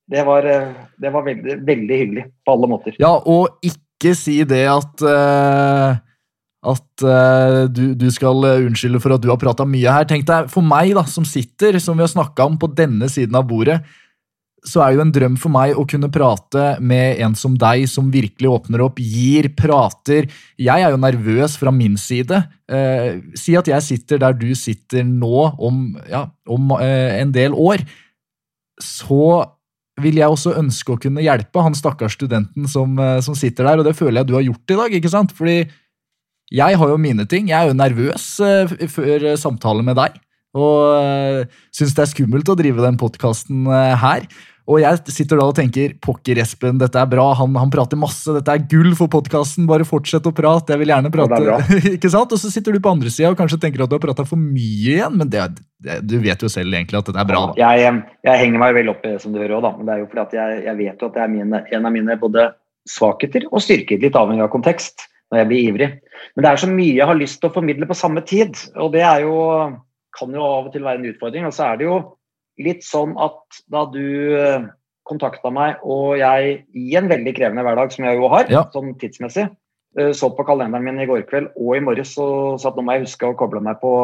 det 0.09 0.25
var, 0.25 0.49
eh, 0.49 0.73
det 1.01 1.13
var 1.13 1.27
veldig, 1.27 1.59
veldig, 1.67 1.99
hyggelig 2.01 2.25
på 2.45 2.57
alle 2.57 2.71
måter. 2.73 2.97
Ja, 2.99 3.13
og 3.21 3.61
ikke 3.65 4.15
si 4.17 4.39
det 4.49 4.65
at 4.69 5.05
at 6.65 7.05
uh, 7.05 7.65
du, 7.69 7.93
du, 7.99 8.07
skal 8.13 8.47
eh, 8.49 8.63
unnskylde 8.69 9.01
for 9.03 9.15
at 9.15 9.23
du 9.23 9.29
har 9.33 9.41
prata 9.41 9.67
mye 9.69 9.91
her. 9.91 10.07
Tenk 10.09 10.27
deg, 10.29 10.49
For 10.53 10.65
meg, 10.65 10.95
da, 10.97 11.05
som 11.11 11.27
sitter, 11.29 11.79
som 11.83 11.99
vi 11.99 12.05
har 12.07 12.13
snakka 12.13 12.49
om, 12.49 12.57
på 12.61 12.71
denne 12.77 13.11
siden 13.13 13.37
av 13.39 13.47
bordet, 13.51 13.81
så 14.65 14.81
er 14.81 14.95
jo 14.95 15.03
en 15.05 15.13
drøm 15.13 15.35
for 15.37 15.53
meg 15.53 15.77
å 15.77 15.85
kunne 15.89 16.09
prate 16.13 16.79
med 16.81 17.21
en 17.21 17.35
som 17.37 17.57
deg, 17.61 17.85
som 17.91 18.09
virkelig 18.13 18.49
åpner 18.49 18.81
opp, 18.87 18.97
gir, 18.97 19.51
prater. 19.59 20.31
Jeg 20.57 20.87
er 20.87 20.95
jo 20.95 21.01
nervøs 21.03 21.59
fra 21.61 21.73
min 21.75 21.99
side. 22.01 22.41
Uh, 22.71 23.21
si 23.37 23.59
at 23.61 23.69
jeg 23.69 23.85
sitter 23.85 24.23
der 24.25 24.39
du 24.39 24.49
sitter 24.57 25.05
nå, 25.05 25.51
om, 25.61 25.85
ja, 26.09 26.27
om 26.49 26.73
uh, 26.79 27.13
en 27.21 27.35
del 27.35 27.53
år. 27.53 27.85
Så 28.81 29.45
vil 30.01 30.17
jeg 30.19 30.33
også 30.33 30.57
ønske 30.59 30.97
å 30.97 30.99
kunne 30.99 31.23
hjelpe 31.23 31.63
han 31.63 31.77
stakkars 31.77 32.17
studenten 32.17 32.65
som, 32.67 32.97
som 33.23 33.37
sitter 33.39 33.69
der, 33.69 33.79
og 33.79 33.87
det 33.87 33.93
føler 33.95 34.25
jeg 34.25 34.27
du 34.27 34.33
har 34.35 34.43
gjort 34.43 34.73
i 34.73 34.79
dag. 34.81 34.97
ikke 34.99 35.13
sant? 35.13 35.31
Fordi 35.37 35.61
jeg 36.55 36.81
har 36.81 36.95
jo 36.95 37.01
mine 37.01 37.27
ting. 37.31 37.51
Jeg 37.51 37.59
er 37.59 37.71
jo 37.73 37.79
nervøs 37.79 38.29
uh, 38.45 38.75
før 38.91 39.33
samtale 39.41 39.85
med 39.87 39.99
deg. 40.01 40.19
Og 40.55 40.81
uh, 40.95 41.63
syns 41.75 41.95
det 41.97 42.05
er 42.05 42.13
skummelt 42.13 42.51
å 42.51 42.59
drive 42.59 42.85
den 42.85 42.99
podkasten 43.01 43.67
her. 44.01 44.29
Og 44.65 44.81
jeg 44.81 45.13
sitter 45.13 45.37
da 45.37 45.47
og 45.51 45.57
tenker 45.59 45.93
pokker, 46.01 46.39
Espen, 46.41 46.79
dette 46.81 46.97
er 46.97 47.09
bra. 47.09 47.27
Han, 47.37 47.53
han 47.61 47.73
prater 47.73 47.99
masse. 48.01 48.33
Dette 48.33 48.55
er 48.55 48.63
gull 48.71 48.95
for 48.97 49.13
podkasten. 49.13 49.67
Bare 49.69 49.85
fortsett 49.85 50.25
å 50.25 50.33
prate. 50.33 50.73
Jeg 50.73 50.81
vil 50.81 50.93
gjerne 50.95 51.11
prate. 51.13 51.41
Ja, 51.45 51.59
ikke 51.97 52.09
sant? 52.13 52.33
Og 52.33 52.41
så 52.41 52.49
sitter 52.53 52.73
du 52.73 52.81
på 52.81 52.95
andre 52.95 53.13
sida 53.13 53.35
og 53.35 53.37
kanskje 53.41 53.61
tenker 53.61 53.85
at 53.85 53.93
du 53.93 53.99
har 53.99 54.03
prata 54.03 54.25
for 54.29 54.41
mye 54.41 54.95
igjen, 54.95 55.19
men 55.21 55.29
det, 55.33 55.45
det, 55.85 55.99
du 56.09 56.17
vet 56.23 56.41
jo 56.41 56.49
selv 56.53 56.73
egentlig 56.73 57.03
at 57.03 57.11
dette 57.11 57.21
er 57.21 57.29
bra. 57.29 57.43
da. 57.51 57.59
Jeg, 57.61 58.01
jeg 58.25 58.41
henger 58.41 58.65
meg 58.65 58.79
vel 58.79 58.93
opp 58.95 59.05
i 59.05 59.13
det 59.13 59.21
som 59.21 59.35
du 59.37 59.43
hører 59.43 59.59
òg, 59.59 59.67
da. 59.67 59.75
Men 59.77 59.91
det 59.91 59.97
er 59.97 60.01
jo 60.01 60.11
fordi 60.15 60.25
at 60.25 60.39
jeg, 60.39 60.63
jeg 60.71 60.81
vet 60.81 61.05
jo 61.05 61.11
at 61.11 61.19
det 61.19 61.27
er 61.27 61.35
mine, 61.35 61.65
en 61.77 61.91
av 61.91 61.97
mine 61.99 62.19
både 62.25 62.49
svakheter 62.89 63.49
og 63.51 63.65
styrker, 63.65 64.01
litt 64.01 64.17
avhengig 64.17 64.47
av 64.47 64.53
kontekst, 64.53 65.11
når 65.29 65.43
jeg 65.43 65.51
blir 65.53 65.69
ivrig. 65.69 65.91
Men 66.35 66.47
det 66.47 66.51
er 66.51 66.63
så 66.65 66.71
mye 66.71 66.95
jeg 66.97 67.09
har 67.11 67.19
lyst 67.19 67.41
til 67.43 67.51
å 67.51 67.55
formidle 67.55 67.89
på 67.91 67.97
samme 67.99 68.23
tid, 68.27 68.57
og 68.81 68.93
det 68.95 69.03
er 69.07 69.25
jo, 69.27 69.35
kan 70.19 70.35
jo 70.35 70.47
av 70.47 70.69
og 70.69 70.73
til 70.75 70.87
være 70.87 71.03
en 71.03 71.11
utfordring. 71.13 71.47
Og 71.49 71.55
så 71.57 71.69
er 71.69 71.81
det 71.81 71.89
jo 71.89 71.99
litt 72.65 72.85
sånn 72.87 73.15
at 73.21 73.61
da 73.73 73.85
du 73.91 74.05
eh, 74.39 74.67
kontakta 75.09 75.51
meg, 75.53 75.83
og 75.85 76.17
jeg 76.21 76.65
i 76.75 76.97
en 76.97 77.11
veldig 77.11 77.35
krevende 77.37 77.65
hverdag, 77.67 77.93
som 77.93 78.07
jeg 78.09 78.21
jo 78.21 78.31
har, 78.33 78.49
Ja. 78.51 78.65
sånn 78.75 78.95
tidsmessig, 78.99 79.49
eh, 79.99 80.13
så 80.13 80.31
på 80.35 80.47
kalenderen 80.47 80.85
min 80.85 81.01
i 81.03 81.07
går 81.07 81.27
kveld 81.29 81.51
og 81.57 81.77
i 81.77 81.81
morges 81.85 82.17
og 82.19 82.61
sa 82.61 82.71
at 82.71 82.77
nå 82.77 82.83
må 82.87 82.97
jeg 82.97 83.07
huske 83.09 83.27
å 83.29 83.37
koble 83.37 83.61
meg 83.61 83.81
på 83.83 83.95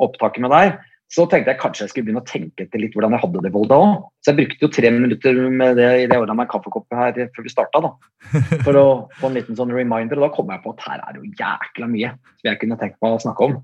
opptaket 0.00 0.40
med 0.40 0.50
deg. 0.50 0.78
Så 1.10 1.24
tenkte 1.26 1.50
jeg 1.50 1.58
kanskje 1.58 1.84
jeg 1.84 1.90
skulle 1.90 2.06
begynne 2.06 2.22
å 2.22 2.28
tenke 2.28 2.64
etter 2.64 2.78
litt 2.78 2.94
hvordan 2.94 3.16
jeg 3.16 3.22
hadde 3.24 3.40
det 3.42 3.50
i 3.50 3.54
Volda 3.54 3.78
òg. 3.82 3.94
Så 4.22 4.30
jeg 4.30 4.38
brukte 4.38 4.62
jo 4.62 4.70
tre 4.76 4.92
minutter 4.94 5.40
med 5.50 5.80
det 5.80 5.88
i 6.04 6.08
det 6.10 6.18
ordna 6.20 6.36
meg 6.38 6.46
en 6.46 6.52
kaffekopp 6.52 6.94
her 6.94 7.16
før 7.34 7.46
vi 7.46 7.50
starta, 7.50 7.82
da. 7.82 7.90
For 8.66 8.78
å 8.78 8.86
få 9.18 9.30
en 9.30 9.38
liten 9.40 9.58
sånn 9.58 9.74
reminder. 9.74 10.20
Og 10.20 10.28
da 10.28 10.30
kom 10.36 10.52
jeg 10.54 10.62
på 10.62 10.74
at 10.76 10.84
her 10.86 11.02
er 11.02 11.16
det 11.16 11.24
jo 11.24 11.32
jækla 11.40 11.90
mye 11.90 12.12
som 12.14 12.50
jeg 12.52 12.60
kunne 12.62 12.78
tenkt 12.78 13.00
meg 13.02 13.16
å 13.16 13.24
snakke 13.26 13.48
om. 13.48 13.56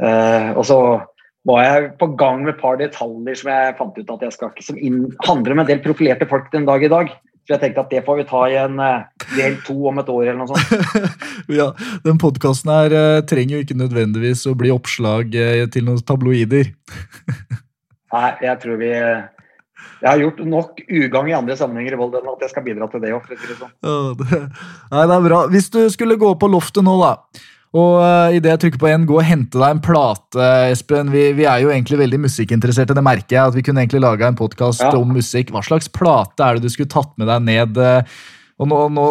Uh, 0.00 0.56
og 0.56 0.64
så 0.64 0.78
var 1.50 1.66
jeg 1.66 1.90
på 2.00 2.08
gang 2.16 2.46
med 2.46 2.54
et 2.54 2.62
par 2.62 2.78
detaljer 2.80 3.36
som 3.36 3.50
jeg 3.52 3.76
fant 3.76 3.98
ut 3.98 4.14
at 4.14 4.24
jeg 4.24 4.34
skal 4.38 4.52
ikke 4.52 4.64
Som 4.64 4.78
inn, 4.80 5.02
handler 5.26 5.52
om 5.52 5.62
en 5.64 5.68
del 5.68 5.82
profilerte 5.84 6.28
folk 6.30 6.48
den 6.54 6.64
dag 6.68 6.84
i 6.86 6.92
dag. 6.92 7.12
Så 7.52 7.58
jeg 7.58 7.64
tenkte 7.66 7.82
at 7.82 7.90
det 7.92 8.00
får 8.06 8.16
vi 8.16 8.24
ta 8.30 8.38
i 8.48 8.54
en 8.56 8.78
eh, 8.80 9.26
del 9.36 9.58
to 9.66 9.74
om 9.90 9.98
et 10.00 10.08
år 10.08 10.30
eller 10.30 10.38
noe 10.40 10.48
sånt. 10.48 11.10
ja, 11.60 11.66
Den 12.00 12.16
podkasten 12.22 12.70
her 12.72 12.94
eh, 12.96 13.24
trenger 13.28 13.58
jo 13.58 13.64
ikke 13.66 13.76
nødvendigvis 13.76 14.46
å 14.48 14.54
bli 14.56 14.70
oppslag 14.72 15.36
eh, 15.36 15.66
til 15.68 15.84
noen 15.84 16.00
tabloider. 16.08 16.70
Nei, 18.16 18.30
jeg 18.40 18.56
tror 18.62 18.80
vi 18.80 18.88
Jeg 18.88 20.06
har 20.06 20.22
gjort 20.22 20.40
nok 20.48 20.80
ugagn 20.88 21.28
i 21.28 21.36
andre 21.36 21.58
sammenhenger 21.60 21.98
i 21.98 22.00
Volda 22.00 22.22
enn 22.22 22.32
at 22.32 22.46
jeg 22.46 22.54
skal 22.54 22.64
bidra 22.64 22.88
til 22.88 23.04
det 23.04 23.12
òg, 23.18 23.28
sånn. 23.36 23.76
Ja, 23.84 23.98
det, 24.16 24.40
nei, 24.94 25.04
det 25.04 25.18
er 25.18 25.28
bra. 25.28 25.44
Hvis 25.52 25.68
du 25.76 25.82
skulle 25.92 26.16
gå 26.20 26.32
på 26.40 26.50
loftet 26.52 26.88
nå, 26.88 26.96
da, 27.04 27.12
og 27.72 27.94
uh, 28.02 28.28
idet 28.36 28.50
jeg 28.52 28.60
trykker 28.66 28.80
på 28.82 28.88
en, 28.90 29.06
gå 29.08 29.16
og 29.16 29.24
hente 29.24 29.56
deg 29.56 29.70
en 29.78 29.80
plate, 29.84 30.48
Espen. 30.72 31.08
Vi, 31.14 31.22
vi 31.38 31.46
er 31.48 31.62
jo 31.64 31.70
egentlig 31.72 32.02
veldig 32.02 32.20
musikkinteresserte, 32.26 32.96
det 32.98 33.04
merker 33.06 33.36
jeg. 33.38 33.48
At 33.48 33.56
vi 33.56 33.64
kunne 33.64 33.80
egentlig 33.84 34.02
laga 34.04 34.28
en 34.28 34.36
podkast 34.36 34.84
Ja. 34.84 34.92
om 34.98 35.14
musikk. 35.16 35.50
Hva 35.54 35.62
slags 35.64 35.88
plate 35.88 36.44
er 36.44 36.58
det 36.60 36.66
du 36.66 36.72
skulle 36.74 36.92
tatt 36.92 37.14
med 37.16 37.30
deg 37.32 37.46
ned? 37.48 37.80
eh, 37.80 38.02
og 38.60 38.68
nå, 38.68 38.78
nå, 38.94 39.04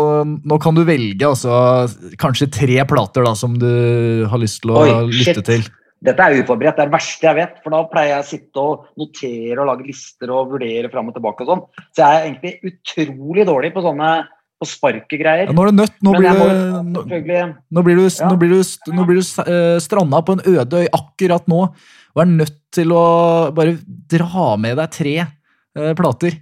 nå 0.48 0.58
kan 0.64 0.78
du 0.78 0.84
velge 0.88 1.26
altså, 1.28 1.90
kanskje 2.22 2.48
tre 2.54 2.78
plater 2.88 3.26
da, 3.26 3.34
som 3.36 3.58
du 3.60 4.26
har 4.30 4.40
lyst 4.40 4.62
til 4.64 4.72
å 4.72 4.84
Oi, 4.86 4.92
lytte 5.10 5.42
shit. 5.42 5.46
til. 5.50 5.66
Dette 6.02 6.24
er 6.24 6.38
uforberedt. 6.40 6.78
Det 6.78 6.86
er 6.86 6.90
det 6.90 6.96
verste 6.96 7.28
jeg 7.28 7.38
vet. 7.38 7.58
For 7.66 7.74
da 7.74 7.82
pleier 7.92 8.14
jeg 8.16 8.24
å 8.24 8.30
sitte 8.30 8.62
og 8.62 8.86
notere 9.02 9.58
og 9.60 9.68
lage 9.70 9.86
lister 9.90 10.32
og 10.34 10.54
vurdere 10.54 10.90
fram 10.94 11.10
og 11.12 11.18
tilbake 11.18 11.44
og 11.46 11.52
sånn. 11.52 11.66
Så 11.94 12.06
jeg 12.06 12.22
er 12.22 12.30
egentlig 12.30 12.54
utrolig 12.72 13.46
dårlig 13.50 13.74
på 13.76 13.84
sånne 13.86 14.14
på 14.62 14.68
sparkegreier. 14.70 15.50
Ja, 15.50 15.56
nå 15.58 15.66
er 15.66 15.72
det 15.72 15.78
nødt. 15.80 15.98
Nå 16.06 16.14
blir 16.14 16.38
må 16.38 16.46
du, 16.46 16.60
nå, 16.86 17.04
nå 17.04 17.84
blir 17.86 17.98
du, 17.98 18.06
nå 18.22 18.38
blir 18.38 18.54
du, 18.54 18.60
nå 18.94 19.06
blir 19.10 19.22
du 19.22 19.24
eh, 19.44 19.78
stranda 19.82 20.22
på 20.26 20.38
en 20.38 20.44
øde 20.54 20.84
øy 20.84 20.90
akkurat 20.94 21.50
nå, 21.50 21.62
og 22.12 22.22
er 22.22 22.30
nødt 22.30 22.58
til 22.76 22.94
å 22.94 23.06
bare 23.58 23.78
dra 24.12 24.52
med 24.62 24.78
deg 24.78 24.94
tre 24.94 25.16
eh, 25.24 25.94
plater. 25.98 26.38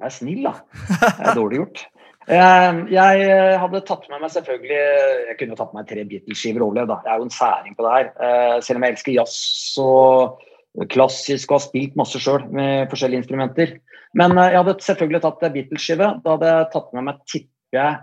Vær 0.00 0.12
snill, 0.14 0.46
da. 0.46 0.54
Det 0.86 1.32
er 1.32 1.40
dårlig 1.40 1.64
gjort. 1.64 1.86
Eh, 2.30 2.76
Jeg 2.92 3.22
eh, 3.26 3.56
hadde 3.58 3.80
tatt 3.88 4.04
med 4.06 4.20
meg 4.22 4.30
selvfølgelig 4.30 4.76
Jeg 4.76 5.36
kunne 5.40 5.56
tatt 5.58 5.72
med 5.72 5.80
meg 5.80 5.86
tre 5.88 6.02
Beatles-skiver 6.06 6.62
og 6.62 6.68
overlevd. 6.68 6.92
Jeg 7.08 7.10
er 7.10 7.18
jo 7.18 7.24
en 7.26 7.32
særing 7.34 7.74
på 7.74 7.86
det 7.86 7.94
her. 7.96 8.60
Selv 8.62 8.78
om 8.78 8.84
jeg 8.86 8.94
elsker 8.94 9.14
jazz 9.16 9.38
og 9.82 10.84
klassisk 10.92 11.50
og 11.50 11.56
har 11.56 11.64
spilt 11.64 11.96
masse 11.98 12.20
sjøl 12.22 12.44
med 12.54 12.92
forskjellige 12.92 13.24
instrumenter. 13.24 13.72
Men 14.18 14.36
eh, 14.38 14.52
jeg 14.52 14.62
hadde 14.62 14.76
selvfølgelig 14.86 15.22
tatt 15.24 15.44
Beatles-skive. 15.56 16.08
Da 16.24 16.36
hadde 16.36 16.52
jeg 16.52 16.70
tatt 16.74 16.94
med 16.96 17.06
meg, 17.06 17.20
tipper 17.30 17.78
jeg, 17.78 18.00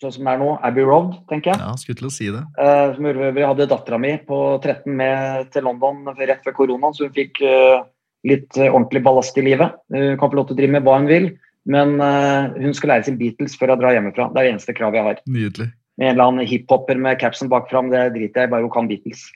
sånn 0.00 0.14
som 0.16 0.28
det 0.28 0.32
er 0.32 0.40
nå, 0.40 0.50
Abbey 0.64 0.86
Road, 0.88 1.12
tenker 1.30 1.52
jeg. 1.52 1.60
Ja, 1.60 1.74
skulle 1.80 2.00
til 2.00 2.08
å 2.08 2.14
si 2.14 2.28
det. 2.32 2.42
Eh, 2.64 2.96
for 2.96 3.40
hadde 3.50 3.68
dattera 3.70 4.00
mi 4.00 4.14
på 4.26 4.40
13 4.62 4.96
med 4.96 5.50
til 5.54 5.66
London 5.68 6.14
rett 6.16 6.46
før 6.46 6.56
koronaen, 6.62 6.96
så 6.96 7.08
hun 7.08 7.16
fikk 7.16 7.42
eh, 7.44 7.82
litt 8.28 8.56
ordentlig 8.56 9.04
ballast 9.04 9.36
i 9.40 9.44
livet. 9.44 9.76
Hun 9.92 10.16
kan 10.20 10.32
få 10.32 10.40
lov 10.40 10.48
til 10.48 10.56
å 10.56 10.60
drive 10.62 10.76
med 10.76 10.88
hva 10.88 10.98
hun 11.00 11.10
vil, 11.10 11.30
men 11.70 12.00
hun 12.00 12.72
skal 12.76 12.94
lære 12.94 13.06
sin 13.06 13.16
Beatles 13.20 13.54
før 13.60 13.74
hun 13.74 13.80
drar 13.80 13.94
hjemmefra. 13.96 14.26
Det 14.32 14.40
er 14.40 14.48
det 14.48 14.52
eneste 14.54 14.74
kravet 14.76 14.98
jeg 14.98 15.06
har. 15.06 15.22
Nydelig. 15.28 15.68
En 16.00 16.14
eller 16.14 16.26
annen 16.26 16.48
hiphoper 16.48 17.00
med 17.00 17.18
capsen 17.20 17.48
bakfram, 17.52 17.88
det 17.92 18.10
driter 18.14 18.44
jeg 18.44 18.48
i, 18.48 18.52
bare 18.52 18.64
hun 18.64 18.72
kan 18.72 18.88
Beatles. 18.88 19.26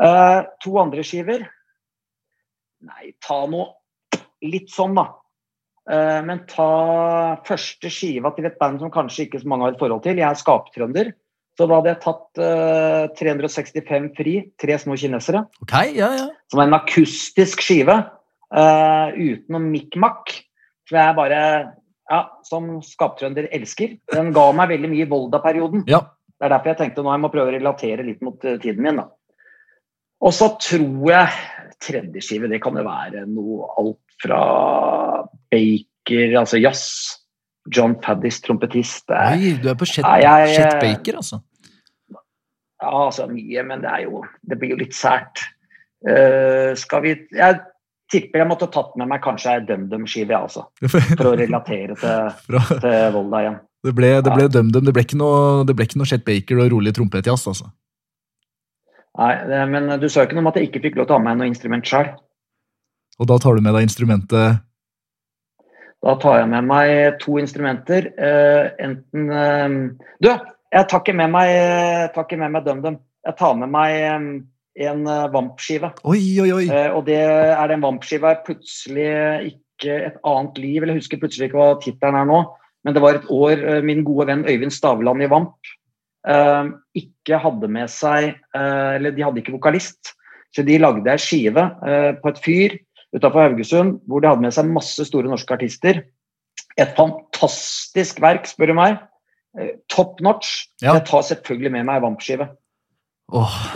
Uh, 0.00 0.46
to 0.64 0.78
andre 0.80 1.02
skiver 1.04 1.42
Nei, 2.80 3.10
ta 3.20 3.42
noe 3.50 3.66
litt 4.40 4.70
sånn, 4.72 4.94
da. 4.96 5.19
Eh, 5.90 6.20
men 6.26 6.44
ta 6.50 6.70
første 7.46 7.90
skiva 7.90 8.30
til 8.36 8.46
et 8.46 8.58
band 8.60 8.82
som 8.82 8.92
kanskje 8.94 9.26
ikke 9.26 9.40
så 9.42 9.50
mange 9.50 9.66
har 9.66 9.74
et 9.74 9.82
forhold 9.82 10.04
til. 10.04 10.20
Jeg 10.20 10.28
er 10.28 10.38
skaptrønder. 10.38 11.12
Så 11.58 11.66
da 11.68 11.76
hadde 11.76 11.90
jeg 11.90 12.00
tatt 12.00 12.40
uh, 12.40 13.08
365 13.18 14.06
Fri, 14.16 14.34
Tre 14.62 14.76
små 14.80 14.94
kinesere, 14.96 15.42
okay, 15.60 15.90
ja, 15.92 16.06
ja. 16.16 16.28
som 16.48 16.62
er 16.62 16.70
en 16.70 16.76
akustisk 16.78 17.60
skive 17.60 17.96
uh, 18.00 19.10
uten 19.12 19.52
noe 19.52 19.60
mikk-makk. 19.66 20.32
Som 20.88 21.00
jeg 21.02 21.16
bare, 21.18 21.42
ja, 22.08 22.20
som 22.48 22.70
skaptrønder 22.86 23.50
elsker. 23.52 23.98
Den 24.14 24.32
ga 24.36 24.46
meg 24.56 24.72
veldig 24.72 24.92
mye 24.94 25.04
i 25.04 25.10
Volda-perioden. 25.10 25.84
ja. 25.90 26.00
Det 26.40 26.46
er 26.48 26.54
derfor 26.54 26.70
jeg 26.70 26.78
tenkte 26.78 27.02
nå 27.04 27.10
jeg 27.12 27.20
må 27.20 27.28
prøve 27.28 27.50
å 27.50 27.52
relatere 27.52 28.04
litt 28.06 28.22
mot 28.24 28.44
eh, 28.48 28.56
tiden 28.62 28.86
min. 28.86 28.96
da. 29.02 29.10
Og 30.24 30.32
så 30.32 30.46
tror 30.56 31.10
jeg 31.10 31.74
tredje 31.84 32.22
skive, 32.24 32.48
det 32.48 32.62
kan 32.64 32.78
jo 32.80 32.84
være 32.86 33.26
noe 33.28 33.68
alt 33.80 34.16
fra 34.20 34.40
Baker, 35.50 36.36
altså 36.40 36.60
jazz. 36.62 37.16
John 37.70 37.94
Paddis, 38.00 38.38
trompetist. 38.40 39.04
Oi, 39.12 39.52
du 39.62 39.68
er 39.68 39.76
på 39.78 39.86
Chet, 39.86 40.04
jeg- 40.22 40.54
Chet 40.56 40.78
Baker, 40.80 41.18
altså. 41.20 41.42
Ja, 42.80 42.92
altså 43.06 43.26
mye, 43.28 43.62
men 43.68 43.82
det 43.82 43.90
er 43.92 44.06
jo 44.06 44.22
Det 44.48 44.56
blir 44.58 44.70
jo 44.72 44.76
litt 44.80 44.94
sært. 44.96 45.42
Uh, 46.00 46.72
skal 46.80 47.02
vi 47.04 47.10
Jeg 47.36 47.58
tipper 48.10 48.40
jeg 48.40 48.48
måtte 48.48 48.70
tatt 48.72 48.94
med 48.96 49.06
meg 49.06 49.20
kanskje 49.22 49.52
ei 49.52 49.60
DumDum-skive, 49.68 50.32
altså. 50.34 50.64
For 50.88 51.28
å 51.30 51.34
relatere 51.38 51.94
til, 52.00 52.30
Fra- 52.48 52.78
til 52.80 53.12
Volda 53.14 53.42
igjen. 53.44 53.58
Det 53.84 53.94
ble, 53.94 54.08
det 54.24 54.32
ble 54.34 54.48
DumDum. 54.48 54.84
Det 54.88 54.94
ble 54.96 55.04
ikke 55.04 55.20
noe, 55.20 55.62
det 55.68 55.76
ble 55.76 55.84
ikke 55.86 56.00
noe 56.00 56.08
Chet 56.08 56.24
Baker 56.24 56.64
og 56.64 56.72
rolig 56.72 56.94
trompetjazz, 56.96 57.44
altså. 57.52 57.68
Nei, 59.20 59.34
det, 59.50 59.60
men 59.68 59.92
du 60.00 60.08
sa 60.08 60.22
jo 60.24 60.28
ikke 60.30 60.36
noe 60.38 60.46
om 60.46 60.50
at 60.50 60.56
jeg 60.58 60.70
ikke 60.70 60.82
fikk 60.88 60.96
lov 60.98 61.06
til 61.10 61.16
å 61.16 61.20
ha 61.20 61.24
med 61.28 61.38
noe 61.42 61.48
instrument 61.52 61.84
sjøl. 61.86 62.10
Og 63.20 63.28
da 63.28 63.36
tar 63.42 63.54
du 63.58 63.60
med 63.64 63.74
deg 63.76 63.84
instrumentet 63.84 64.60
Da 66.00 66.14
tar 66.20 66.38
jeg 66.40 66.48
med 66.48 66.64
meg 66.68 67.18
to 67.20 67.36
instrumenter. 67.40 68.08
eh, 68.16 68.70
enten 68.80 69.28
eh, 69.30 69.74
Du, 70.22 70.30
jeg 70.72 70.88
tar 70.88 71.02
ikke 71.02 71.16
med 71.16 71.32
meg, 71.34 71.50
tar 72.14 72.24
ikke 72.24 72.38
med 72.40 72.54
meg 72.54 72.64
DumDum. 72.64 72.96
Jeg 73.26 73.36
tar 73.36 73.58
med 73.60 73.68
meg 73.74 73.96
eh, 74.00 74.28
en 74.86 75.02
eh, 75.06 75.26
Vamp-skive. 75.34 75.92
Oi, 76.08 76.22
oi, 76.40 76.52
oi! 76.56 76.64
Eh, 76.70 76.88
og 76.96 77.04
det 77.10 77.18
er 77.20 77.66
den 77.68 77.84
Vamp-skiva 77.84 78.32
er 78.32 78.44
plutselig 78.46 79.10
ikke 79.50 79.98
et 80.08 80.16
annet 80.24 80.62
liv. 80.62 80.80
Eller 80.80 80.96
jeg 80.96 81.04
husker 81.04 81.20
plutselig 81.20 81.50
ikke 81.50 81.60
hva 81.60 81.74
tittelen 81.84 82.16
er 82.22 82.30
nå. 82.30 82.40
Men 82.86 82.96
det 82.96 83.04
var 83.04 83.18
et 83.18 83.28
år 83.28 83.60
eh, 83.60 83.82
min 83.84 84.00
gode 84.06 84.30
venn 84.30 84.46
Øyvind 84.48 84.72
Stavland 84.72 85.20
i 85.26 85.28
Vamp 85.28 85.72
eh, 86.24 86.70
ikke 86.96 87.42
hadde 87.42 87.68
med 87.68 87.92
seg 87.92 88.30
eh, 88.30 88.90
Eller 88.96 89.12
de 89.12 89.26
hadde 89.26 89.42
ikke 89.42 89.58
vokalist. 89.58 90.14
Så 90.56 90.64
de 90.66 90.80
lagde 90.80 91.12
ei 91.12 91.20
skive 91.20 91.66
eh, 91.86 92.14
på 92.22 92.32
et 92.32 92.40
fyr 92.46 92.78
utafor 93.16 93.48
Haugesund 93.48 94.00
hvor 94.06 94.22
de 94.22 94.28
hadde 94.30 94.44
med 94.44 94.54
seg 94.54 94.68
masse 94.70 95.04
store 95.08 95.30
norske 95.30 95.54
artister. 95.56 96.02
Et 96.78 96.92
fantastisk 96.96 98.20
verk, 98.22 98.46
spør 98.48 98.72
du 98.72 98.76
meg. 98.78 98.98
Eh, 99.58 99.76
top 99.90 100.20
notch. 100.24 100.68
Ja. 100.82 100.94
Jeg 100.98 101.06
tar 101.10 101.22
selvfølgelig 101.26 101.72
med 101.74 101.88
meg 101.88 102.02
Vamp-skive. 102.04 102.48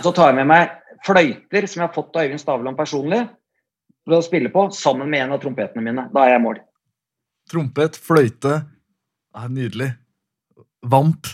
Så 0.02 0.11
tar 0.15 0.32
jeg 0.32 0.39
med 0.43 0.48
meg 0.51 0.70
fløyter 1.06 1.66
som 1.69 1.82
jeg 1.82 1.89
har 1.89 1.94
fått 1.94 2.16
av 2.16 2.24
Øyvind 2.27 2.40
Stavland 2.43 2.78
personlig, 2.78 3.20
for 4.05 4.19
å 4.19 4.24
spille 4.24 4.51
på, 4.52 4.66
sammen 4.74 5.11
med 5.12 5.23
en 5.24 5.35
av 5.36 5.43
trompetene 5.43 5.85
mine. 5.85 6.06
Da 6.15 6.24
er 6.24 6.35
jeg 6.35 6.40
i 6.40 6.44
mål. 6.47 6.59
trompet, 7.51 7.97
fløyte. 8.01 8.62
Ah, 9.35 9.48
nydelig. 9.52 9.90
Vamp. 10.82 11.27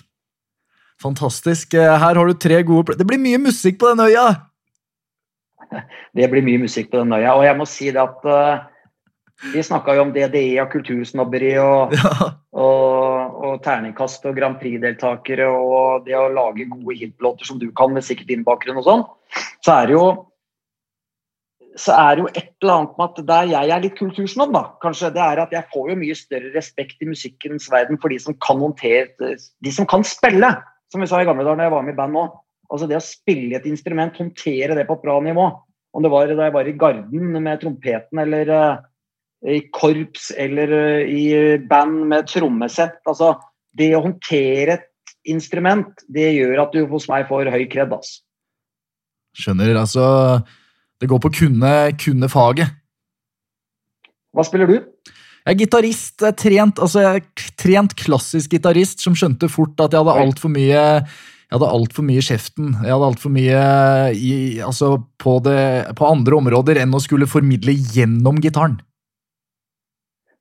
Fantastisk. 1.01 1.75
Eh, 1.75 1.99
Her 1.99 2.15
har 2.15 2.27
du 2.27 2.35
tre 2.35 2.63
gode 2.63 2.97
Det 2.99 3.07
blir 3.07 3.19
mye 3.19 3.39
musikk 3.39 3.79
på 3.81 3.89
den 3.95 4.05
øya! 4.09 4.50
Det 6.17 6.29
blir 6.33 6.45
mye 6.47 6.65
musikk 6.67 6.91
på 6.93 7.03
den 7.03 7.15
øya. 7.17 7.35
Og 7.37 7.45
jeg 7.47 7.59
må 7.59 7.67
si 7.69 7.91
det 7.95 8.03
at 8.03 8.25
eh, 8.27 8.63
vi 9.55 9.63
snakka 9.65 9.95
jo 9.97 10.05
om 10.05 10.15
DDE 10.15 10.61
og 10.63 10.73
kultursnobberi 10.75 11.55
og, 11.63 11.95
Ja. 11.97 12.31
og, 12.53 13.37
og 13.41 13.61
terningkast 13.65 14.27
og 14.29 14.37
Grand 14.37 14.59
Prix-deltakere 14.61 15.47
og 15.49 16.05
det 16.09 16.19
å 16.19 16.29
lage 16.35 16.69
gode 16.69 16.99
hitlåter 16.99 17.49
som 17.49 17.61
du 17.61 17.71
kan 17.73 17.95
med 17.95 18.05
sikkert 18.05 18.29
din 18.29 18.45
bakgrunn 18.45 18.83
og 18.83 18.89
sånn. 18.89 19.07
Så 19.65 19.77
er 19.77 19.89
det 19.89 19.97
jo 19.97 20.11
så 21.79 21.95
er 21.95 22.17
det 22.17 22.25
jo 22.25 22.31
et 22.35 22.49
eller 22.61 22.75
annet 22.75 22.97
med 22.99 23.05
at 23.07 23.27
der 23.29 23.51
jeg 23.53 23.73
er 23.73 23.83
litt 23.85 23.97
kultursnobb, 23.99 24.51
da, 24.53 24.63
kanskje, 24.83 25.13
det 25.15 25.23
er 25.23 25.41
at 25.45 25.53
jeg 25.55 25.69
får 25.73 25.93
jo 25.93 25.99
mye 26.01 26.17
større 26.19 26.51
respekt 26.57 27.05
i 27.05 27.09
musikkens 27.09 27.71
verden 27.73 28.01
for 28.03 28.13
de 28.13 28.19
som 28.21 28.37
kan 28.43 28.59
håndtere 28.61 29.37
De 29.39 29.73
som 29.73 29.87
kan 29.89 30.05
spille, 30.05 30.51
som 30.91 31.01
vi 31.01 31.09
sa 31.09 31.23
i 31.23 31.29
gamle 31.29 31.47
dager 31.47 31.63
da 31.63 31.69
jeg 31.69 31.75
var 31.77 31.87
med 31.87 31.95
i 31.95 32.01
band 32.01 32.17
nå. 32.17 32.27
Altså 32.71 32.87
det 32.87 32.99
å 32.99 33.03
spille 33.03 33.59
et 33.59 33.67
instrument, 33.67 34.17
håndtere 34.17 34.77
det 34.79 34.87
på 34.89 34.97
et 34.99 35.05
bra 35.05 35.19
nivå. 35.25 35.49
Om 35.91 36.05
det 36.07 36.13
var 36.13 36.31
da 36.31 36.47
jeg 36.47 36.55
var 36.55 36.71
i 36.71 36.77
Garden 36.79 37.35
med 37.43 37.63
trompeten, 37.63 38.21
eller 38.23 38.53
uh, 38.55 38.83
i 39.43 39.59
korps, 39.75 40.31
eller 40.39 40.71
uh, 40.71 41.03
i 41.03 41.59
band 41.71 42.05
med 42.13 42.31
trommesett. 42.31 43.01
Altså, 43.11 43.35
det 43.75 43.91
å 43.97 44.05
håndtere 44.07 44.79
et 44.79 45.15
instrument, 45.31 45.91
det 46.09 46.31
gjør 46.37 46.63
at 46.63 46.77
du 46.77 46.85
hos 46.91 47.09
meg 47.11 47.27
får 47.29 47.51
høy 47.51 47.65
kred. 47.73 47.91
Altså. 47.97 48.23
Skjønner. 49.41 49.75
Altså, 49.83 50.05
det 51.03 51.11
går 51.11 51.23
på 51.27 51.33
kunne, 51.43 51.73
kunne 51.99 52.31
faget. 52.31 52.77
Hva 54.31 54.47
spiller 54.47 54.71
du? 54.71 54.77
Jeg 55.41 55.57
er 55.57 55.59
gitarist. 55.59 56.15
Jeg 56.21 56.29
er 56.29 56.39
trent, 56.39 56.79
altså 56.79 57.03
jeg 57.03 57.23
er 57.23 57.51
trent 57.59 57.95
klassisk 57.99 58.55
gitarist 58.55 59.03
som 59.03 59.17
skjønte 59.19 59.49
fort 59.51 59.81
at 59.83 59.95
jeg 59.95 60.05
hadde 60.05 60.23
altfor 60.23 60.53
mye 60.53 60.83
jeg 61.51 61.59
hadde 61.59 61.71
altfor 61.75 62.05
mye 62.07 62.21
i 62.21 62.23
kjeften. 62.23 62.67
Jeg 62.79 62.95
hadde 62.95 63.07
altfor 63.11 63.33
mye 63.35 63.63
i, 64.15 64.35
altså 64.63 64.93
på, 65.19 65.33
det, 65.43 65.59
på 65.99 66.07
andre 66.07 66.37
områder 66.39 66.79
enn 66.79 66.95
å 66.95 67.01
skulle 67.03 67.27
formidle 67.27 67.75
gjennom 67.75 68.39
gitaren. 68.39 68.77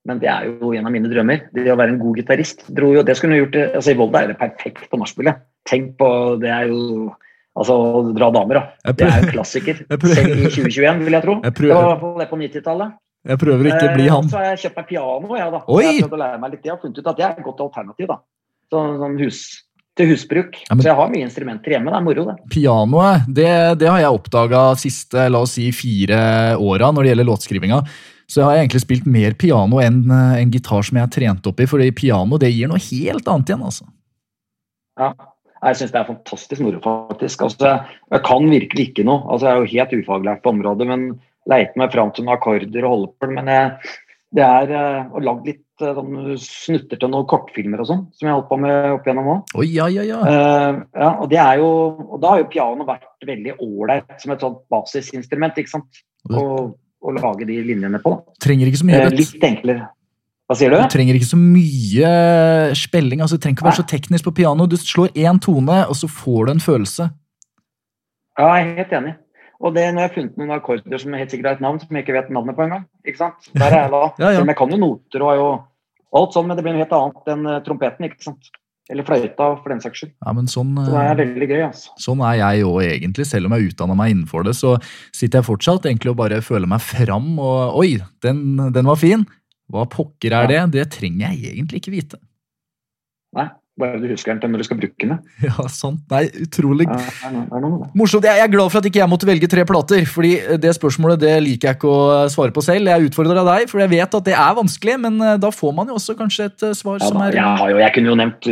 Men 0.06 0.22
det 0.22 0.30
er 0.30 0.46
jo 0.52 0.70
en 0.78 0.86
av 0.86 0.94
mine 0.94 1.10
drømmer. 1.10 1.48
Det 1.54 1.66
å 1.74 1.80
være 1.80 1.96
en 1.96 2.02
god 2.04 2.22
gitarist. 2.22 2.62
Det 2.70 3.16
skulle 3.18 3.42
gjort 3.42 3.58
altså 3.64 3.96
I 3.96 3.98
Volda 3.98 4.22
er 4.22 4.32
det 4.32 4.38
perfekt 4.38 4.86
på 4.92 5.02
nachspielet. 5.02 5.42
Tenk 5.70 5.96
på 5.98 6.12
Det 6.42 6.54
er 6.54 6.70
jo 6.70 7.10
Altså 7.60 7.76
å 7.76 8.02
dra 8.16 8.30
damer, 8.32 8.60
da. 8.60 8.94
Det 8.96 9.08
er 9.10 9.24
jo 9.26 9.32
klassiker. 9.34 9.80
Selv 10.14 10.38
i 10.38 10.46
2021, 10.46 11.02
vil 11.04 11.18
jeg 11.18 11.26
tro. 11.26 11.34
Jeg 11.44 11.56
det 11.58 11.74
var 11.74 12.20
det 12.22 12.28
på 12.30 12.38
90-tallet. 12.40 12.94
Jeg 13.28 13.42
prøver 13.42 13.68
ikke 13.68 13.90
å 13.90 13.96
bli 13.98 14.06
eh, 14.06 14.14
han. 14.14 14.30
Så 14.32 14.38
har 14.40 14.46
jeg 14.54 14.62
kjøpt 14.62 14.78
meg 14.80 14.88
piano. 14.94 15.32
Ja, 15.36 15.48
da. 15.52 15.60
Oi! 15.68 15.82
Jeg. 15.84 16.06
Jeg 16.06 16.72
har 16.72 16.80
funnet 16.80 17.02
ut 17.02 17.10
at 17.10 17.18
det 17.18 17.26
er 17.26 17.34
et 17.34 17.44
godt 17.50 17.66
alternativ. 17.66 18.08
da. 18.14 18.22
Sånn, 18.72 18.96
sånn 19.02 19.18
hus, 19.20 19.42
til 20.00 20.14
husbruk. 20.14 20.62
Ja, 20.66 20.74
men, 20.74 20.84
så 20.84 20.92
jeg 20.92 21.00
har 21.00 21.12
mye 21.12 21.28
instrumenter 21.28 21.76
hjemme. 21.76 21.92
Det 21.92 22.00
er 22.00 22.06
moro, 22.06 22.28
det. 22.30 22.38
Pianoet, 22.54 23.28
det, 23.40 23.50
det 23.82 23.90
har 23.92 24.04
jeg 24.04 24.20
oppdaga 24.20 24.64
siste 24.80 25.28
la 25.32 25.44
oss 25.46 25.58
si, 25.60 25.68
fire 25.76 26.22
åra 26.56 26.94
når 26.96 27.06
det 27.06 27.14
gjelder 27.14 27.30
låtskrivinga. 27.30 27.82
Så 28.30 28.42
jeg 28.42 28.48
har 28.48 28.60
egentlig 28.60 28.84
spilt 28.84 29.08
mer 29.10 29.34
piano 29.42 29.80
enn 29.82 30.04
en 30.14 30.52
gitar 30.54 30.86
som 30.86 31.00
jeg 31.00 31.08
har 31.08 31.14
trent 31.14 31.48
opp 31.50 31.64
i, 31.64 31.68
fordi 31.70 31.90
piano 31.98 32.38
det 32.42 32.52
gir 32.54 32.70
noe 32.70 32.82
helt 32.92 33.32
annet 33.32 33.52
igjen. 33.52 33.64
altså. 33.66 33.88
Ja, 35.00 35.14
jeg 35.60 35.80
syns 35.80 35.96
det 35.96 36.00
er 36.00 36.12
fantastisk 36.12 36.62
moro, 36.64 36.82
faktisk. 36.84 37.42
Altså, 37.48 37.74
jeg 38.14 38.24
kan 38.28 38.46
virkelig 38.52 38.86
ikke 38.92 39.08
noe. 39.08 39.24
Altså, 39.28 39.50
jeg 39.50 39.56
er 39.56 39.64
jo 39.64 39.72
helt 39.74 39.98
ufaglært 40.04 40.44
på 40.44 40.54
området, 40.54 40.88
men 40.88 41.10
leiter 41.50 41.82
meg 41.82 41.96
fram 41.96 42.14
til 42.14 42.28
noen 42.28 42.38
akkorder 42.38 42.86
og 42.86 42.94
holder 42.94 43.12
på. 43.18 43.32
Men 43.34 43.52
jeg, 43.52 43.98
det 44.38 44.46
er 44.46 44.76
uh, 44.76 45.10
å 45.10 45.24
lage 45.26 45.52
litt 45.52 45.64
sånn, 45.80 46.18
snutter 46.44 47.00
til 47.00 47.12
noen 47.12 47.28
kortfilmer 47.30 47.84
og 47.84 47.90
sånn, 47.90 48.02
som 48.16 48.28
jeg 48.28 48.36
holdt 48.36 48.50
på 48.50 48.58
med 48.62 48.90
opp 48.96 49.08
igjennom 49.08 49.30
òg. 49.34 49.54
Oh, 49.56 49.66
ja, 49.66 49.88
ja, 49.92 50.06
ja. 50.08 50.20
Uh, 50.24 50.82
ja, 50.94 51.12
og, 51.12 51.30
det 51.32 51.40
er 51.44 51.62
jo, 51.62 51.70
og 52.06 52.18
da 52.24 52.34
har 52.34 52.44
jo 52.44 52.50
piano 52.52 52.88
vært 52.88 53.30
veldig 53.30 53.56
ålreit 53.66 54.18
som 54.22 54.36
et 54.36 54.44
sånt 54.46 54.60
basisinstrument. 54.74 55.62
ikke 55.62 55.76
sant? 55.78 56.04
Å 56.30 57.16
lage 57.16 57.48
de 57.48 57.62
linjene 57.64 58.02
på. 58.04 58.12
Da. 58.18 58.42
Trenger 58.44 58.70
ikke 58.70 58.82
så 58.82 58.90
mye. 58.90 59.08
litt 59.16 59.48
enklere. 59.48 59.88
Hva 60.50 60.58
sier 60.58 60.74
du? 60.74 60.80
Du 60.82 60.92
trenger 60.92 61.16
ikke 61.16 61.30
så 61.30 61.38
mye 61.38 62.12
spilling. 62.76 63.22
altså 63.22 63.38
Du 63.38 63.44
trenger 63.44 63.60
ikke 63.60 63.68
være 63.70 63.80
så 63.84 63.88
teknisk 63.88 64.26
på 64.26 64.34
piano. 64.42 64.66
Du 64.66 64.76
slår 64.82 65.14
én 65.14 65.38
tone, 65.40 65.84
og 65.86 65.96
så 65.96 66.10
får 66.10 66.50
du 66.50 66.54
en 66.56 66.64
følelse. 66.64 67.12
Ja, 68.40 68.48
jeg 68.58 68.72
er 68.72 68.80
helt 68.82 68.96
enig. 68.98 69.14
Og 69.60 69.76
det 69.76 69.84
når 69.92 70.02
jeg 70.02 70.08
har 70.08 70.16
funnet 70.16 70.38
noen 70.40 70.56
akkorder 70.56 71.02
som 71.02 71.16
helt 71.20 71.34
sikkert 71.34 71.50
har 71.50 71.58
et 71.58 71.64
navn 71.64 71.82
som 71.82 71.92
jeg 71.94 72.06
ikke 72.06 72.16
vet 72.16 72.30
navnet 72.32 72.56
på 72.56 72.64
engang. 72.64 72.86
Ikke 73.04 73.20
sant? 73.20 73.50
Der 73.52 73.68
er 73.68 73.82
jeg 73.84 73.92
da. 73.92 74.04
ja, 74.24 74.24
ja. 74.24 74.32
Selv 74.38 74.46
om 74.46 74.52
jeg 74.54 74.60
kan 74.62 74.74
jo 74.74 74.80
noter 74.80 75.26
og 75.26 75.30
har 75.30 75.40
jo 75.40 75.50
alt 76.18 76.34
sånn, 76.34 76.48
men 76.50 76.58
det 76.58 76.66
blir 76.66 76.76
noe 76.76 76.84
helt 76.84 76.96
annet 76.98 77.32
enn 77.34 77.46
uh, 77.48 77.60
trompeten. 77.66 78.08
ikke 78.08 78.26
sant? 78.26 78.52
Eller 78.90 79.06
fløyta, 79.06 79.52
for 79.62 79.70
den 79.70 79.82
saks 79.84 80.02
skyld. 80.02 80.14
Ja, 80.18 80.32
men 80.34 80.48
sånn, 80.50 80.72
så 80.82 80.96
det 80.96 81.02
er 81.04 81.12
eh, 81.12 81.20
veldig 81.20 81.48
gøy. 81.52 81.60
altså. 81.68 81.92
Sånn 82.02 82.24
er 82.26 82.40
jeg 82.40 82.64
òg, 82.66 82.80
egentlig. 82.88 83.28
Selv 83.30 83.50
om 83.50 83.54
jeg 83.54 83.70
utdanna 83.70 83.98
meg 84.00 84.16
innenfor 84.16 84.48
det, 84.48 84.56
så 84.58 84.72
sitter 85.14 85.44
jeg 85.44 85.50
fortsatt 85.52 85.86
egentlig 85.86 86.16
og 86.16 86.18
bare 86.24 86.42
føler 86.46 86.70
meg 86.72 86.82
fram 86.82 87.36
og 87.38 87.78
Oi, 87.84 87.92
den, 88.26 88.42
den 88.74 88.90
var 88.90 88.98
fin! 88.98 89.28
Hva 89.70 89.84
pokker 89.86 90.34
er 90.34 90.50
det? 90.50 90.62
Det 90.74 90.88
trenger 90.96 91.28
jeg 91.28 91.52
egentlig 91.52 91.84
ikke 91.84 91.94
vite. 91.94 92.18
Nei, 93.38 93.46
bare 93.80 94.00
du 94.02 94.08
husker 94.12 94.36
den 94.36 94.54
når 94.54 94.62
du 94.62 94.68
skal 94.68 94.80
bruke 94.80 95.08
den. 95.08 95.18
Ja, 95.46 95.66
sant. 95.82 96.02
Nei, 96.12 96.26
utrolig 96.44 96.88
ja, 96.90 97.00
det 97.00 97.42
er 97.58 97.64
noe, 97.64 97.90
morsomt. 97.98 98.28
Jeg 98.28 98.44
er 98.44 98.52
glad 98.52 98.74
for 98.74 98.82
at 98.82 98.90
ikke 98.90 99.02
jeg 99.02 99.12
måtte 99.12 99.30
velge 99.30 99.50
tre 99.52 99.66
plater, 99.68 100.06
fordi 100.10 100.34
det 100.62 100.76
spørsmålet 100.78 101.22
det 101.24 101.34
liker 101.46 101.72
jeg 101.72 101.80
ikke 101.80 101.94
å 101.94 102.04
svare 102.34 102.56
på 102.56 102.64
selv. 102.66 102.92
Jeg 102.92 103.10
utfordrer 103.10 103.42
deg, 103.48 103.66
for 103.72 103.84
jeg 103.84 103.94
vet 103.96 104.20
at 104.20 104.28
det 104.28 104.36
er 104.36 104.60
vanskelig, 104.60 105.00
men 105.08 105.20
eh, 105.26 105.40
da 105.42 105.54
får 105.54 105.76
man 105.80 105.92
jo 105.92 105.98
også 106.00 106.18
kanskje 106.20 106.50
et 106.52 106.68
eh, 106.70 106.78
svar 106.78 107.02
ja, 107.02 107.10
som 107.10 107.24
er 107.26 107.40
jo, 107.40 107.82
jeg 107.82 107.96
kunne 107.96 108.14
jo 108.14 108.20
nevnt 108.20 108.52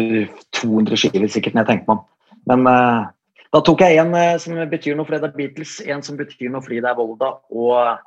200 0.61 0.95
uh, 0.95 0.99
skiver 1.03 1.31
sikkert 1.31 1.57
når 1.57 1.65
jeg 1.65 1.71
tenker 1.73 1.91
meg 1.91 1.97
om, 1.97 2.03
men 2.51 2.67
uh, 2.71 3.07
da 3.55 3.63
tok 3.65 3.83
jeg 3.83 3.99
en 4.01 4.13
uh, 4.15 4.35
som 4.41 4.59
betyr 4.71 4.97
noe 4.97 5.07
fordi 5.07 5.23
det 5.23 5.31
er 5.31 5.39
Beatles, 5.39 5.79
en 5.87 6.05
som 6.05 6.19
betyr 6.19 6.53
noe 6.53 6.63
fordi 6.65 6.81
det 6.83 6.91
er 6.91 6.99
Volda, 6.99 7.35
og 7.51 7.97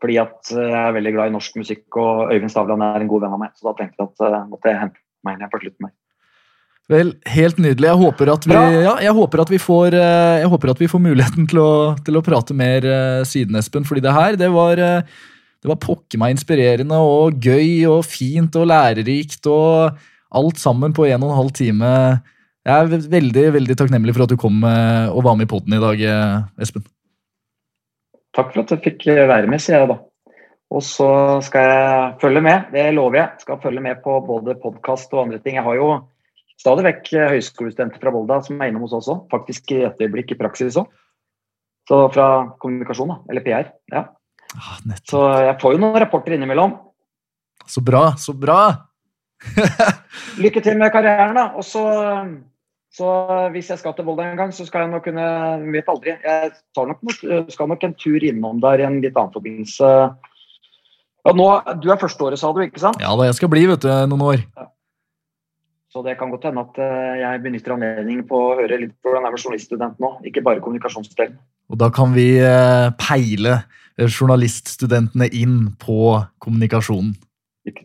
fordi 0.00 0.16
at 0.20 0.52
eh, 0.54 0.68
jeg 0.72 0.80
er 0.80 0.96
veldig 0.96 1.12
glad 1.16 1.30
i 1.30 1.34
norsk 1.36 1.56
musikk, 1.60 1.86
og 2.00 2.32
Øyvind 2.32 2.52
Stavland 2.52 2.84
er 2.84 3.02
en 3.02 3.10
god 3.10 3.26
venn 3.26 3.36
av 3.36 3.42
meg. 3.42 3.56
Så 3.56 3.68
da 3.68 3.76
tenkte 3.78 4.00
jeg 4.00 4.12
at 4.12 4.26
eh, 4.26 4.46
måtte 4.48 4.72
jeg 4.72 4.80
hente 4.80 5.02
meg 5.26 5.36
inn 5.36 5.52
på 5.52 5.60
slutten 5.62 5.88
der. 5.88 5.96
Vel, 6.90 7.12
helt 7.30 7.60
nydelig. 7.62 7.86
Jeg 7.86 8.00
håper 8.00 8.32
at 8.32 8.46
vi, 8.50 8.54
ja, 8.56 8.94
jeg 9.04 9.14
håper 9.14 9.44
at 9.44 9.52
vi, 9.52 9.60
får, 9.62 9.94
eh, 9.94 10.40
jeg 10.42 10.70
at 10.74 10.82
vi 10.82 10.90
får 10.90 11.02
muligheten 11.04 11.46
til 11.50 11.62
å, 11.62 11.72
til 12.02 12.18
å 12.18 12.24
prate 12.26 12.56
mer 12.56 12.86
siden, 13.28 13.58
Espen. 13.60 13.86
Fordi 13.86 14.02
det 14.02 14.14
her, 14.16 14.38
det 14.40 14.50
var, 14.50 14.80
det 14.82 15.70
var 15.70 15.78
pokker 15.82 16.18
meg 16.18 16.34
inspirerende 16.34 16.98
og 16.98 17.38
gøy 17.38 17.86
og 17.92 18.02
fint 18.10 18.58
og 18.58 18.66
lærerikt 18.72 19.46
og 19.50 20.00
alt 20.34 20.58
sammen 20.62 20.94
på 20.96 21.06
en 21.06 21.22
og 21.22 21.30
en 21.30 21.40
halv 21.44 21.54
time. 21.54 21.90
Jeg 22.66 22.74
er 22.76 23.10
veldig 23.10 23.50
veldig 23.54 23.78
takknemlig 23.78 24.16
for 24.16 24.26
at 24.26 24.34
du 24.34 24.40
kom 24.40 24.64
og 24.66 25.22
var 25.24 25.38
med 25.38 25.46
i 25.46 25.52
poden 25.54 25.78
i 25.78 25.82
dag, 25.82 26.08
Espen. 26.60 26.84
Takk 28.36 28.52
for 28.52 28.62
at 28.62 28.70
du 28.70 28.78
fikk 28.84 29.08
eh, 29.10 29.26
være 29.28 29.50
med, 29.50 29.62
sier 29.62 29.82
jeg 29.82 29.90
da. 29.90 29.98
Og 30.70 30.84
så 30.86 31.08
skal 31.42 31.66
jeg 31.66 32.10
følge 32.22 32.42
med, 32.46 32.68
det 32.74 32.84
lover 32.94 33.18
jeg. 33.18 33.42
Skal 33.42 33.62
følge 33.62 33.82
med 33.82 34.02
på 34.04 34.20
både 34.22 34.54
podkast 34.62 35.10
og 35.16 35.24
andre 35.24 35.40
ting. 35.42 35.58
Jeg 35.58 35.66
har 35.66 35.78
jo 35.78 35.88
stadig 36.60 36.86
vekk 36.86 37.12
eh, 37.16 37.30
høyskolestudenter 37.36 38.02
fra 38.02 38.12
Volda 38.14 38.40
som 38.44 38.60
er 38.60 38.70
innom 38.70 38.84
hos 38.86 38.96
oss 38.96 39.08
òg. 39.12 39.24
Faktisk 39.32 39.72
i 39.74 39.82
et 39.88 40.02
øyeblikk 40.02 40.34
i 40.34 40.38
praksis 40.40 40.78
òg. 40.80 40.90
Så 41.88 42.04
fra 42.14 42.28
kommunikasjon, 42.62 43.10
da. 43.10 43.18
Eller 43.32 43.44
PR. 43.46 43.72
Ja. 43.90 44.04
Ah, 44.58 44.78
så 45.06 45.24
jeg 45.46 45.58
får 45.62 45.74
jo 45.74 45.82
noen 45.82 45.98
rapporter 46.02 46.36
innimellom. 46.36 46.76
Så 47.70 47.82
bra, 47.86 48.10
så 48.18 48.34
bra! 48.36 48.60
Lykke 50.42 50.62
til 50.62 50.78
med 50.78 50.92
karrieren, 50.92 51.38
da. 51.38 51.50
Og 51.56 51.66
så 51.66 51.84
så 52.90 53.06
hvis 53.54 53.68
jeg 53.70 53.78
skal 53.78 53.94
til 53.94 54.06
Volda 54.08 54.26
en 54.26 54.38
gang, 54.38 54.50
så 54.50 54.64
skal 54.66 54.82
jeg 54.84 54.90
nok 54.90 55.04
kunne 55.06 55.26
Vet 55.70 55.90
aldri. 55.92 56.16
Jeg 56.24 56.50
nok, 56.74 57.04
skal 57.52 57.70
nok 57.70 57.86
en 57.86 57.94
tur 57.94 58.24
innom 58.26 58.58
der 58.62 58.82
i 58.82 58.86
en 58.88 58.98
litt 59.02 59.14
annen 59.14 59.34
forbindelse. 59.34 59.90
Ja, 61.20 61.34
nå, 61.36 61.46
du 61.78 61.90
er 61.92 62.00
førsteåret, 62.00 62.40
sa 62.40 62.50
du, 62.56 62.62
ikke 62.64 62.82
sant? 62.82 62.98
Ja 63.02 63.12
da, 63.14 63.28
jeg 63.28 63.36
skal 63.38 63.50
bli 63.52 63.66
vet 63.70 63.84
du, 63.84 63.90
noen 64.10 64.26
år. 64.32 64.42
Ja. 64.58 64.66
Så 65.90 66.04
det 66.06 66.14
kan 66.20 66.30
godt 66.30 66.44
hende 66.46 66.62
at 66.62 66.76
eh, 66.78 67.16
jeg 67.18 67.42
benytter 67.42 67.74
anledningen 67.74 68.26
på 68.28 68.38
å 68.38 68.52
høre 68.60 68.78
litt 68.78 68.92
hvordan 69.02 69.26
jeg 69.26 69.34
er 69.34 69.42
journaliststudent 69.42 70.02
nå, 70.02 70.12
ikke 70.30 70.44
bare 70.46 70.62
kommunikasjonsdelen. 70.62 71.40
Og 71.70 71.80
da 71.82 71.88
kan 71.94 72.14
vi 72.14 72.28
eh, 72.38 72.92
peile 72.98 73.62
journaliststudentene 73.98 75.26
inn 75.34 75.58
på 75.82 76.14
kommunikasjonen. 76.42 77.16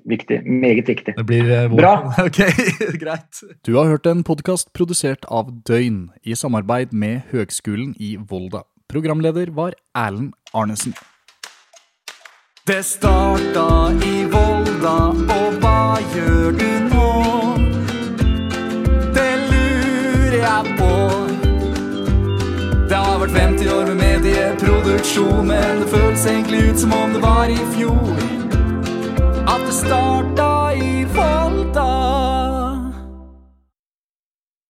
Viktig. 0.06 0.38
Meget 0.46 0.88
viktig. 0.88 1.16
Det 1.18 1.26
blir 1.26 1.50
vår. 1.68 1.78
Bra! 1.78 1.96
ok, 2.28 2.40
greit. 3.04 3.42
Du 3.66 3.76
har 3.80 3.90
hørt 3.90 4.06
en 4.06 4.24
podkast 4.24 4.72
produsert 4.78 5.26
av 5.26 5.50
Døgn 5.68 6.12
i 6.24 6.38
samarbeid 6.38 6.94
med 6.94 7.26
Høgskolen 7.34 7.98
i 7.98 8.16
Volda. 8.22 8.64
Programleder 8.90 9.50
var 9.52 9.74
Erlend 9.98 10.34
Arnesen. 10.54 10.94
Det 12.66 12.82
starta 12.86 13.68
i 14.06 14.16
Volda, 14.30 14.96
og 15.10 15.60
hva 15.62 16.00
gjør 16.14 16.56
du 16.58 16.70
nå? 16.90 17.55
Vært 23.26 23.42
50 23.42 23.70
år 23.74 23.86
med 23.86 23.96
medieproduksjon, 23.96 25.48
men 25.48 25.82
det 25.82 25.90
føles 25.90 26.26
egentlig 26.26 26.70
ut 26.70 26.80
som 26.80 26.94
om 26.94 27.14
det 27.14 27.22
var 27.22 27.50
i 27.50 27.58
fjor 27.78 28.14
at 29.48 29.62
det 29.66 29.74
starta 29.74 30.74
i 30.76 31.06
fall. 31.16 31.45